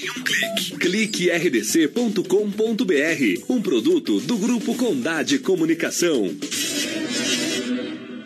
clique. 0.31 0.77
Clique 0.79 1.29
rdc.com.br. 1.29 2.23
Um 3.49 3.61
produto 3.61 4.19
do 4.21 4.37
Grupo 4.37 4.75
Condade 4.75 5.39
Comunicação. 5.39 6.33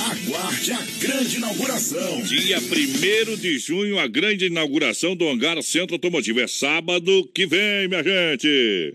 Aguarde 0.00 0.72
a 0.72 0.82
grande 1.00 1.36
inauguração. 1.36 2.22
Dia 2.22 2.58
1 2.58 3.36
de 3.36 3.58
junho, 3.58 3.98
a 3.98 4.06
grande 4.06 4.46
inauguração 4.46 5.16
do 5.16 5.28
Hangar 5.28 5.60
Centro 5.62 5.94
Automotivo. 5.94 6.40
É 6.40 6.46
sábado 6.46 7.28
que 7.34 7.46
vem, 7.46 7.88
minha 7.88 8.02
gente. 8.02 8.94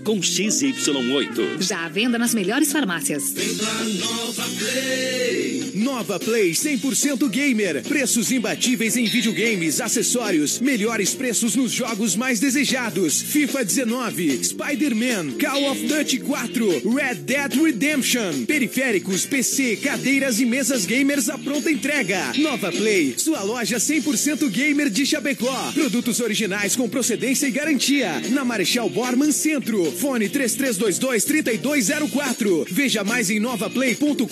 com 0.03 0.19
XY8. 0.19 1.61
Já 1.61 1.85
à 1.85 1.89
venda 1.89 2.17
nas 2.17 2.33
melhores 2.33 2.71
farmácias. 2.71 3.31
Vem 3.33 3.55
pra 3.55 3.73
Nova 3.83 4.43
Play. 4.57 5.71
Nova 5.73 6.19
Play 6.19 6.51
100% 6.51 7.27
Gamer. 7.29 7.83
Preços 7.83 8.31
imbatíveis 8.31 8.95
em 8.97 9.05
videogames, 9.05 9.81
acessórios, 9.81 10.59
melhores 10.59 11.13
preços 11.13 11.55
nos 11.55 11.71
jogos 11.71 12.15
mais 12.15 12.39
desejados. 12.39 13.21
FIFA 13.21 13.65
19, 13.65 14.43
Spider-Man, 14.43 15.31
Call 15.39 15.71
of 15.71 15.85
Duty 15.87 16.19
4, 16.19 16.93
Red 16.93 17.15
Dead 17.15 17.53
Redemption. 17.53 18.45
Periféricos, 18.45 19.25
PC, 19.25 19.77
cadeiras 19.77 20.39
e 20.39 20.45
mesas 20.45 20.85
gamers 20.85 21.29
à 21.29 21.37
pronta 21.37 21.71
entrega. 21.71 22.31
Nova 22.37 22.71
Play, 22.71 23.15
sua 23.17 23.41
loja 23.43 23.77
100% 23.77 24.49
gamer 24.49 24.89
de 24.89 25.05
Chapecó. 25.05 25.71
Produtos 25.73 26.19
originais 26.19 26.75
com 26.75 26.89
procedência 26.89 27.47
e 27.47 27.51
garantia. 27.51 28.21
Na 28.29 28.45
Marechal 28.45 28.89
Borman 28.89 29.31
Centro. 29.31 29.90
Fone 29.91 30.29
3322-3204. 30.29 32.65
Veja 32.69 33.03
mais 33.03 33.29
em 33.29 33.39
novaplay.com.br. 33.39 34.25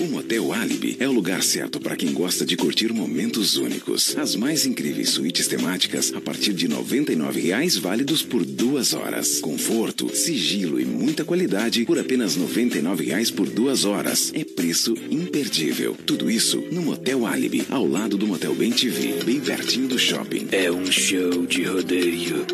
O 0.00 0.06
Motel 0.06 0.52
Alibi 0.52 0.96
é 0.98 1.08
o 1.08 1.12
lugar 1.12 1.42
certo 1.42 1.80
para 1.80 1.96
quem 1.96 2.12
gosta 2.12 2.44
de 2.44 2.56
curtir 2.56 2.92
momentos 2.92 3.56
únicos. 3.56 4.16
As 4.16 4.34
mais 4.34 4.66
incríveis 4.66 5.10
suítes 5.10 5.46
temáticas 5.46 6.12
a 6.14 6.20
partir 6.20 6.52
de 6.52 6.66
R$ 6.66 6.74
99,00 6.74 7.80
válidos 7.80 8.22
por 8.22 8.44
duas 8.44 8.94
horas. 8.94 9.40
Conforto, 9.40 10.14
sigilo 10.14 10.80
e 10.80 10.84
muita 10.84 11.24
qualidade 11.24 11.84
por 11.84 11.98
apenas 11.98 12.36
R$ 12.36 12.44
99,00 12.44 13.34
por 13.34 13.48
duas 13.48 13.84
horas. 13.84 14.32
É 14.34 14.44
preço 14.44 14.94
imperdível. 15.10 15.96
Tudo 16.06 16.30
isso 16.30 16.62
no 16.72 16.82
Motel 16.82 17.26
Alibi, 17.26 17.66
ao 17.70 17.86
lado 17.86 18.16
do 18.16 18.26
Motel 18.26 18.54
Bem 18.54 18.72
TV, 18.72 19.22
bem 19.24 19.40
pertinho 19.40 19.88
do 19.88 19.98
shopping. 19.98 20.48
É 20.50 20.70
um 20.70 20.90
show 20.90 21.46
de 21.46 21.64
rodeio. 21.64 22.46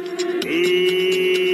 Brasil 0.46 1.45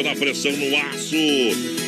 na 0.00 0.14
pressão, 0.14 0.52
no 0.52 0.76
aço. 0.76 1.16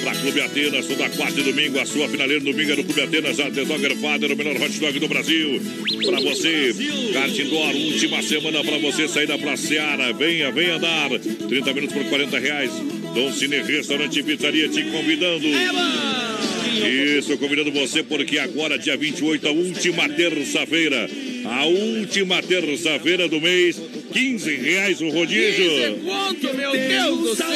Pra 0.03 0.15
Clube 0.17 0.41
Atenas, 0.41 0.87
toda 0.87 1.09
quarta 1.11 1.41
e 1.41 1.45
domingo, 1.45 1.79
a 1.79 1.87
sua 1.87 2.09
finaleira 2.09 2.43
domingo 2.43 2.73
é 2.73 2.77
no 2.77 2.85
Clube 2.85 3.01
Atenas, 3.01 3.39
a 3.39 3.51
The 3.51 3.65
Dogger 3.65 3.97
Father, 3.97 4.33
o 4.33 4.37
melhor 4.37 4.57
hot 4.57 4.81
dog 4.81 4.99
do 4.99 5.09
Brasil. 5.09 5.63
Pra 6.05 6.21
você, 6.21 6.75
Kart 7.13 7.39
Indoor, 7.39 7.75
última 7.75 8.23
semana 8.23 8.65
pra 8.65 8.79
você 8.79 9.09
sair 9.09 9.27
da 9.27 9.39
Praça 9.39 9.69
Seara. 9.69 10.13
Venha, 10.13 10.51
venha 10.51 10.79
dar. 10.79 11.09
30 11.11 11.73
minutos 11.73 11.97
por 11.97 12.05
40 12.05 12.39
reais. 12.39 12.71
Dom 13.15 13.33
Cine 13.33 13.63
Restaurante 13.63 14.19
e 14.19 14.23
Pizzaria 14.23 14.69
te 14.69 14.83
convidando. 14.85 15.47
Isso, 17.17 17.39
convidando 17.39 17.71
você, 17.71 18.03
porque 18.03 18.39
agora, 18.39 18.79
dia 18.79 18.97
28, 18.97 19.49
a 19.49 19.53
última 19.53 20.09
terça-feira. 20.09 21.09
A 21.45 21.65
última 21.67 22.43
terça-feira 22.43 23.29
do 23.29 23.41
mês, 23.41 23.81
15 24.15 24.55
reais 24.55 25.01
o 25.01 25.09
rodízio. 25.09 25.99
Quanto, 26.05 26.57
meu 26.57 26.71
Deus 26.71 27.19
do 27.19 27.35
céu! 27.35 27.49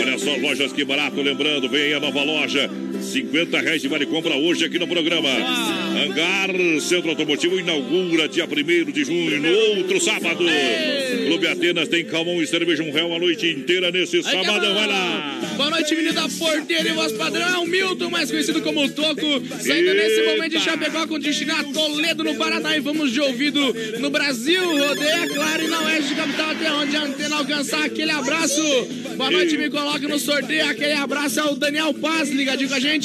Olha 0.00 0.18
só, 0.18 0.34
lojas 0.34 0.72
que 0.72 0.84
barato, 0.84 1.22
lembrando, 1.22 1.68
vem 1.68 1.82
aí 1.82 1.94
a 1.94 2.00
nova 2.00 2.24
loja. 2.24 2.68
50 3.08 3.60
reais 3.60 3.80
de 3.80 3.88
vale 3.88 4.06
compra 4.06 4.36
hoje 4.36 4.64
aqui 4.64 4.78
no 4.78 4.86
programa. 4.86 5.28
Hangar 5.28 6.50
Centro 6.80 7.10
Automotivo 7.10 7.58
inaugura 7.58 8.28
dia 8.28 8.44
1 8.44 8.92
de 8.92 9.04
junho, 9.04 9.40
no 9.40 9.78
outro 9.78 10.00
sábado. 10.00 10.44
Clube 11.26 11.46
Atenas 11.46 11.88
tem 11.88 12.04
calmão 12.04 12.42
e 12.42 12.46
cerveja 12.46 12.82
um 12.82 12.92
real 12.92 13.14
a 13.14 13.18
noite 13.18 13.46
inteira 13.46 13.90
nesse 13.90 14.22
sábado. 14.22 14.74
Vai 14.74 14.86
lá! 14.86 15.40
Boa 15.56 15.70
noite, 15.70 15.94
menino 15.94 16.14
da 16.14 16.28
Porteira 16.28 16.88
e 16.88 16.92
voz 16.92 17.12
padrão. 17.12 17.66
Milton, 17.66 18.10
mais 18.10 18.30
conhecido 18.30 18.62
como 18.62 18.88
Toco. 18.90 19.42
Saindo 19.60 19.94
nesse 19.94 20.22
momento 20.22 20.50
de 20.52 20.60
Chapecó 20.60 21.06
com 21.06 21.18
destino 21.18 21.52
a 21.52 21.64
Toledo, 21.64 22.24
no 22.24 22.34
Paraná. 22.36 22.76
E 22.76 22.80
vamos 22.80 23.12
de 23.12 23.20
ouvido 23.20 23.74
no 23.98 24.10
Brasil. 24.10 24.62
Rodeia, 24.62 25.26
claro, 25.28 25.64
e 25.64 25.68
na 25.68 25.82
Oeste 25.82 26.14
Capital, 26.14 26.50
até 26.50 26.72
onde 26.72 26.96
a 26.96 27.02
antena 27.02 27.36
alcançar. 27.36 27.84
Aquele 27.84 28.10
abraço. 28.10 28.62
Boa 29.16 29.30
noite, 29.30 29.56
me 29.56 29.68
coloca 29.68 30.06
no 30.06 30.18
sorteio. 30.18 30.68
Aquele 30.68 30.92
abraço 30.92 31.40
ao 31.40 31.56
Daniel 31.56 31.92
Paz, 31.94 32.30
ligadinho 32.30 32.68
com 32.68 32.74
a 32.76 32.80
gente. 32.80 32.97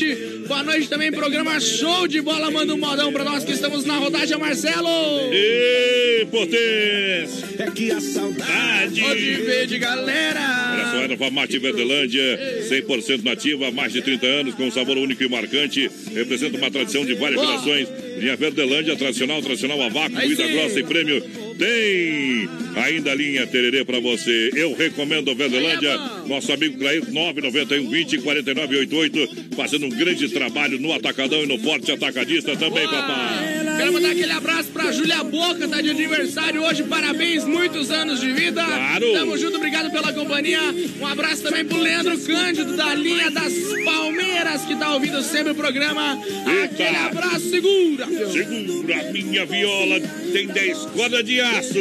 Boa 0.47 0.63
noite 0.63 0.89
também, 0.89 1.11
programa 1.11 1.59
Show 1.59 2.07
de 2.07 2.19
Bola. 2.19 2.49
Manda 2.49 2.73
um 2.73 2.79
modão 2.79 3.13
pra 3.13 3.23
nós 3.23 3.43
que 3.43 3.51
estamos 3.51 3.85
na 3.85 3.95
rodagem, 3.97 4.35
Marcelo. 4.39 4.89
Ei, 5.31 6.25
potência! 6.31 7.45
É 7.59 7.69
que 7.69 7.91
a 7.91 8.01
saudade. 8.01 9.01
Pode 9.01 9.33
ver 9.35 9.67
de 9.67 9.77
galera. 9.77 10.73
Olha 10.73 10.91
só, 10.91 10.97
erva 10.97 11.29
mate 11.29 11.59
Verdelândia, 11.59 12.65
100% 12.71 13.23
nativa, 13.23 13.67
há 13.67 13.71
mais 13.71 13.93
de 13.93 14.01
30 14.01 14.25
anos, 14.25 14.55
com 14.55 14.63
um 14.63 14.71
sabor 14.71 14.97
único 14.97 15.23
e 15.23 15.29
marcante. 15.29 15.87
Representa 16.11 16.57
uma 16.57 16.71
tradição 16.71 17.05
de 17.05 17.13
várias 17.13 17.39
gerações. 17.39 17.87
Linha 18.17 18.35
Verdelândia, 18.35 18.95
tradicional, 18.95 19.43
tradicional 19.43 19.79
a 19.79 19.89
vácuo, 19.89 20.17
Aí 20.17 20.33
grossa 20.33 20.79
e 20.79 20.83
prêmio. 20.83 21.23
Tem 21.57 22.49
ainda 22.75 23.11
a 23.11 23.15
linha 23.15 23.47
Tererê 23.47 23.83
pra 23.85 23.99
você. 23.99 24.51
Eu 24.55 24.73
recomendo 24.75 25.31
a 25.31 25.33
Verdelândia. 25.33 25.97
Nosso 26.27 26.51
amigo 26.51 26.77
Clair, 26.77 27.03
991 27.11 27.89
20 27.89 28.21
49 28.21 28.77
88, 28.77 29.55
fazendo 29.55 29.85
um 29.85 29.89
grande 29.89 30.29
trabalho 30.29 30.79
no 30.79 30.93
Atacadão 30.93 31.43
e 31.43 31.47
no 31.47 31.59
Forte 31.59 31.91
Atacadista 31.91 32.55
também, 32.55 32.85
papai. 32.85 33.62
Quero 33.77 33.93
mandar 33.93 34.11
aquele 34.11 34.31
abraço 34.31 34.69
pra 34.69 34.91
Júlia 34.91 35.23
Boca, 35.23 35.67
tá 35.67 35.81
de 35.81 35.89
aniversário 35.89 36.63
hoje. 36.63 36.83
Parabéns, 36.83 37.43
muitos 37.45 37.91
anos 37.91 38.19
de 38.19 38.31
vida. 38.31 38.63
Claro. 38.63 39.13
Tamo 39.13 39.37
junto, 39.37 39.57
obrigado 39.57 39.91
pela 39.91 40.13
companhia. 40.13 40.59
Um 40.99 41.07
abraço 41.07 41.43
também 41.43 41.65
pro 41.65 41.77
Leandro 41.77 42.17
Cândido, 42.19 42.75
da 42.75 42.93
linha 42.95 43.29
das 43.31 43.53
Palmeiras, 43.83 44.61
que 44.65 44.75
tá 44.75 44.93
ouvindo 44.93 45.21
sempre 45.21 45.51
o 45.51 45.55
programa. 45.55 46.19
Aquele 46.63 46.95
abraço, 46.97 47.49
segura. 47.49 48.05
meu. 48.07 48.31
Segura 48.31 49.11
minha 49.11 49.45
viola, 49.45 49.99
tem 50.31 50.47
10 50.47 50.77
cordas 50.95 51.23
de 51.23 51.39
aço. 51.39 51.73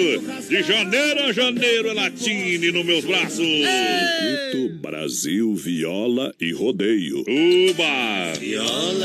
De 0.49 0.63
janeiro 0.63 1.25
a 1.25 1.33
janeiro 1.33 1.89
ela 1.89 2.11
tine 2.11 2.71
nos 2.73 2.85
meus 2.85 3.05
braços. 3.05 3.39
Circuito 3.39 4.69
Brasil 4.81 5.55
Viola 5.55 6.35
e 6.41 6.53
Rodeio. 6.53 7.21
Uba! 7.21 8.33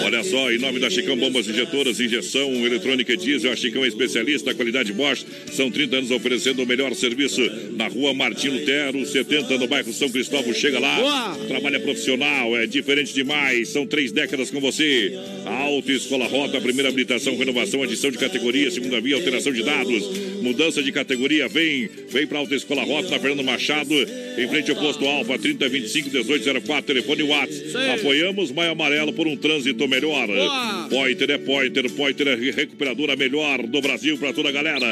Olha 0.06 0.24
só, 0.24 0.52
em 0.52 0.58
nome 0.58 0.80
da 0.80 0.90
Chicão 0.90 1.18
Bombas 1.18 1.48
Injetoras, 1.48 2.00
injeção 2.00 2.52
eletrônica 2.78 3.14
e 3.14 3.18
diesel, 3.18 3.52
a 3.52 3.56
Chicão 3.56 3.84
é 3.84 3.88
especialista, 3.88 4.54
qualidade 4.54 4.94
Bosch. 4.94 5.26
São 5.52 5.70
30 5.70 5.98
anos 5.98 6.12
oferecendo 6.12 6.64
o 6.64 6.66
melhor 6.66 6.94
serviço 6.94 7.42
na 7.72 7.88
rua 7.88 8.14
Martim 8.14 8.50
Lutero, 8.50 9.06
70 9.06 9.58
no 9.58 9.68
bairro 9.68 9.92
São 9.92 10.10
Cristóvão. 10.10 10.54
Chega 10.54 10.80
lá, 10.80 10.96
Boa! 10.96 11.38
é 11.76 11.80
profissional, 11.80 12.56
é 12.56 12.66
diferente 12.66 13.14
demais. 13.14 13.70
São 13.70 13.86
três 13.86 14.12
décadas 14.12 14.50
com 14.50 14.60
você. 14.60 15.18
A 15.46 15.64
Auto 15.64 15.92
Escola 15.92 16.26
Rota, 16.28 16.62
primeira 16.62 16.90
habilitação, 16.90 17.36
renovação, 17.38 17.84
adição 17.84 18.12
de 18.12 18.18
categoria, 18.18 18.72
segunda 18.72 19.02
via, 19.02 19.16
alteração 19.16 19.52
de 19.52 19.64
dados, 19.64 20.04
mudança 20.42 20.82
de 20.82 20.92
categoria. 20.92 21.48
Vem, 21.48 21.90
vem 22.10 22.28
pra 22.28 22.40
Auto 22.40 22.54
Escola 22.54 22.84
Rota, 22.84 23.10
na 23.10 23.20
Fernando 23.20 23.44
Machado, 23.44 23.94
em 24.38 24.48
frente 24.48 24.72
ao 24.72 24.78
posto 24.78 25.06
Alfa, 25.06 25.38
3025 25.38 26.10
1804, 26.10 26.84
telefone 26.84 27.24
WhatsApp. 27.24 28.00
Apoiamos 28.00 28.52
Maio 28.52 28.72
Amarelo 28.72 29.14
por 29.14 29.28
um 29.28 29.36
trânsito 29.36 29.88
melhor. 29.88 30.28
Boa! 30.28 30.88
Poiter 30.90 31.30
é 31.32 31.38
Poiter, 31.38 31.90
Poiter 31.92 32.28
é 32.28 32.36
recuperadora 32.68 33.16
melhor 33.16 33.66
do 33.66 33.82
Brasil 33.82 34.18
pra 34.18 34.34
toda 34.34 34.50
a 34.50 34.52
galera. 34.52 34.86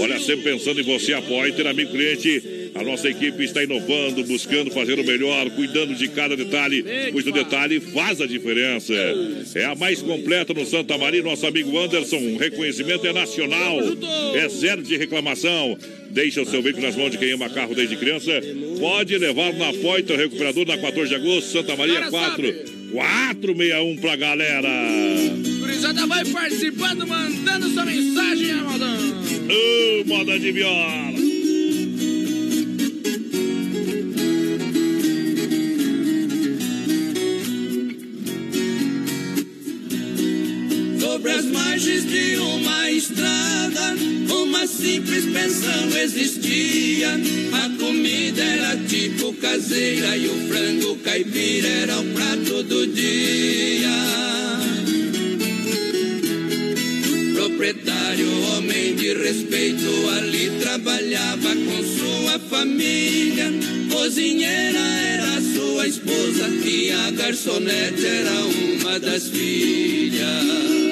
Olha, 0.00 0.18
sempre 0.18 0.52
pensando 0.52 0.80
em 0.80 0.84
você, 0.84 1.14
a 1.14 1.22
Poiter, 1.22 1.66
amigo 1.66 1.92
cliente. 1.92 2.70
A 2.74 2.82
nossa 2.82 3.08
equipe 3.08 3.42
está 3.42 3.62
inovando, 3.62 4.22
buscando 4.24 4.70
fazer 4.70 4.98
o 4.98 5.04
melhor, 5.04 5.48
cuidando 5.50 5.94
de 5.94 6.08
cada 6.08 6.36
detalhe, 6.36 6.84
pois 7.12 7.26
o 7.26 7.32
detalhe 7.32 7.80
faz 7.80 8.20
a 8.20 8.26
diferença. 8.26 8.92
É 9.54 9.64
a 9.64 9.74
mais 9.74 10.02
completa 10.02 10.52
no 10.52 10.66
Santa 10.66 10.98
Maria, 10.98 11.22
nosso 11.22 11.46
amigo 11.46 11.78
Anderson. 11.78 12.18
O 12.18 12.36
reconhecimento 12.36 13.06
é 13.06 13.12
nacional, 13.12 13.78
é 14.34 14.48
zero 14.48 14.82
de 14.82 14.96
reclamação. 14.96 15.78
Deixa 16.10 16.42
o 16.42 16.46
seu 16.46 16.62
veículo 16.62 16.86
nas 16.86 16.96
mãos 16.96 17.10
de 17.10 17.18
quem 17.18 17.32
ama 17.32 17.48
carro 17.48 17.74
desde 17.74 17.96
criança. 17.96 18.30
Pode 18.78 19.16
levar 19.16 19.52
na 19.54 19.72
Poiter 19.72 20.18
Recuperador 20.18 20.66
na 20.66 20.76
14 20.76 21.08
de 21.08 21.14
agosto, 21.14 21.52
Santa 21.52 21.76
Maria 21.76 22.06
Agora 22.06 22.30
4. 22.30 22.75
Sabe. 22.86 22.92
461 22.92 23.96
pra 23.96 24.16
galera. 24.16 24.68
Gurizada 25.60 26.06
vai 26.06 26.24
participando, 26.24 27.06
mandando 27.06 27.68
sua 27.70 27.84
mensagem, 27.84 28.50
Amaldão. 28.52 28.96
Ô, 29.48 30.04
moda 30.06 30.38
de 30.38 30.52
viola. 30.52 31.35
Sobre 41.26 41.40
as 41.40 41.46
margens 41.46 42.06
de 42.06 42.36
uma 42.36 42.88
estrada, 42.88 43.96
uma 44.32 44.64
simples 44.64 45.24
pensão 45.24 45.98
existia. 46.00 47.18
A 47.52 47.68
comida 47.80 48.44
era 48.44 48.76
tipo 48.84 49.32
caseira 49.32 50.16
e 50.16 50.28
o 50.28 50.46
frango 50.46 50.94
caipira 50.98 51.66
era 51.66 51.98
o 51.98 52.04
prato 52.14 52.62
do 52.62 52.86
dia. 52.86 53.90
Proprietário, 57.34 58.42
homem 58.52 58.94
de 58.94 59.12
respeito, 59.14 60.08
ali 60.16 60.52
trabalhava 60.60 61.56
com 61.56 61.82
sua 61.98 62.38
família. 62.38 63.52
Cozinheira 63.90 64.78
era 64.78 65.40
sua 65.40 65.88
esposa 65.88 66.48
e 66.64 66.92
a 66.92 67.10
garçonete 67.10 68.06
era 68.06 68.44
uma 68.44 69.00
das 69.00 69.28
filhas. 69.28 70.85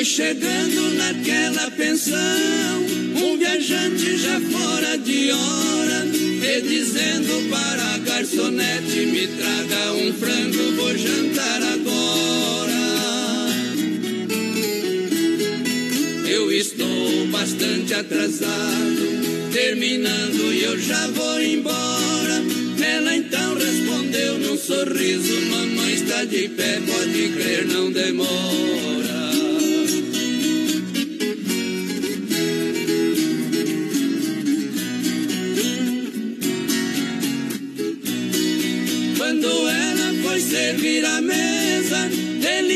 Foi 0.00 0.04
chegando 0.06 0.94
naquela 0.94 1.70
pensão, 1.72 2.16
um 3.22 3.36
viajante 3.36 4.16
já 4.16 4.40
fora 4.40 4.96
de 4.96 5.30
hora, 5.30 6.06
e 6.06 6.60
dizendo 6.62 7.50
para 7.50 7.82
a 7.82 7.98
garçonete: 7.98 9.04
Me 9.04 9.26
traga 9.26 9.92
um 9.92 10.10
frango, 10.14 10.72
vou 10.76 10.96
jantar 10.96 11.62
agora. 11.74 12.80
Eu 16.26 16.50
estou 16.50 17.26
bastante 17.26 17.92
atrasado, 17.92 19.50
terminando 19.52 20.50
e 20.50 20.62
eu 20.62 20.80
já 20.80 21.08
vou 21.08 21.42
embora. 21.42 22.42
Ela 22.82 23.16
então 23.16 23.54
respondeu 23.54 24.38
num 24.38 24.56
sorriso: 24.56 25.42
Mamãe 25.50 25.92
está 25.92 26.24
de 26.24 26.48
pé, 26.48 26.80
pode 26.86 27.28
crer, 27.34 27.66
não 27.66 27.92
demora. 27.92 29.09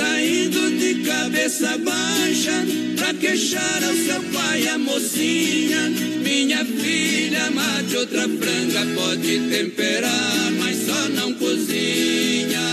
saindo 0.00 0.78
de 0.78 0.94
cabeça 1.02 1.76
baixa 1.76 2.64
pra 2.96 3.12
queixar 3.12 3.84
ao 3.84 3.94
seu 3.94 4.22
pai 4.32 4.66
a 4.68 4.78
mocinha. 4.78 5.90
Minha 6.24 6.64
filha, 6.64 7.50
mate 7.50 7.96
outra 7.96 8.22
franga, 8.22 8.86
pode 8.94 9.40
temperar, 9.50 10.52
mas 10.58 10.76
só 10.86 11.08
não 11.10 11.34
cozinha. 11.34 12.66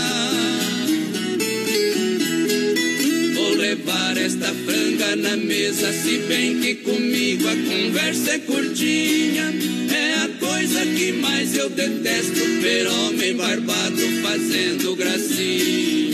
Vou 3.34 3.54
levar 3.56 4.16
esta 4.16 4.54
franga 4.64 5.16
na 5.16 5.36
mesa, 5.36 5.92
se 5.92 6.18
bem 6.28 6.60
que 6.60 6.76
comigo 6.76 7.46
a 7.46 7.56
conversa 7.56 8.30
é 8.32 8.38
curtinha. 8.38 9.52
É 9.94 10.14
a 10.24 10.28
coisa 10.40 10.80
que 10.86 11.12
mais 11.12 11.54
eu 11.54 11.68
detesto, 11.68 12.40
ver 12.62 12.86
homem 12.86 13.36
barbado 13.36 14.02
fazendo 14.22 14.96
gracinha. 14.96 16.07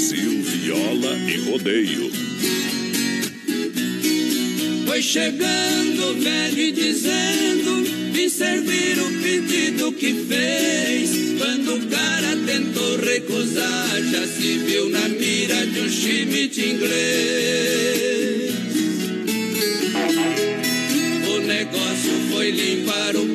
Brasil 0.00 0.42
Viola 0.42 1.14
e 1.28 1.36
Rodeio. 1.50 2.10
Foi 4.86 5.02
chegando 5.02 6.12
o 6.12 6.14
velho 6.14 6.58
e 6.58 6.72
dizendo: 6.72 7.84
Vim 8.10 8.28
servir 8.30 8.98
o 8.98 9.22
pedido 9.22 9.92
que 9.92 10.14
fez. 10.26 11.10
Quando 11.38 11.74
o 11.74 11.86
cara 11.88 12.34
tentou 12.46 12.96
recusar, 12.96 14.02
já 14.10 14.26
se 14.26 14.58
viu 14.60 14.88
na 14.88 15.06
mira 15.06 15.66
de 15.66 15.80
um 15.80 15.88
chimite 15.90 16.62
inglês. 16.62 18.54
O 21.28 21.40
negócio 21.40 22.12
foi 22.32 22.50
limpar 22.50 23.16
o 23.16 23.29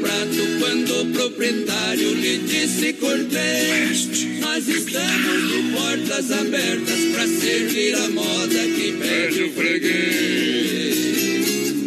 quando 0.60 1.02
o 1.02 1.06
proprietário 1.14 2.14
lhe 2.14 2.38
disse: 2.40 2.94
Cortês, 2.94 4.08
nós 4.40 4.68
estamos 4.68 5.48
de 5.48 5.64
portas 5.74 6.32
abertas 6.32 7.00
para 7.14 7.28
servir 7.28 7.96
a 7.96 8.10
moda 8.10 8.68
que 8.76 8.94
pede 8.94 9.44
o 9.44 9.52
freguês. 9.54 10.96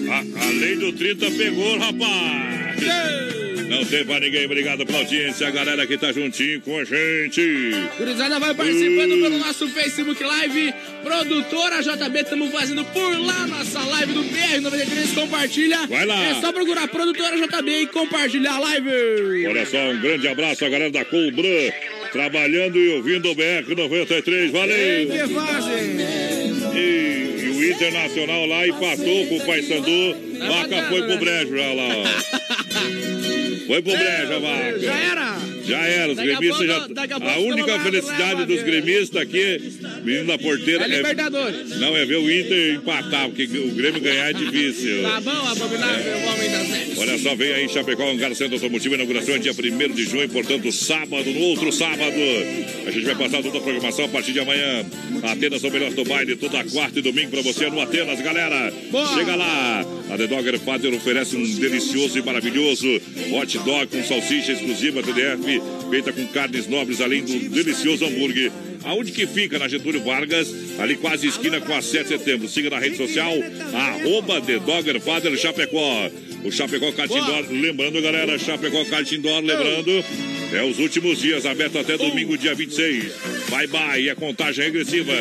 A, 0.08 0.24
a 0.44 0.50
lei 0.50 0.76
do 0.76 0.92
30 0.92 1.30
pegou, 1.32 1.78
rapaz. 1.78 3.17
Não 3.78 3.84
tem 3.84 4.04
pra 4.04 4.18
ninguém. 4.18 4.44
Obrigado 4.44 4.84
pela 4.84 4.98
audiência. 4.98 5.46
A 5.46 5.50
galera 5.52 5.86
que 5.86 5.96
tá 5.96 6.12
juntinho 6.12 6.60
com 6.62 6.78
a 6.78 6.84
gente. 6.84 7.40
Gurizada 7.96 8.40
vai 8.40 8.52
participando 8.52 9.10
pelo 9.22 9.38
nosso 9.38 9.68
Facebook 9.68 10.22
Live. 10.22 10.74
Produtora 11.04 11.80
JB, 11.80 12.18
estamos 12.18 12.50
fazendo 12.50 12.84
por 12.86 13.18
lá 13.20 13.46
nossa 13.46 13.78
live 13.84 14.12
do 14.12 14.24
BR93. 14.24 15.14
Compartilha. 15.14 15.86
Vai 15.86 16.06
lá. 16.06 16.24
É 16.24 16.34
só 16.40 16.52
procurar 16.52 16.88
Produtora 16.88 17.36
JB 17.36 17.82
e 17.82 17.86
compartilhar 17.86 18.54
a 18.54 18.58
live. 18.58 19.46
Olha 19.46 19.64
só, 19.64 19.78
um 19.78 20.00
grande 20.00 20.26
abraço 20.26 20.64
à 20.64 20.68
galera 20.68 20.90
da 20.90 21.04
Colbran. 21.04 21.70
Trabalhando 22.10 22.78
e 22.78 22.96
ouvindo 22.96 23.30
o 23.30 23.36
BR93. 23.36 24.50
Valeu! 24.50 24.76
E, 26.74 27.44
e 27.44 27.48
o 27.50 27.64
Internacional 27.72 28.46
lá 28.46 28.66
empatou 28.66 29.26
com 29.26 29.36
o 29.36 29.46
Paysandu. 29.46 30.16
Vaca 30.38 30.88
foi 30.88 31.02
pro 31.02 31.18
brejo 31.18 31.56
já 31.56 31.72
lá. 31.74 32.37
Foi 33.68 33.82
pro 33.82 33.92
brejo 33.92 34.32
a 34.32 34.38
vaca. 34.38 34.78
Já 34.78 34.98
era. 34.98 35.47
Já 35.68 35.84
era, 35.84 36.10
os 36.10 36.16
Daqui 36.16 36.28
gremistas 36.28 36.66
já. 36.66 36.76
a 36.76 36.80
pouco 36.88 37.28
A 37.28 37.38
única 37.38 37.72
lá, 37.72 37.80
felicidade 37.80 38.44
dos 38.46 38.62
gremistas 38.62 39.22
aqui, 39.22 39.60
menino 40.04 40.26
da 40.26 40.38
porteira, 40.38 40.84
É 40.84 40.88
Libertadores. 40.88 41.78
Não, 41.78 41.96
é 41.96 42.04
ver 42.04 42.16
o 42.16 42.30
Inter 42.30 42.74
empatar, 42.74 43.28
porque 43.28 43.44
o 43.44 43.74
Grêmio 43.74 44.00
ganhar 44.00 44.30
é 44.30 44.32
difícil. 44.32 45.02
Tá 45.02 45.20
bom, 45.20 45.30
abominável, 45.30 46.16
o 46.16 46.28
homem 46.28 46.50
neves. 46.50 46.98
Olha 46.98 47.18
só, 47.18 47.34
vem 47.34 47.52
aí 47.52 47.68
Chapecó, 47.68 48.10
Hangar 48.10 48.34
Centro 48.34 48.54
Automotivo, 48.54 48.94
inauguração 48.94 49.34
é 49.34 49.38
dia 49.38 49.52
1 49.52 49.94
de 49.94 50.04
junho, 50.04 50.28
portanto, 50.28 50.70
sábado, 50.72 51.30
no 51.30 51.40
outro 51.40 51.70
sábado. 51.70 52.16
A 52.86 52.90
gente 52.90 53.04
vai 53.04 53.14
passar 53.14 53.42
toda 53.42 53.58
a 53.58 53.60
programação 53.60 54.04
a 54.06 54.08
partir 54.08 54.32
de 54.32 54.40
amanhã. 54.40 54.84
Atenas, 55.22 55.62
o 55.62 55.70
melhor 55.70 55.92
do 55.92 56.04
baile, 56.04 56.36
toda 56.36 56.64
quarta 56.64 56.98
e 56.98 57.02
domingo 57.02 57.30
pra 57.30 57.42
você 57.42 57.68
no 57.70 57.80
Atenas, 57.80 58.20
galera. 58.20 58.72
Chega 59.14 59.36
lá. 59.36 59.84
A 60.10 60.16
The 60.16 60.26
Dogger 60.26 60.58
Father 60.58 60.94
oferece 60.94 61.36
um 61.36 61.44
delicioso 61.56 62.18
e 62.18 62.22
maravilhoso 62.22 62.86
hot 63.32 63.58
dog 63.58 63.86
com 63.88 64.02
salsicha 64.04 64.52
exclusiva 64.52 65.02
TDF, 65.02 65.57
feita 65.90 66.12
com 66.12 66.26
carnes 66.28 66.66
nobres, 66.66 67.00
além 67.00 67.22
do 67.22 67.48
delicioso 67.50 68.04
hambúrguer. 68.04 68.50
Aonde 68.84 69.12
que 69.12 69.26
fica? 69.26 69.58
Na 69.58 69.68
Getúlio 69.68 70.02
Vargas, 70.02 70.48
ali 70.78 70.96
quase 70.96 71.26
esquina 71.26 71.60
com 71.60 71.74
a 71.74 71.82
7 71.82 72.04
de 72.04 72.08
setembro. 72.08 72.48
Siga 72.48 72.70
na 72.70 72.78
rede 72.78 72.96
social, 72.96 73.32
arroba 73.74 74.40
The 74.40 74.58
Dogger 74.60 75.00
Father 75.00 75.36
Chapecó. 75.36 76.10
O 76.44 76.52
Chapecó 76.52 76.92
Kart 76.92 77.10
Indoor, 77.10 77.46
lembrando, 77.50 78.00
galera, 78.00 78.38
Chapecó 78.38 78.84
Kart 78.84 79.10
Indoor, 79.10 79.42
lembrando, 79.42 80.04
é 80.52 80.62
os 80.62 80.78
últimos 80.78 81.20
dias, 81.20 81.44
aberto 81.44 81.78
até 81.78 81.96
domingo, 81.96 82.36
dia 82.36 82.54
26. 82.54 83.12
Bye 83.50 83.66
bye, 83.66 84.10
a 84.10 84.14
contagem 84.14 84.64
regressiva. 84.64 85.12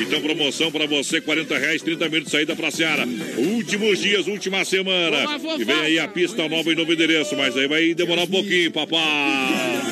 Então, 0.00 0.20
promoção 0.20 0.70
para 0.70 0.86
você, 0.86 1.20
40 1.20 1.58
reais, 1.58 1.82
30 1.82 2.04
minutos 2.08 2.26
de 2.26 2.30
saída 2.32 2.56
pra 2.56 2.70
Seara. 2.70 3.06
Últimos 3.36 4.00
dias, 4.00 4.26
última 4.26 4.64
semana. 4.64 5.18
E 5.58 5.64
vem 5.64 5.76
aí 5.76 5.98
a 5.98 6.08
pista 6.08 6.48
nova 6.48 6.70
e 6.72 6.74
novo 6.74 6.92
endereço, 6.92 7.36
mas 7.36 7.56
aí 7.56 7.68
vai 7.68 7.94
demorar 7.94 8.22
um 8.22 8.28
pouquinho, 8.28 8.70
papai. 8.70 9.00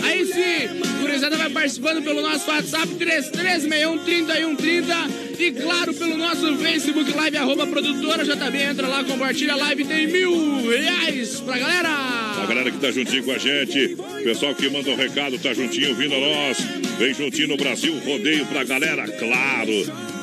Aí 0.02 0.26
sim, 0.26 0.80
Gurizada 1.00 1.36
vai 1.36 1.50
participando 1.50 2.02
pelo 2.02 2.22
nosso 2.22 2.50
WhatsApp 2.50 2.88
3361 2.94 3.98
3130 4.04 5.29
e 5.42 5.52
claro 5.52 5.94
pelo 5.94 6.16
nosso 6.16 6.56
Facebook 6.56 7.12
Live, 7.12 7.36
arroba 7.36 7.66
produtora 7.66 8.24
JB. 8.24 8.58
Entra 8.58 8.86
lá, 8.86 9.02
compartilha 9.04 9.54
a 9.54 9.56
live, 9.56 9.84
tem 9.84 10.06
mil 10.06 10.68
reais 10.68 11.40
pra 11.40 11.58
galera. 11.58 11.88
A 11.88 12.46
galera 12.46 12.70
que 12.70 12.78
tá 12.78 12.90
juntinho 12.90 13.24
com 13.24 13.32
a 13.32 13.38
gente, 13.38 13.96
pessoal 14.22 14.54
que 14.54 14.68
manda 14.68 14.90
o 14.90 14.96
recado, 14.96 15.38
tá 15.38 15.52
juntinho 15.54 15.94
vindo 15.94 16.14
a 16.14 16.20
nós. 16.20 16.58
Vem 16.98 17.14
juntinho 17.14 17.48
no 17.48 17.56
Brasil, 17.56 17.98
rodeio 18.04 18.46
pra 18.46 18.64
galera, 18.64 19.06
claro. 19.06 19.72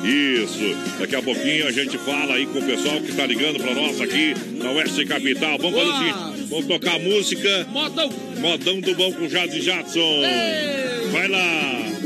Isso. 0.04 0.76
Daqui 1.00 1.16
a 1.16 1.22
pouquinho 1.22 1.68
a 1.68 1.72
gente 1.72 1.98
fala 1.98 2.36
aí 2.36 2.46
com 2.46 2.60
o 2.60 2.64
pessoal 2.64 3.02
que 3.02 3.14
tá 3.14 3.26
ligando 3.26 3.60
pra 3.60 3.74
nós 3.74 4.00
aqui 4.00 4.34
na 4.62 4.72
Oeste 4.72 5.06
Capital. 5.06 5.58
Vamos 5.58 5.80
fazer 5.80 5.92
o 5.92 5.98
seguinte, 5.98 6.50
vamos 6.50 6.66
tocar 6.68 7.00
música. 7.00 7.68
Modão. 7.72 8.14
Modão 8.40 8.80
do 8.80 8.96
bom 8.96 9.12
com 9.14 9.28
Jazzy 9.28 9.62
Jadson. 9.62 10.22
Vai 11.12 11.28
lá. 11.28 11.97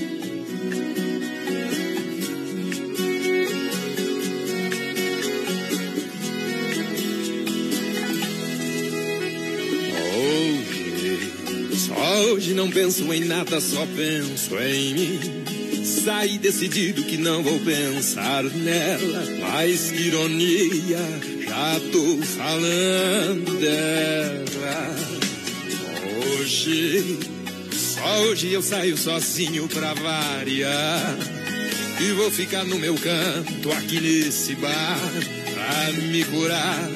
Hoje, 12.22 12.54
não 12.54 12.70
penso 12.70 13.12
em 13.12 13.26
nada, 13.26 13.60
só 13.60 13.84
penso 13.96 14.56
em 14.60 14.94
mim. 14.94 15.20
Saí 15.84 16.38
decidido 16.38 17.04
que 17.04 17.18
não 17.18 17.42
vou 17.42 17.60
pensar 17.60 18.44
nela, 18.44 19.26
mas 19.40 19.90
que 19.90 20.04
ironia, 20.04 21.00
já 21.48 21.82
tô 21.92 22.18
falando 22.24 23.60
dela. 23.60 24.96
Hoje, 26.38 27.20
só 27.72 28.22
hoje 28.22 28.54
eu 28.54 28.62
saio 28.62 28.96
sozinho 28.96 29.68
pra 29.68 29.96
variar. 29.96 31.18
E 32.00 32.12
vou 32.12 32.30
ficar 32.30 32.64
no 32.66 32.78
meu 32.78 32.94
canto 32.96 33.72
aqui 33.72 34.00
nesse 34.00 34.54
bar 34.56 35.00
pra 35.54 35.92
me 35.94 36.24
curar. 36.26 36.90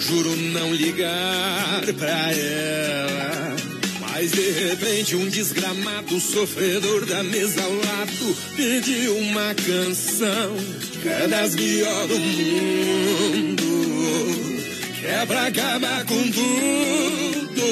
Juro 0.00 0.34
não 0.36 0.74
ligar 0.74 1.82
pra 1.96 2.32
ela. 2.32 3.71
Mas 4.14 4.30
de 4.30 4.50
repente 4.50 5.16
um 5.16 5.26
desgramado 5.26 6.20
sofredor 6.20 7.06
da 7.06 7.22
mesa 7.22 7.62
ao 7.62 7.72
lado 7.72 8.36
pediu 8.54 9.16
uma 9.16 9.54
canção 9.54 10.54
que 11.00 11.08
é 11.08 11.26
das 11.26 11.54
melhores 11.54 12.08
do 12.08 12.18
mundo. 12.18 13.62
Que 15.00 15.06
é 15.06 15.24
pra 15.26 15.46
acabar 15.46 16.04
com 16.04 16.30
tudo. 16.30 17.62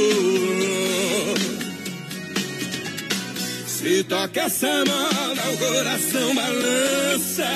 Se 3.67 4.03
toca 4.05 4.41
essa 4.41 4.85
moda, 4.87 5.51
o 5.53 5.59
coração 5.59 6.35
balança. 6.35 7.49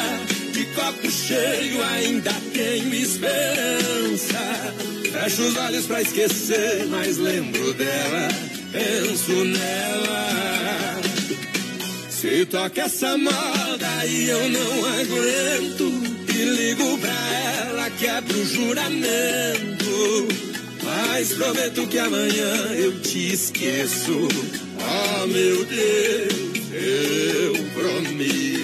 De 0.52 0.64
copo 0.66 1.10
cheio 1.10 1.82
ainda 1.82 2.32
tenho 2.52 2.94
esperança. 2.94 4.74
Fecho 5.10 5.42
os 5.42 5.56
olhos 5.56 5.86
pra 5.86 6.02
esquecer, 6.02 6.86
mas 6.86 7.16
lembro 7.18 7.72
dela, 7.74 8.28
penso 8.74 9.44
nela. 9.44 11.00
Se 12.10 12.44
toca 12.46 12.82
essa 12.82 13.16
moda 13.16 14.06
e 14.06 14.28
eu 14.28 14.48
não 14.50 14.86
aguento, 14.86 15.84
e 16.28 16.44
ligo 16.56 16.98
pra 16.98 17.32
ela, 17.66 17.90
quebro 17.90 18.38
o 18.38 18.44
juramento. 18.44 20.28
Mas 20.82 21.32
prometo 21.32 21.86
que 21.86 21.98
amanhã 21.98 22.54
eu 22.74 23.00
te 23.00 23.32
esqueço. 23.32 24.28
Oh 24.76 25.26
meu 25.28 25.64
Deus, 25.64 26.72
eu 26.72 27.54
prometo. 27.74 28.63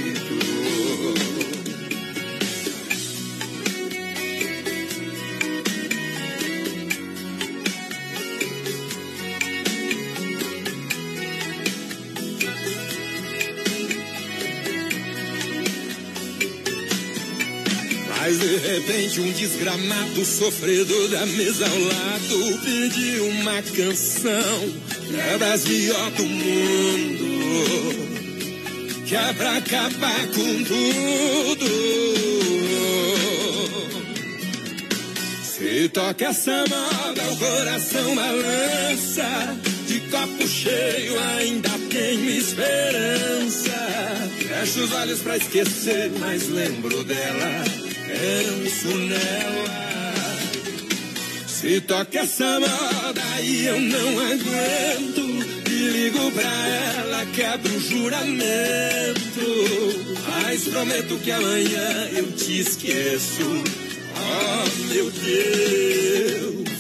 Repente 18.60 19.20
um 19.20 19.32
desgramado 19.32 20.24
sofredor 20.24 21.08
da 21.08 21.26
mesa 21.26 21.66
ao 21.66 21.78
lado 21.78 22.58
pediu 22.64 23.26
uma 23.26 23.62
canção 23.62 24.74
das 25.38 25.64
melhores 25.64 26.14
do 26.14 26.24
mundo, 26.24 27.30
que 29.06 29.16
é 29.16 29.32
pra 29.32 29.56
acabar 29.56 30.26
com 30.28 30.64
tudo. 30.64 31.66
Se 35.42 35.88
toca 35.90 36.26
essa 36.26 36.64
moda, 36.68 37.22
o 37.32 37.36
coração 37.36 38.14
balança. 38.14 39.56
De 39.86 40.00
copo 40.00 40.46
cheio 40.46 41.18
ainda 41.36 41.70
tenho 41.90 42.30
esperança. 42.30 43.90
Fecho 44.38 44.84
os 44.84 44.92
olhos 44.92 45.20
pra 45.20 45.36
esquecer, 45.36 46.10
mas 46.18 46.48
lembro 46.48 47.02
dela, 47.04 47.64
penso 48.10 48.88
nela. 48.96 49.70
Se 51.46 51.80
toca 51.82 52.20
essa 52.20 52.58
moda 52.60 53.22
e 53.42 53.66
eu 53.66 53.80
não 53.80 54.18
aguento, 54.20 55.20
e 55.70 55.88
ligo 55.90 56.30
pra 56.32 56.68
ela, 56.98 57.26
quebro 57.34 57.74
o 57.76 57.80
juramento. 57.80 59.20
Mas 60.42 60.64
prometo 60.64 61.18
que 61.18 61.30
amanhã 61.30 62.08
eu 62.16 62.32
te 62.32 62.60
esqueço. 62.60 63.62
Oh 64.16 64.92
meu 64.92 65.10
Deus. 65.10 66.70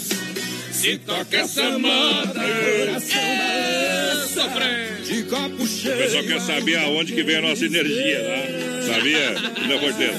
Se 0.72 0.96
toca 0.98 1.36
essa 1.36 1.78
moda, 1.78 2.32
coração 2.32 3.20
balança. 3.38 4.50
De 5.04 5.22
copo 5.24 5.62
O 5.62 5.66
cheio. 5.66 5.96
pessoal 5.98 6.24
quer 6.24 6.40
saber 6.40 6.76
aonde 6.78 7.12
que 7.12 7.22
vem 7.22 7.36
a 7.36 7.42
nossa 7.42 7.66
energia, 7.66 8.18
né? 8.22 8.80
Sabia? 8.86 9.66
Meu 9.66 9.78
porteiro. 9.78 10.14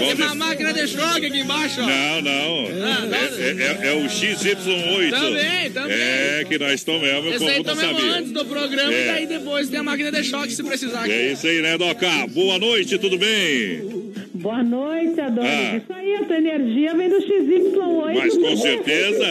Tem 0.00 0.14
uma 0.14 0.34
máquina 0.34 0.72
de 0.72 0.86
choque 0.88 1.26
aqui 1.26 1.38
embaixo, 1.40 1.80
ó. 1.80 1.86
Não, 1.86 2.22
não. 2.22 2.64
Ah, 2.84 3.08
É, 3.38 3.86
é- 3.86 3.88
é 3.90 3.94
o 3.94 4.08
XY8. 4.08 5.10
Também, 5.10 5.70
também. 5.70 5.96
É, 5.96 6.44
que 6.48 6.58
nós 6.58 6.82
tomamos, 6.84 7.32
o 7.32 7.34
Esse 7.34 7.48
aí 7.48 7.62
tomamos 7.64 8.02
antes 8.04 8.32
do 8.32 8.44
programa 8.44 8.92
É. 8.92 9.02
e 9.02 9.06
daí 9.12 9.26
depois 9.26 9.68
tem 9.68 9.78
a 9.80 9.82
máquina 9.82 10.10
de 10.10 10.24
choque 10.24 10.52
se 10.52 10.62
precisar. 10.62 11.02
aqui. 11.02 11.12
É 11.12 11.32
isso 11.32 11.46
aí, 11.46 11.60
né, 11.60 11.76
Doca? 11.78 12.26
Boa 12.28 12.58
noite, 12.58 12.98
tudo 12.98 13.18
bem? 13.18 14.10
Boa 14.34 14.62
noite, 14.62 15.20
Adonis. 15.20 15.50
Ah. 15.50 15.76
Isso 15.76 15.92
aí, 15.92 16.14
a 16.16 16.24
tua 16.24 16.36
energia 16.38 16.94
vem 16.94 17.08
do 17.08 17.16
XY8. 17.20 18.14
Mas 18.18 18.38
com 18.38 18.56
certeza. 18.56 19.26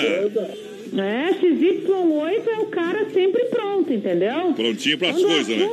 É, 0.91 1.33
XY8 1.39 2.47
é 2.47 2.59
o 2.59 2.65
cara 2.67 3.09
sempre 3.13 3.45
pronto, 3.45 3.91
entendeu? 3.93 4.53
Prontinho 4.55 4.97
pras 4.97 5.11
Quando 5.15 5.25
o 5.25 5.27
coisas, 5.27 5.57
né? 5.57 5.69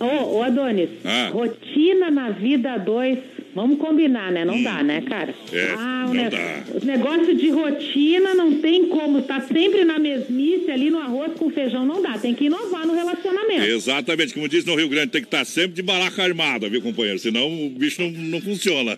Ô, 0.00 0.36
ô, 0.38 0.42
Adonis, 0.42 0.88
Ah. 1.04 1.30
rotina 1.32 2.10
na 2.10 2.30
vida 2.30 2.76
2, 2.76 3.18
vamos 3.54 3.78
combinar, 3.78 4.30
né? 4.32 4.44
Não 4.44 4.62
dá, 4.62 4.82
né, 4.82 5.00
cara? 5.02 5.34
É, 5.52 5.74
ah, 5.76 6.06
o 6.08 6.14
não 6.14 6.22
ne- 6.24 6.30
dá. 6.30 6.64
negócio 6.84 7.34
de 7.34 7.50
rotina 7.50 8.34
não 8.34 8.60
tem 8.60 8.86
como, 8.88 9.22
tá 9.22 9.40
sempre 9.40 9.84
na 9.84 9.98
mesmice 9.98 10.70
ali 10.70 10.90
no 10.90 10.98
arroz 10.98 11.32
com 11.38 11.50
feijão, 11.50 11.84
não 11.84 12.02
dá. 12.02 12.18
Tem 12.18 12.34
que 12.34 12.44
inovar 12.46 12.86
no 12.86 12.94
relacionamento. 12.94 13.64
Exatamente, 13.64 14.34
como 14.34 14.48
diz 14.48 14.64
no 14.64 14.74
Rio 14.74 14.88
Grande, 14.88 15.12
tem 15.12 15.20
que 15.20 15.26
estar 15.26 15.44
sempre 15.44 15.74
de 15.74 15.82
baraca 15.82 16.22
armada, 16.22 16.68
viu, 16.68 16.80
companheiro? 16.82 17.18
Senão 17.18 17.66
o 17.66 17.70
bicho 17.70 18.00
não, 18.02 18.10
não 18.10 18.40
funciona. 18.40 18.96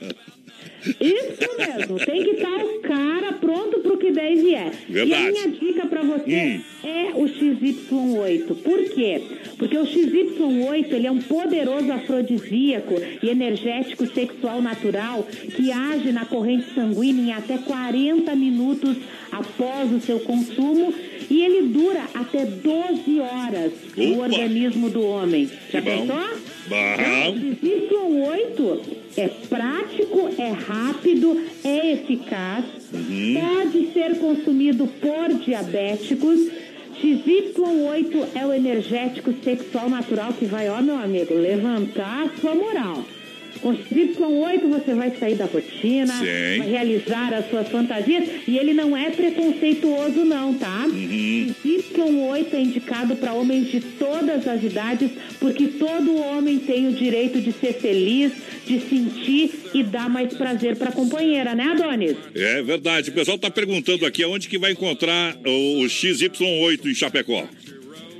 Isso 1.01 1.48
mesmo, 1.59 1.97
tem 2.05 2.23
que 2.23 2.31
estar 2.31 2.62
o 2.65 2.81
cara 2.81 3.32
pronto 3.35 3.81
pro 3.81 3.97
que 3.97 4.09
e 4.09 4.35
vier. 4.36 4.70
Verdade. 4.89 5.23
E 5.23 5.27
a 5.27 5.31
minha 5.31 5.48
dica 5.48 5.86
pra 5.86 6.02
você 6.02 6.24
Hum. 6.35 6.61
é 6.89 7.11
o 7.15 7.24
XY8. 7.24 8.55
Por 8.62 8.85
quê? 8.90 9.23
Porque 9.59 9.77
o 9.78 9.85
XY8 9.86 10.93
ele 10.93 11.06
é 11.06 11.11
um 11.11 11.20
poderoso 11.23 11.90
afrodisíaco 11.93 12.94
e 13.23 13.28
energético 13.28 14.06
sexual 14.06 14.61
natural 14.61 15.23
que 15.56 15.73
age 15.73 16.12
na 16.12 16.24
corrente 16.24 16.74
sanguínea 16.74 17.23
em 17.24 17.32
até 17.32 17.56
40 17.59 18.35
minutos 18.36 18.97
após 19.32 19.93
o 19.93 20.01
seu 20.01 20.20
consumo 20.20 20.93
e 21.31 21.43
ele 21.43 21.69
dura 21.69 22.05
até 22.15 22.44
12 22.44 23.20
horas 23.20 23.73
no 23.97 24.12
Opa! 24.15 24.23
organismo 24.24 24.90
do 24.90 25.02
homem. 25.06 25.47
Já 25.70 25.81
Que 25.81 25.90
bom. 25.90 26.01
pensou? 26.06 26.39
Bom. 26.69 27.35
XY8 27.62 29.03
é 29.16 29.28
prático, 29.49 30.28
é 30.39 30.51
rápido, 30.51 31.41
é 31.65 31.93
eficaz, 31.93 32.65
Uhum. 32.93 33.35
pode 33.41 33.93
ser 33.93 34.19
consumido 34.19 34.86
por 34.86 35.35
diabéticos. 35.35 36.39
XY8 37.01 38.28
é 38.35 38.47
o 38.47 38.53
energético 38.53 39.35
sexual 39.43 39.91
natural 39.91 40.32
que 40.32 40.45
vai, 40.45 40.69
ó 40.69 40.81
meu 40.81 40.97
amigo, 40.97 41.35
levantar 41.35 42.24
a 42.27 42.41
sua 42.41 42.55
moral. 42.55 43.05
Com 43.65 43.74
XY8 43.74 44.69
você 44.69 44.93
vai 44.93 45.11
sair 45.19 45.36
da 45.36 45.47
rotina, 45.47 46.12
Sim. 46.19 46.59
vai 46.59 46.69
realizar 46.69 47.32
as 47.32 47.49
suas 47.49 47.66
fantasias 47.66 48.28
e 48.47 48.59
ele 48.59 48.74
não 48.74 48.95
é 48.95 49.09
preconceituoso 49.09 50.23
não, 50.23 50.53
tá? 50.53 50.85
Uhum. 50.85 51.55
Y8 51.65 52.53
é 52.53 52.61
indicado 52.61 53.16
para 53.16 53.32
homens 53.32 53.70
de 53.70 53.81
todas 53.81 54.47
as 54.47 54.62
idades, 54.62 55.11
porque 55.41 55.69
todo 55.69 56.15
homem 56.15 56.59
tem 56.59 56.89
o 56.89 56.93
direito 56.93 57.41
de 57.41 57.53
ser 57.53 57.73
feliz, 57.73 58.32
de 58.66 58.78
sentir 58.81 59.51
e 59.73 59.82
dar 59.82 60.11
mais 60.11 60.35
prazer 60.35 60.77
para 60.77 60.91
a 60.91 60.93
companheira, 60.93 61.55
né, 61.55 61.65
Adonis? 61.65 62.19
É 62.35 62.62
verdade. 62.62 63.09
O 63.09 63.15
pessoal 63.15 63.39
tá 63.39 63.51
perguntando 63.51 64.05
aqui 64.05 64.23
aonde 64.23 64.47
que 64.47 64.59
vai 64.59 64.73
encontrar 64.73 65.39
o, 65.43 65.81
o 65.81 65.86
XY8 65.86 66.85
em 66.85 66.95
Chapecó. 66.95 67.49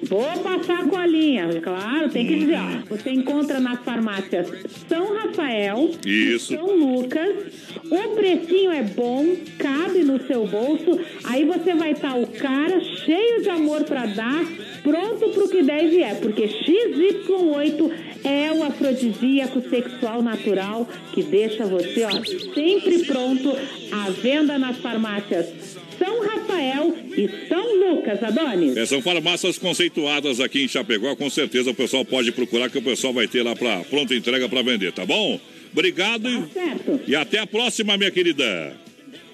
Vou 0.09 0.39
passar 0.39 0.81
a 0.81 0.89
colinha, 0.89 1.49
claro, 1.63 2.11
tem 2.11 2.27
que 2.27 2.39
dizer, 2.41 2.59
ó. 2.59 2.97
Você 2.97 3.11
encontra 3.11 3.59
nas 3.61 3.81
farmácias 3.81 4.49
São 4.89 5.15
Rafael, 5.15 5.91
Isso. 6.05 6.55
São 6.55 6.77
Lucas. 6.77 7.53
O 7.91 8.15
precinho 8.15 8.71
é 8.71 8.83
bom, 8.83 9.37
cabe 9.59 10.05
no 10.05 10.25
seu 10.27 10.47
bolso. 10.47 10.99
Aí 11.25 11.45
você 11.45 11.75
vai 11.75 11.93
estar 11.93 12.15
o 12.17 12.27
cara 12.27 12.81
cheio 12.81 13.43
de 13.43 13.51
amor 13.51 13.85
pra 13.85 14.07
dar, 14.07 14.45
pronto 14.83 15.29
pro 15.31 15.49
que 15.49 15.63
der 15.63 15.85
e 15.85 15.89
vier. 15.89 16.21
Porque 16.21 16.49
XY8 16.49 17.93
é 18.25 18.53
o 18.53 18.65
afrodisíaco 18.65 19.61
sexual 19.69 20.23
natural 20.23 20.89
que 21.13 21.23
deixa 21.23 21.65
você, 21.65 22.05
ó, 22.05 22.55
sempre 22.55 23.05
pronto. 23.05 23.57
À 23.93 24.11
venda 24.11 24.59
nas 24.59 24.77
farmácias 24.79 25.79
São 25.99 26.21
Rafael 26.27 26.95
e 27.17 27.29
São 27.49 27.91
Lucas, 27.91 28.23
Adonis. 28.23 28.77
É, 28.77 28.87
são 28.87 29.01
farmácias 29.03 29.59
conceituadas 29.59 30.41
aqui 30.41 30.65
em 30.65 30.69
Chapecó. 30.69 31.15
Com 31.17 31.29
certeza 31.31 31.71
o 31.71 31.75
pessoal 31.75 32.05
pode 32.05 32.33
procurar 32.33 32.69
que 32.71 32.79
o 32.79 32.83
pessoal 32.83 33.13
vai 33.13 33.27
ter 33.29 33.43
lá 33.43 33.55
para 33.55 33.81
pronta 33.85 34.15
entrega 34.15 34.49
para 34.49 34.63
vender, 34.63 34.93
tá 34.93 35.05
bom? 35.07 35.39
Obrigado 35.73 36.29
e- 36.29 36.53
Certo. 36.53 37.01
e 37.07 37.17
até 37.17 37.39
a 37.39 37.47
próxima, 37.47 37.97
minha 37.97 38.11
querida. 38.11 38.77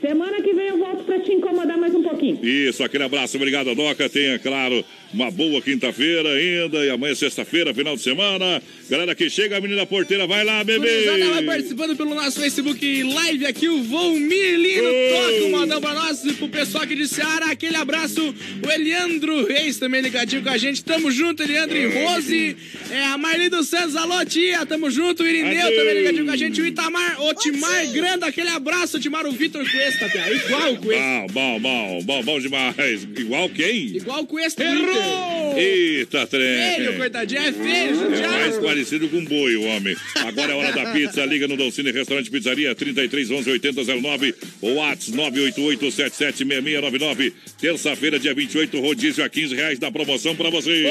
Semana 0.00 0.40
que 0.40 0.54
vem 0.54 0.68
eu 0.68 0.78
volto 0.78 1.04
pra 1.04 1.20
te 1.20 1.30
incomodar 1.32 1.76
mais 1.76 1.94
um 1.94 2.02
pouquinho. 2.02 2.38
Isso, 2.42 2.82
aquele 2.82 3.04
abraço, 3.04 3.36
obrigado, 3.36 3.74
Doca. 3.74 4.08
Tenha, 4.08 4.38
claro, 4.38 4.82
uma 5.12 5.30
boa 5.30 5.60
quinta-feira 5.60 6.28
ainda. 6.30 6.84
E 6.84 6.90
amanhã, 6.90 7.12
é 7.12 7.14
sexta-feira, 7.14 7.74
final 7.74 7.96
de 7.96 8.02
semana. 8.02 8.62
Galera 8.88 9.14
que 9.14 9.28
chega, 9.30 9.56
a 9.56 9.60
menina 9.60 9.86
porteira, 9.86 10.26
vai 10.26 10.44
lá, 10.44 10.62
bebê. 10.64 10.88
Gurizada, 10.88 11.34
vai 11.34 11.44
participando 11.44 11.96
pelo 11.96 12.14
nosso 12.14 12.40
Facebook 12.40 13.02
Live 13.02 13.46
aqui, 13.46 13.68
o 13.68 13.82
Volmir 13.82 14.56
Lino 14.56 14.88
toca 14.88 15.44
um 15.44 15.50
modão 15.50 15.80
pra 15.80 15.94
nós 15.94 16.24
e 16.24 16.32
pro 16.34 16.48
pessoal 16.48 16.84
aqui 16.84 16.94
de 16.94 17.06
Seara, 17.08 17.50
aquele 17.50 17.76
abraço, 17.76 18.34
o 18.64 18.70
Eliandro 18.70 19.46
Reis 19.46 19.78
também 19.78 20.00
ligadinho 20.00 20.42
com 20.42 20.48
a 20.48 20.56
gente, 20.56 20.82
tamo 20.84 21.10
junto, 21.10 21.42
Eliandro 21.42 21.76
e 21.76 21.86
Rose, 21.86 22.56
é, 22.90 23.04
a 23.04 23.18
Marli 23.18 23.48
dos 23.48 23.68
Santos, 23.68 23.96
alô 23.96 24.24
tia, 24.24 24.64
tamo 24.66 24.90
junto, 24.90 25.22
o 25.22 25.26
Irineu 25.26 25.66
Adeus. 25.66 25.76
também 25.76 25.94
ligadinho 25.94 26.24
com 26.24 26.32
a 26.32 26.36
gente, 26.36 26.60
o 26.60 26.66
Itamar, 26.66 27.22
o 27.22 27.34
Timar 27.34 27.86
Grande, 27.92 28.24
aquele 28.24 28.50
abraço, 28.50 28.98
Timar, 28.98 29.26
o 29.26 29.32
Vitor 29.32 29.68
Cuesta, 29.70 30.08
Pia, 30.08 30.32
igual 30.32 30.72
o 30.72 30.76
Cuesta, 30.78 31.26
Bom, 31.32 31.60
bom, 31.60 31.60
bom, 31.60 32.02
bom, 32.04 32.22
bom 32.22 32.40
demais. 32.40 33.06
Igual 33.16 33.48
quem? 33.48 33.96
igual 33.96 34.22
o 34.22 34.26
Cuesta, 34.26 34.62
Errou! 34.62 34.99
Eita, 35.56 36.26
trem. 36.26 36.76
Feio, 36.76 36.96
coitadinho, 36.96 37.40
é 37.40 37.52
feio, 37.52 38.14
É 38.14 38.28
mais 38.28 38.58
parecido 38.58 39.08
com 39.08 39.24
boi, 39.24 39.56
o 39.56 39.64
homem. 39.64 39.96
Agora 40.16 40.52
é 40.52 40.54
hora 40.54 40.72
da 40.72 40.92
pizza. 40.92 41.24
Liga 41.24 41.46
no 41.48 41.56
Dolcine 41.56 41.90
Restaurante 41.90 42.30
Pizzaria 42.30 42.74
33 42.74 43.30
11 43.30 43.50
8009 43.50 44.34
ou 44.62 44.74
WhatsApp 44.76 45.16
988 45.16 45.90
776699. 45.90 47.32
Terça-feira, 47.60 48.18
dia 48.18 48.34
28, 48.34 48.80
rodízio 48.80 49.24
a 49.24 49.28
15 49.28 49.54
reais 49.54 49.78
da 49.78 49.90
promoção 49.90 50.34
pra 50.34 50.50
você. 50.50 50.84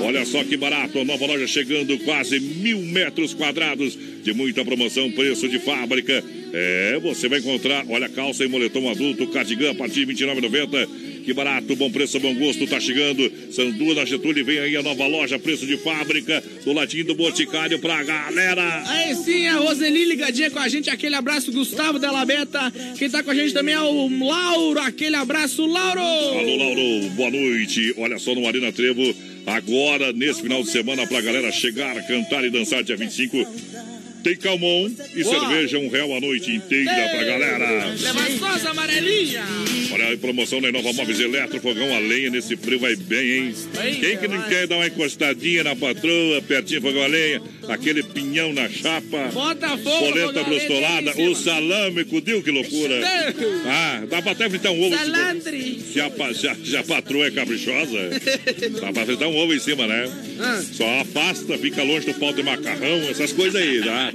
Olha 0.00 0.24
só 0.24 0.42
que 0.42 0.56
barato, 0.56 0.98
a 0.98 1.04
nova 1.04 1.26
loja 1.26 1.46
chegando 1.46 1.96
quase 2.00 2.40
mil 2.40 2.78
metros 2.80 3.32
quadrados 3.32 3.96
de 4.24 4.32
muita 4.32 4.64
promoção, 4.64 5.10
preço 5.12 5.46
de 5.48 5.58
fábrica. 5.58 6.24
É, 6.52 6.98
você 7.02 7.28
vai 7.28 7.40
encontrar, 7.40 7.84
olha, 7.88 8.08
calça 8.08 8.42
e 8.42 8.48
moletom 8.48 8.88
adulto, 8.88 9.26
cardigan 9.26 9.72
a 9.72 9.74
partir 9.74 10.06
de 10.06 10.24
R$ 10.24 10.32
29,90. 10.40 10.88
Que 11.24 11.32
barato, 11.32 11.74
bom 11.76 11.90
preço, 11.90 12.18
bom 12.20 12.34
gosto, 12.34 12.66
tá 12.66 12.80
chegando. 12.80 13.30
São 13.50 13.70
duas 13.70 13.96
na 13.96 14.04
Getúlio, 14.04 14.44
vem 14.44 14.58
aí 14.58 14.76
a 14.76 14.82
nova 14.82 15.06
loja, 15.06 15.38
preço 15.38 15.66
de 15.66 15.76
fábrica, 15.76 16.42
do 16.64 16.72
ladinho 16.72 17.04
do 17.04 17.14
Boticário 17.14 17.78
pra 17.78 18.02
galera. 18.02 18.82
Aí 18.86 19.14
sim, 19.14 19.46
a 19.46 19.56
Roseli 19.56 20.04
ligadinha 20.04 20.50
com 20.50 20.58
a 20.58 20.68
gente, 20.68 20.88
aquele 20.88 21.14
abraço, 21.14 21.52
Gustavo 21.52 21.98
Della 21.98 22.24
Beta. 22.24 22.72
Quem 22.98 23.10
tá 23.10 23.22
com 23.22 23.30
a 23.30 23.34
gente 23.34 23.52
também 23.52 23.74
é 23.74 23.80
o 23.80 24.08
Lauro, 24.24 24.80
aquele 24.80 25.16
abraço, 25.16 25.66
Lauro! 25.66 26.00
Alô, 26.00 26.56
Lauro, 26.56 27.10
boa 27.10 27.30
noite. 27.30 27.94
Olha 27.96 28.18
só 28.18 28.34
no 28.34 28.46
Arena 28.46 28.70
Trevo, 28.70 29.14
agora, 29.46 30.12
nesse 30.12 30.42
final 30.42 30.62
de 30.62 30.70
semana, 30.70 31.06
pra 31.06 31.20
galera 31.20 31.50
chegar, 31.50 31.94
cantar 32.06 32.44
e 32.44 32.50
dançar 32.50 32.82
dia 32.82 32.96
25. 32.96 33.93
Tem 34.24 34.34
calmon 34.36 34.90
e 35.14 35.22
cerveja, 35.22 35.78
um 35.78 35.90
real 35.90 36.16
a 36.16 36.20
noite 36.20 36.50
inteira 36.50 37.10
pra 37.10 37.24
galera. 37.24 37.94
Leva 37.94 38.38
só 38.38 38.46
as 38.46 38.64
amarelinhas! 38.64 39.73
Olha 39.94 40.12
a 40.12 40.16
promoção 40.16 40.60
da 40.60 40.68
Inova 40.70 40.92
Móveis 40.92 41.20
Eletro, 41.20 41.60
fogão 41.60 41.94
a 41.94 42.00
lenha, 42.00 42.28
nesse 42.28 42.56
frio 42.56 42.80
vai 42.80 42.96
bem, 42.96 43.30
hein? 43.30 43.54
Quem 44.00 44.18
que 44.18 44.26
não 44.26 44.42
quer 44.42 44.66
dar 44.66 44.74
uma 44.74 44.88
encostadinha 44.88 45.62
na 45.62 45.76
patroa, 45.76 46.42
pertinho 46.42 46.80
fogão 46.82 47.00
a 47.00 47.06
lenha, 47.06 47.40
aquele 47.68 48.02
pinhão 48.02 48.52
na 48.52 48.68
chapa, 48.68 49.30
Bota 49.32 49.68
fogo, 49.78 50.10
polenta 50.10 50.42
brustolada, 50.42 51.12
o 51.22 51.34
salame, 51.36 52.04
cudil, 52.06 52.42
que 52.42 52.50
loucura. 52.50 52.94
Ah, 53.66 54.02
dá 54.08 54.20
pra 54.20 54.32
até 54.32 54.48
fritar 54.48 54.72
um 54.72 54.82
ovo. 54.82 54.96
Salandre! 54.96 55.78
A, 55.80 56.34
se 56.64 56.76
a 56.76 56.82
patroa 56.82 57.26
é 57.26 57.30
caprichosa, 57.30 57.98
dá 58.80 58.92
pra 58.92 59.06
fritar 59.06 59.28
um 59.28 59.36
ovo 59.36 59.54
em 59.54 59.58
cima, 59.58 59.86
né? 59.86 60.10
Ah. 60.40 60.62
Só 60.72 61.00
afasta, 61.00 61.56
fica 61.58 61.82
longe 61.82 62.06
do 62.06 62.14
pau 62.14 62.32
de 62.32 62.42
macarrão, 62.42 62.98
essas 63.08 63.32
coisas 63.32 63.60
aí, 63.60 63.80
tá? 63.82 64.12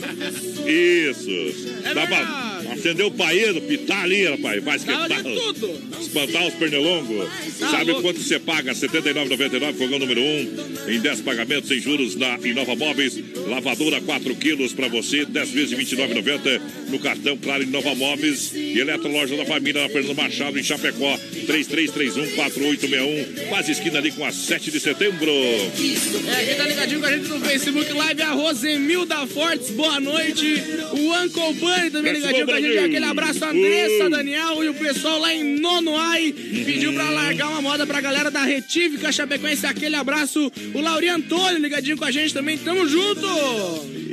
Isso. 0.68 1.80
É 1.84 1.94
dá 1.94 2.06
pra 2.06 2.49
acender 2.80 3.06
o 3.06 3.12
paeiro, 3.12 3.62
pitar 3.62 4.04
ali, 4.04 4.26
rapaz. 4.26 4.64
Faz 4.64 4.84
que 4.84 4.92
tal? 4.92 5.08
tudo. 5.10 5.80
Espantar 6.00 6.48
os 6.48 6.54
pernilongos. 6.56 7.30
Tá 7.60 7.70
Sabe 7.70 7.94
quanto 8.02 8.20
você 8.22 8.40
paga? 8.40 8.72
R$ 8.72 8.78
79,99, 8.80 9.74
fogão 9.74 10.00
número 10.00 10.22
1. 10.22 10.92
em 10.92 11.00
10 11.00 11.22
pagamentos 11.22 11.68
sem 11.68 11.80
juros 11.80 12.16
na 12.16 12.38
Inova 12.44 12.76
Móveis. 12.76 13.20
Lavadora 13.48 14.02
4 14.02 14.36
quilos 14.36 14.74
pra 14.74 14.88
você, 14.88 15.26
10 15.26 15.50
vezes 15.52 15.70
de 15.70 15.76
R$ 15.76 15.84
29,90 15.84 16.62
no 16.90 17.00
cartão, 17.00 17.38
claro, 17.38 17.64
Inova 17.64 17.94
Móveis. 17.96 18.52
E 18.54 18.80
Eletroloja 18.80 19.36
da 19.36 19.46
Família 19.46 19.84
na 19.84 19.90
Fernando 19.90 20.16
Machado, 20.16 20.58
em 20.58 20.64
Chapecó. 20.64 21.18
3331-4861, 21.48 23.48
quase 23.50 23.72
esquina 23.72 24.00
ali 24.00 24.12
com 24.12 24.26
a 24.26 24.32
7 24.32 24.72
de 24.72 24.80
setembro. 24.80 25.30
É, 25.32 26.46
quem 26.46 26.56
tá 26.56 26.68
ligadinho 26.68 27.00
com 27.00 27.06
a 27.06 27.12
gente 27.12 27.28
no 27.28 27.40
Facebook 27.40 27.92
Live 27.92 28.22
é 28.22 28.26
a 28.26 28.32
Rosemilda 28.32 29.28
Fortes, 29.28 29.70
boa 29.72 30.00
noite. 30.00 30.46
O 30.92 31.24
Uncle 31.24 31.54
Bunny 31.56 31.90
também 31.92 32.14
ligadinho 32.14 32.46
com 32.46 32.52
a 32.54 32.62
gente. 32.62 32.69
Aquele 32.78 33.06
abraço, 33.06 33.44
a 33.44 33.50
Andressa, 33.50 34.10
Daniel 34.10 34.64
e 34.64 34.70
o 34.70 34.74
pessoal 34.74 35.20
lá 35.20 35.34
em 35.34 35.60
Nonoai. 35.60 36.32
Pediu 36.32 36.94
pra 36.94 37.10
largar 37.10 37.50
uma 37.50 37.62
moda 37.62 37.86
pra 37.86 38.02
galera 38.02 38.30
da 38.30 38.44
Retífica 38.44 39.12
Chapecoense. 39.12 39.66
Aquele 39.66 39.96
abraço. 39.96 40.52
O 40.74 40.82
Lauri 40.82 41.10
Antônio 41.10 41.60
ligadinho 41.60 41.98
com 41.98 42.06
a 42.06 42.12
gente 42.12 42.34
também. 42.34 42.58
Tamo 42.58 42.88
junto. 42.88 43.26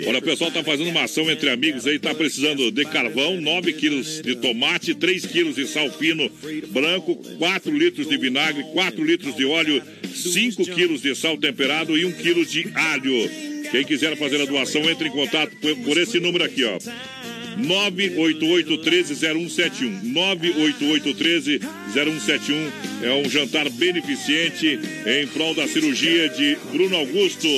Olha, 0.06 0.18
o 0.18 0.22
pessoal 0.22 0.50
tá 0.50 0.62
fazendo 0.62 0.90
uma 0.90 1.04
ação 1.04 1.30
entre 1.30 1.48
amigos 1.48 1.86
aí, 1.86 1.98
tá 1.98 2.14
precisando 2.14 2.70
de 2.70 2.84
carvão, 2.84 3.40
9 3.40 3.72
quilos 3.72 4.20
de 4.20 4.36
tomate, 4.36 4.94
3 4.94 5.26
quilos 5.26 5.56
de 5.56 5.66
sal 5.66 5.90
fino 5.90 6.30
branco, 6.68 7.16
4 7.38 7.76
litros 7.76 8.08
de 8.08 8.16
vinagre, 8.16 8.62
4 8.72 9.02
litros 9.02 9.34
de 9.34 9.44
óleo, 9.44 9.82
5 10.14 10.64
quilos 10.66 11.00
de 11.00 11.14
sal 11.14 11.36
temperado 11.38 11.96
e 11.96 12.04
1 12.04 12.12
quilo 12.12 12.44
de 12.44 12.68
alho. 12.74 13.30
Quem 13.70 13.84
quiser 13.84 14.16
fazer 14.16 14.40
a 14.40 14.44
doação, 14.44 14.88
entre 14.88 15.08
em 15.08 15.12
contato 15.12 15.56
por 15.84 15.98
esse 15.98 16.20
número 16.20 16.44
aqui, 16.44 16.62
ó. 16.64 16.78
988-13-0171. 17.58 20.12
988-13-0171 20.12 22.72
é 23.02 23.12
um 23.14 23.28
jantar 23.28 23.68
beneficente 23.70 24.78
em 25.06 25.26
prol 25.28 25.54
da 25.54 25.68
cirurgia 25.68 26.28
de 26.28 26.58
Bruno 26.72 26.96
Augusto. 26.96 27.48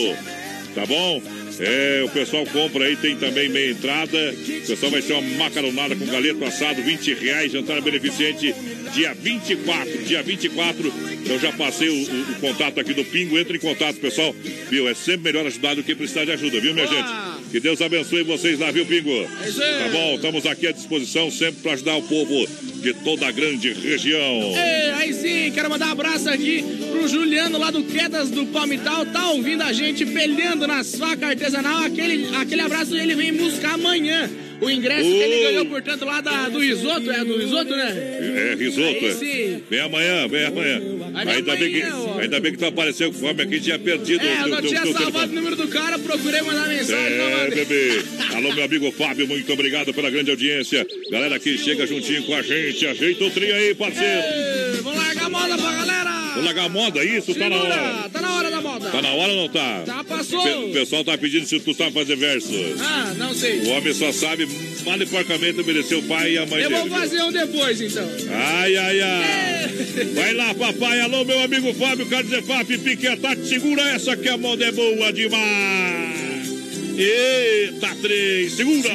Tá 0.74 0.84
bom? 0.86 1.22
É, 1.60 2.02
o 2.04 2.08
pessoal 2.10 2.44
compra 2.46 2.84
aí, 2.84 2.96
tem 2.96 3.16
também 3.16 3.48
meia 3.48 3.70
entrada. 3.72 4.16
O 4.32 4.66
pessoal 4.66 4.92
vai 4.92 5.02
ser 5.02 5.14
uma 5.14 5.22
macaronada 5.38 5.96
com 5.96 6.06
galeto 6.06 6.44
assado, 6.44 6.80
20 6.82 7.14
reais, 7.14 7.50
jantar 7.52 7.80
beneficente, 7.80 8.54
dia 8.94 9.12
24. 9.14 10.04
Dia 10.04 10.22
24, 10.22 10.92
eu 11.28 11.38
já 11.40 11.50
passei 11.52 11.88
o, 11.88 11.92
o- 11.92 12.20
o 12.32 12.34
contato 12.40 12.78
aqui 12.78 12.94
do 12.94 13.04
Pingo. 13.04 13.38
Entre 13.38 13.56
em 13.56 13.60
contato, 13.60 13.96
pessoal. 13.96 14.34
Viu? 14.70 14.88
É 14.88 14.94
sempre 14.94 15.32
melhor 15.32 15.46
ajudar 15.46 15.74
do 15.74 15.82
que 15.82 15.94
precisar 15.94 16.24
de 16.24 16.32
ajuda, 16.32 16.60
viu, 16.60 16.74
minha 16.74 16.86
gente? 16.86 17.08
Que 17.50 17.58
Deus 17.60 17.80
abençoe 17.80 18.22
vocês 18.22 18.58
lá, 18.58 18.70
viu, 18.70 18.84
Pingo? 18.86 19.10
Tá 19.24 19.88
bom, 19.90 20.14
estamos 20.16 20.46
aqui 20.46 20.66
à 20.66 20.72
disposição 20.72 21.30
sempre 21.30 21.62
para 21.62 21.72
ajudar 21.72 21.96
o 21.96 22.02
povo 22.02 22.46
de 22.74 22.92
toda 23.02 23.26
a 23.26 23.32
grande 23.32 23.72
região. 23.72 24.52
É, 24.56 24.92
aí 24.94 25.12
sim, 25.14 25.50
quero 25.52 25.68
mandar 25.70 25.88
um 25.88 25.92
abraço 25.92 26.28
aqui 26.28 26.62
pro 26.92 27.08
Juliano 27.08 27.58
lá 27.58 27.70
do 27.70 27.82
Quedas 27.82 28.30
do 28.30 28.46
Palmital, 28.46 29.06
tá 29.06 29.30
ouvindo 29.30 29.62
a 29.62 29.72
gente 29.72 30.04
peleando 30.06 30.66
nas 30.66 30.94
facas 30.94 31.36
artesanal. 31.48 31.82
Aquele, 31.84 32.36
aquele 32.36 32.60
abraço 32.60 32.96
ele 32.96 33.14
vem 33.14 33.32
buscar 33.34 33.74
amanhã. 33.74 34.30
O 34.60 34.68
ingresso 34.68 35.04
que 35.04 35.16
ele 35.16 35.42
ganhou, 35.44 35.66
portanto, 35.66 36.04
lá 36.04 36.20
da, 36.20 36.48
do 36.48 36.58
risoto, 36.58 37.10
é 37.12 37.24
do 37.24 37.38
risoto, 37.38 37.70
né? 37.76 37.90
É, 37.92 38.56
risoto. 38.58 38.88
Aí 38.88 39.06
é. 39.06 39.12
sim. 39.12 39.62
Vem 39.70 39.80
amanhã, 39.80 40.26
vem 40.26 40.46
amanhã. 40.46 40.82
Ainda 41.14 41.56
bem, 41.56 41.72
que, 41.72 41.82
amanhã, 41.82 41.96
ó. 41.96 42.18
ainda 42.18 42.40
bem 42.40 42.52
que 42.52 42.58
tu 42.58 42.66
apareceu 42.66 43.12
com 43.12 43.18
fome 43.20 43.42
aqui, 43.42 43.60
tinha 43.60 43.78
perdido 43.78 44.24
É, 44.24 44.42
eu 44.42 44.48
não 44.48 44.60
tinha 44.60 44.84
salvado 44.92 45.30
o 45.30 45.34
número 45.34 45.54
do 45.54 45.68
cara, 45.68 45.96
procurei 46.00 46.42
mandar 46.42 46.66
mensagem, 46.66 47.18
não 47.18 47.24
É, 47.24 47.44
mandei. 47.44 47.64
bebê. 47.64 48.02
Alô, 48.34 48.52
meu 48.52 48.64
amigo 48.64 48.90
Fábio, 48.92 49.28
muito 49.28 49.52
obrigado 49.52 49.94
pela 49.94 50.10
grande 50.10 50.30
audiência. 50.32 50.84
Galera 51.10 51.38
que 51.38 51.56
chega 51.56 51.86
juntinho 51.86 52.24
com 52.24 52.34
a 52.34 52.42
gente, 52.42 52.84
ajeita 52.84 53.24
o 53.24 53.30
trio 53.30 53.54
aí, 53.54 53.74
parceiro. 53.76 54.22
Ei, 54.24 54.80
Vamos 54.82 54.98
largar 54.98 55.26
a 55.26 55.30
moda 55.30 55.56
pra 55.56 55.72
galera! 55.72 56.32
Vou 56.34 56.44
largar 56.44 56.64
a 56.64 56.68
moda, 56.68 57.04
isso, 57.04 57.34
tá 57.34 57.48
na 57.48 57.56
hora. 57.56 57.74
Segura, 57.74 58.08
Tá 58.10 58.20
na 58.20 58.36
hora 58.36 58.50
da 58.50 58.57
moda! 58.78 58.90
Tá 58.90 59.02
na 59.02 59.12
hora 59.12 59.32
ou 59.32 59.38
não 59.42 59.48
tá? 59.48 59.82
Tá, 59.86 60.04
passou. 60.04 60.42
Pe- 60.42 60.50
O 60.54 60.72
pessoal 60.72 61.04
tá 61.04 61.16
pedindo 61.18 61.46
se 61.46 61.58
tu 61.60 61.74
sabe 61.74 61.92
fazer 61.92 62.16
verso. 62.16 62.52
Ah, 62.80 63.14
não 63.16 63.34
sei. 63.34 63.60
O 63.60 63.68
homem 63.70 63.92
só 63.94 64.12
sabe 64.12 64.46
mal 64.84 65.00
e 65.00 65.06
porcamente 65.06 65.60
obedecer 65.60 65.96
o 65.96 66.02
pai 66.02 66.32
e 66.32 66.38
a 66.38 66.46
mãe 66.46 66.62
Eu 66.62 66.68
dele. 66.70 66.80
vou 66.80 66.88
viu? 66.90 66.98
fazer 66.98 67.22
um 67.22 67.32
depois, 67.32 67.80
então. 67.80 68.08
Ai, 68.30 68.76
ai, 68.76 69.00
ai. 69.00 69.68
Vai 70.14 70.34
lá, 70.34 70.54
papai. 70.54 71.00
Alô, 71.00 71.24
meu 71.24 71.40
amigo 71.40 71.72
Fábio 71.74 72.06
Cardefap, 72.06 72.78
Piquetati. 72.78 73.46
Segura 73.48 73.82
essa 73.90 74.16
que 74.16 74.28
a 74.28 74.36
moda 74.36 74.64
é 74.64 74.72
boa 74.72 75.12
demais. 75.12 76.48
Eita, 76.96 77.94
três. 78.02 78.52
Segura. 78.54 78.90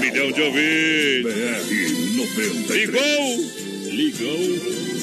Milhão 0.00 0.32
de 0.32 0.40
ouvintes. 0.42 1.32
BR 1.32 2.16
93. 2.16 2.90
Ligou. 2.90 3.50
Ligou. 3.92 4.93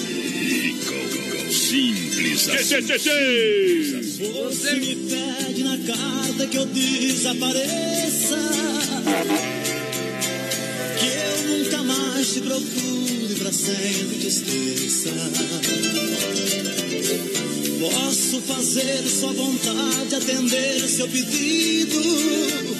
Simples 1.51 2.47
assim. 2.47 2.63
tchê, 2.63 2.81
tchê, 2.81 2.99
tchê. 2.99 4.01
Você 4.31 4.75
me 4.75 4.95
pede 4.95 5.63
na 5.63 5.77
carta 5.79 6.47
que 6.47 6.57
eu 6.57 6.65
desapareça. 6.65 8.37
Que 10.97 11.07
eu 11.07 11.57
nunca 11.57 11.83
mais 11.83 12.33
te 12.33 12.39
procure 12.39 13.35
pra 13.39 13.51
sempre 13.51 14.17
te 14.19 14.27
esqueça. 14.27 15.09
Posso 17.81 18.41
fazer 18.41 19.03
sua 19.09 19.33
vontade, 19.33 20.15
atender 20.15 20.87
seu 20.87 21.07
pedido. 21.09 22.70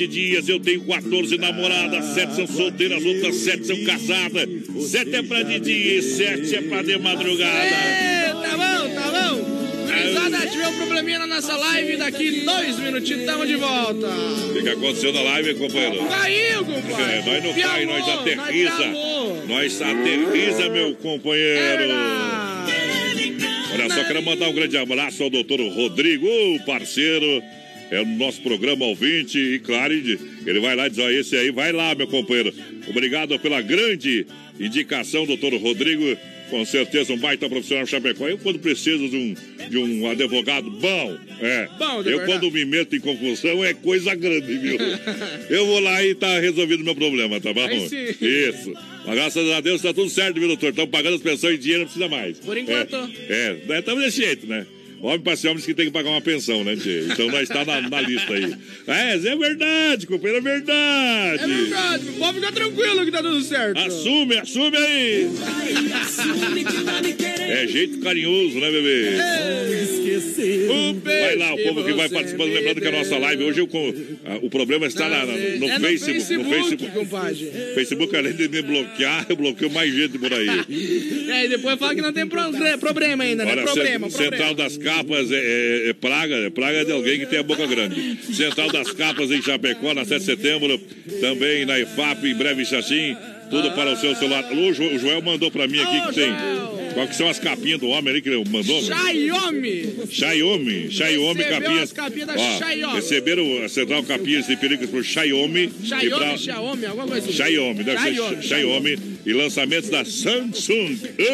Sete 0.00 0.06
dias, 0.06 0.48
eu 0.48 0.58
tenho 0.58 0.80
14 0.80 1.36
namoradas, 1.36 2.04
sete 2.14 2.34
são 2.34 2.46
solteiras, 2.46 3.04
outras 3.04 3.34
sete 3.36 3.66
são 3.66 3.76
casadas. 3.84 4.48
Sete 4.88 5.14
é 5.16 5.22
pra 5.22 5.42
de 5.42 5.60
dia 5.60 5.98
e 5.98 6.02
sete 6.02 6.56
é 6.56 6.62
pra 6.62 6.80
de 6.82 6.96
madrugada. 6.98 7.52
É, 7.52 8.28
tá 8.32 8.56
bom, 8.56 8.94
tá 8.94 9.10
bom. 9.10 9.60
Gurizada, 9.84 10.46
tive 10.46 10.66
um 10.66 10.76
probleminha 10.76 11.18
na 11.18 11.26
nossa 11.26 11.54
live, 11.54 11.98
daqui 11.98 12.40
dois 12.46 12.78
minutinhos 12.78 13.20
estamos 13.20 13.46
de 13.46 13.56
volta. 13.56 14.06
O 14.06 14.52
que, 14.54 14.62
que 14.62 14.68
aconteceu 14.70 15.12
na 15.12 15.20
live, 15.20 15.54
companheiro? 15.56 16.06
Caiu, 16.06 16.64
compadre. 16.64 17.02
É, 17.02 17.22
nós 17.26 17.44
não 17.44 17.54
Piamou, 17.54 17.74
cai, 17.74 17.84
nós 17.84 18.06
nós 18.06 18.18
aterriza. 18.20 18.76
piamou. 18.76 19.44
Nós 19.48 19.82
aterriza, 19.82 20.68
meu 20.70 20.94
companheiro. 20.94 21.92
Olha 23.74 23.88
só, 23.94 24.04
quero 24.04 24.22
mandar 24.22 24.48
um 24.48 24.54
grande 24.54 24.78
abraço 24.78 25.22
ao 25.22 25.30
doutor 25.30 25.60
Rodrigo, 25.60 26.26
parceiro. 26.64 27.42
É 27.90 28.00
o 28.00 28.06
nosso 28.06 28.40
programa 28.40 28.84
ouvinte 28.84 29.38
e 29.38 29.58
claro, 29.58 29.92
ele 29.92 30.60
vai 30.60 30.76
lá 30.76 30.86
e 30.86 30.90
diz, 30.90 30.98
ó, 30.98 31.10
esse 31.10 31.36
aí, 31.36 31.50
vai 31.50 31.72
lá, 31.72 31.94
meu 31.94 32.06
companheiro. 32.06 32.54
Obrigado 32.88 33.38
pela 33.38 33.60
grande 33.60 34.26
indicação, 34.58 35.26
doutor 35.26 35.52
Rodrigo. 35.54 36.16
Com 36.50 36.64
certeza 36.64 37.12
um 37.12 37.16
baita 37.16 37.48
profissional 37.48 37.86
Chapecó. 37.86 38.26
Eu, 38.26 38.36
quando 38.36 38.58
preciso 38.58 39.08
de 39.08 39.16
um, 39.16 39.34
de 39.68 39.78
um 39.78 40.10
advogado 40.10 40.68
bom, 40.68 41.16
é. 41.40 41.68
Bom, 41.78 42.02
eu, 42.02 42.24
quando 42.24 42.50
me 42.50 42.64
meto 42.64 42.96
em 42.96 43.00
confusão, 43.00 43.64
é 43.64 43.72
coisa 43.72 44.16
grande, 44.16 44.58
viu? 44.58 44.76
eu 45.48 45.64
vou 45.66 45.78
lá 45.78 46.04
e 46.04 46.12
tá 46.12 46.40
resolvido 46.40 46.80
o 46.80 46.84
meu 46.84 46.96
problema, 46.96 47.40
tá 47.40 47.52
bom? 47.52 47.68
Isso. 47.70 48.72
Mas 49.06 49.14
graças 49.14 49.50
a 49.50 49.60
Deus 49.60 49.80
tá 49.80 49.94
tudo 49.94 50.10
certo, 50.10 50.40
viu, 50.40 50.48
doutor? 50.48 50.70
Estamos 50.70 50.90
pagando 50.90 51.14
as 51.14 51.22
pensões 51.22 51.54
em 51.54 51.58
dinheiro, 51.60 51.82
não 51.82 51.86
precisa 51.86 52.08
mais. 52.08 52.38
Por 52.40 52.58
enquanto. 52.58 52.96
É, 53.28 53.56
é 53.68 53.78
estamos 53.78 54.02
desse 54.02 54.16
jeito, 54.16 54.46
né? 54.48 54.66
Homem 55.02 55.20
para 55.20 55.34
ser 55.36 55.48
homens 55.48 55.64
que 55.64 55.72
tem 55.74 55.86
que 55.86 55.90
pagar 55.92 56.10
uma 56.10 56.20
pensão, 56.20 56.62
né, 56.62 56.76
tio? 56.76 57.10
Então 57.12 57.26
nós 57.28 57.42
está 57.42 57.64
na, 57.64 57.80
na 57.88 58.00
lista 58.02 58.32
aí. 58.34 58.54
É, 58.86 59.14
é 59.14 59.36
verdade, 59.36 60.06
companheiro, 60.06 60.38
é 60.46 60.50
verdade. 60.52 61.42
É 61.42 61.46
verdade, 61.46 62.04
pode 62.18 62.34
ficar 62.40 62.52
tranquilo 62.52 63.04
que 63.06 63.10
tá 63.10 63.22
tudo 63.22 63.40
certo. 63.42 63.78
Assume, 63.78 64.36
assume 64.38 64.76
aí. 64.76 65.30
É 67.48 67.66
jeito 67.66 67.98
carinhoso, 68.00 68.58
né, 68.60 68.70
bebê? 68.70 69.10
Vai 71.04 71.36
lá, 71.36 71.54
o 71.54 71.58
povo 71.58 71.84
que 71.84 71.92
vai 71.92 72.08
participando, 72.08 72.52
lembrando 72.52 72.80
que 72.80 72.88
a 72.88 72.92
nossa 72.92 73.18
live 73.18 73.44
hoje 73.44 73.60
eu 73.60 73.66
com- 73.66 73.94
ah, 74.24 74.38
o 74.42 74.50
problema 74.50 74.86
está 74.86 75.08
na- 75.08 75.26
na- 75.26 75.32
no, 75.32 75.68
é 75.68 75.80
Facebook, 75.80 76.34
no 76.34 76.44
Facebook, 76.44 76.44
no 76.44 76.50
Facebook. 76.50 76.92
compadre. 76.92 77.50
Facebook, 77.74 78.16
além 78.16 78.32
de 78.34 78.48
me 78.48 78.62
bloquear, 78.62 79.26
eu 79.28 79.36
bloqueio 79.36 79.70
mais 79.70 79.92
gente 79.92 80.18
por 80.18 80.32
aí. 80.32 80.48
É, 81.30 81.44
e 81.44 81.48
depois 81.48 81.78
fala 81.78 81.94
que 81.94 82.02
não 82.02 82.12
tem 82.12 82.26
pro- 82.26 82.50
problema 82.78 83.24
ainda, 83.24 83.44
né? 83.44 83.52
Olha, 83.52 83.62
Problema, 83.64 84.08
problema. 84.08 84.30
Central 84.36 84.54
das 84.54 84.76
Capas 84.94 85.30
é, 85.30 85.36
é- 85.36 85.88
é 85.90 85.92
praga, 85.92 86.34
é 86.36 86.50
praga 86.50 86.84
de 86.84 86.92
alguém 86.92 87.18
que 87.20 87.26
tem 87.26 87.38
a 87.38 87.42
boca 87.42 87.66
grande. 87.66 88.18
Central 88.34 88.70
das 88.72 88.90
Capas 88.92 89.30
em 89.30 89.40
Chapecó, 89.42 89.94
na 89.94 90.04
7 90.04 90.20
de 90.20 90.26
setembro, 90.26 90.78
também 91.20 91.64
na 91.64 91.78
IFAP, 91.78 92.24
em 92.26 92.34
breve 92.34 92.64
Xaxim, 92.64 93.16
tudo 93.50 93.70
para 93.72 93.92
o 93.92 93.96
seu 93.96 94.14
celular. 94.16 94.44
O 94.52 94.98
Joel 94.98 95.22
mandou 95.22 95.50
para 95.50 95.66
mim 95.68 95.78
aqui 95.80 96.00
que 96.08 96.14
tem. 96.14 96.32
Qual 96.94 97.06
que 97.06 97.14
são 97.14 97.28
as 97.28 97.38
capinhas 97.38 97.78
do 97.78 97.86
homem 97.86 98.10
ali 98.10 98.20
que 98.20 98.28
ele 98.28 98.42
mandou? 98.50 98.82
Xiaomi. 98.82 99.94
Xiaomi, 100.10 100.90
Xiaomi 100.90 101.44
capinhas. 101.44 101.82
as 101.82 101.92
capinhas 101.92 102.26
da 102.26 102.34
Ó, 102.34 102.58
Xiaomi. 102.58 102.94
Receberam 102.96 103.64
a 103.64 103.68
central 103.68 104.02
capinhas 104.02 104.46
de 104.48 104.56
pericas 104.56 104.90
por 104.90 105.04
Xiaomi. 105.04 105.70
e 105.82 105.86
Xiaomi, 105.86 106.08
pra- 106.10 106.36
Xiaomi, 106.36 106.86
alguma 106.86 107.06
coisa 107.06 107.28
assim. 107.28 107.36
Xiaomi, 107.36 107.84
deve 107.84 107.98
Xiaomi, 108.12 108.36
ser 108.42 108.48
Xiaomi 108.48 108.98
e 109.24 109.32
lançamentos 109.32 109.88
da 109.88 110.04
Samsung. 110.04 110.98
Ei, 111.16 111.26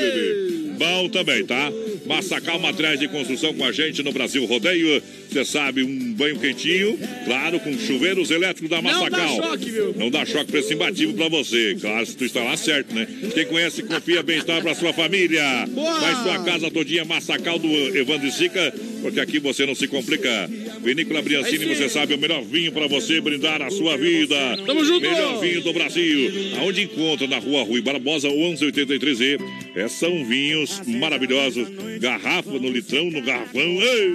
bebê. 0.00 0.53
Bom 0.78 1.08
também, 1.08 1.44
tá? 1.44 1.72
Massacal 2.06 2.58
Materiais 2.58 2.98
de 2.98 3.08
Construção 3.08 3.54
com 3.54 3.64
a 3.64 3.72
gente 3.72 4.02
no 4.02 4.12
Brasil 4.12 4.44
Rodeio. 4.44 5.02
Você 5.34 5.44
sabe, 5.44 5.82
um 5.82 6.12
banho 6.12 6.38
quentinho, 6.38 6.96
claro, 7.24 7.58
com 7.58 7.76
chuveiros 7.76 8.30
elétricos 8.30 8.70
da 8.70 8.80
Não 8.80 8.84
dá 8.84 8.98
Massacal. 9.00 9.36
choque, 9.36 9.68
viu? 9.68 9.92
Não 9.96 10.08
dá 10.08 10.24
choque, 10.24 10.52
preço 10.52 10.72
imbatível 10.72 11.12
pra 11.16 11.28
você. 11.28 11.76
Claro, 11.80 12.06
se 12.06 12.16
tu 12.16 12.24
está 12.24 12.44
lá 12.44 12.56
certo, 12.56 12.94
né? 12.94 13.04
Quem 13.34 13.44
conhece, 13.46 13.82
confia 13.82 14.22
bem-estar 14.22 14.62
pra 14.62 14.76
sua 14.76 14.92
família. 14.92 15.42
Boa! 15.70 16.00
Faz 16.00 16.18
sua 16.18 16.44
casa 16.44 16.70
todinha 16.70 17.04
Massacal 17.04 17.58
do 17.58 17.66
Evandro 17.66 18.28
e 18.28 18.30
Sica, 18.30 18.72
porque 19.02 19.18
aqui 19.18 19.40
você 19.40 19.66
não 19.66 19.74
se 19.74 19.88
complica. 19.88 20.48
Vinícola 20.84 21.20
Briancini, 21.20 21.64
você 21.64 21.88
sabe, 21.88 22.14
o 22.14 22.18
melhor 22.18 22.42
vinho 22.44 22.70
pra 22.70 22.86
você 22.86 23.20
brindar 23.20 23.60
a 23.60 23.70
sua 23.70 23.96
vida. 23.96 24.36
Tamo 24.64 24.84
junto! 24.84 25.00
Melhor 25.00 25.40
vinho 25.40 25.62
do 25.62 25.72
Brasil. 25.72 26.30
Aonde 26.60 26.82
encontra 26.82 27.26
na 27.26 27.38
rua 27.38 27.64
Rui 27.64 27.80
Barbosa, 27.80 28.28
1183E. 28.28 29.40
É, 29.74 29.88
são 29.88 30.24
vinhos 30.24 30.80
maravilhosos. 30.86 31.66
Garrafa 31.98 32.52
no 32.52 32.68
litrão, 32.68 33.10
no 33.10 33.20
garrafão. 33.20 33.60
Ei! 33.60 34.14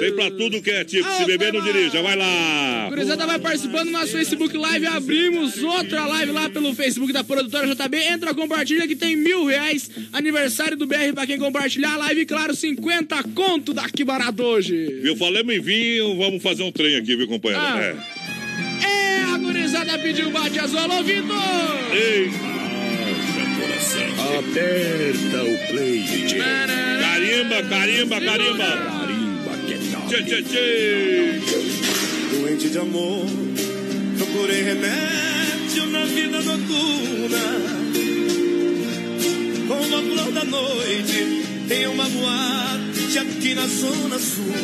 Tem 0.00 0.12
pra 0.14 0.30
tudo 0.30 0.45
que 0.50 0.70
é 0.70 0.84
tipo. 0.84 1.08
Se 1.16 1.24
beber, 1.24 1.52
não 1.52 1.60
dirija. 1.62 2.02
Vai 2.02 2.16
lá. 2.16 2.86
Gurizada 2.88 3.26
vai 3.26 3.38
participando 3.38 3.86
do 3.86 3.90
nosso 3.92 4.12
Facebook 4.12 4.56
Live. 4.56 4.86
Abrimos 4.86 5.62
outra 5.62 6.06
live 6.06 6.32
lá 6.32 6.48
pelo 6.48 6.74
Facebook 6.74 7.12
da 7.12 7.24
produtora 7.24 7.66
JB. 7.74 7.96
Entra, 7.96 8.34
compartilha 8.34 8.86
que 8.86 8.96
tem 8.96 9.16
mil 9.16 9.44
reais. 9.44 9.90
Aniversário 10.12 10.76
do 10.76 10.86
BR 10.86 11.12
pra 11.14 11.26
quem 11.26 11.38
compartilhar 11.38 11.94
a 11.94 11.96
live. 11.98 12.26
Claro, 12.26 12.54
50 12.54 13.22
conto 13.34 13.72
daqui 13.72 14.04
barato 14.04 14.42
hoje. 14.42 15.00
Viu? 15.02 15.16
Falamos 15.16 15.54
em 15.54 15.60
vinho, 15.60 16.16
vamos 16.16 16.42
fazer 16.42 16.62
um 16.62 16.72
trem 16.72 16.96
aqui, 16.96 17.16
viu, 17.16 17.26
companheiro? 17.26 17.64
Ah. 17.64 17.80
É. 17.80 17.96
É, 18.86 19.22
a 19.34 19.38
gurizada 19.38 19.98
pediu 19.98 20.30
bate 20.30 20.58
azul, 20.58 20.78
alô, 20.78 21.02
Vitor! 21.02 21.36
Ei! 21.92 22.30
Aperta 24.38 25.42
o 25.42 25.68
play, 25.68 26.02
DJ. 26.02 26.38
Carimba, 26.38 27.62
carimba, 27.68 28.20
carimba. 28.20 28.66
Carimba, 28.66 29.56
que 29.66 29.90
tal? 29.90 29.95
Tchê, 30.08 30.22
tchê, 30.22 30.40
tchê. 30.40 31.40
Doente 32.30 32.68
de 32.68 32.78
amor, 32.78 33.26
procurei 34.16 34.62
remédio 34.62 35.86
na 35.86 36.04
vida 36.04 36.40
noturna. 36.42 37.44
Como 39.66 39.96
a 39.96 40.02
flor 40.02 40.32
da 40.32 40.44
noite, 40.44 41.42
em 41.68 41.86
uma 41.88 42.08
boate 42.08 43.18
aqui 43.18 43.54
na 43.54 43.66
zona 43.66 44.18
sul. 44.20 44.54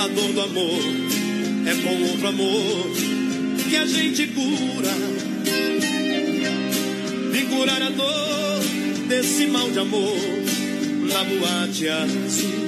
A 0.00 0.08
dor 0.08 0.32
do 0.32 0.40
amor 0.40 0.80
é 1.66 1.74
com 1.82 2.10
outro 2.10 2.28
amor 2.28 2.90
que 3.68 3.76
a 3.76 3.84
gente 3.84 4.28
cura. 4.28 4.94
Vim 7.32 7.46
curar 7.54 7.82
a 7.82 7.90
dor 7.90 8.60
desse 9.08 9.46
mal 9.46 9.70
de 9.70 9.78
amor 9.78 10.45
boate 11.24 11.88
azul. 11.88 12.66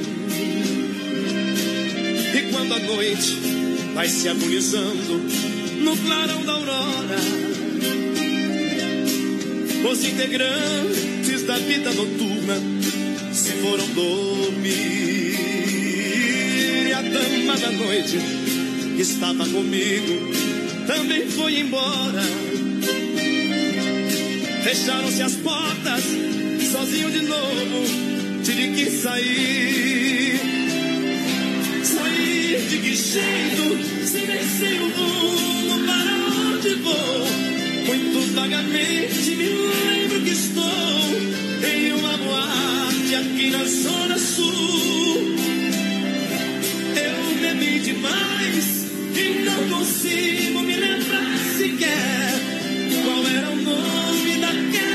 E 2.34 2.52
quando 2.52 2.74
a 2.74 2.78
noite 2.78 3.36
vai 3.94 4.08
se 4.08 4.28
agonizando 4.28 5.22
no 5.82 5.96
clarão 5.96 6.44
da 6.44 6.52
aurora, 6.52 7.16
os 9.90 10.04
integrantes 10.04 11.42
da 11.46 11.58
vida 11.58 11.92
noturna 11.92 12.54
se 13.32 13.50
foram 13.52 13.86
dormir. 13.88 15.34
E 16.88 16.92
a 16.92 17.02
dama 17.02 17.56
da 17.56 17.70
noite 17.70 18.18
que 18.96 19.02
estava 19.02 19.46
comigo 19.46 20.32
também 20.86 21.26
foi 21.28 21.60
embora. 21.60 22.22
Fecharam-se 24.64 25.22
as 25.22 25.34
portas, 25.36 26.04
sozinho 26.72 27.10
de 27.10 27.22
novo, 27.22 28.18
tive 28.48 28.68
que 28.74 28.90
sair. 28.90 30.40
Sair 31.82 32.60
de 32.70 32.78
que 32.78 32.94
jeito? 32.96 34.06
Se 34.06 34.20
nem 34.26 34.42
sei 34.58 34.78
o 34.78 34.88
rumo 34.88 35.86
para 35.86 36.14
onde 36.54 36.74
vou. 36.76 37.26
Muito 37.86 38.34
vagamente 38.34 39.30
me 39.36 39.48
lembro 39.48 40.20
que 40.24 40.30
estou 40.30 40.64
em 41.72 41.92
uma 41.92 42.16
boate 42.16 43.14
aqui 43.16 43.50
na 43.50 43.64
Zona 43.64 44.18
Sul. 44.18 45.36
Eu 47.06 47.40
bebi 47.42 47.80
demais 47.80 48.86
e 49.14 49.44
não 49.44 49.78
consigo 49.78 50.60
me 50.60 50.76
lembrar 50.76 51.38
sequer 51.58 52.32
qual 53.04 53.26
era 53.26 53.50
o 53.50 53.56
nome 53.56 54.38
daquela 54.40 54.88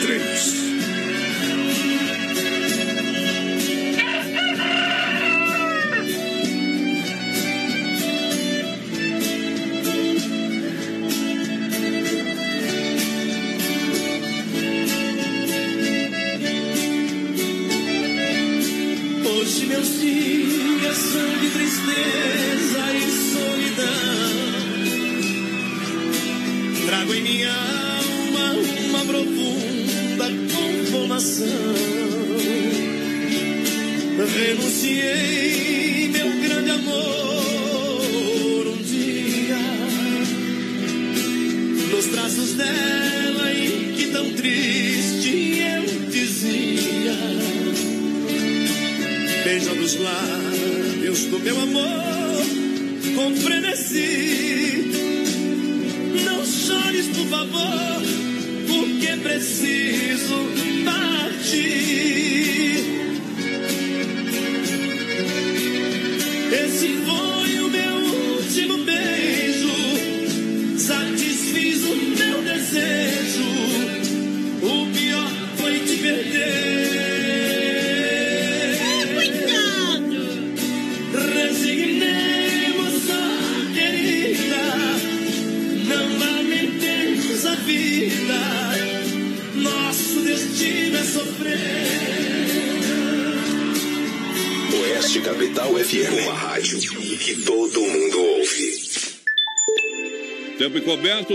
93. 0.00 0.39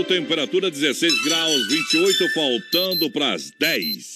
Temperatura 0.04 0.70
16 0.70 1.24
graus, 1.24 1.68
28, 1.68 2.28
faltando 2.34 3.10
para 3.10 3.34
as 3.34 3.50
10. 3.58 4.15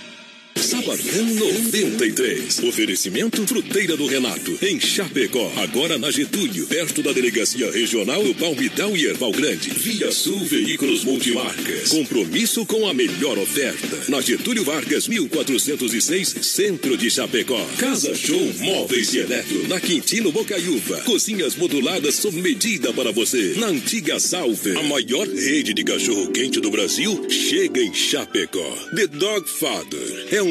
Sabadão 0.61 1.25
93. 1.25 2.59
Oferecimento 2.59 3.47
Fruteira 3.47 3.97
do 3.97 4.05
Renato, 4.05 4.57
em 4.61 4.79
Chapecó. 4.79 5.51
Agora 5.57 5.97
na 5.97 6.11
Getúlio, 6.11 6.67
perto 6.67 7.01
da 7.01 7.11
Delegacia 7.11 7.71
Regional 7.71 8.23
do 8.23 8.35
Palmitão 8.35 8.95
e 8.95 9.05
Erval 9.05 9.31
Grande. 9.31 9.71
Via 9.71 10.11
Sul 10.11 10.39
Veículos 10.45 11.03
Multimarcas. 11.03 11.89
Compromisso 11.89 12.63
com 12.65 12.87
a 12.87 12.93
melhor 12.93 13.39
oferta. 13.39 14.03
Na 14.07 14.21
Getúlio 14.21 14.63
Vargas, 14.63 15.07
1406, 15.07 16.35
Centro 16.41 16.95
de 16.95 17.09
Chapecó. 17.09 17.65
Casa 17.79 18.13
Show 18.13 18.53
Móveis 18.59 19.13
e 19.15 19.19
Eletro. 19.19 19.67
Na 19.67 19.79
Quintino 19.81 20.31
Bocaiúva. 20.31 20.97
Cozinhas 21.01 21.55
moduladas 21.55 22.15
sob 22.15 22.39
medida 22.39 22.93
para 22.93 23.11
você. 23.11 23.55
Na 23.57 23.67
antiga 23.67 24.19
Salve. 24.19 24.77
A 24.77 24.83
maior 24.83 25.27
rede 25.27 25.73
de 25.73 25.83
cachorro-quente 25.83 26.59
do 26.59 26.69
Brasil 26.69 27.25
chega 27.29 27.81
em 27.81 27.93
Chapecó. 27.93 28.77
The 28.95 29.07
Dog 29.07 29.49
Father. 29.49 30.27
É 30.31 30.50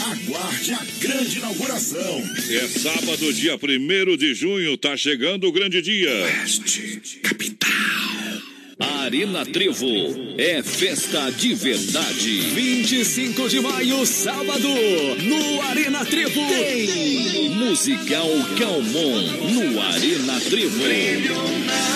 Aguarde 0.00 0.72
a 0.72 0.84
grande 1.00 1.38
inauguração. 1.38 2.22
É 2.50 2.66
sábado, 2.68 3.32
dia 3.32 3.56
1 3.56 4.16
de 4.16 4.34
junho, 4.34 4.76
tá 4.76 4.96
chegando 4.96 5.46
o 5.46 5.52
grande 5.52 5.82
dia. 5.82 6.10
Oeste, 6.10 7.20
capital. 7.22 7.70
Arena 8.78 9.44
Trevo 9.44 9.86
é 10.38 10.62
festa 10.62 11.30
de 11.30 11.54
verdade. 11.54 12.40
25 12.54 13.48
de 13.48 13.60
maio, 13.60 14.04
sábado, 14.06 14.68
no 14.68 15.62
Arena 15.62 16.04
Trevo. 16.04 16.40
Tem 16.48 17.50
Musical 17.50 18.28
Calmon 18.58 19.22
no 19.52 19.80
Arena 19.80 20.40
Trevo. 20.40 20.82
Brilho 20.82 21.34
na 21.34 21.91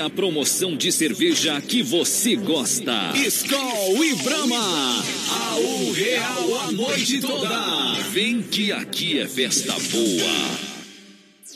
a 0.00 0.08
promoção 0.08 0.76
de 0.76 0.90
cerveja 0.90 1.60
que 1.60 1.82
você 1.82 2.34
gosta. 2.34 3.12
Skol 3.14 4.04
e 4.04 4.14
Brahma. 4.14 5.04
A 5.30 5.56
um 5.56 5.92
real 5.92 6.60
a 6.62 6.72
noite 6.72 7.20
toda. 7.20 7.94
Vem 8.10 8.40
que 8.42 8.72
aqui 8.72 9.18
é 9.18 9.28
festa 9.28 9.72
boa. 9.72 10.69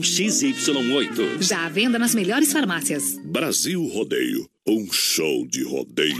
XY8. 0.00 1.42
Já 1.42 1.66
à 1.66 1.68
venda 1.68 1.98
nas 1.98 2.14
melhores 2.14 2.52
farmácias. 2.52 3.18
Brasil 3.24 3.82
Rodeio, 3.86 4.48
um 4.66 4.90
show 4.92 5.46
de 5.46 5.62
rodeio. 5.62 6.16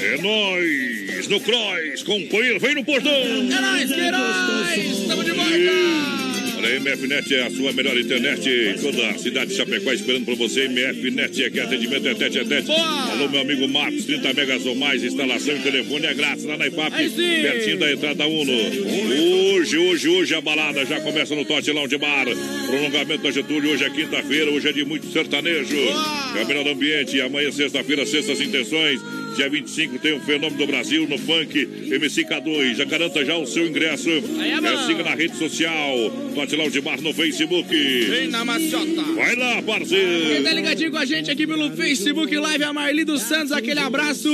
É 0.00 0.22
nóis! 0.22 1.28
No 1.28 1.40
Crois, 1.40 2.02
companheiro, 2.02 2.60
vem 2.60 2.74
no 2.74 2.84
portão. 2.84 3.10
É 3.12 3.60
nóis, 3.60 3.92
Queiroz, 3.92 5.00
estamos 5.00 5.24
de 5.24 5.32
volta. 5.32 6.15
Olha, 6.56 6.80
MFNet 6.80 7.34
é 7.34 7.42
a 7.42 7.50
sua 7.50 7.72
melhor 7.72 7.96
internet. 7.98 8.76
Toda 8.80 9.10
a 9.10 9.18
cidade 9.18 9.50
de 9.50 9.56
Chapecó 9.56 9.92
esperando 9.92 10.24
por 10.24 10.36
você. 10.36 10.68
MFNet 10.68 11.44
é 11.44 11.50
que 11.50 11.60
atendimento 11.60 12.08
é 12.08 12.14
tete 12.14 12.38
a 12.38 12.44
tete. 12.44 12.70
Alô, 12.70 13.28
meu 13.28 13.40
amigo 13.40 13.68
Marcos, 13.68 14.04
30 14.06 14.32
megas 14.32 14.66
ou 14.66 14.74
mais. 14.74 15.04
Instalação 15.04 15.54
e 15.56 15.60
telefone 15.60 16.06
é 16.06 16.14
grátis 16.14 16.44
lá 16.44 16.56
na 16.56 16.66
IPAP. 16.66 16.92
Pertinho 17.42 17.78
da 17.78 17.92
entrada 17.92 18.26
Uno. 18.26 18.52
Hoje, 19.54 19.76
hoje, 19.76 20.08
hoje 20.08 20.34
a 20.34 20.40
balada 20.40 20.84
já 20.86 21.00
começa 21.00 21.34
no 21.34 21.44
Tote 21.44 21.70
Lounge 21.72 21.98
Bar. 21.98 22.26
Prolongamento 22.66 23.22
da 23.22 23.30
Getúlio. 23.30 23.72
Hoje 23.72 23.84
é 23.84 23.90
quinta-feira. 23.90 24.50
Hoje 24.50 24.68
é 24.68 24.72
de 24.72 24.84
muito 24.84 25.10
sertanejo. 25.12 25.76
Caminhão 26.34 26.64
do 26.64 26.70
ambiente. 26.70 27.20
Amanhã, 27.20 27.52
sexta-feira, 27.52 28.06
sextas 28.06 28.40
intenções. 28.40 29.00
Dia 29.36 29.48
25 29.50 29.98
tem 29.98 30.14
o 30.14 30.20
Fenômeno 30.20 30.56
do 30.56 30.66
Brasil 30.66 31.06
no 31.08 31.18
Funk 31.18 31.68
MC 31.92 32.24
K2. 32.24 32.74
Já 32.76 32.84
garanta 32.84 33.24
já 33.24 33.36
o 33.36 33.46
seu 33.46 33.66
ingresso. 33.66 34.08
É 34.08 34.66
É, 34.66 34.86
siga 34.86 35.02
na 35.04 35.14
rede 35.14 35.36
social. 35.36 35.94
Tote 36.34 36.56
Lounge 36.56 36.80
Bar 36.80 37.00
no 37.02 37.12
Facebook. 37.12 37.68
Vem 37.68 38.28
na 38.28 38.44
maciota. 38.44 39.02
Vai 39.14 39.36
lá, 39.36 39.54
Quem 39.54 39.62
parceiro. 39.62 40.42
tá 40.44 40.52
ligadinho 40.52 40.90
com 40.90 40.96
a 40.98 41.04
gente 41.04 41.30
aqui 41.30 41.46
pelo 41.46 41.70
Facebook 41.76 42.34
Live, 42.36 42.64
a 42.64 42.72
Marli 42.72 43.04
dos 43.04 43.22
Santos, 43.22 43.52
aquele 43.52 43.80
abraço. 43.80 44.28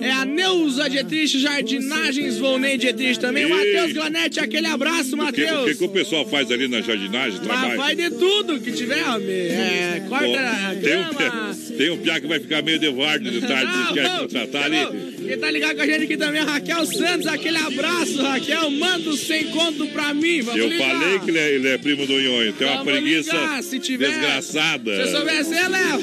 É 0.00 0.10
a 0.10 0.24
Neuza 0.24 0.88
Dietrich, 0.88 1.38
Jardinagens, 1.38 2.38
Volney 2.38 2.78
Dietrich 2.78 3.18
também. 3.20 3.44
O 3.44 3.48
Ei. 3.48 3.74
Matheus 3.74 3.92
Glanete, 3.92 4.40
aquele 4.40 4.66
abraço, 4.66 5.14
O 5.16 5.18
que, 5.18 5.24
o 5.30 5.32
que 5.32 5.42
Matheus. 5.44 5.78
que 5.78 5.84
o 5.84 5.88
pessoal 5.88 6.26
faz 6.28 6.50
ali 6.50 6.66
na 6.68 6.80
jardinagem? 6.80 7.38
Mas 7.38 7.46
Trabalho? 7.46 7.76
vai 7.76 7.94
de 7.94 8.10
tudo 8.10 8.58
que 8.60 8.72
tiver, 8.72 9.06
homem. 9.08 9.28
É, 9.30 10.02
corta 10.08 10.26
a 10.40 10.74
Bom, 10.74 10.80
tem, 10.80 10.96
um, 10.96 11.14
grama. 11.14 11.56
tem 11.76 11.90
um 11.90 11.96
piá 11.98 12.20
que 12.20 12.26
vai 12.26 12.40
ficar 12.40 12.62
meio 12.62 12.78
de 12.78 12.88
varde 12.90 13.30
de 13.30 13.40
tarde, 13.40 13.72
vocês 13.72 13.88
querem 13.92 14.10
Não, 14.32 14.45
não. 14.52 14.62
ali? 14.62 15.16
Quem 15.26 15.38
tá 15.38 15.50
ligado 15.50 15.76
com 15.76 15.82
a 15.82 15.86
gente 15.86 16.04
aqui 16.04 16.16
também 16.16 16.40
é 16.40 16.44
Raquel 16.44 16.86
Santos, 16.86 17.26
aquele 17.26 17.56
abraço, 17.58 18.22
Raquel. 18.22 18.70
Manda 18.70 19.10
o 19.10 19.16
sem 19.16 19.44
conto 19.46 19.86
pra 19.88 20.14
mim, 20.14 20.40
vamos 20.42 20.60
Eu 20.60 20.68
ligar. 20.68 20.88
falei 21.00 21.18
que 21.20 21.30
ele 21.30 21.38
é, 21.38 21.54
ele 21.54 21.68
é 21.68 21.78
primo 21.78 22.06
do 22.06 22.12
Nhonho, 22.20 22.52
tem 22.52 22.66
uma 22.66 22.76
Vamos 22.78 22.92
preguiça 22.92 23.32
ligar, 23.32 23.62
se 23.62 23.78
tiver. 23.80 24.08
desgraçada. 24.10 24.94
Se 24.94 25.00
eu 25.02 25.16
soubesse, 25.16 25.50
eu 25.54 25.70
levo. 25.70 26.02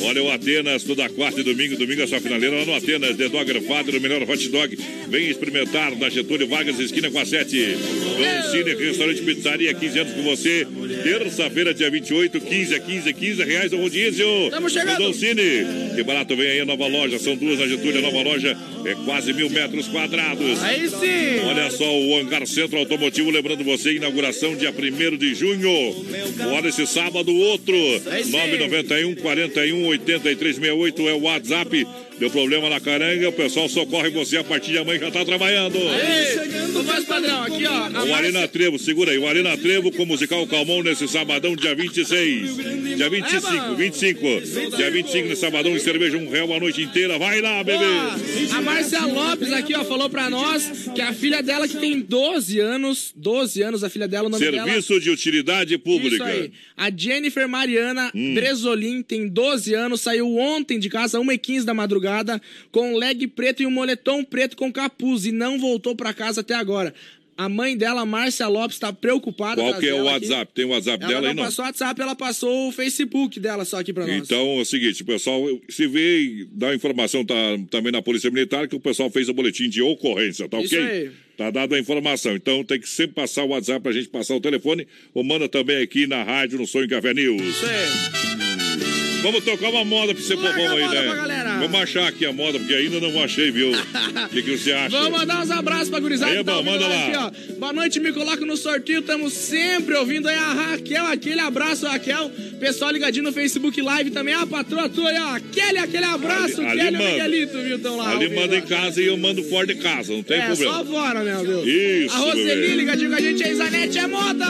Olha 0.04 0.22
o 0.22 0.30
Atenas, 0.30 0.82
toda 0.84 1.08
quarta 1.10 1.40
e 1.40 1.44
domingo, 1.44 1.76
domingo 1.76 2.02
é 2.02 2.06
só 2.06 2.20
finaleira 2.20 2.56
lá 2.56 2.64
no 2.64 2.74
Atenas, 2.74 3.16
The 3.16 3.28
Dog 3.28 3.60
Father, 3.66 3.96
o 3.96 4.00
melhor 4.00 4.22
hot 4.22 4.48
dog. 4.48 4.78
Vem 5.08 5.28
experimentar 5.28 5.94
na 5.96 6.08
Getúlio 6.08 6.46
Vargas, 6.46 6.78
esquina 6.78 7.10
com 7.10 7.18
a 7.18 7.24
7. 7.26 7.56
Dom 7.56 8.50
Cine, 8.50 8.74
restaurante 8.74 9.22
pizzaria, 9.22 9.74
15 9.74 9.98
anos 9.98 10.12
com 10.14 10.22
você. 10.22 10.66
Terça-feira, 11.02 11.74
dia 11.74 11.90
28, 11.90 12.40
15 12.40 12.74
a 12.74 12.80
15, 12.80 13.12
15 13.12 13.44
reais 13.44 13.72
o 13.72 13.76
rodízio. 13.78 14.26
Tamo 14.50 14.68
chegando. 14.70 14.98
Dom 14.98 15.12
Cine. 15.12 15.66
Que 15.94 16.02
barato 16.02 16.36
vem 16.36 16.48
aí 16.48 16.60
a 16.60 16.64
nova 16.64 16.86
loja, 16.86 17.17
são 17.18 17.36
duas 17.36 17.58
na 17.58 17.66
Getúlio, 17.66 17.98
a 17.98 18.02
nova 18.02 18.22
loja 18.22 18.56
é 18.84 18.94
quase 19.04 19.32
mil 19.32 19.50
metros 19.50 19.88
quadrados. 19.88 20.62
Aí 20.62 20.88
sim. 20.88 21.40
Olha 21.46 21.70
só 21.70 21.84
o 21.84 22.18
Hangar 22.18 22.46
Centro 22.46 22.78
Automotivo, 22.78 23.30
lembrando 23.30 23.64
você, 23.64 23.92
inauguração 23.92 24.56
dia 24.56 24.70
1 24.72 25.16
de 25.16 25.34
junho. 25.34 25.70
Olha 26.54 26.68
esse 26.68 26.86
sábado, 26.86 27.34
outro. 27.34 27.76
991 27.76 29.14
41 29.16 29.86
83 29.86 30.56
68 30.56 31.08
é 31.08 31.12
o 31.14 31.22
WhatsApp. 31.22 31.86
Deu 32.18 32.30
problema 32.30 32.68
na 32.68 32.80
caranga, 32.80 33.28
o 33.28 33.32
pessoal 33.32 33.68
socorre 33.68 34.10
você 34.10 34.36
a 34.38 34.44
partir 34.44 34.72
de 34.72 34.78
amanhã 34.78 34.98
já 35.00 35.10
tá 35.10 35.24
trabalhando. 35.24 35.76
O 35.78 36.82
voz 36.82 37.04
padrão, 37.04 37.42
aqui 37.44 37.64
ó. 37.64 37.88
O 37.88 37.92
Márcia- 37.92 38.16
Arena 38.16 38.48
Trevo, 38.48 38.78
segura 38.78 39.12
aí, 39.12 39.18
o 39.18 39.26
Arena 39.28 39.56
Trevo 39.56 39.92
com 39.92 40.02
o 40.02 40.06
musical 40.06 40.44
Calmon 40.46 40.82
nesse 40.82 41.06
sabadão, 41.06 41.54
dia 41.54 41.74
26. 41.76 42.56
Dia 42.96 43.08
25, 43.08 43.74
25. 43.76 44.76
Dia 44.76 44.90
25 44.90 45.28
nesse 45.28 45.40
sabadão, 45.40 45.76
e 45.76 45.80
cerveja 45.80 46.16
um 46.16 46.28
real 46.28 46.52
a 46.52 46.58
noite 46.58 46.82
inteira. 46.82 47.18
Vai 47.18 47.40
lá, 47.40 47.62
bebê. 47.62 47.84
A 48.52 48.60
Márcia 48.62 49.04
Lopes 49.06 49.52
aqui, 49.52 49.74
ó, 49.76 49.84
falou 49.84 50.10
pra 50.10 50.28
nós 50.28 50.88
que 50.94 51.00
a 51.00 51.12
filha 51.12 51.40
dela, 51.42 51.68
que 51.68 51.76
tem 51.76 52.00
12 52.00 52.58
anos, 52.58 53.12
12 53.14 53.62
anos, 53.62 53.84
a 53.84 53.88
filha 53.90 54.08
dela, 54.08 54.26
o 54.26 54.30
nome 54.30 54.44
dela... 54.44 54.64
Serviço 54.64 55.00
de 55.00 55.10
utilidade 55.10 55.74
Isso 55.74 55.82
pública. 55.84 56.24
aí. 56.24 56.50
A 56.76 56.90
Jennifer 56.94 57.48
Mariana 57.48 58.10
Hum. 58.14 58.34
Bresolim 58.34 59.02
tem 59.02 59.28
12 59.28 59.74
anos, 59.74 60.00
saiu 60.00 60.36
ontem 60.36 60.78
de 60.78 60.88
casa, 60.88 61.18
1h15 61.20 61.64
da 61.64 61.74
madrugada, 61.74 62.07
com 62.70 62.92
um 62.94 62.96
leg 62.96 63.26
preto 63.28 63.62
e 63.62 63.66
um 63.66 63.70
moletom 63.70 64.24
preto 64.24 64.56
com 64.56 64.72
capuz 64.72 65.26
e 65.26 65.32
não 65.32 65.58
voltou 65.58 65.94
pra 65.94 66.12
casa 66.14 66.40
até 66.40 66.54
agora. 66.54 66.94
A 67.36 67.48
mãe 67.48 67.76
dela, 67.76 68.04
Márcia 68.04 68.48
Lopes, 68.48 68.80
tá 68.80 68.92
preocupada. 68.92 69.62
Qual 69.62 69.78
que 69.78 69.86
é 69.86 69.94
o 69.94 69.98
ela 69.98 70.16
aqui. 70.16 70.26
WhatsApp? 70.26 70.52
Tem 70.52 70.64
o 70.64 70.70
WhatsApp 70.70 71.04
Ela 71.04 71.08
dela 71.12 71.22
não 71.22 71.28
aí, 71.28 71.36
não? 71.36 71.44
passou 71.44 71.64
o 71.64 71.68
WhatsApp, 71.68 72.00
ela 72.02 72.16
passou 72.16 72.68
o 72.68 72.72
Facebook 72.72 73.38
dela 73.38 73.64
só 73.64 73.78
aqui 73.78 73.92
pra 73.92 74.04
nós. 74.04 74.16
Então 74.16 74.58
é 74.58 74.60
o 74.62 74.64
seguinte, 74.64 75.02
o 75.02 75.06
pessoal 75.06 75.40
se 75.68 75.86
vê 75.86 76.20
e 76.20 76.48
dá 76.50 76.74
informação 76.74 77.24
tá, 77.24 77.34
também 77.70 77.92
na 77.92 78.02
Polícia 78.02 78.28
Militar 78.28 78.66
que 78.66 78.74
o 78.74 78.80
pessoal 78.80 79.08
fez 79.08 79.28
o 79.28 79.32
boletim 79.32 79.68
de 79.68 79.80
ocorrência, 79.80 80.48
tá 80.48 80.60
Isso 80.60 80.74
ok? 80.74 80.84
aí. 80.84 81.10
Tá 81.36 81.52
dado 81.52 81.76
a 81.76 81.78
informação. 81.78 82.34
Então 82.34 82.64
tem 82.64 82.80
que 82.80 82.88
sempre 82.88 83.14
passar 83.14 83.44
o 83.44 83.50
WhatsApp 83.50 83.80
pra 83.84 83.92
gente 83.92 84.08
passar 84.08 84.34
o 84.34 84.40
telefone 84.40 84.88
ou 85.14 85.22
manda 85.22 85.48
também 85.48 85.80
aqui 85.80 86.08
na 86.08 86.24
rádio 86.24 86.58
no 86.58 86.66
Sonho 86.66 86.88
Café 86.88 87.14
News. 87.14 87.40
Isso 87.40 87.64
aí. 87.66 89.22
Vamos 89.22 89.44
tocar 89.44 89.70
uma 89.70 89.84
moda 89.84 90.12
pra 90.14 90.22
você 90.22 90.34
Larga 90.34 90.58
povão 90.60 90.76
a 90.76 90.80
aí, 90.80 90.88
né? 90.94 91.02
pra 91.06 91.14
galera. 91.14 91.47
Vamos 91.60 91.80
achar 91.80 92.08
aqui 92.08 92.24
a 92.26 92.32
moda, 92.32 92.58
porque 92.58 92.74
ainda 92.74 93.00
não 93.00 93.22
achei, 93.22 93.50
viu? 93.50 93.70
O 93.72 94.28
que, 94.30 94.42
que 94.42 94.56
você 94.56 94.72
acha? 94.72 94.90
Vamos 94.96 95.18
mandar 95.20 95.42
uns 95.42 95.50
abraços 95.50 95.88
pra 95.88 96.00
gurizada. 96.00 96.36
Que 96.36 96.44
tá 96.44 96.62
manda 96.62 96.86
lá. 96.86 97.26
Aqui. 97.28 97.52
Boa 97.54 97.72
noite, 97.72 98.00
me 98.00 98.12
coloca 98.12 98.44
no 98.44 98.56
sorteio. 98.56 99.00
Estamos 99.00 99.32
sempre 99.32 99.94
ouvindo 99.96 100.28
aí 100.28 100.36
a 100.36 100.52
Raquel. 100.52 101.06
Aquele 101.06 101.40
abraço, 101.40 101.86
Raquel. 101.86 102.30
Pessoal 102.60 102.90
ligadinho 102.90 103.24
no 103.24 103.32
Facebook 103.32 103.80
Live 103.80 104.10
também. 104.10 104.34
A 104.34 104.46
patroa 104.46 104.88
tua 104.88 105.10
aí, 105.10 105.18
ó. 105.18 105.36
Aquele, 105.36 105.78
aquele 105.78 106.04
abraço. 106.04 106.60
Ali- 106.60 106.80
ali 106.80 106.80
e 106.80 106.88
o 106.88 106.92
manda. 106.98 107.10
Miguelito, 107.12 107.58
viu? 107.62 107.78
Tão 107.78 107.96
lá. 107.96 108.12
Ali 108.12 108.28
manda 108.34 108.56
em 108.56 108.62
casa 108.62 109.00
e 109.02 109.06
eu 109.06 109.16
mando 109.16 109.42
fora 109.44 109.66
de 109.66 109.74
casa, 109.76 110.12
não 110.12 110.22
tem 110.22 110.38
é, 110.38 110.46
problema. 110.46 110.72
só 110.72 110.84
fora, 110.84 111.22
meu, 111.24 111.40
viu? 111.44 111.66
Isso, 111.68 112.14
A 112.14 112.18
Roseli 112.18 112.76
ligadinho 112.76 113.10
com 113.10 113.16
a 113.16 113.20
gente. 113.20 113.42
A 113.44 113.48
Isanete 113.50 113.98
é 113.98 114.06
moda. 114.06 114.46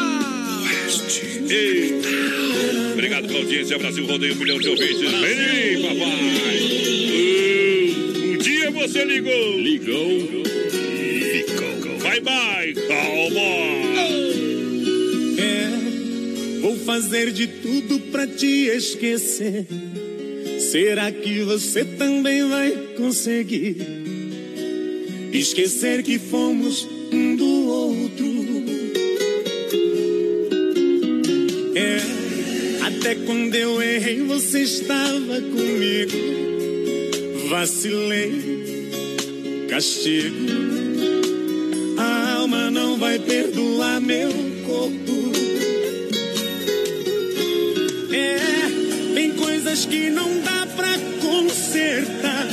Ei. 1.51 1.95
Obrigado 2.93 3.27
pela 3.27 3.39
audiência, 3.41 3.79
Brasil 3.79 4.07
Rodeio, 4.07 4.35
um 4.35 4.37
milhão 4.39 4.59
de 4.59 4.69
ouvintes. 4.69 4.99
Vem, 5.01 5.83
papai! 5.83 6.98
Dia 8.69 8.87
você 8.87 9.05
ligou. 9.05 9.59
Ligou. 9.61 10.09
Ligou. 10.11 11.99
Bye, 12.01 12.21
bye, 12.21 12.75
cowboy. 12.75 13.97
É, 15.39 16.61
vou 16.61 16.77
fazer 16.77 17.33
de 17.33 17.47
tudo 17.47 17.99
pra 18.13 18.27
te 18.27 18.67
esquecer. 18.67 19.67
Será 20.59 21.11
que 21.11 21.41
você 21.45 21.83
também 21.85 22.47
vai 22.47 22.73
conseguir 22.97 23.77
esquecer 25.33 26.03
que 26.03 26.19
fomos 26.19 26.87
um 27.11 27.37
do 27.37 27.67
outro? 27.69 28.27
É, 31.75 32.87
até 32.87 33.15
quando 33.15 33.55
eu 33.55 33.81
errei, 33.81 34.21
você 34.23 34.61
estava 34.61 35.41
comigo. 35.41 36.29
Vacilei, 37.49 38.58
castigo. 39.69 40.47
A 41.99 42.33
alma 42.39 42.71
não 42.71 42.97
vai 42.97 43.19
perdoar 43.19 44.01
meu 44.01 44.31
corpo. 44.67 45.33
É, 48.13 49.15
tem 49.15 49.33
coisas 49.33 49.85
que 49.85 50.11
não 50.11 50.41
dá 50.41 50.67
pra 50.75 50.99
consertar. 51.21 52.47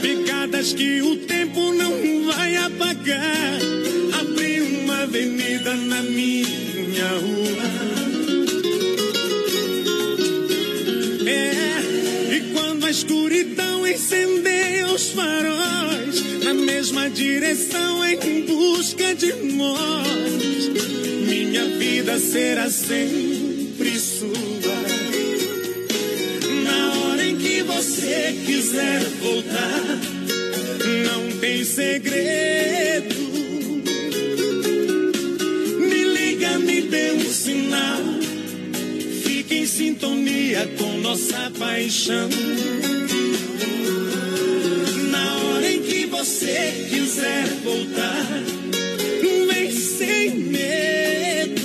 Pegadas 0.00 0.72
que 0.72 1.00
o 1.00 1.16
tempo 1.16 1.72
não 1.72 2.24
vai 2.32 2.56
apagar. 2.56 3.58
Abri 4.20 4.60
uma 4.62 5.02
avenida 5.02 5.74
na 5.74 6.02
minha 6.02 7.08
rua. 7.08 7.81
Escuridão 12.92 13.86
incendeia 13.86 14.86
os 14.86 15.12
faróis, 15.12 16.44
na 16.44 16.52
mesma 16.52 17.08
direção 17.08 18.04
em 18.04 18.42
busca 18.42 19.14
de 19.14 19.32
nós, 19.32 20.68
minha 21.26 21.64
vida 21.78 22.18
será 22.18 22.68
sempre 22.68 23.98
sua. 23.98 24.30
Na 26.64 26.98
hora 26.98 27.24
em 27.24 27.38
que 27.38 27.62
você 27.62 28.36
quiser 28.44 29.00
voltar, 29.22 29.98
não 31.06 31.38
tem 31.38 31.64
segredo. 31.64 33.11
Sintonia 39.72 40.68
com 40.76 40.98
nossa 40.98 41.50
paixão. 41.58 42.28
Na 45.10 45.36
hora 45.36 45.72
em 45.72 45.80
que 45.82 46.04
você 46.06 46.88
quiser 46.90 47.46
voltar, 47.64 48.26
vem 49.50 49.72
sem 49.72 50.30
medo. 50.34 51.62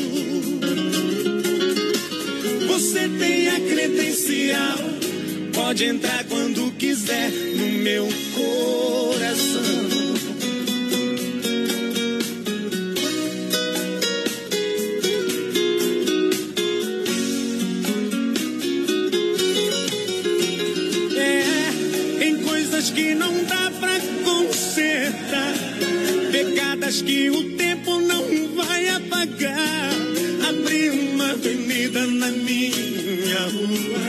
Você 2.67 3.09
tem 3.19 3.49
a 3.49 3.59
credencial, 3.59 4.77
pode 5.53 5.83
entrar 5.83 6.23
quando 6.29 6.71
quiser 6.77 7.29
no 7.29 7.67
meu 7.83 8.07
coração. 8.33 9.86
Que 26.95 27.29
o 27.29 27.57
tempo 27.57 27.99
não 27.99 28.55
vai 28.55 28.87
apagar. 28.87 29.91
Abri 30.47 30.89
uma 30.89 31.31
avenida 31.31 32.07
na 32.07 32.31
minha 32.31 33.39
rua. 33.39 33.99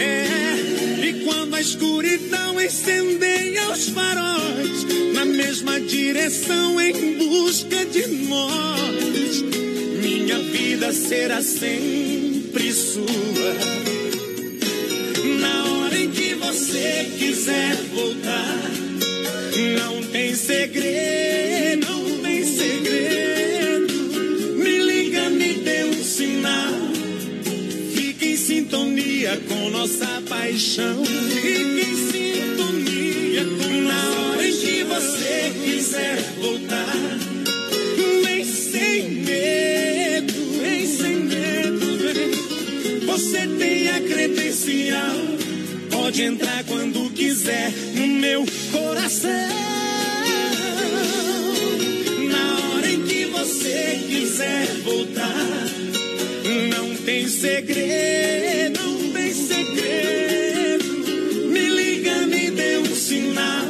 É, 0.00 1.06
e 1.06 1.24
quando 1.24 1.54
a 1.54 1.60
escuridão 1.60 2.60
incendeia 2.60 3.70
os 3.70 3.88
faróis, 3.90 4.84
na 5.14 5.24
mesma 5.24 5.80
direção 5.80 6.80
em 6.80 7.16
busca 7.16 7.84
de 7.84 8.08
nós, 8.26 9.42
minha 10.02 10.40
vida 10.40 10.92
será 10.92 11.40
sempre 11.40 12.72
sua. 12.72 13.54
Na 15.38 15.64
hora 15.66 15.96
em 15.96 16.10
que 16.10 16.34
você 16.34 17.12
quiser 17.16 17.76
voltar, 17.94 18.79
tem 20.30 20.36
segredo, 20.36 21.88
tem 22.22 22.44
segredo. 22.44 23.94
Me 24.58 24.78
liga, 24.78 25.28
me 25.28 25.54
dê 25.54 25.84
um 25.86 26.04
sinal. 26.04 26.72
Fique 27.92 28.26
em 28.26 28.36
sintonia 28.36 29.40
com 29.48 29.70
nossa 29.70 30.22
paixão. 30.28 31.04
Fique 31.04 31.80
em 31.80 31.96
sintonia 32.12 33.44
com 33.44 33.82
na 33.82 34.10
hora 34.20 34.46
em 34.46 34.52
que 34.52 34.84
você 34.84 35.52
quiser 35.64 36.22
voltar. 36.40 36.94
Vem 38.22 38.44
sem 38.44 39.10
medo, 39.10 40.32
vem 40.62 40.86
sem 40.86 41.16
medo. 41.24 43.06
Você 43.06 43.48
tem 43.58 43.88
a 43.88 44.00
credencial. 44.00 45.16
Pode 45.90 46.22
entrar 46.22 46.62
quando 46.66 47.10
quiser 47.10 47.72
no 47.96 48.06
meu 48.06 48.46
coração. 48.70 49.79
Quiser 54.10 54.66
voltar, 54.82 55.46
não 56.68 56.96
tem 56.96 57.28
segredo, 57.28 58.80
não 58.82 59.12
tem 59.12 59.32
segredo. 59.32 60.84
Me 61.48 61.68
liga, 61.68 62.26
me 62.26 62.50
dê 62.50 62.78
um 62.78 62.94
sinal. 62.96 63.66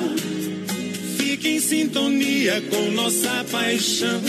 Fique 1.18 1.48
em 1.50 1.60
sintonia 1.60 2.62
com 2.70 2.90
nossa 2.92 3.44
paixão. 3.50 4.22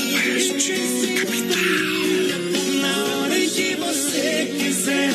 Na 2.82 3.06
hora 3.06 3.40
em 3.40 3.50
que 3.50 3.76
você 3.76 4.54
quiser 4.60 5.14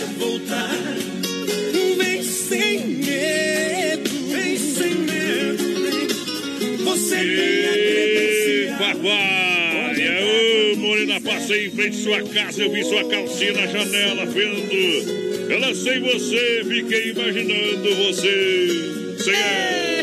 Passei 11.46 11.66
em 11.66 11.70
frente 11.70 11.96
à 11.96 12.02
sua 12.02 12.22
casa, 12.24 12.60
eu 12.60 12.72
vi 12.72 12.82
sua 12.82 13.08
calcinha 13.08 13.52
na 13.52 13.66
janela, 13.68 14.26
vendo. 14.26 15.48
Eu 15.48 15.60
lancei 15.60 16.00
você, 16.00 16.64
fiquei 16.64 17.10
imaginando 17.10 17.94
você. 17.94 19.16
Senhor. 19.22 19.95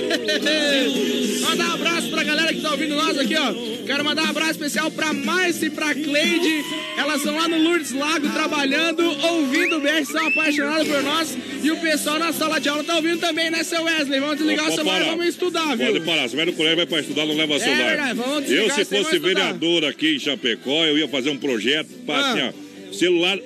Mandar 1.41 1.69
um 1.69 1.73
abraço 1.73 2.09
pra 2.09 2.23
galera 2.23 2.53
que 2.53 2.61
tá 2.61 2.71
ouvindo 2.71 2.95
nós 2.95 3.17
aqui, 3.17 3.35
ó. 3.35 3.53
Quero 3.85 4.03
mandar 4.05 4.23
um 4.23 4.29
abraço 4.29 4.51
especial 4.51 4.89
pra 4.91 5.13
Márcia 5.13 5.67
e 5.67 5.69
pra 5.69 5.93
Cleide. 5.93 6.63
Elas 6.97 7.17
estão 7.17 7.35
lá 7.35 7.47
no 7.47 7.57
Lourdes 7.61 7.91
Lago 7.91 8.29
trabalhando, 8.29 9.03
ouvindo 9.25 9.77
o 9.77 9.79
BR, 9.81 10.05
são 10.05 10.25
apaixonadas 10.27 10.87
por 10.87 11.03
nós. 11.03 11.37
E 11.63 11.71
o 11.71 11.77
pessoal 11.77 12.17
na 12.19 12.31
sala 12.33 12.59
de 12.59 12.69
aula 12.69 12.83
tá 12.83 12.95
ouvindo 12.95 13.19
também, 13.19 13.49
né, 13.49 13.63
seu 13.63 13.83
Wesley? 13.83 14.19
Vamos 14.19 14.37
desligar 14.37 14.65
o 14.65 14.69
Pode 14.69 14.75
celular 14.77 15.01
e 15.01 15.05
vamos 15.09 15.25
estudar, 15.27 15.75
viu? 15.77 15.87
Pode 15.93 16.05
parar, 16.05 16.29
você 16.29 16.35
vai 16.35 16.45
no 16.45 16.53
colégio, 16.53 16.77
vai 16.77 16.85
pra 16.85 16.99
estudar, 16.99 17.25
não 17.25 17.35
leva 17.35 17.59
celular. 17.59 17.87
verdade, 17.87 18.13
vamos 18.13 18.51
eu, 18.51 18.69
se 18.69 18.85
fosse 18.85 19.19
vereador 19.19 19.85
aqui 19.85 20.15
em 20.15 20.19
Chapecó, 20.19 20.85
eu 20.85 20.97
ia 20.97 21.07
fazer 21.07 21.29
um 21.29 21.37
projeto 21.37 21.89
pra, 22.05 22.15
Ah. 22.15 22.31
assim, 22.31 22.41
ó, 22.89 22.93
celular 22.93 23.37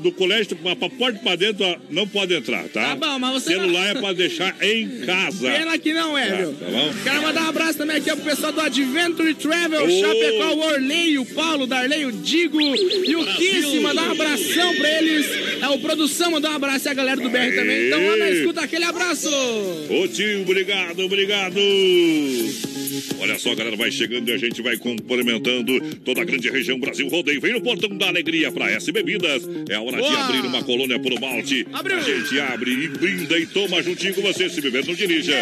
do 0.00 0.10
colégio, 0.12 0.56
pra, 0.56 0.74
pra 0.74 0.88
porta 0.88 1.18
pra 1.20 1.36
dentro, 1.36 1.64
ó, 1.64 1.76
não 1.90 2.06
pode 2.06 2.34
entrar, 2.34 2.64
tá? 2.68 2.90
Tá 2.90 2.96
bom, 2.96 3.18
mas 3.18 3.34
você 3.42 3.50
Celular 3.54 3.94
não- 3.94 3.98
é 3.98 4.00
pra 4.00 4.12
deixar 4.12 4.56
em 4.62 5.00
casa. 5.06 5.50
Pena 5.50 5.78
que 5.78 5.92
não 5.92 6.16
é, 6.16 6.28
Tá, 6.28 6.36
viu? 6.36 6.52
tá 6.54 6.66
bom? 6.66 6.92
Quero 7.04 7.22
mandar 7.22 7.42
um 7.44 7.48
abraço 7.48 7.78
também 7.78 7.96
aqui 7.96 8.10
ó, 8.10 8.16
pro 8.16 8.24
pessoal 8.24 8.52
do 8.52 8.60
Adventure 8.60 9.34
Travel, 9.34 9.84
Ô! 9.84 9.90
Chapecó, 10.00 10.54
o 10.54 10.60
Orley, 10.60 11.18
o 11.18 11.26
Paulo, 11.26 11.64
o 11.64 11.66
Darley, 11.66 12.04
o 12.06 12.12
Digo 12.12 12.60
e 12.60 13.16
o 13.16 13.24
Kiss. 13.36 13.80
Mandar 13.80 14.08
um 14.08 14.12
abração 14.12 14.74
pra 14.76 14.98
eles. 15.02 15.26
É 15.62 15.68
o 15.68 15.78
Produção, 15.78 16.30
mandar 16.30 16.50
um 16.50 16.54
abraço 16.56 16.88
e 16.88 16.90
a 16.90 16.94
galera 16.94 17.20
do 17.20 17.28
BR 17.28 17.54
também. 17.54 17.86
Então, 17.86 18.06
lá 18.06 18.16
na 18.16 18.30
escuta, 18.30 18.60
aquele 18.62 18.84
abraço. 18.84 19.28
Ô 19.28 20.06
tio, 20.08 20.42
obrigado, 20.42 21.00
obrigado. 21.00 21.58
Olha 23.20 23.38
só, 23.38 23.54
galera, 23.54 23.76
vai 23.76 23.90
chegando 23.90 24.28
e 24.28 24.32
a 24.32 24.36
gente 24.38 24.62
vai 24.62 24.76
complementando 24.76 25.80
toda 26.04 26.22
a 26.22 26.24
grande 26.24 26.48
região 26.50 26.78
Brasil 26.78 27.08
Rodeio. 27.08 27.40
Vem 27.40 27.52
no 27.52 27.60
Portão 27.60 27.90
da 27.96 28.08
Alegria 28.08 28.50
para 28.50 28.70
S 28.72 28.90
Bebidas. 28.90 29.48
É 29.68 29.78
hora 29.90 30.02
de 30.02 30.08
Boa. 30.08 30.24
abrir 30.24 30.46
uma 30.46 30.62
colônia 30.64 30.98
por 30.98 31.18
malte. 31.20 31.66
Abriu. 31.72 31.96
A 31.96 32.00
gente 32.00 32.40
abre 32.40 32.70
e 32.70 32.88
brinda 32.88 33.38
e 33.38 33.46
toma 33.46 33.82
juntinho 33.82 34.14
com 34.14 34.22
você. 34.22 34.48
Se 34.48 34.60
beber, 34.60 34.86
não 34.86 34.94
dirija. 34.94 35.34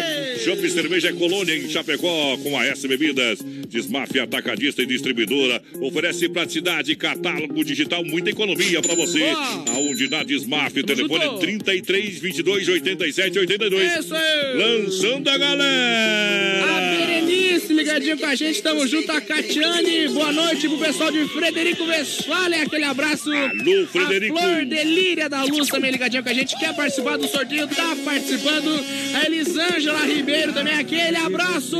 Chopp 0.43 0.69
cerveja 0.69 1.09
é 1.09 1.13
colônia 1.13 1.55
em 1.55 1.69
Chapecó 1.69 2.37
com 2.37 2.57
a 2.57 2.65
S 2.65 2.87
Bebidas. 2.87 3.39
Desmafia 3.67 4.23
atacadista 4.23 4.81
e 4.81 4.85
distribuidora. 4.85 5.61
Oferece 5.81 6.27
praticidade, 6.29 6.95
catálogo 6.95 7.63
digital, 7.63 8.03
muita 8.03 8.29
economia 8.29 8.81
para 8.81 8.95
você. 8.95 9.19
Boa. 9.19 9.65
Aonde 9.69 10.09
na 10.09 10.23
Desmaf, 10.23 10.73
telefone 10.83 11.25
junto. 11.25 11.39
33 11.39 12.19
22 12.19 12.67
87 12.67 13.39
82. 13.39 13.99
Isso 13.99 14.15
aí. 14.15 14.57
Lançando 14.57 15.27
a 15.29 15.33
A 15.33 15.37
galera! 15.37 17.48
Berenice 17.59 17.73
ligadinho 17.73 18.17
com 18.17 18.25
a 18.25 18.35
gente, 18.35 18.61
tamo 18.61 18.87
junto. 18.87 19.11
A 19.11 19.19
Catiane, 19.19 20.07
boa 20.09 20.31
noite 20.31 20.67
pro 20.67 20.77
pessoal 20.77 21.11
de 21.11 21.25
Frederico 21.27 21.83
Westphalen, 21.83 22.61
aquele 22.61 22.85
abraço. 22.85 23.31
Alô, 23.31 23.87
Frederico. 23.87 24.37
A 24.37 24.41
Flor 24.41 24.65
Delíria 24.65 25.29
da 25.29 25.43
Luz 25.43 25.67
também 25.67 25.91
ligadinha 25.91 26.23
com 26.23 26.29
a 26.29 26.33
gente, 26.33 26.57
quer 26.57 26.73
participar 26.75 27.17
do 27.17 27.27
sorteio, 27.27 27.67
tá 27.67 27.95
participando. 28.03 28.85
A 29.13 29.25
Elisângela 29.25 30.05
Ribeiro 30.05 30.53
também, 30.53 30.73
aquele 30.73 31.17
abraço. 31.17 31.77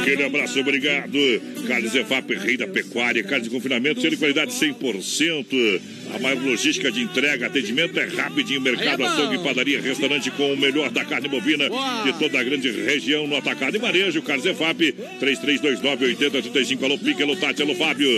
Aquele 0.00 0.24
abraço, 0.24 0.60
obrigado. 0.60 1.18
Carnes 1.66 1.94
EFAP, 1.94 2.34
rei 2.34 2.56
da 2.56 2.66
pecuária, 2.66 3.22
carne 3.24 3.44
de 3.44 3.50
confinamento, 3.50 4.00
sendo 4.00 4.10
de 4.10 4.16
qualidade 4.16 4.52
100%. 4.52 5.80
A 6.14 6.18
maior 6.18 6.42
logística 6.42 6.90
de 6.90 7.02
entrega, 7.02 7.46
atendimento 7.46 7.98
é 7.98 8.04
rapidinho. 8.06 8.60
Mercado, 8.60 9.02
Aí 9.02 9.08
açougue, 9.08 9.38
padaria, 9.38 9.80
restaurante 9.80 10.30
com 10.30 10.52
o 10.52 10.56
melhor 10.56 10.90
da 10.90 11.04
carne 11.04 11.28
bovina 11.28 11.68
Boa. 11.68 12.02
de 12.04 12.18
toda 12.18 12.40
a 12.40 12.44
grande 12.44 12.70
região 12.70 13.26
no 13.26 13.36
atacado 13.36 13.76
e 13.76 13.78
varejo. 13.78 14.22
Carnes 14.22 14.46
EFAP, 14.46 14.94
3329-8035. 15.20 16.82
Alô, 16.84 16.98
Pique, 16.98 17.22
alô, 17.22 17.36
Tati, 17.36 17.62
alô, 17.62 17.74
Fábio. 17.74 18.08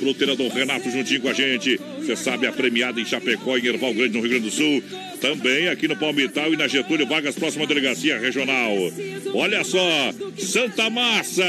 Fruteira 0.00 0.36
do 0.36 0.48
Renato 0.48 0.90
juntinho 0.90 1.20
com 1.20 1.28
a 1.28 1.32
gente. 1.32 1.80
Você 1.98 2.16
sabe, 2.16 2.46
a 2.46 2.52
premiada 2.52 3.00
em 3.00 3.04
Chapecó, 3.04 3.56
em 3.56 3.66
Erval 3.66 3.94
Grande, 3.94 4.14
no 4.14 4.20
Rio 4.20 4.30
Grande 4.30 4.44
do 4.44 4.50
Sul. 4.50 4.82
Também 5.20 5.68
aqui 5.68 5.88
no 5.88 5.96
Palmital 5.96 6.52
e 6.52 6.56
na 6.56 6.68
Getúlio 6.68 7.06
Vargas, 7.06 7.34
próxima 7.34 7.66
delegacia 7.66 8.18
regional. 8.18 8.74
Olha 9.34 9.64
só, 9.64 10.12
Santa 10.38 10.88
Massa, 10.90 11.44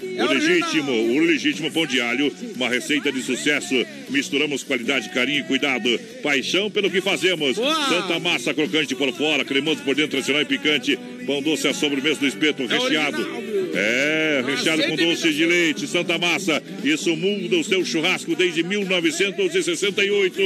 o 0.00 0.32
legítimo, 0.32 0.92
o 0.92 1.18
legítimo 1.20 1.70
pão 1.70 1.86
de 1.86 2.00
alho, 2.00 2.32
uma 2.56 2.68
receita 2.68 3.10
de 3.12 3.22
sucesso. 3.22 3.74
Misturamos 4.10 4.62
qualidade, 4.62 5.08
carinho 5.10 5.40
e 5.40 5.44
cuidado, 5.44 5.98
paixão 6.22 6.70
pelo 6.70 6.90
que 6.90 7.00
fazemos. 7.00 7.56
Santa 7.56 8.18
Massa 8.18 8.52
crocante 8.52 8.94
por 8.94 9.12
fora, 9.12 9.44
cremoso 9.44 9.82
por 9.82 9.94
dentro, 9.94 10.12
tradicional 10.12 10.42
e 10.42 10.46
picante. 10.46 10.98
Pão 11.26 11.42
doce 11.42 11.68
à 11.68 11.74
sobremesa 11.74 12.20
do 12.20 12.26
espeto 12.26 12.66
recheado. 12.66 13.16
original, 13.18 13.40
viu? 13.40 13.70
É, 13.74 14.42
recheado 14.46 14.82
com 14.84 14.96
doce 14.96 15.32
de 15.32 15.46
leite, 15.46 15.86
Santa 15.86 16.18
Massa. 16.18 16.62
Isso 16.84 17.16
muda 17.16 17.56
o 17.56 17.64
seu 17.64 17.84
churrasco 17.84 18.34
desde 18.34 18.62
1968 18.62 20.42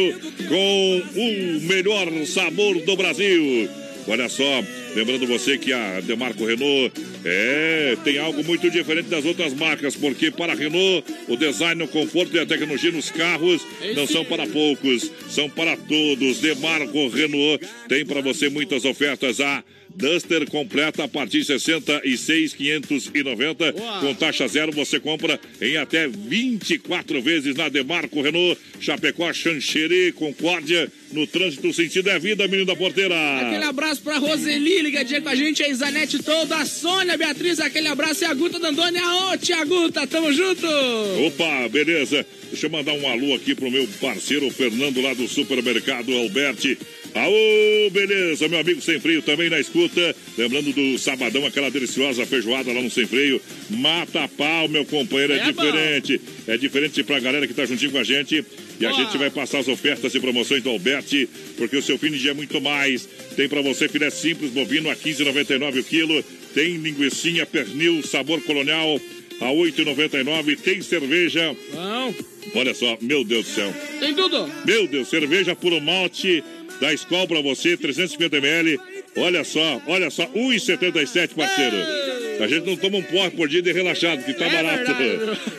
com 0.48 1.03
o 1.15 1.61
melhor 1.62 2.09
sabor 2.27 2.78
do 2.81 2.97
Brasil. 2.97 3.69
Olha 4.09 4.28
só, 4.28 4.62
lembrando 4.94 5.27
você 5.27 5.59
que 5.59 5.73
a 5.73 6.01
Demarco 6.01 6.44
Renault 6.44 6.93
é, 7.24 7.97
tem 8.05 8.19
algo 8.19 8.44
muito 8.44 8.70
diferente 8.70 9.09
das 9.09 9.24
outras 9.24 9.53
marcas, 9.53 9.97
porque 9.97 10.31
para 10.31 10.53
a 10.53 10.57
Renault 10.57 11.05
o 11.27 11.36
design, 11.36 11.82
o 11.82 11.89
conforto 11.89 12.36
e 12.36 12.39
a 12.39 12.47
tecnologia 12.47 12.93
nos 12.93 13.11
carros 13.11 13.66
não 13.97 14.07
são 14.07 14.24
para 14.24 14.47
poucos, 14.47 15.11
são 15.28 15.51
para 15.51 15.77
todos. 15.77 16.39
Demarco 16.39 17.09
Renault 17.09 17.66
tem 17.89 18.07
para 18.07 18.20
você 18.20 18.48
muitas 18.48 18.85
ofertas. 18.85 19.40
A 19.40 19.65
Duster 19.97 20.44
completa 20.51 21.05
a 21.05 21.09
partir 21.09 21.39
de 21.39 21.47
66,590 21.47 23.73
com 23.73 24.14
taxa 24.14 24.47
zero. 24.47 24.70
Você 24.73 25.01
compra 25.01 25.40
em 25.60 25.78
até 25.78 26.06
24 26.06 27.23
vezes 27.23 27.56
na 27.56 27.70
Demarco 27.70 28.20
Renault, 28.20 28.60
Chapecó, 28.78 29.32
Xanxerê, 29.32 30.12
Concórdia. 30.12 30.93
No 31.12 31.24
trânsito, 31.27 31.73
sentido 31.73 32.10
é 32.10 32.18
vida, 32.18 32.47
menino 32.48 32.66
da 32.66 32.74
porteira. 32.77 33.14
Aquele 33.40 33.64
abraço 33.64 34.02
pra 34.02 34.18
Roseli, 34.18 34.82
ligadinha 34.82 35.23
com 35.23 35.28
a 35.28 35.36
gente, 35.36 35.62
a 35.62 35.68
Isanete 35.68 36.20
toda, 36.23 36.56
a 36.56 36.66
Sônia, 36.66 37.16
Beatriz, 37.16 37.60
aquele 37.60 37.86
abraço 37.89 38.24
e 38.24 38.27
a 38.27 38.35
Guta 38.35 38.59
Dandoni, 38.59 38.98
aô, 38.98 39.39
tia 39.39 39.64
Guta, 39.64 40.06
tamo 40.06 40.32
junto! 40.32 40.66
Opa, 41.27 41.68
beleza. 41.68 42.27
Deixa 42.51 42.66
eu 42.66 42.70
mandar 42.70 42.93
um 42.93 43.09
alô 43.09 43.35
aqui 43.35 43.55
pro 43.55 43.70
meu 43.70 43.86
parceiro 44.01 44.51
Fernando 44.51 45.01
lá 45.01 45.14
do 45.14 45.28
supermercado 45.28 46.12
Alberti. 46.12 46.77
Aô, 47.16 47.90
beleza, 47.90 48.47
meu 48.47 48.60
amigo 48.60 48.82
Sem 48.82 49.01
Freio 49.01 49.22
também 49.22 49.48
na 49.48 49.59
escuta. 49.59 50.14
Lembrando 50.36 50.70
do 50.70 50.98
sabadão, 50.98 51.47
aquela 51.47 51.70
deliciosa 51.70 52.26
feijoada 52.26 52.70
lá 52.70 52.82
no 52.82 52.90
Sem 52.90 53.06
Freio. 53.06 53.40
Mata 53.70 54.28
pau, 54.28 54.68
meu 54.68 54.84
companheiro, 54.84 55.32
é, 55.32 55.38
é 55.38 55.51
diferente. 55.51 56.18
Bom. 56.18 56.52
É 56.52 56.59
diferente 56.59 57.02
pra 57.02 57.18
galera 57.18 57.47
que 57.47 57.55
tá 57.55 57.64
juntinho 57.64 57.90
com 57.90 57.98
a 57.98 58.05
gente. 58.05 58.44
E 58.78 58.84
a 58.84 58.93
gente 58.93 59.16
vai 59.16 59.30
passar 59.30 59.60
as 59.60 59.68
ofertas 59.68 60.14
e 60.14 60.20
promoções 60.20 60.62
do 60.62 60.68
Alberti, 60.68 61.26
porque 61.56 61.78
o 61.78 61.82
seu 61.82 61.97
fim 61.97 62.10
de 62.10 62.18
dia 62.18 62.32
é 62.32 62.34
muito 62.34 62.60
mais. 62.60 63.09
Tem 63.34 63.48
para 63.48 63.62
você 63.62 63.88
filé 63.88 64.10
simples 64.10 64.51
bovino 64.51 64.90
a 64.90 64.94
15,99 64.94 65.80
o 65.80 65.84
quilo. 65.84 66.22
Tem 66.55 66.76
linguiçinha 66.76 67.47
pernil, 67.47 68.02
sabor 68.02 68.43
colonial 68.43 69.01
a 69.40 69.47
8,99. 69.47 70.59
Tem 70.59 70.82
cerveja. 70.82 71.56
Não. 71.72 72.14
Olha 72.55 72.74
só, 72.74 72.97
meu 73.01 73.24
Deus 73.24 73.47
do 73.47 73.52
céu. 73.52 73.74
Tem 74.01 74.14
tudo. 74.14 74.51
Meu 74.64 74.86
Deus, 74.86 75.09
cerveja 75.09 75.56
puro 75.56 75.80
malte 75.80 76.44
da 76.81 76.93
Skol 76.94 77.27
para 77.27 77.40
você, 77.40 77.77
350 77.77 78.36
ml. 78.36 78.81
Olha 79.16 79.44
só, 79.44 79.81
olha 79.86 80.11
só, 80.11 80.27
1,77, 80.27 81.35
parceiro. 81.35 81.77
A 82.40 82.47
gente 82.47 82.66
não 82.66 82.77
toma 82.77 82.98
um 82.98 83.03
porco 83.03 83.36
por 83.36 83.48
dia 83.48 83.62
de 83.62 83.73
relaxado, 83.73 84.23
que 84.23 84.35
tá 84.35 84.44
é 84.44 84.51
barato. 84.51 84.93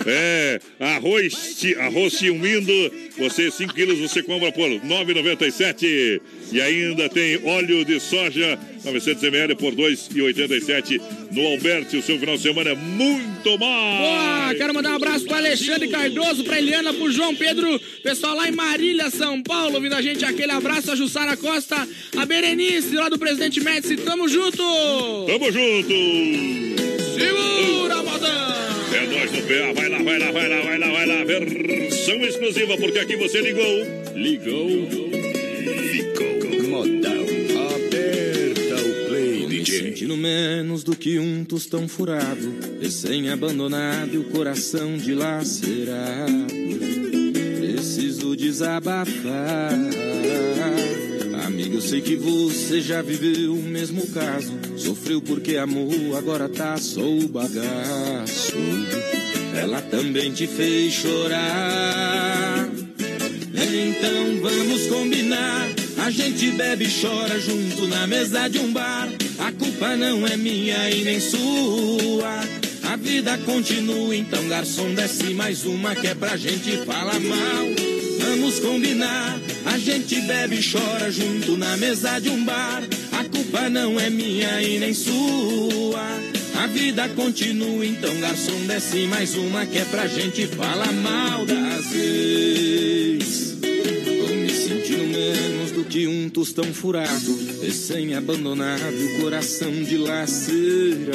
É, 0.05 0.59
arroz, 0.79 1.59
arroz 1.79 2.13
ciúmindo, 2.13 2.71
você 3.17 3.49
5 3.49 3.73
quilos 3.73 3.97
você 3.97 4.21
compra 4.21 4.51
por 4.51 4.69
9,97. 4.69 6.21
E 6.51 6.61
ainda 6.61 7.09
tem 7.09 7.43
óleo 7.43 7.83
de 7.83 7.99
soja, 7.99 8.59
900 8.87 9.23
ml 9.23 9.55
por 9.55 9.75
2,87 9.75 11.01
no 11.31 11.45
Alberti. 11.47 11.97
O 11.97 12.01
seu 12.01 12.17
final 12.17 12.35
de 12.35 12.43
semana 12.43 12.71
é 12.71 12.75
muito 12.75 13.57
mais. 13.57 13.99
Boa, 13.99 14.55
quero 14.55 14.73
mandar 14.73 14.91
um 14.91 14.95
abraço 14.95 15.25
para 15.25 15.37
Alexandre 15.37 15.87
Cardoso, 15.89 16.43
para 16.43 16.57
Eliana, 16.57 16.93
para 16.93 17.11
João 17.11 17.35
Pedro, 17.35 17.79
pessoal 18.01 18.35
lá 18.35 18.47
em 18.47 18.51
Marília, 18.51 19.09
São 19.09 19.41
Paulo, 19.43 19.75
ouvindo 19.75 19.95
a 19.95 20.01
gente. 20.01 20.23
Aquele 20.25 20.51
abraço 20.51 20.91
a 20.91 20.95
Jussara 20.95 21.35
Costa, 21.35 21.87
a 22.17 22.25
Berenice, 22.25 22.95
lá 22.95 23.09
do 23.09 23.19
Presidente 23.19 23.59
Médici. 23.59 23.97
Tamo 23.97 24.27
junto! 24.27 24.57
Tamo 25.27 25.51
junto! 25.51 25.93
Segura, 27.17 28.03
modão! 28.03 28.57
É 28.93 29.05
nós 29.05 29.31
no 29.31 29.41
PA, 29.41 29.73
vai 29.73 29.89
lá, 29.89 29.97
vai 30.01 30.19
lá, 30.19 30.31
vai 30.31 30.49
lá, 30.49 30.61
vai 30.61 30.77
lá, 30.77 30.91
vai 30.91 31.05
lá. 31.05 31.23
Versão 31.23 32.15
exclusiva, 32.25 32.77
porque 32.77 32.99
aqui 32.99 33.15
você 33.15 33.41
ligou. 33.41 33.87
Ligou. 34.15 34.89
Ficou 35.91 36.36
sentindo 39.77 40.17
menos 40.17 40.83
do 40.83 40.95
que 40.95 41.19
um 41.19 41.43
tostão 41.43 41.87
furado, 41.87 42.55
recém-abandonado 42.81 44.15
e 44.15 44.17
o 44.17 44.23
coração 44.25 44.97
dilacerado. 44.97 46.47
Preciso 47.59 48.35
desabafar. 48.35 49.73
Amigo, 51.45 51.75
eu 51.75 51.81
sei 51.81 52.01
que 52.01 52.15
você 52.15 52.81
já 52.81 53.01
viveu 53.01 53.53
o 53.53 53.63
mesmo 53.63 54.07
caso. 54.07 54.53
Sofreu 54.75 55.21
porque 55.21 55.57
amou, 55.57 56.17
agora 56.17 56.49
tá 56.49 56.77
só 56.77 57.01
o 57.01 57.27
bagaço. 57.27 58.57
Ela 59.55 59.81
também 59.81 60.31
te 60.31 60.47
fez 60.47 60.93
chorar. 60.93 62.69
Então 63.53 64.41
vamos 64.41 64.87
combinar. 64.87 65.86
A 65.97 66.11
gente 66.11 66.51
bebe 66.51 66.85
e 66.85 67.01
chora 67.01 67.39
junto 67.39 67.87
na 67.87 68.07
mesa 68.07 68.47
de 68.47 68.59
um 68.59 68.71
bar. 68.71 69.09
A 69.39 69.51
culpa 69.51 69.95
não 69.95 70.25
é 70.25 70.37
minha 70.37 70.89
e 70.89 71.03
nem 71.03 71.19
sua. 71.19 72.39
A 72.91 72.95
vida 72.95 73.37
continua, 73.39 74.15
então 74.15 74.47
garçom 74.47 74.93
desce 74.93 75.33
mais 75.33 75.65
uma 75.65 75.95
que 75.95 76.07
é 76.07 76.15
pra 76.15 76.37
gente 76.37 76.77
falar 76.85 77.19
mal. 77.19 77.65
Vamos 78.19 78.59
combinar. 78.59 79.39
A 79.65 79.77
gente 79.77 80.21
bebe 80.21 80.59
e 80.59 80.71
chora 80.71 81.11
junto 81.11 81.57
na 81.57 81.75
mesa 81.77 82.19
de 82.19 82.29
um 82.29 82.43
bar. 82.43 82.83
A 83.11 83.23
culpa 83.25 83.69
não 83.69 83.99
é 83.99 84.09
minha 84.09 84.61
e 84.61 84.79
nem 84.79 84.93
sua. 84.93 86.17
A 86.63 86.67
vida 86.67 87.07
continua, 87.09 87.85
então 87.85 88.19
garçom 88.19 88.65
desce 88.65 89.05
mais 89.07 89.35
uma 89.35 89.65
que 89.65 89.77
é 89.77 89.85
pra 89.85 90.07
gente 90.07 90.47
falar 90.47 90.91
mal 90.91 91.45
das 91.45 91.93
ex. 91.93 93.46
Que 95.89 96.05
um 96.05 96.29
tostão 96.29 96.65
furado, 96.65 97.39
recém-abandonado, 97.61 99.21
coração 99.21 99.71
dilacerado. 99.71 101.11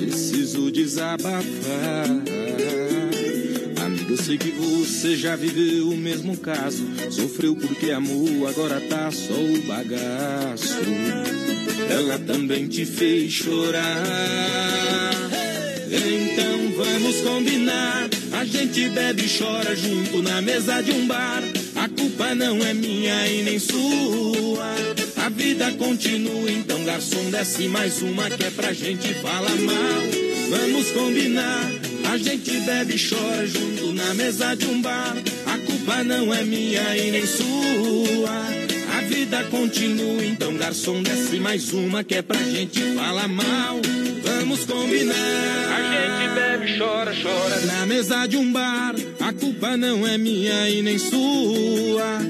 Preciso 0.00 0.70
desabafar. 0.70 2.06
Amigo, 3.84 4.16
sei 4.22 4.38
que 4.38 4.50
você 4.50 5.16
já 5.16 5.36
viveu 5.36 5.90
o 5.90 5.96
mesmo 5.96 6.36
caso. 6.38 6.84
Sofreu 7.10 7.54
porque 7.54 7.90
amou, 7.90 8.48
agora 8.48 8.80
tá 8.80 9.10
só 9.10 9.34
o 9.34 9.62
bagaço. 9.62 10.78
Ela 11.90 12.18
também 12.18 12.66
te 12.66 12.86
fez 12.86 13.32
chorar. 13.32 13.82
Então 15.88 16.55
vamos 16.76 17.20
combinar. 17.22 18.08
A 18.32 18.44
gente 18.44 18.88
bebe 18.90 19.24
e 19.24 19.38
chora 19.38 19.74
junto 19.74 20.22
na 20.22 20.42
mesa 20.42 20.82
de 20.82 20.92
um 20.92 21.06
bar. 21.06 21.42
A 21.74 21.88
culpa 21.88 22.34
não 22.34 22.58
é 22.64 22.74
minha 22.74 23.26
e 23.26 23.42
nem 23.42 23.58
sua. 23.58 24.74
A 25.24 25.28
vida 25.28 25.72
continua, 25.72 26.50
então 26.50 26.84
garçom 26.84 27.30
desce 27.30 27.66
mais 27.68 28.00
uma 28.02 28.30
que 28.30 28.44
é 28.44 28.50
pra 28.50 28.72
gente 28.72 29.14
falar 29.14 29.56
mal. 29.56 30.02
Vamos 30.50 30.90
combinar. 30.92 31.72
A 32.12 32.18
gente 32.18 32.50
bebe 32.60 32.94
e 32.94 33.08
chora 33.08 33.46
junto 33.46 33.92
na 33.92 34.14
mesa 34.14 34.54
de 34.54 34.66
um 34.66 34.80
bar. 34.80 35.16
A 35.46 35.58
culpa 35.58 36.04
não 36.04 36.32
é 36.32 36.44
minha 36.44 36.96
e 36.96 37.10
nem 37.10 37.26
sua. 37.26 38.46
A 38.96 39.00
vida 39.02 39.44
continua, 39.44 40.24
então 40.24 40.54
garçom 40.54 41.02
desce 41.02 41.38
mais 41.38 41.72
uma 41.72 42.04
que 42.04 42.14
é 42.14 42.22
pra 42.22 42.38
gente 42.38 42.80
falar 42.94 43.28
mal. 43.28 43.80
Vamos 44.46 44.64
combinar. 44.64 45.12
A 45.74 45.82
gente 45.90 46.34
bebe, 46.36 46.78
chora, 46.78 47.12
chora 47.20 47.66
na 47.66 47.84
mesa 47.84 48.26
de 48.28 48.36
um 48.36 48.52
bar. 48.52 48.94
A 49.18 49.32
culpa 49.32 49.76
não 49.76 50.06
é 50.06 50.16
minha 50.16 50.70
e 50.70 50.82
nem 50.82 50.96
sua. 50.98 52.20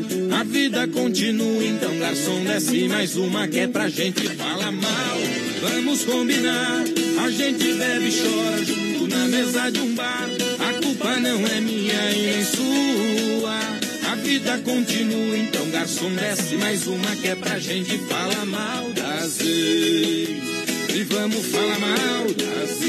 A 0.41 0.43
vida 0.43 0.89
continua, 0.89 1.63
então 1.63 1.99
garçom 1.99 2.43
desce 2.43 2.89
mais 2.89 3.17
uma 3.17 3.47
que 3.47 3.59
é 3.59 3.67
pra 3.67 3.91
gente 3.91 4.27
falar 4.31 4.73
mal. 4.73 5.19
Vamos 5.61 6.05
combinar. 6.05 6.85
A 7.23 7.31
gente 7.31 7.75
bebe, 7.75 8.11
chora 8.11 8.65
junto 8.65 9.09
na 9.09 9.29
mesa 9.29 9.71
de 9.71 9.81
um 9.81 9.95
bar. 9.95 10.31
A 10.59 10.83
culpa 10.83 11.17
não 11.17 11.47
é 11.47 11.61
minha 11.61 12.13
e 12.13 12.33
nem 12.33 12.45
sua. 12.45 13.59
A 14.11 14.15
vida 14.15 14.57
continua, 14.65 15.37
então 15.37 15.69
garçom 15.69 16.15
desce 16.15 16.57
mais 16.57 16.87
uma 16.87 17.15
que 17.17 17.29
é 17.29 17.35
pra 17.35 17.59
gente 17.59 17.99
falar 18.09 18.47
mal 18.47 18.91
das 18.95 19.39
ex. 19.43 20.46
E 20.97 21.05
vamos 21.05 21.45
falar 21.49 21.79
mal 21.79 22.25
ex. 22.27 22.81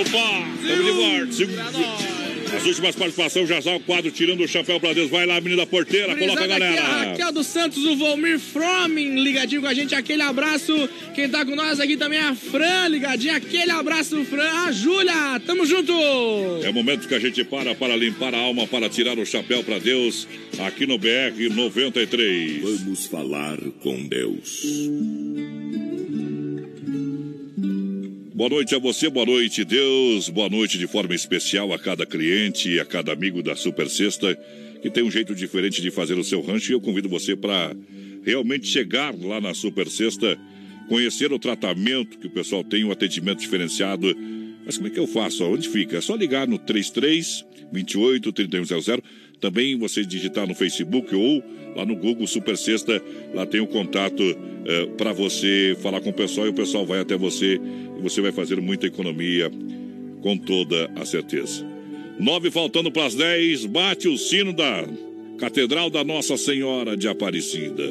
Opa, 0.00 0.26
estamos 0.60 0.84
de 0.84 1.46
volta. 1.46 2.13
As 2.64 2.68
últimas 2.68 2.96
participações, 2.96 3.46
já 3.46 3.60
já 3.60 3.76
o 3.76 3.80
quadro 3.80 4.10
tirando 4.10 4.40
o 4.40 4.48
chapéu 4.48 4.80
pra 4.80 4.94
Deus. 4.94 5.10
Vai 5.10 5.26
lá, 5.26 5.38
menina 5.38 5.66
porteira, 5.66 6.16
coloca 6.16 6.44
a 6.44 6.46
galera. 6.46 6.80
Aqui, 6.80 6.90
a 6.90 7.10
Raquel 7.10 7.32
dos 7.32 7.46
Santos, 7.46 7.84
o 7.84 7.94
Volmir 7.94 8.38
Froming, 8.38 9.16
ligadinho 9.22 9.60
com 9.60 9.66
a 9.66 9.74
gente, 9.74 9.94
aquele 9.94 10.22
abraço. 10.22 10.88
Quem 11.14 11.28
tá 11.28 11.44
com 11.44 11.54
nós 11.54 11.78
aqui 11.78 11.94
também 11.98 12.18
é 12.18 12.22
a 12.22 12.34
Fran, 12.34 12.88
ligadinho, 12.88 13.36
aquele 13.36 13.70
abraço, 13.70 14.24
Fran. 14.24 14.48
A 14.66 14.72
Júlia, 14.72 15.38
tamo 15.44 15.66
junto. 15.66 15.92
É 16.62 16.70
o 16.70 16.72
momento 16.72 17.06
que 17.06 17.14
a 17.14 17.18
gente 17.18 17.44
para 17.44 17.74
para 17.74 17.94
limpar 17.96 18.34
a 18.34 18.38
alma, 18.38 18.66
para 18.66 18.88
tirar 18.88 19.18
o 19.18 19.26
chapéu 19.26 19.62
pra 19.62 19.78
Deus, 19.78 20.26
aqui 20.58 20.86
no 20.86 20.96
BR 20.96 21.50
93. 21.50 22.62
Vamos 22.62 23.04
falar 23.04 23.58
com 23.82 24.08
Deus. 24.08 24.64
Boa 28.34 28.50
noite 28.50 28.74
a 28.74 28.80
você, 28.80 29.08
boa 29.08 29.24
noite, 29.24 29.64
Deus. 29.64 30.28
Boa 30.28 30.48
noite 30.48 30.76
de 30.76 30.88
forma 30.88 31.14
especial 31.14 31.72
a 31.72 31.78
cada 31.78 32.04
cliente 32.04 32.68
e 32.68 32.80
a 32.80 32.84
cada 32.84 33.12
amigo 33.12 33.40
da 33.44 33.54
Super 33.54 33.88
Sexta, 33.88 34.36
que 34.82 34.90
tem 34.90 35.04
um 35.04 35.10
jeito 35.10 35.36
diferente 35.36 35.80
de 35.80 35.88
fazer 35.92 36.18
o 36.18 36.24
seu 36.24 36.40
rancho. 36.40 36.72
E 36.72 36.74
eu 36.74 36.80
convido 36.80 37.08
você 37.08 37.36
para 37.36 37.72
realmente 38.24 38.66
chegar 38.66 39.14
lá 39.16 39.40
na 39.40 39.54
Super 39.54 39.88
Sexta, 39.88 40.36
conhecer 40.88 41.32
o 41.32 41.38
tratamento 41.38 42.18
que 42.18 42.26
o 42.26 42.30
pessoal 42.30 42.64
tem, 42.64 42.82
o 42.82 42.88
um 42.88 42.90
atendimento 42.90 43.38
diferenciado. 43.38 44.12
Mas 44.66 44.78
como 44.78 44.88
é 44.88 44.90
que 44.90 44.98
eu 44.98 45.06
faço? 45.06 45.44
Onde 45.44 45.68
fica? 45.68 45.98
É 45.98 46.00
só 46.00 46.16
ligar 46.16 46.48
no 46.48 46.58
33 46.58 47.44
28 47.72 48.32
3100. 48.32 48.98
Também 49.40 49.78
você 49.78 50.04
digitar 50.04 50.44
no 50.48 50.56
Facebook 50.56 51.14
ou 51.14 51.40
lá 51.76 51.86
no 51.86 51.94
Google 51.94 52.26
Super 52.26 52.56
Sexta. 52.56 53.00
Lá 53.32 53.46
tem 53.46 53.60
o 53.60 53.66
contato 53.66 54.22
eh, 54.66 54.86
para 54.96 55.12
você 55.12 55.76
falar 55.82 56.00
com 56.00 56.10
o 56.10 56.14
pessoal 56.14 56.46
e 56.46 56.50
o 56.50 56.54
pessoal 56.54 56.86
vai 56.86 57.00
até 57.00 57.16
você 57.16 57.60
você 58.04 58.20
vai 58.20 58.30
fazer 58.32 58.60
muita 58.60 58.86
economia, 58.86 59.50
com 60.20 60.36
toda 60.36 60.90
a 60.94 61.06
certeza. 61.06 61.66
Nove 62.20 62.50
faltando 62.50 62.92
para 62.92 63.06
as 63.06 63.14
dez, 63.14 63.64
bate 63.64 64.08
o 64.08 64.18
sino 64.18 64.52
da 64.52 64.84
Catedral 65.38 65.88
da 65.88 66.04
Nossa 66.04 66.36
Senhora 66.36 66.98
de 66.98 67.08
Aparecida. 67.08 67.82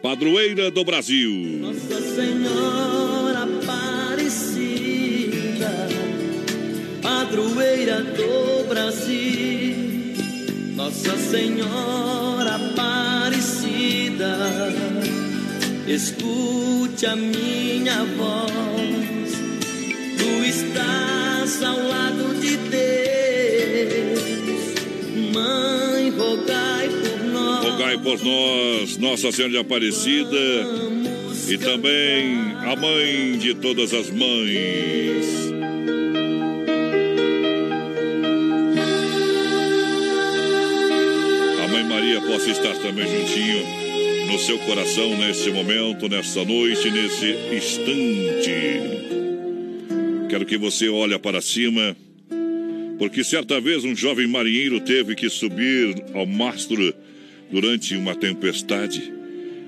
Padroeira 0.00 0.70
do 0.70 0.84
Brasil. 0.84 1.32
Nossa 1.60 2.00
Senhora 2.00 3.42
Aparecida, 3.64 4.68
Padroeira 7.02 8.00
do 8.02 8.68
Brasil 8.68 9.85
nossa 10.86 11.18
Senhora 11.18 12.54
Aparecida, 12.54 14.38
escute 15.88 17.04
a 17.06 17.16
minha 17.16 18.04
voz, 18.16 19.32
tu 20.16 20.44
estás 20.44 21.60
ao 21.64 21.76
lado 21.88 22.40
de 22.40 22.56
Deus, 22.56 24.20
Mãe, 25.34 26.10
rogai 26.10 26.88
por 26.88 27.24
nós. 27.32 27.64
Rogai 27.64 27.98
por 27.98 28.22
nós, 28.22 28.96
Nossa 28.96 29.32
Senhora 29.32 29.54
de 29.54 29.58
Aparecida 29.58 30.36
e 31.48 31.58
também 31.58 32.52
a 32.64 32.76
mãe 32.76 33.36
de 33.38 33.54
todas 33.56 33.92
as 33.92 34.08
mães. 34.08 35.55
Maria 41.86 42.20
possa 42.20 42.50
estar 42.50 42.76
também 42.78 43.06
juntinho 43.06 43.64
no 44.26 44.38
seu 44.38 44.58
coração 44.58 45.16
neste 45.16 45.50
momento, 45.50 46.08
nesta 46.08 46.44
noite, 46.44 46.90
nesse 46.90 47.34
instante. 47.54 48.52
Quero 50.28 50.44
que 50.44 50.58
você 50.58 50.88
olhe 50.88 51.16
para 51.18 51.40
cima, 51.40 51.96
porque 52.98 53.22
certa 53.22 53.60
vez 53.60 53.84
um 53.84 53.94
jovem 53.94 54.26
marinheiro 54.26 54.80
teve 54.80 55.14
que 55.14 55.30
subir 55.30 55.94
ao 56.12 56.26
mastro 56.26 56.92
durante 57.50 57.94
uma 57.94 58.14
tempestade 58.16 59.12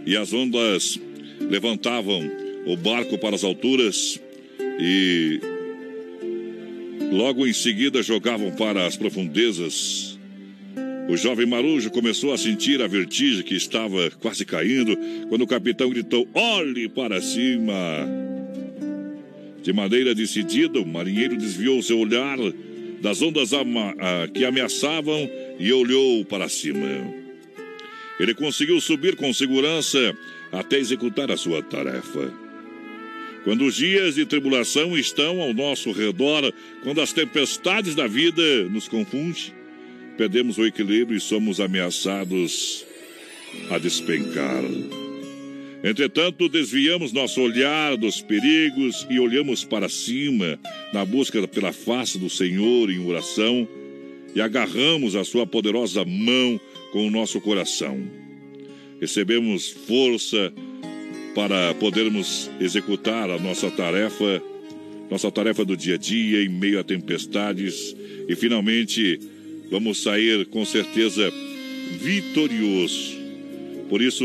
e 0.05 0.16
as 0.16 0.32
ondas 0.32 0.99
levantavam 1.40 2.28
o 2.66 2.77
barco 2.77 3.16
para 3.16 3.36
as 3.36 3.45
alturas 3.45 4.20
e 4.81 5.40
logo 7.12 7.47
em 7.47 7.53
seguida 7.53 8.03
jogavam 8.03 8.51
para 8.51 8.86
as 8.86 8.97
profundezas. 8.97 10.18
O 11.09 11.16
jovem 11.16 11.47
marujo 11.47 11.90
começou 11.90 12.35
a 12.35 12.39
sentir 12.39 12.82
a 12.82 12.86
vertigem 12.86 13.43
que 13.43 13.55
estava 13.55 14.10
quase 14.20 14.44
caindo 14.44 14.94
quando 15.30 15.40
o 15.40 15.47
capitão 15.47 15.89
gritou: 15.89 16.28
Olhe 16.35 16.86
para 16.86 17.18
cima! 17.22 17.74
De 19.62 19.72
maneira 19.72 20.14
decidida, 20.14 20.78
o 20.78 20.86
marinheiro 20.86 21.35
desviou 21.35 21.82
seu 21.82 21.98
olhar 21.98 22.36
das 23.01 23.22
ondas 23.22 23.52
que 24.35 24.44
ameaçavam 24.44 25.30
e 25.59 25.72
olhou 25.72 26.26
para 26.26 26.47
cima. 26.47 26.86
Ele 28.20 28.35
conseguiu 28.35 28.78
subir 28.78 29.16
com 29.16 29.32
segurança 29.32 30.14
até 30.52 30.78
executar 30.78 31.30
a 31.30 31.39
sua 31.39 31.62
tarefa. 31.62 32.32
Quando 33.44 33.64
os 33.64 33.76
dias 33.76 34.16
de 34.16 34.26
tribulação 34.26 34.98
estão 34.98 35.40
ao 35.40 35.55
nosso 35.55 35.90
redor, 35.90 36.52
quando 36.82 37.01
as 37.01 37.14
tempestades 37.14 37.94
da 37.94 38.06
vida 38.06 38.64
nos 38.64 38.89
confundem, 38.89 39.57
perdemos 40.19 40.59
o 40.59 40.66
equilíbrio 40.66 41.16
e 41.16 41.20
somos 41.20 41.61
ameaçados 41.61 42.85
a 43.70 43.78
despencar. 43.78 44.65
Entretanto, 45.82 46.49
desviamos 46.49 47.12
nosso 47.12 47.40
olhar 47.40 47.97
dos 47.97 48.20
perigos 48.20 49.07
e 49.09 49.20
olhamos 49.20 49.62
para 49.62 49.89
cima, 49.89 50.59
na 50.93 51.05
busca 51.05 51.47
pela 51.47 51.73
face 51.73 52.19
do 52.19 52.28
Senhor 52.28 52.90
em 52.90 52.99
oração, 53.07 53.66
e 54.35 54.40
agarramos 54.40 55.15
a 55.15 55.23
Sua 55.23 55.47
poderosa 55.47 56.05
mão 56.05 56.61
com 56.93 57.07
o 57.07 57.11
nosso 57.11 57.40
coração. 57.40 58.03
Recebemos 59.01 59.70
força 59.70 60.53
para 61.32 61.73
podermos 61.74 62.51
executar 62.61 63.31
a 63.31 63.39
nossa 63.39 63.70
tarefa, 63.70 64.43
nossa 65.09 65.31
tarefa 65.31 65.65
do 65.65 65.77
dia 65.77 65.95
a 65.95 65.99
dia, 65.99 66.43
em 66.43 66.49
meio 66.49 66.81
a 66.81 66.82
tempestades, 66.82 67.95
e 68.28 68.35
finalmente 68.35 69.38
vamos 69.70 70.03
sair 70.03 70.47
com 70.47 70.65
certeza 70.65 71.32
vitorioso. 72.01 73.16
Por 73.89 74.03
isso, 74.03 74.24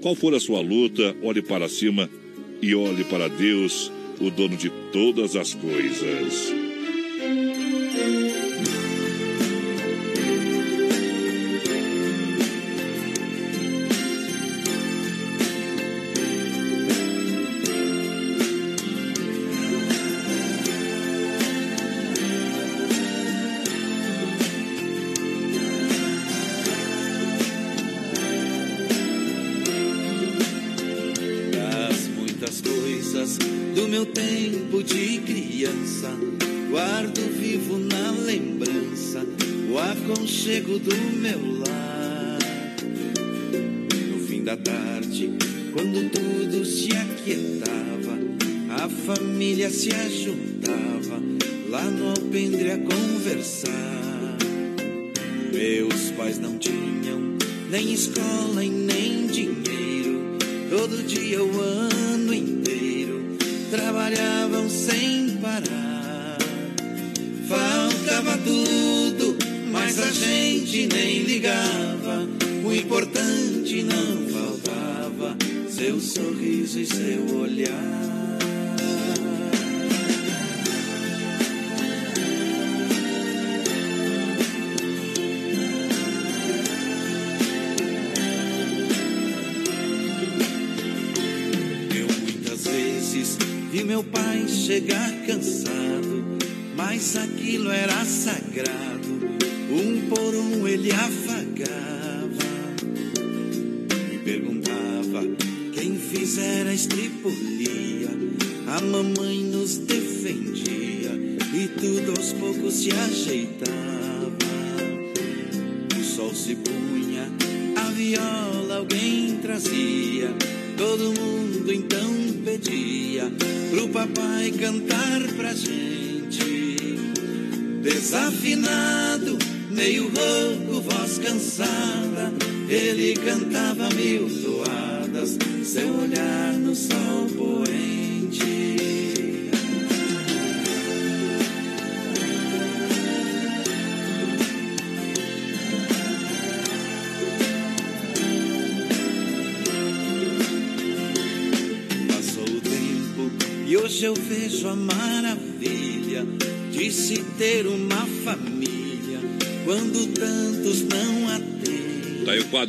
qual 0.00 0.14
for 0.14 0.34
a 0.34 0.40
sua 0.40 0.60
luta, 0.60 1.14
olhe 1.22 1.42
para 1.42 1.68
cima 1.68 2.08
e 2.62 2.74
olhe 2.74 3.04
para 3.04 3.28
Deus, 3.28 3.92
o 4.20 4.30
dono 4.30 4.56
de 4.56 4.70
todas 4.92 5.36
as 5.36 5.54
coisas. 5.54 6.57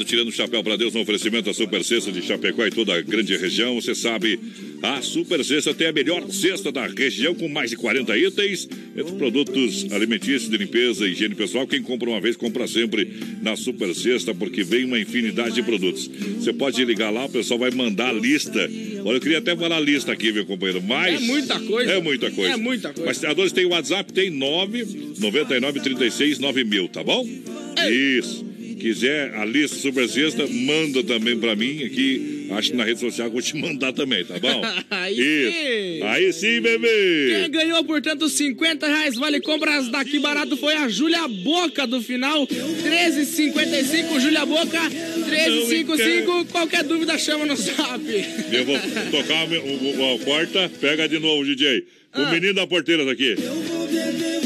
Tirando 0.10 0.30
o 0.30 0.32
Chapéu 0.32 0.64
para 0.64 0.76
Deus 0.76 0.96
no 0.96 1.02
oferecimento 1.02 1.46
da 1.46 1.54
Super 1.54 1.84
Sexta 1.84 2.12
de 2.12 2.24
Chapecó 2.24 2.66
e 2.66 2.72
toda 2.72 2.96
a 2.96 3.00
grande 3.00 3.38
região. 3.38 3.80
Você 3.80 3.94
sabe, 3.94 4.40
A 4.82 5.04
Super 5.04 5.46
Sexta 5.46 5.72
tem 5.72 5.86
a 5.86 5.92
melhor 5.92 6.28
cesta 6.32 6.72
da 6.72 6.88
região 6.88 7.36
com 7.36 7.48
mais 7.48 7.70
de 7.70 7.76
40 7.76 8.18
itens, 8.18 8.68
entre 8.98 9.14
produtos 9.18 9.86
alimentícios 9.92 10.50
de 10.50 10.58
limpeza 10.58 11.08
e 11.08 11.12
higiene 11.12 11.36
pessoal. 11.36 11.68
Quem 11.68 11.84
compra 11.84 12.10
uma 12.10 12.20
vez, 12.20 12.36
compra 12.36 12.66
sempre 12.66 13.08
na 13.44 13.56
Super 13.56 13.94
Sexta, 13.94 14.34
porque 14.34 14.64
vem 14.64 14.84
uma 14.84 15.00
infinidade 15.00 15.54
de 15.54 15.62
produtos. 15.62 16.10
Você 16.40 16.52
pode 16.54 16.84
ligar 16.84 17.12
lá, 17.12 17.26
o 17.26 17.30
pessoal 17.30 17.60
vai 17.60 17.70
mandar 17.70 18.10
a 18.10 18.14
lista. 18.14 18.68
Olha, 19.06 19.18
eu 19.18 19.22
queria 19.22 19.38
até 19.38 19.56
falar 19.56 19.78
a 19.78 19.80
lista 19.80 20.12
aqui, 20.12 20.32
meu 20.32 20.44
companheiro, 20.44 20.82
mas... 20.82 21.22
É 21.22 21.24
muita 21.24 21.60
coisa. 21.60 21.92
É 21.92 22.02
muita 22.02 22.32
coisa. 22.32 22.54
É 22.54 22.58
muita 22.58 22.94
coisa. 22.94 23.06
Mas 23.06 23.20
criadores 23.20 23.52
tem 23.52 23.66
o 23.66 23.70
WhatsApp, 23.70 24.12
tem 24.12 24.32
9 24.32 24.88
99 25.20 25.80
36 25.82 26.40
9000, 26.40 26.88
tá 26.88 27.04
bom? 27.04 27.30
Isso. 27.88 28.49
Quiser 28.80 29.36
a 29.36 29.44
lista 29.46 29.76
Super 29.78 30.08
Sexta, 30.08 30.48
manda 30.48 31.04
também 31.04 31.38
pra 31.38 31.56
mim 31.56 31.84
aqui. 31.84 32.48
Acho 32.52 32.72
que 32.72 32.78
na 32.78 32.84
rede 32.86 33.00
social 33.00 33.28
eu 33.28 33.32
vou 33.32 33.42
te 33.42 33.56
mandar 33.58 33.92
também, 33.94 34.24
tá 34.26 34.40
bom? 34.40 34.62
Aí 34.90 35.14
Isso. 35.14 35.52
sim. 35.52 36.02
Aí 36.04 36.34
sim, 36.34 36.62
bebê. 36.62 37.36
Quem 37.42 37.52
ganhou, 37.52 37.84
portanto, 37.84 38.28
50 38.30 38.88
reais 38.88 39.16
vale 39.16 39.40
compras 39.42 39.90
daqui 39.90 40.18
barato 40.20 40.56
foi 40.58 40.74
a 40.76 40.88
Júlia 40.90 41.28
Boca 41.28 41.86
do 41.86 42.02
final 42.02 42.48
1355. 42.50 44.20
Júlia 44.20 44.46
Boca 44.46 44.80
1355. 44.90 46.46
Qualquer 46.46 46.84
dúvida 46.84 47.18
chama 47.18 47.46
no 47.46 47.56
zap. 47.56 48.02
Eu 48.52 48.66
vou 48.66 48.80
tocar 49.12 49.44
a 49.44 50.18
porta. 50.26 50.72
Pega 50.80 51.08
de 51.08 51.20
novo, 51.20 51.44
DJ. 51.46 51.80
O 52.16 52.22
Ah. 52.22 52.32
menino 52.32 52.54
da 52.56 52.66
porteira 52.66 53.06
daqui. 53.06 53.36
Eu 53.38 53.54
vou 53.62 53.88
beber 53.88 54.40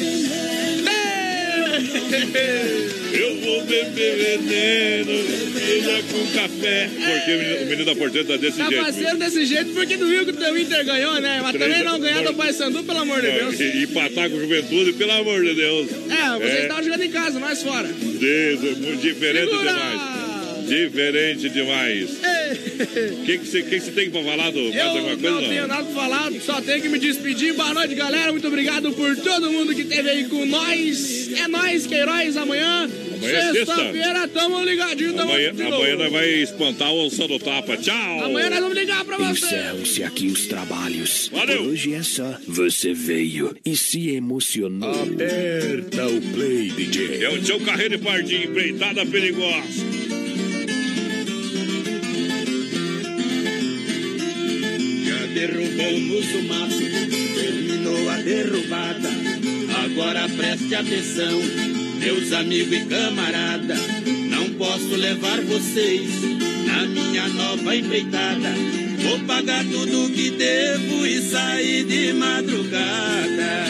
veneno, 3.82 5.12
seja 5.60 6.04
com 6.12 6.26
café. 6.38 6.90
Porque 6.90 7.32
o 7.32 7.38
menino, 7.40 7.56
o 7.56 7.66
menino 7.66 7.86
da 7.86 7.96
porteira 7.96 8.28
tá 8.28 8.38
desse 8.38 8.58
Tá 8.58 8.68
jeito. 8.70 8.84
fazendo 8.86 9.18
desse 9.20 9.46
jeito 9.46 9.72
porque 9.74 9.98
tu 9.98 10.06
viu 10.06 10.26
que 10.26 10.32
o 10.32 10.58
Inter 10.58 10.86
ganhou, 10.86 11.20
né? 11.20 11.40
Mas 11.42 11.52
Três- 11.54 11.72
também 11.72 11.84
não 11.84 12.00
ganhar 12.00 12.24
do 12.24 12.34
Paysandu, 12.34 12.84
pelo 12.84 13.00
amor 13.00 13.22
de 13.22 13.32
Deus. 13.32 13.60
e, 13.60 13.84
empatar 13.84 14.30
com 14.30 14.40
juventude, 14.40 14.94
pelo 14.94 15.12
amor 15.12 15.44
de 15.44 15.54
Deus. 15.56 15.88
É, 15.92 16.38
vocês 16.40 16.54
É. 16.56 16.62
estavam 16.64 16.84
jogando 16.84 17.04
em 17.04 17.12
casa, 17.12 17.40
nós 17.40 17.62
fora. 17.64 17.88
Deus, 17.88 18.60
muito 18.78 19.02
diferente 19.02 19.50
Segura! 19.50 19.72
demais. 19.74 20.24
Diferente 20.68 21.50
demais. 21.50 22.10
O 22.10 23.26
que 23.26 23.38
você 23.38 23.62
que 23.64 23.80
que 23.82 23.92
tem 23.92 24.10
pra 24.10 24.24
falar 24.24 24.50
do 24.52 24.62
mais 24.64 24.76
Eu 24.76 24.84
alguma 24.86 25.18
coisa? 25.18 25.42
não 25.42 25.50
tenho 25.50 25.68
nada 25.68 25.84
pra 25.84 25.94
falar, 25.94 26.32
só 26.46 26.62
tenho 26.62 26.82
que 26.82 26.88
me 26.90 27.00
despedir. 27.00 27.54
Boa 27.54 27.74
noite, 27.74 27.94
galera. 27.96 28.32
Muito 28.32 28.48
obrigado 28.48 28.92
por 28.94 29.14
todo 29.18 29.52
mundo 29.52 29.76
que 29.76 29.82
esteve 29.82 30.10
aí 30.10 30.24
com 30.26 30.46
nós. 30.46 31.30
É 31.38 31.48
nós, 31.50 31.86
Queiroz, 31.86 32.38
amanhã. 32.38 32.90
Amanhã 33.24 33.38
é 33.38 33.54
sexta. 33.54 33.76
Sexta-feira, 33.76 34.28
tamo 34.28 34.64
ligadinho, 34.64 35.14
tamo 35.14 35.32
Amanhã, 35.32 35.50
amanhã 35.50 35.96
nós 35.96 36.12
vai 36.12 36.30
espantar 36.30 36.92
o 36.92 37.06
Onça 37.06 37.28
do 37.28 37.40
Tapa. 37.40 37.78
Tchau! 37.78 38.24
Amanhã 38.26 38.50
nós 38.50 38.60
vamos 38.60 38.78
ligar 38.78 39.06
pra 39.06 39.18
você. 39.18 39.46
Encerram-se 39.46 40.04
aqui 40.04 40.28
os 40.28 40.48
trabalhos. 40.48 41.30
Valeu. 41.32 41.64
Por 41.64 41.68
hoje 41.70 41.94
é 41.94 42.04
só. 42.04 42.38
Você 42.48 42.94
veio 42.94 43.56
e 43.66 43.76
se 43.76 44.10
emocionou. 44.10 44.90
Aperta 45.04 46.08
o 46.08 46.22
play, 46.34 46.70
DJ. 46.72 47.24
É 47.24 47.30
o 47.30 47.46
seu 47.46 47.60
carreiro 47.62 47.98
de 47.98 48.04
pardinho, 48.04 48.44
empreitada 48.46 49.06
perigosa. 49.06 49.84
Já 55.06 55.26
derrubamos 55.34 56.36
o 56.36 56.44
mato, 56.44 56.80
terminou 57.36 58.10
a 58.10 58.18
derrubada. 58.18 59.10
Agora 59.84 60.30
preste 60.30 60.74
atenção, 60.76 61.40
meus 62.04 62.34
amigos 62.34 62.74
e 62.74 62.86
camarada. 62.86 63.76
Não 64.30 64.50
posso 64.56 64.94
levar 64.96 65.40
vocês 65.42 66.10
na 66.68 66.86
minha 66.86 67.28
nova 67.30 67.76
empreitada. 67.76 68.54
Vou 69.04 69.20
pagar 69.20 69.64
tudo 69.64 70.12
que 70.12 70.32
devo 70.32 71.06
e 71.06 71.22
sair 71.22 71.86
de 71.86 72.14
madrugada. 72.14 73.64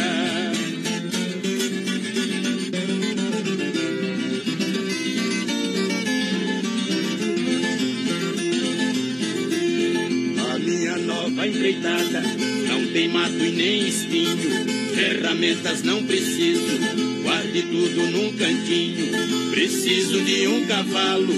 A 10.54 10.60
minha 10.60 10.98
nova 10.98 11.48
empreitada 11.48 12.24
não 12.68 12.88
tem 12.94 13.10
mato 13.10 13.44
e 13.44 13.52
nem 13.52 13.88
espinho. 13.88 14.74
Ferramentas 14.96 15.84
não 15.84 16.04
preciso, 16.04 17.13
guarde 17.34 17.64
tudo 17.64 18.12
num 18.12 18.34
cantinho. 18.34 19.08
Preciso 19.50 20.22
de 20.22 20.48
um 20.48 20.66
cavalo, 20.68 21.34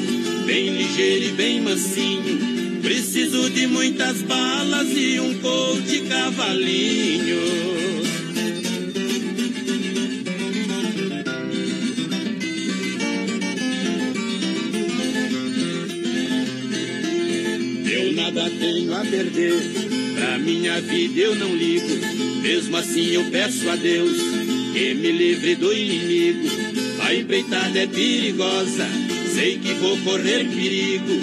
bem 0.45 0.69
ligeiro 0.69 1.25
e 1.25 1.31
bem 1.31 1.61
mansinho. 1.61 2.81
Preciso 2.81 3.49
de 3.49 3.65
muitas 3.65 4.21
balas 4.23 4.89
e 4.89 5.19
um 5.21 5.39
coach 5.39 6.01
cavalinho. 6.09 7.39
Eu 17.89 18.13
nada 18.13 18.49
tenho 18.49 18.93
a 18.93 18.99
perder, 18.99 19.53
pra 20.15 20.37
minha 20.39 20.81
vida 20.81 21.19
eu 21.21 21.35
não 21.35 21.55
ligo. 21.55 21.87
Mesmo 22.41 22.75
assim 22.75 23.13
eu 23.13 23.23
peço 23.31 23.69
a 23.69 23.75
Deus 23.77 24.44
que 24.75 24.93
me 24.93 25.09
livre 25.09 25.55
do 25.55 25.71
inimigo. 25.71 26.49
A 26.99 27.15
empreitada 27.15 27.79
é 27.79 27.87
perigosa, 27.87 28.85
sei 29.33 29.57
que 29.57 29.73
vou 29.75 29.97
correr 29.99 30.43
perigo. 30.49 31.13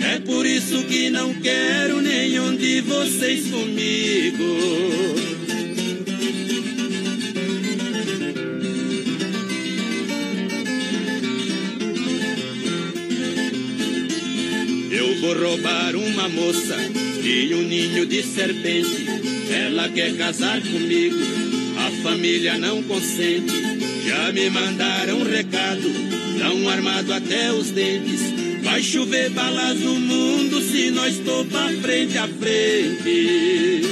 É 0.00 0.20
por 0.20 0.46
isso 0.46 0.84
que 0.84 1.10
não 1.10 1.34
quero 1.34 2.00
nenhum 2.00 2.54
de 2.54 2.80
vocês 2.82 3.48
comigo. 3.48 4.44
Eu 14.92 15.20
vou 15.20 15.34
roubar 15.34 15.96
uma 15.96 16.28
moça 16.28 16.76
e 17.24 17.54
um 17.54 17.62
ninho 17.62 18.06
de 18.06 18.22
serpente. 18.22 19.06
Ela 19.50 19.88
quer 19.88 20.16
casar 20.16 20.60
comigo, 20.60 21.18
família 22.00 22.58
não 22.58 22.82
consente. 22.82 23.54
Já 24.06 24.32
me 24.32 24.50
mandaram 24.50 25.20
um 25.20 25.24
recado, 25.24 25.88
tão 26.38 26.68
armado 26.68 27.12
até 27.12 27.52
os 27.52 27.70
dentes. 27.70 28.20
Vai 28.62 28.82
chover 28.82 29.30
balas 29.30 29.80
no 29.80 29.94
mundo 29.94 30.60
se 30.60 30.90
nós 30.90 31.18
topar 31.18 31.72
frente 31.74 32.18
a 32.18 32.28
frente. 32.28 33.82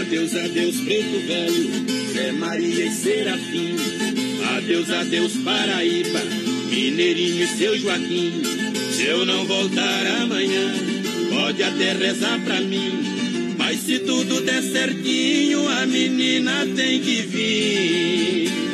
Adeus, 0.00 0.36
adeus, 0.36 0.76
preto 0.80 1.26
velho, 1.26 2.12
Zé 2.12 2.32
Maria 2.32 2.86
e 2.86 2.90
Serafim. 2.90 3.76
Adeus, 4.56 4.90
adeus, 4.90 5.32
Paraíba, 5.36 6.45
Mineirinho 6.66 7.46
seu 7.56 7.78
Joaquim. 7.78 8.42
Se 8.92 9.04
eu 9.04 9.24
não 9.24 9.44
voltar 9.44 10.06
amanhã, 10.22 10.72
pode 11.30 11.62
até 11.62 11.92
rezar 11.92 12.40
pra 12.44 12.60
mim. 12.60 13.54
Mas 13.58 13.80
se 13.80 14.00
tudo 14.00 14.40
der 14.42 14.62
certinho, 14.62 15.68
a 15.68 15.86
menina 15.86 16.66
tem 16.74 17.00
que 17.00 17.22
vir. 17.22 18.65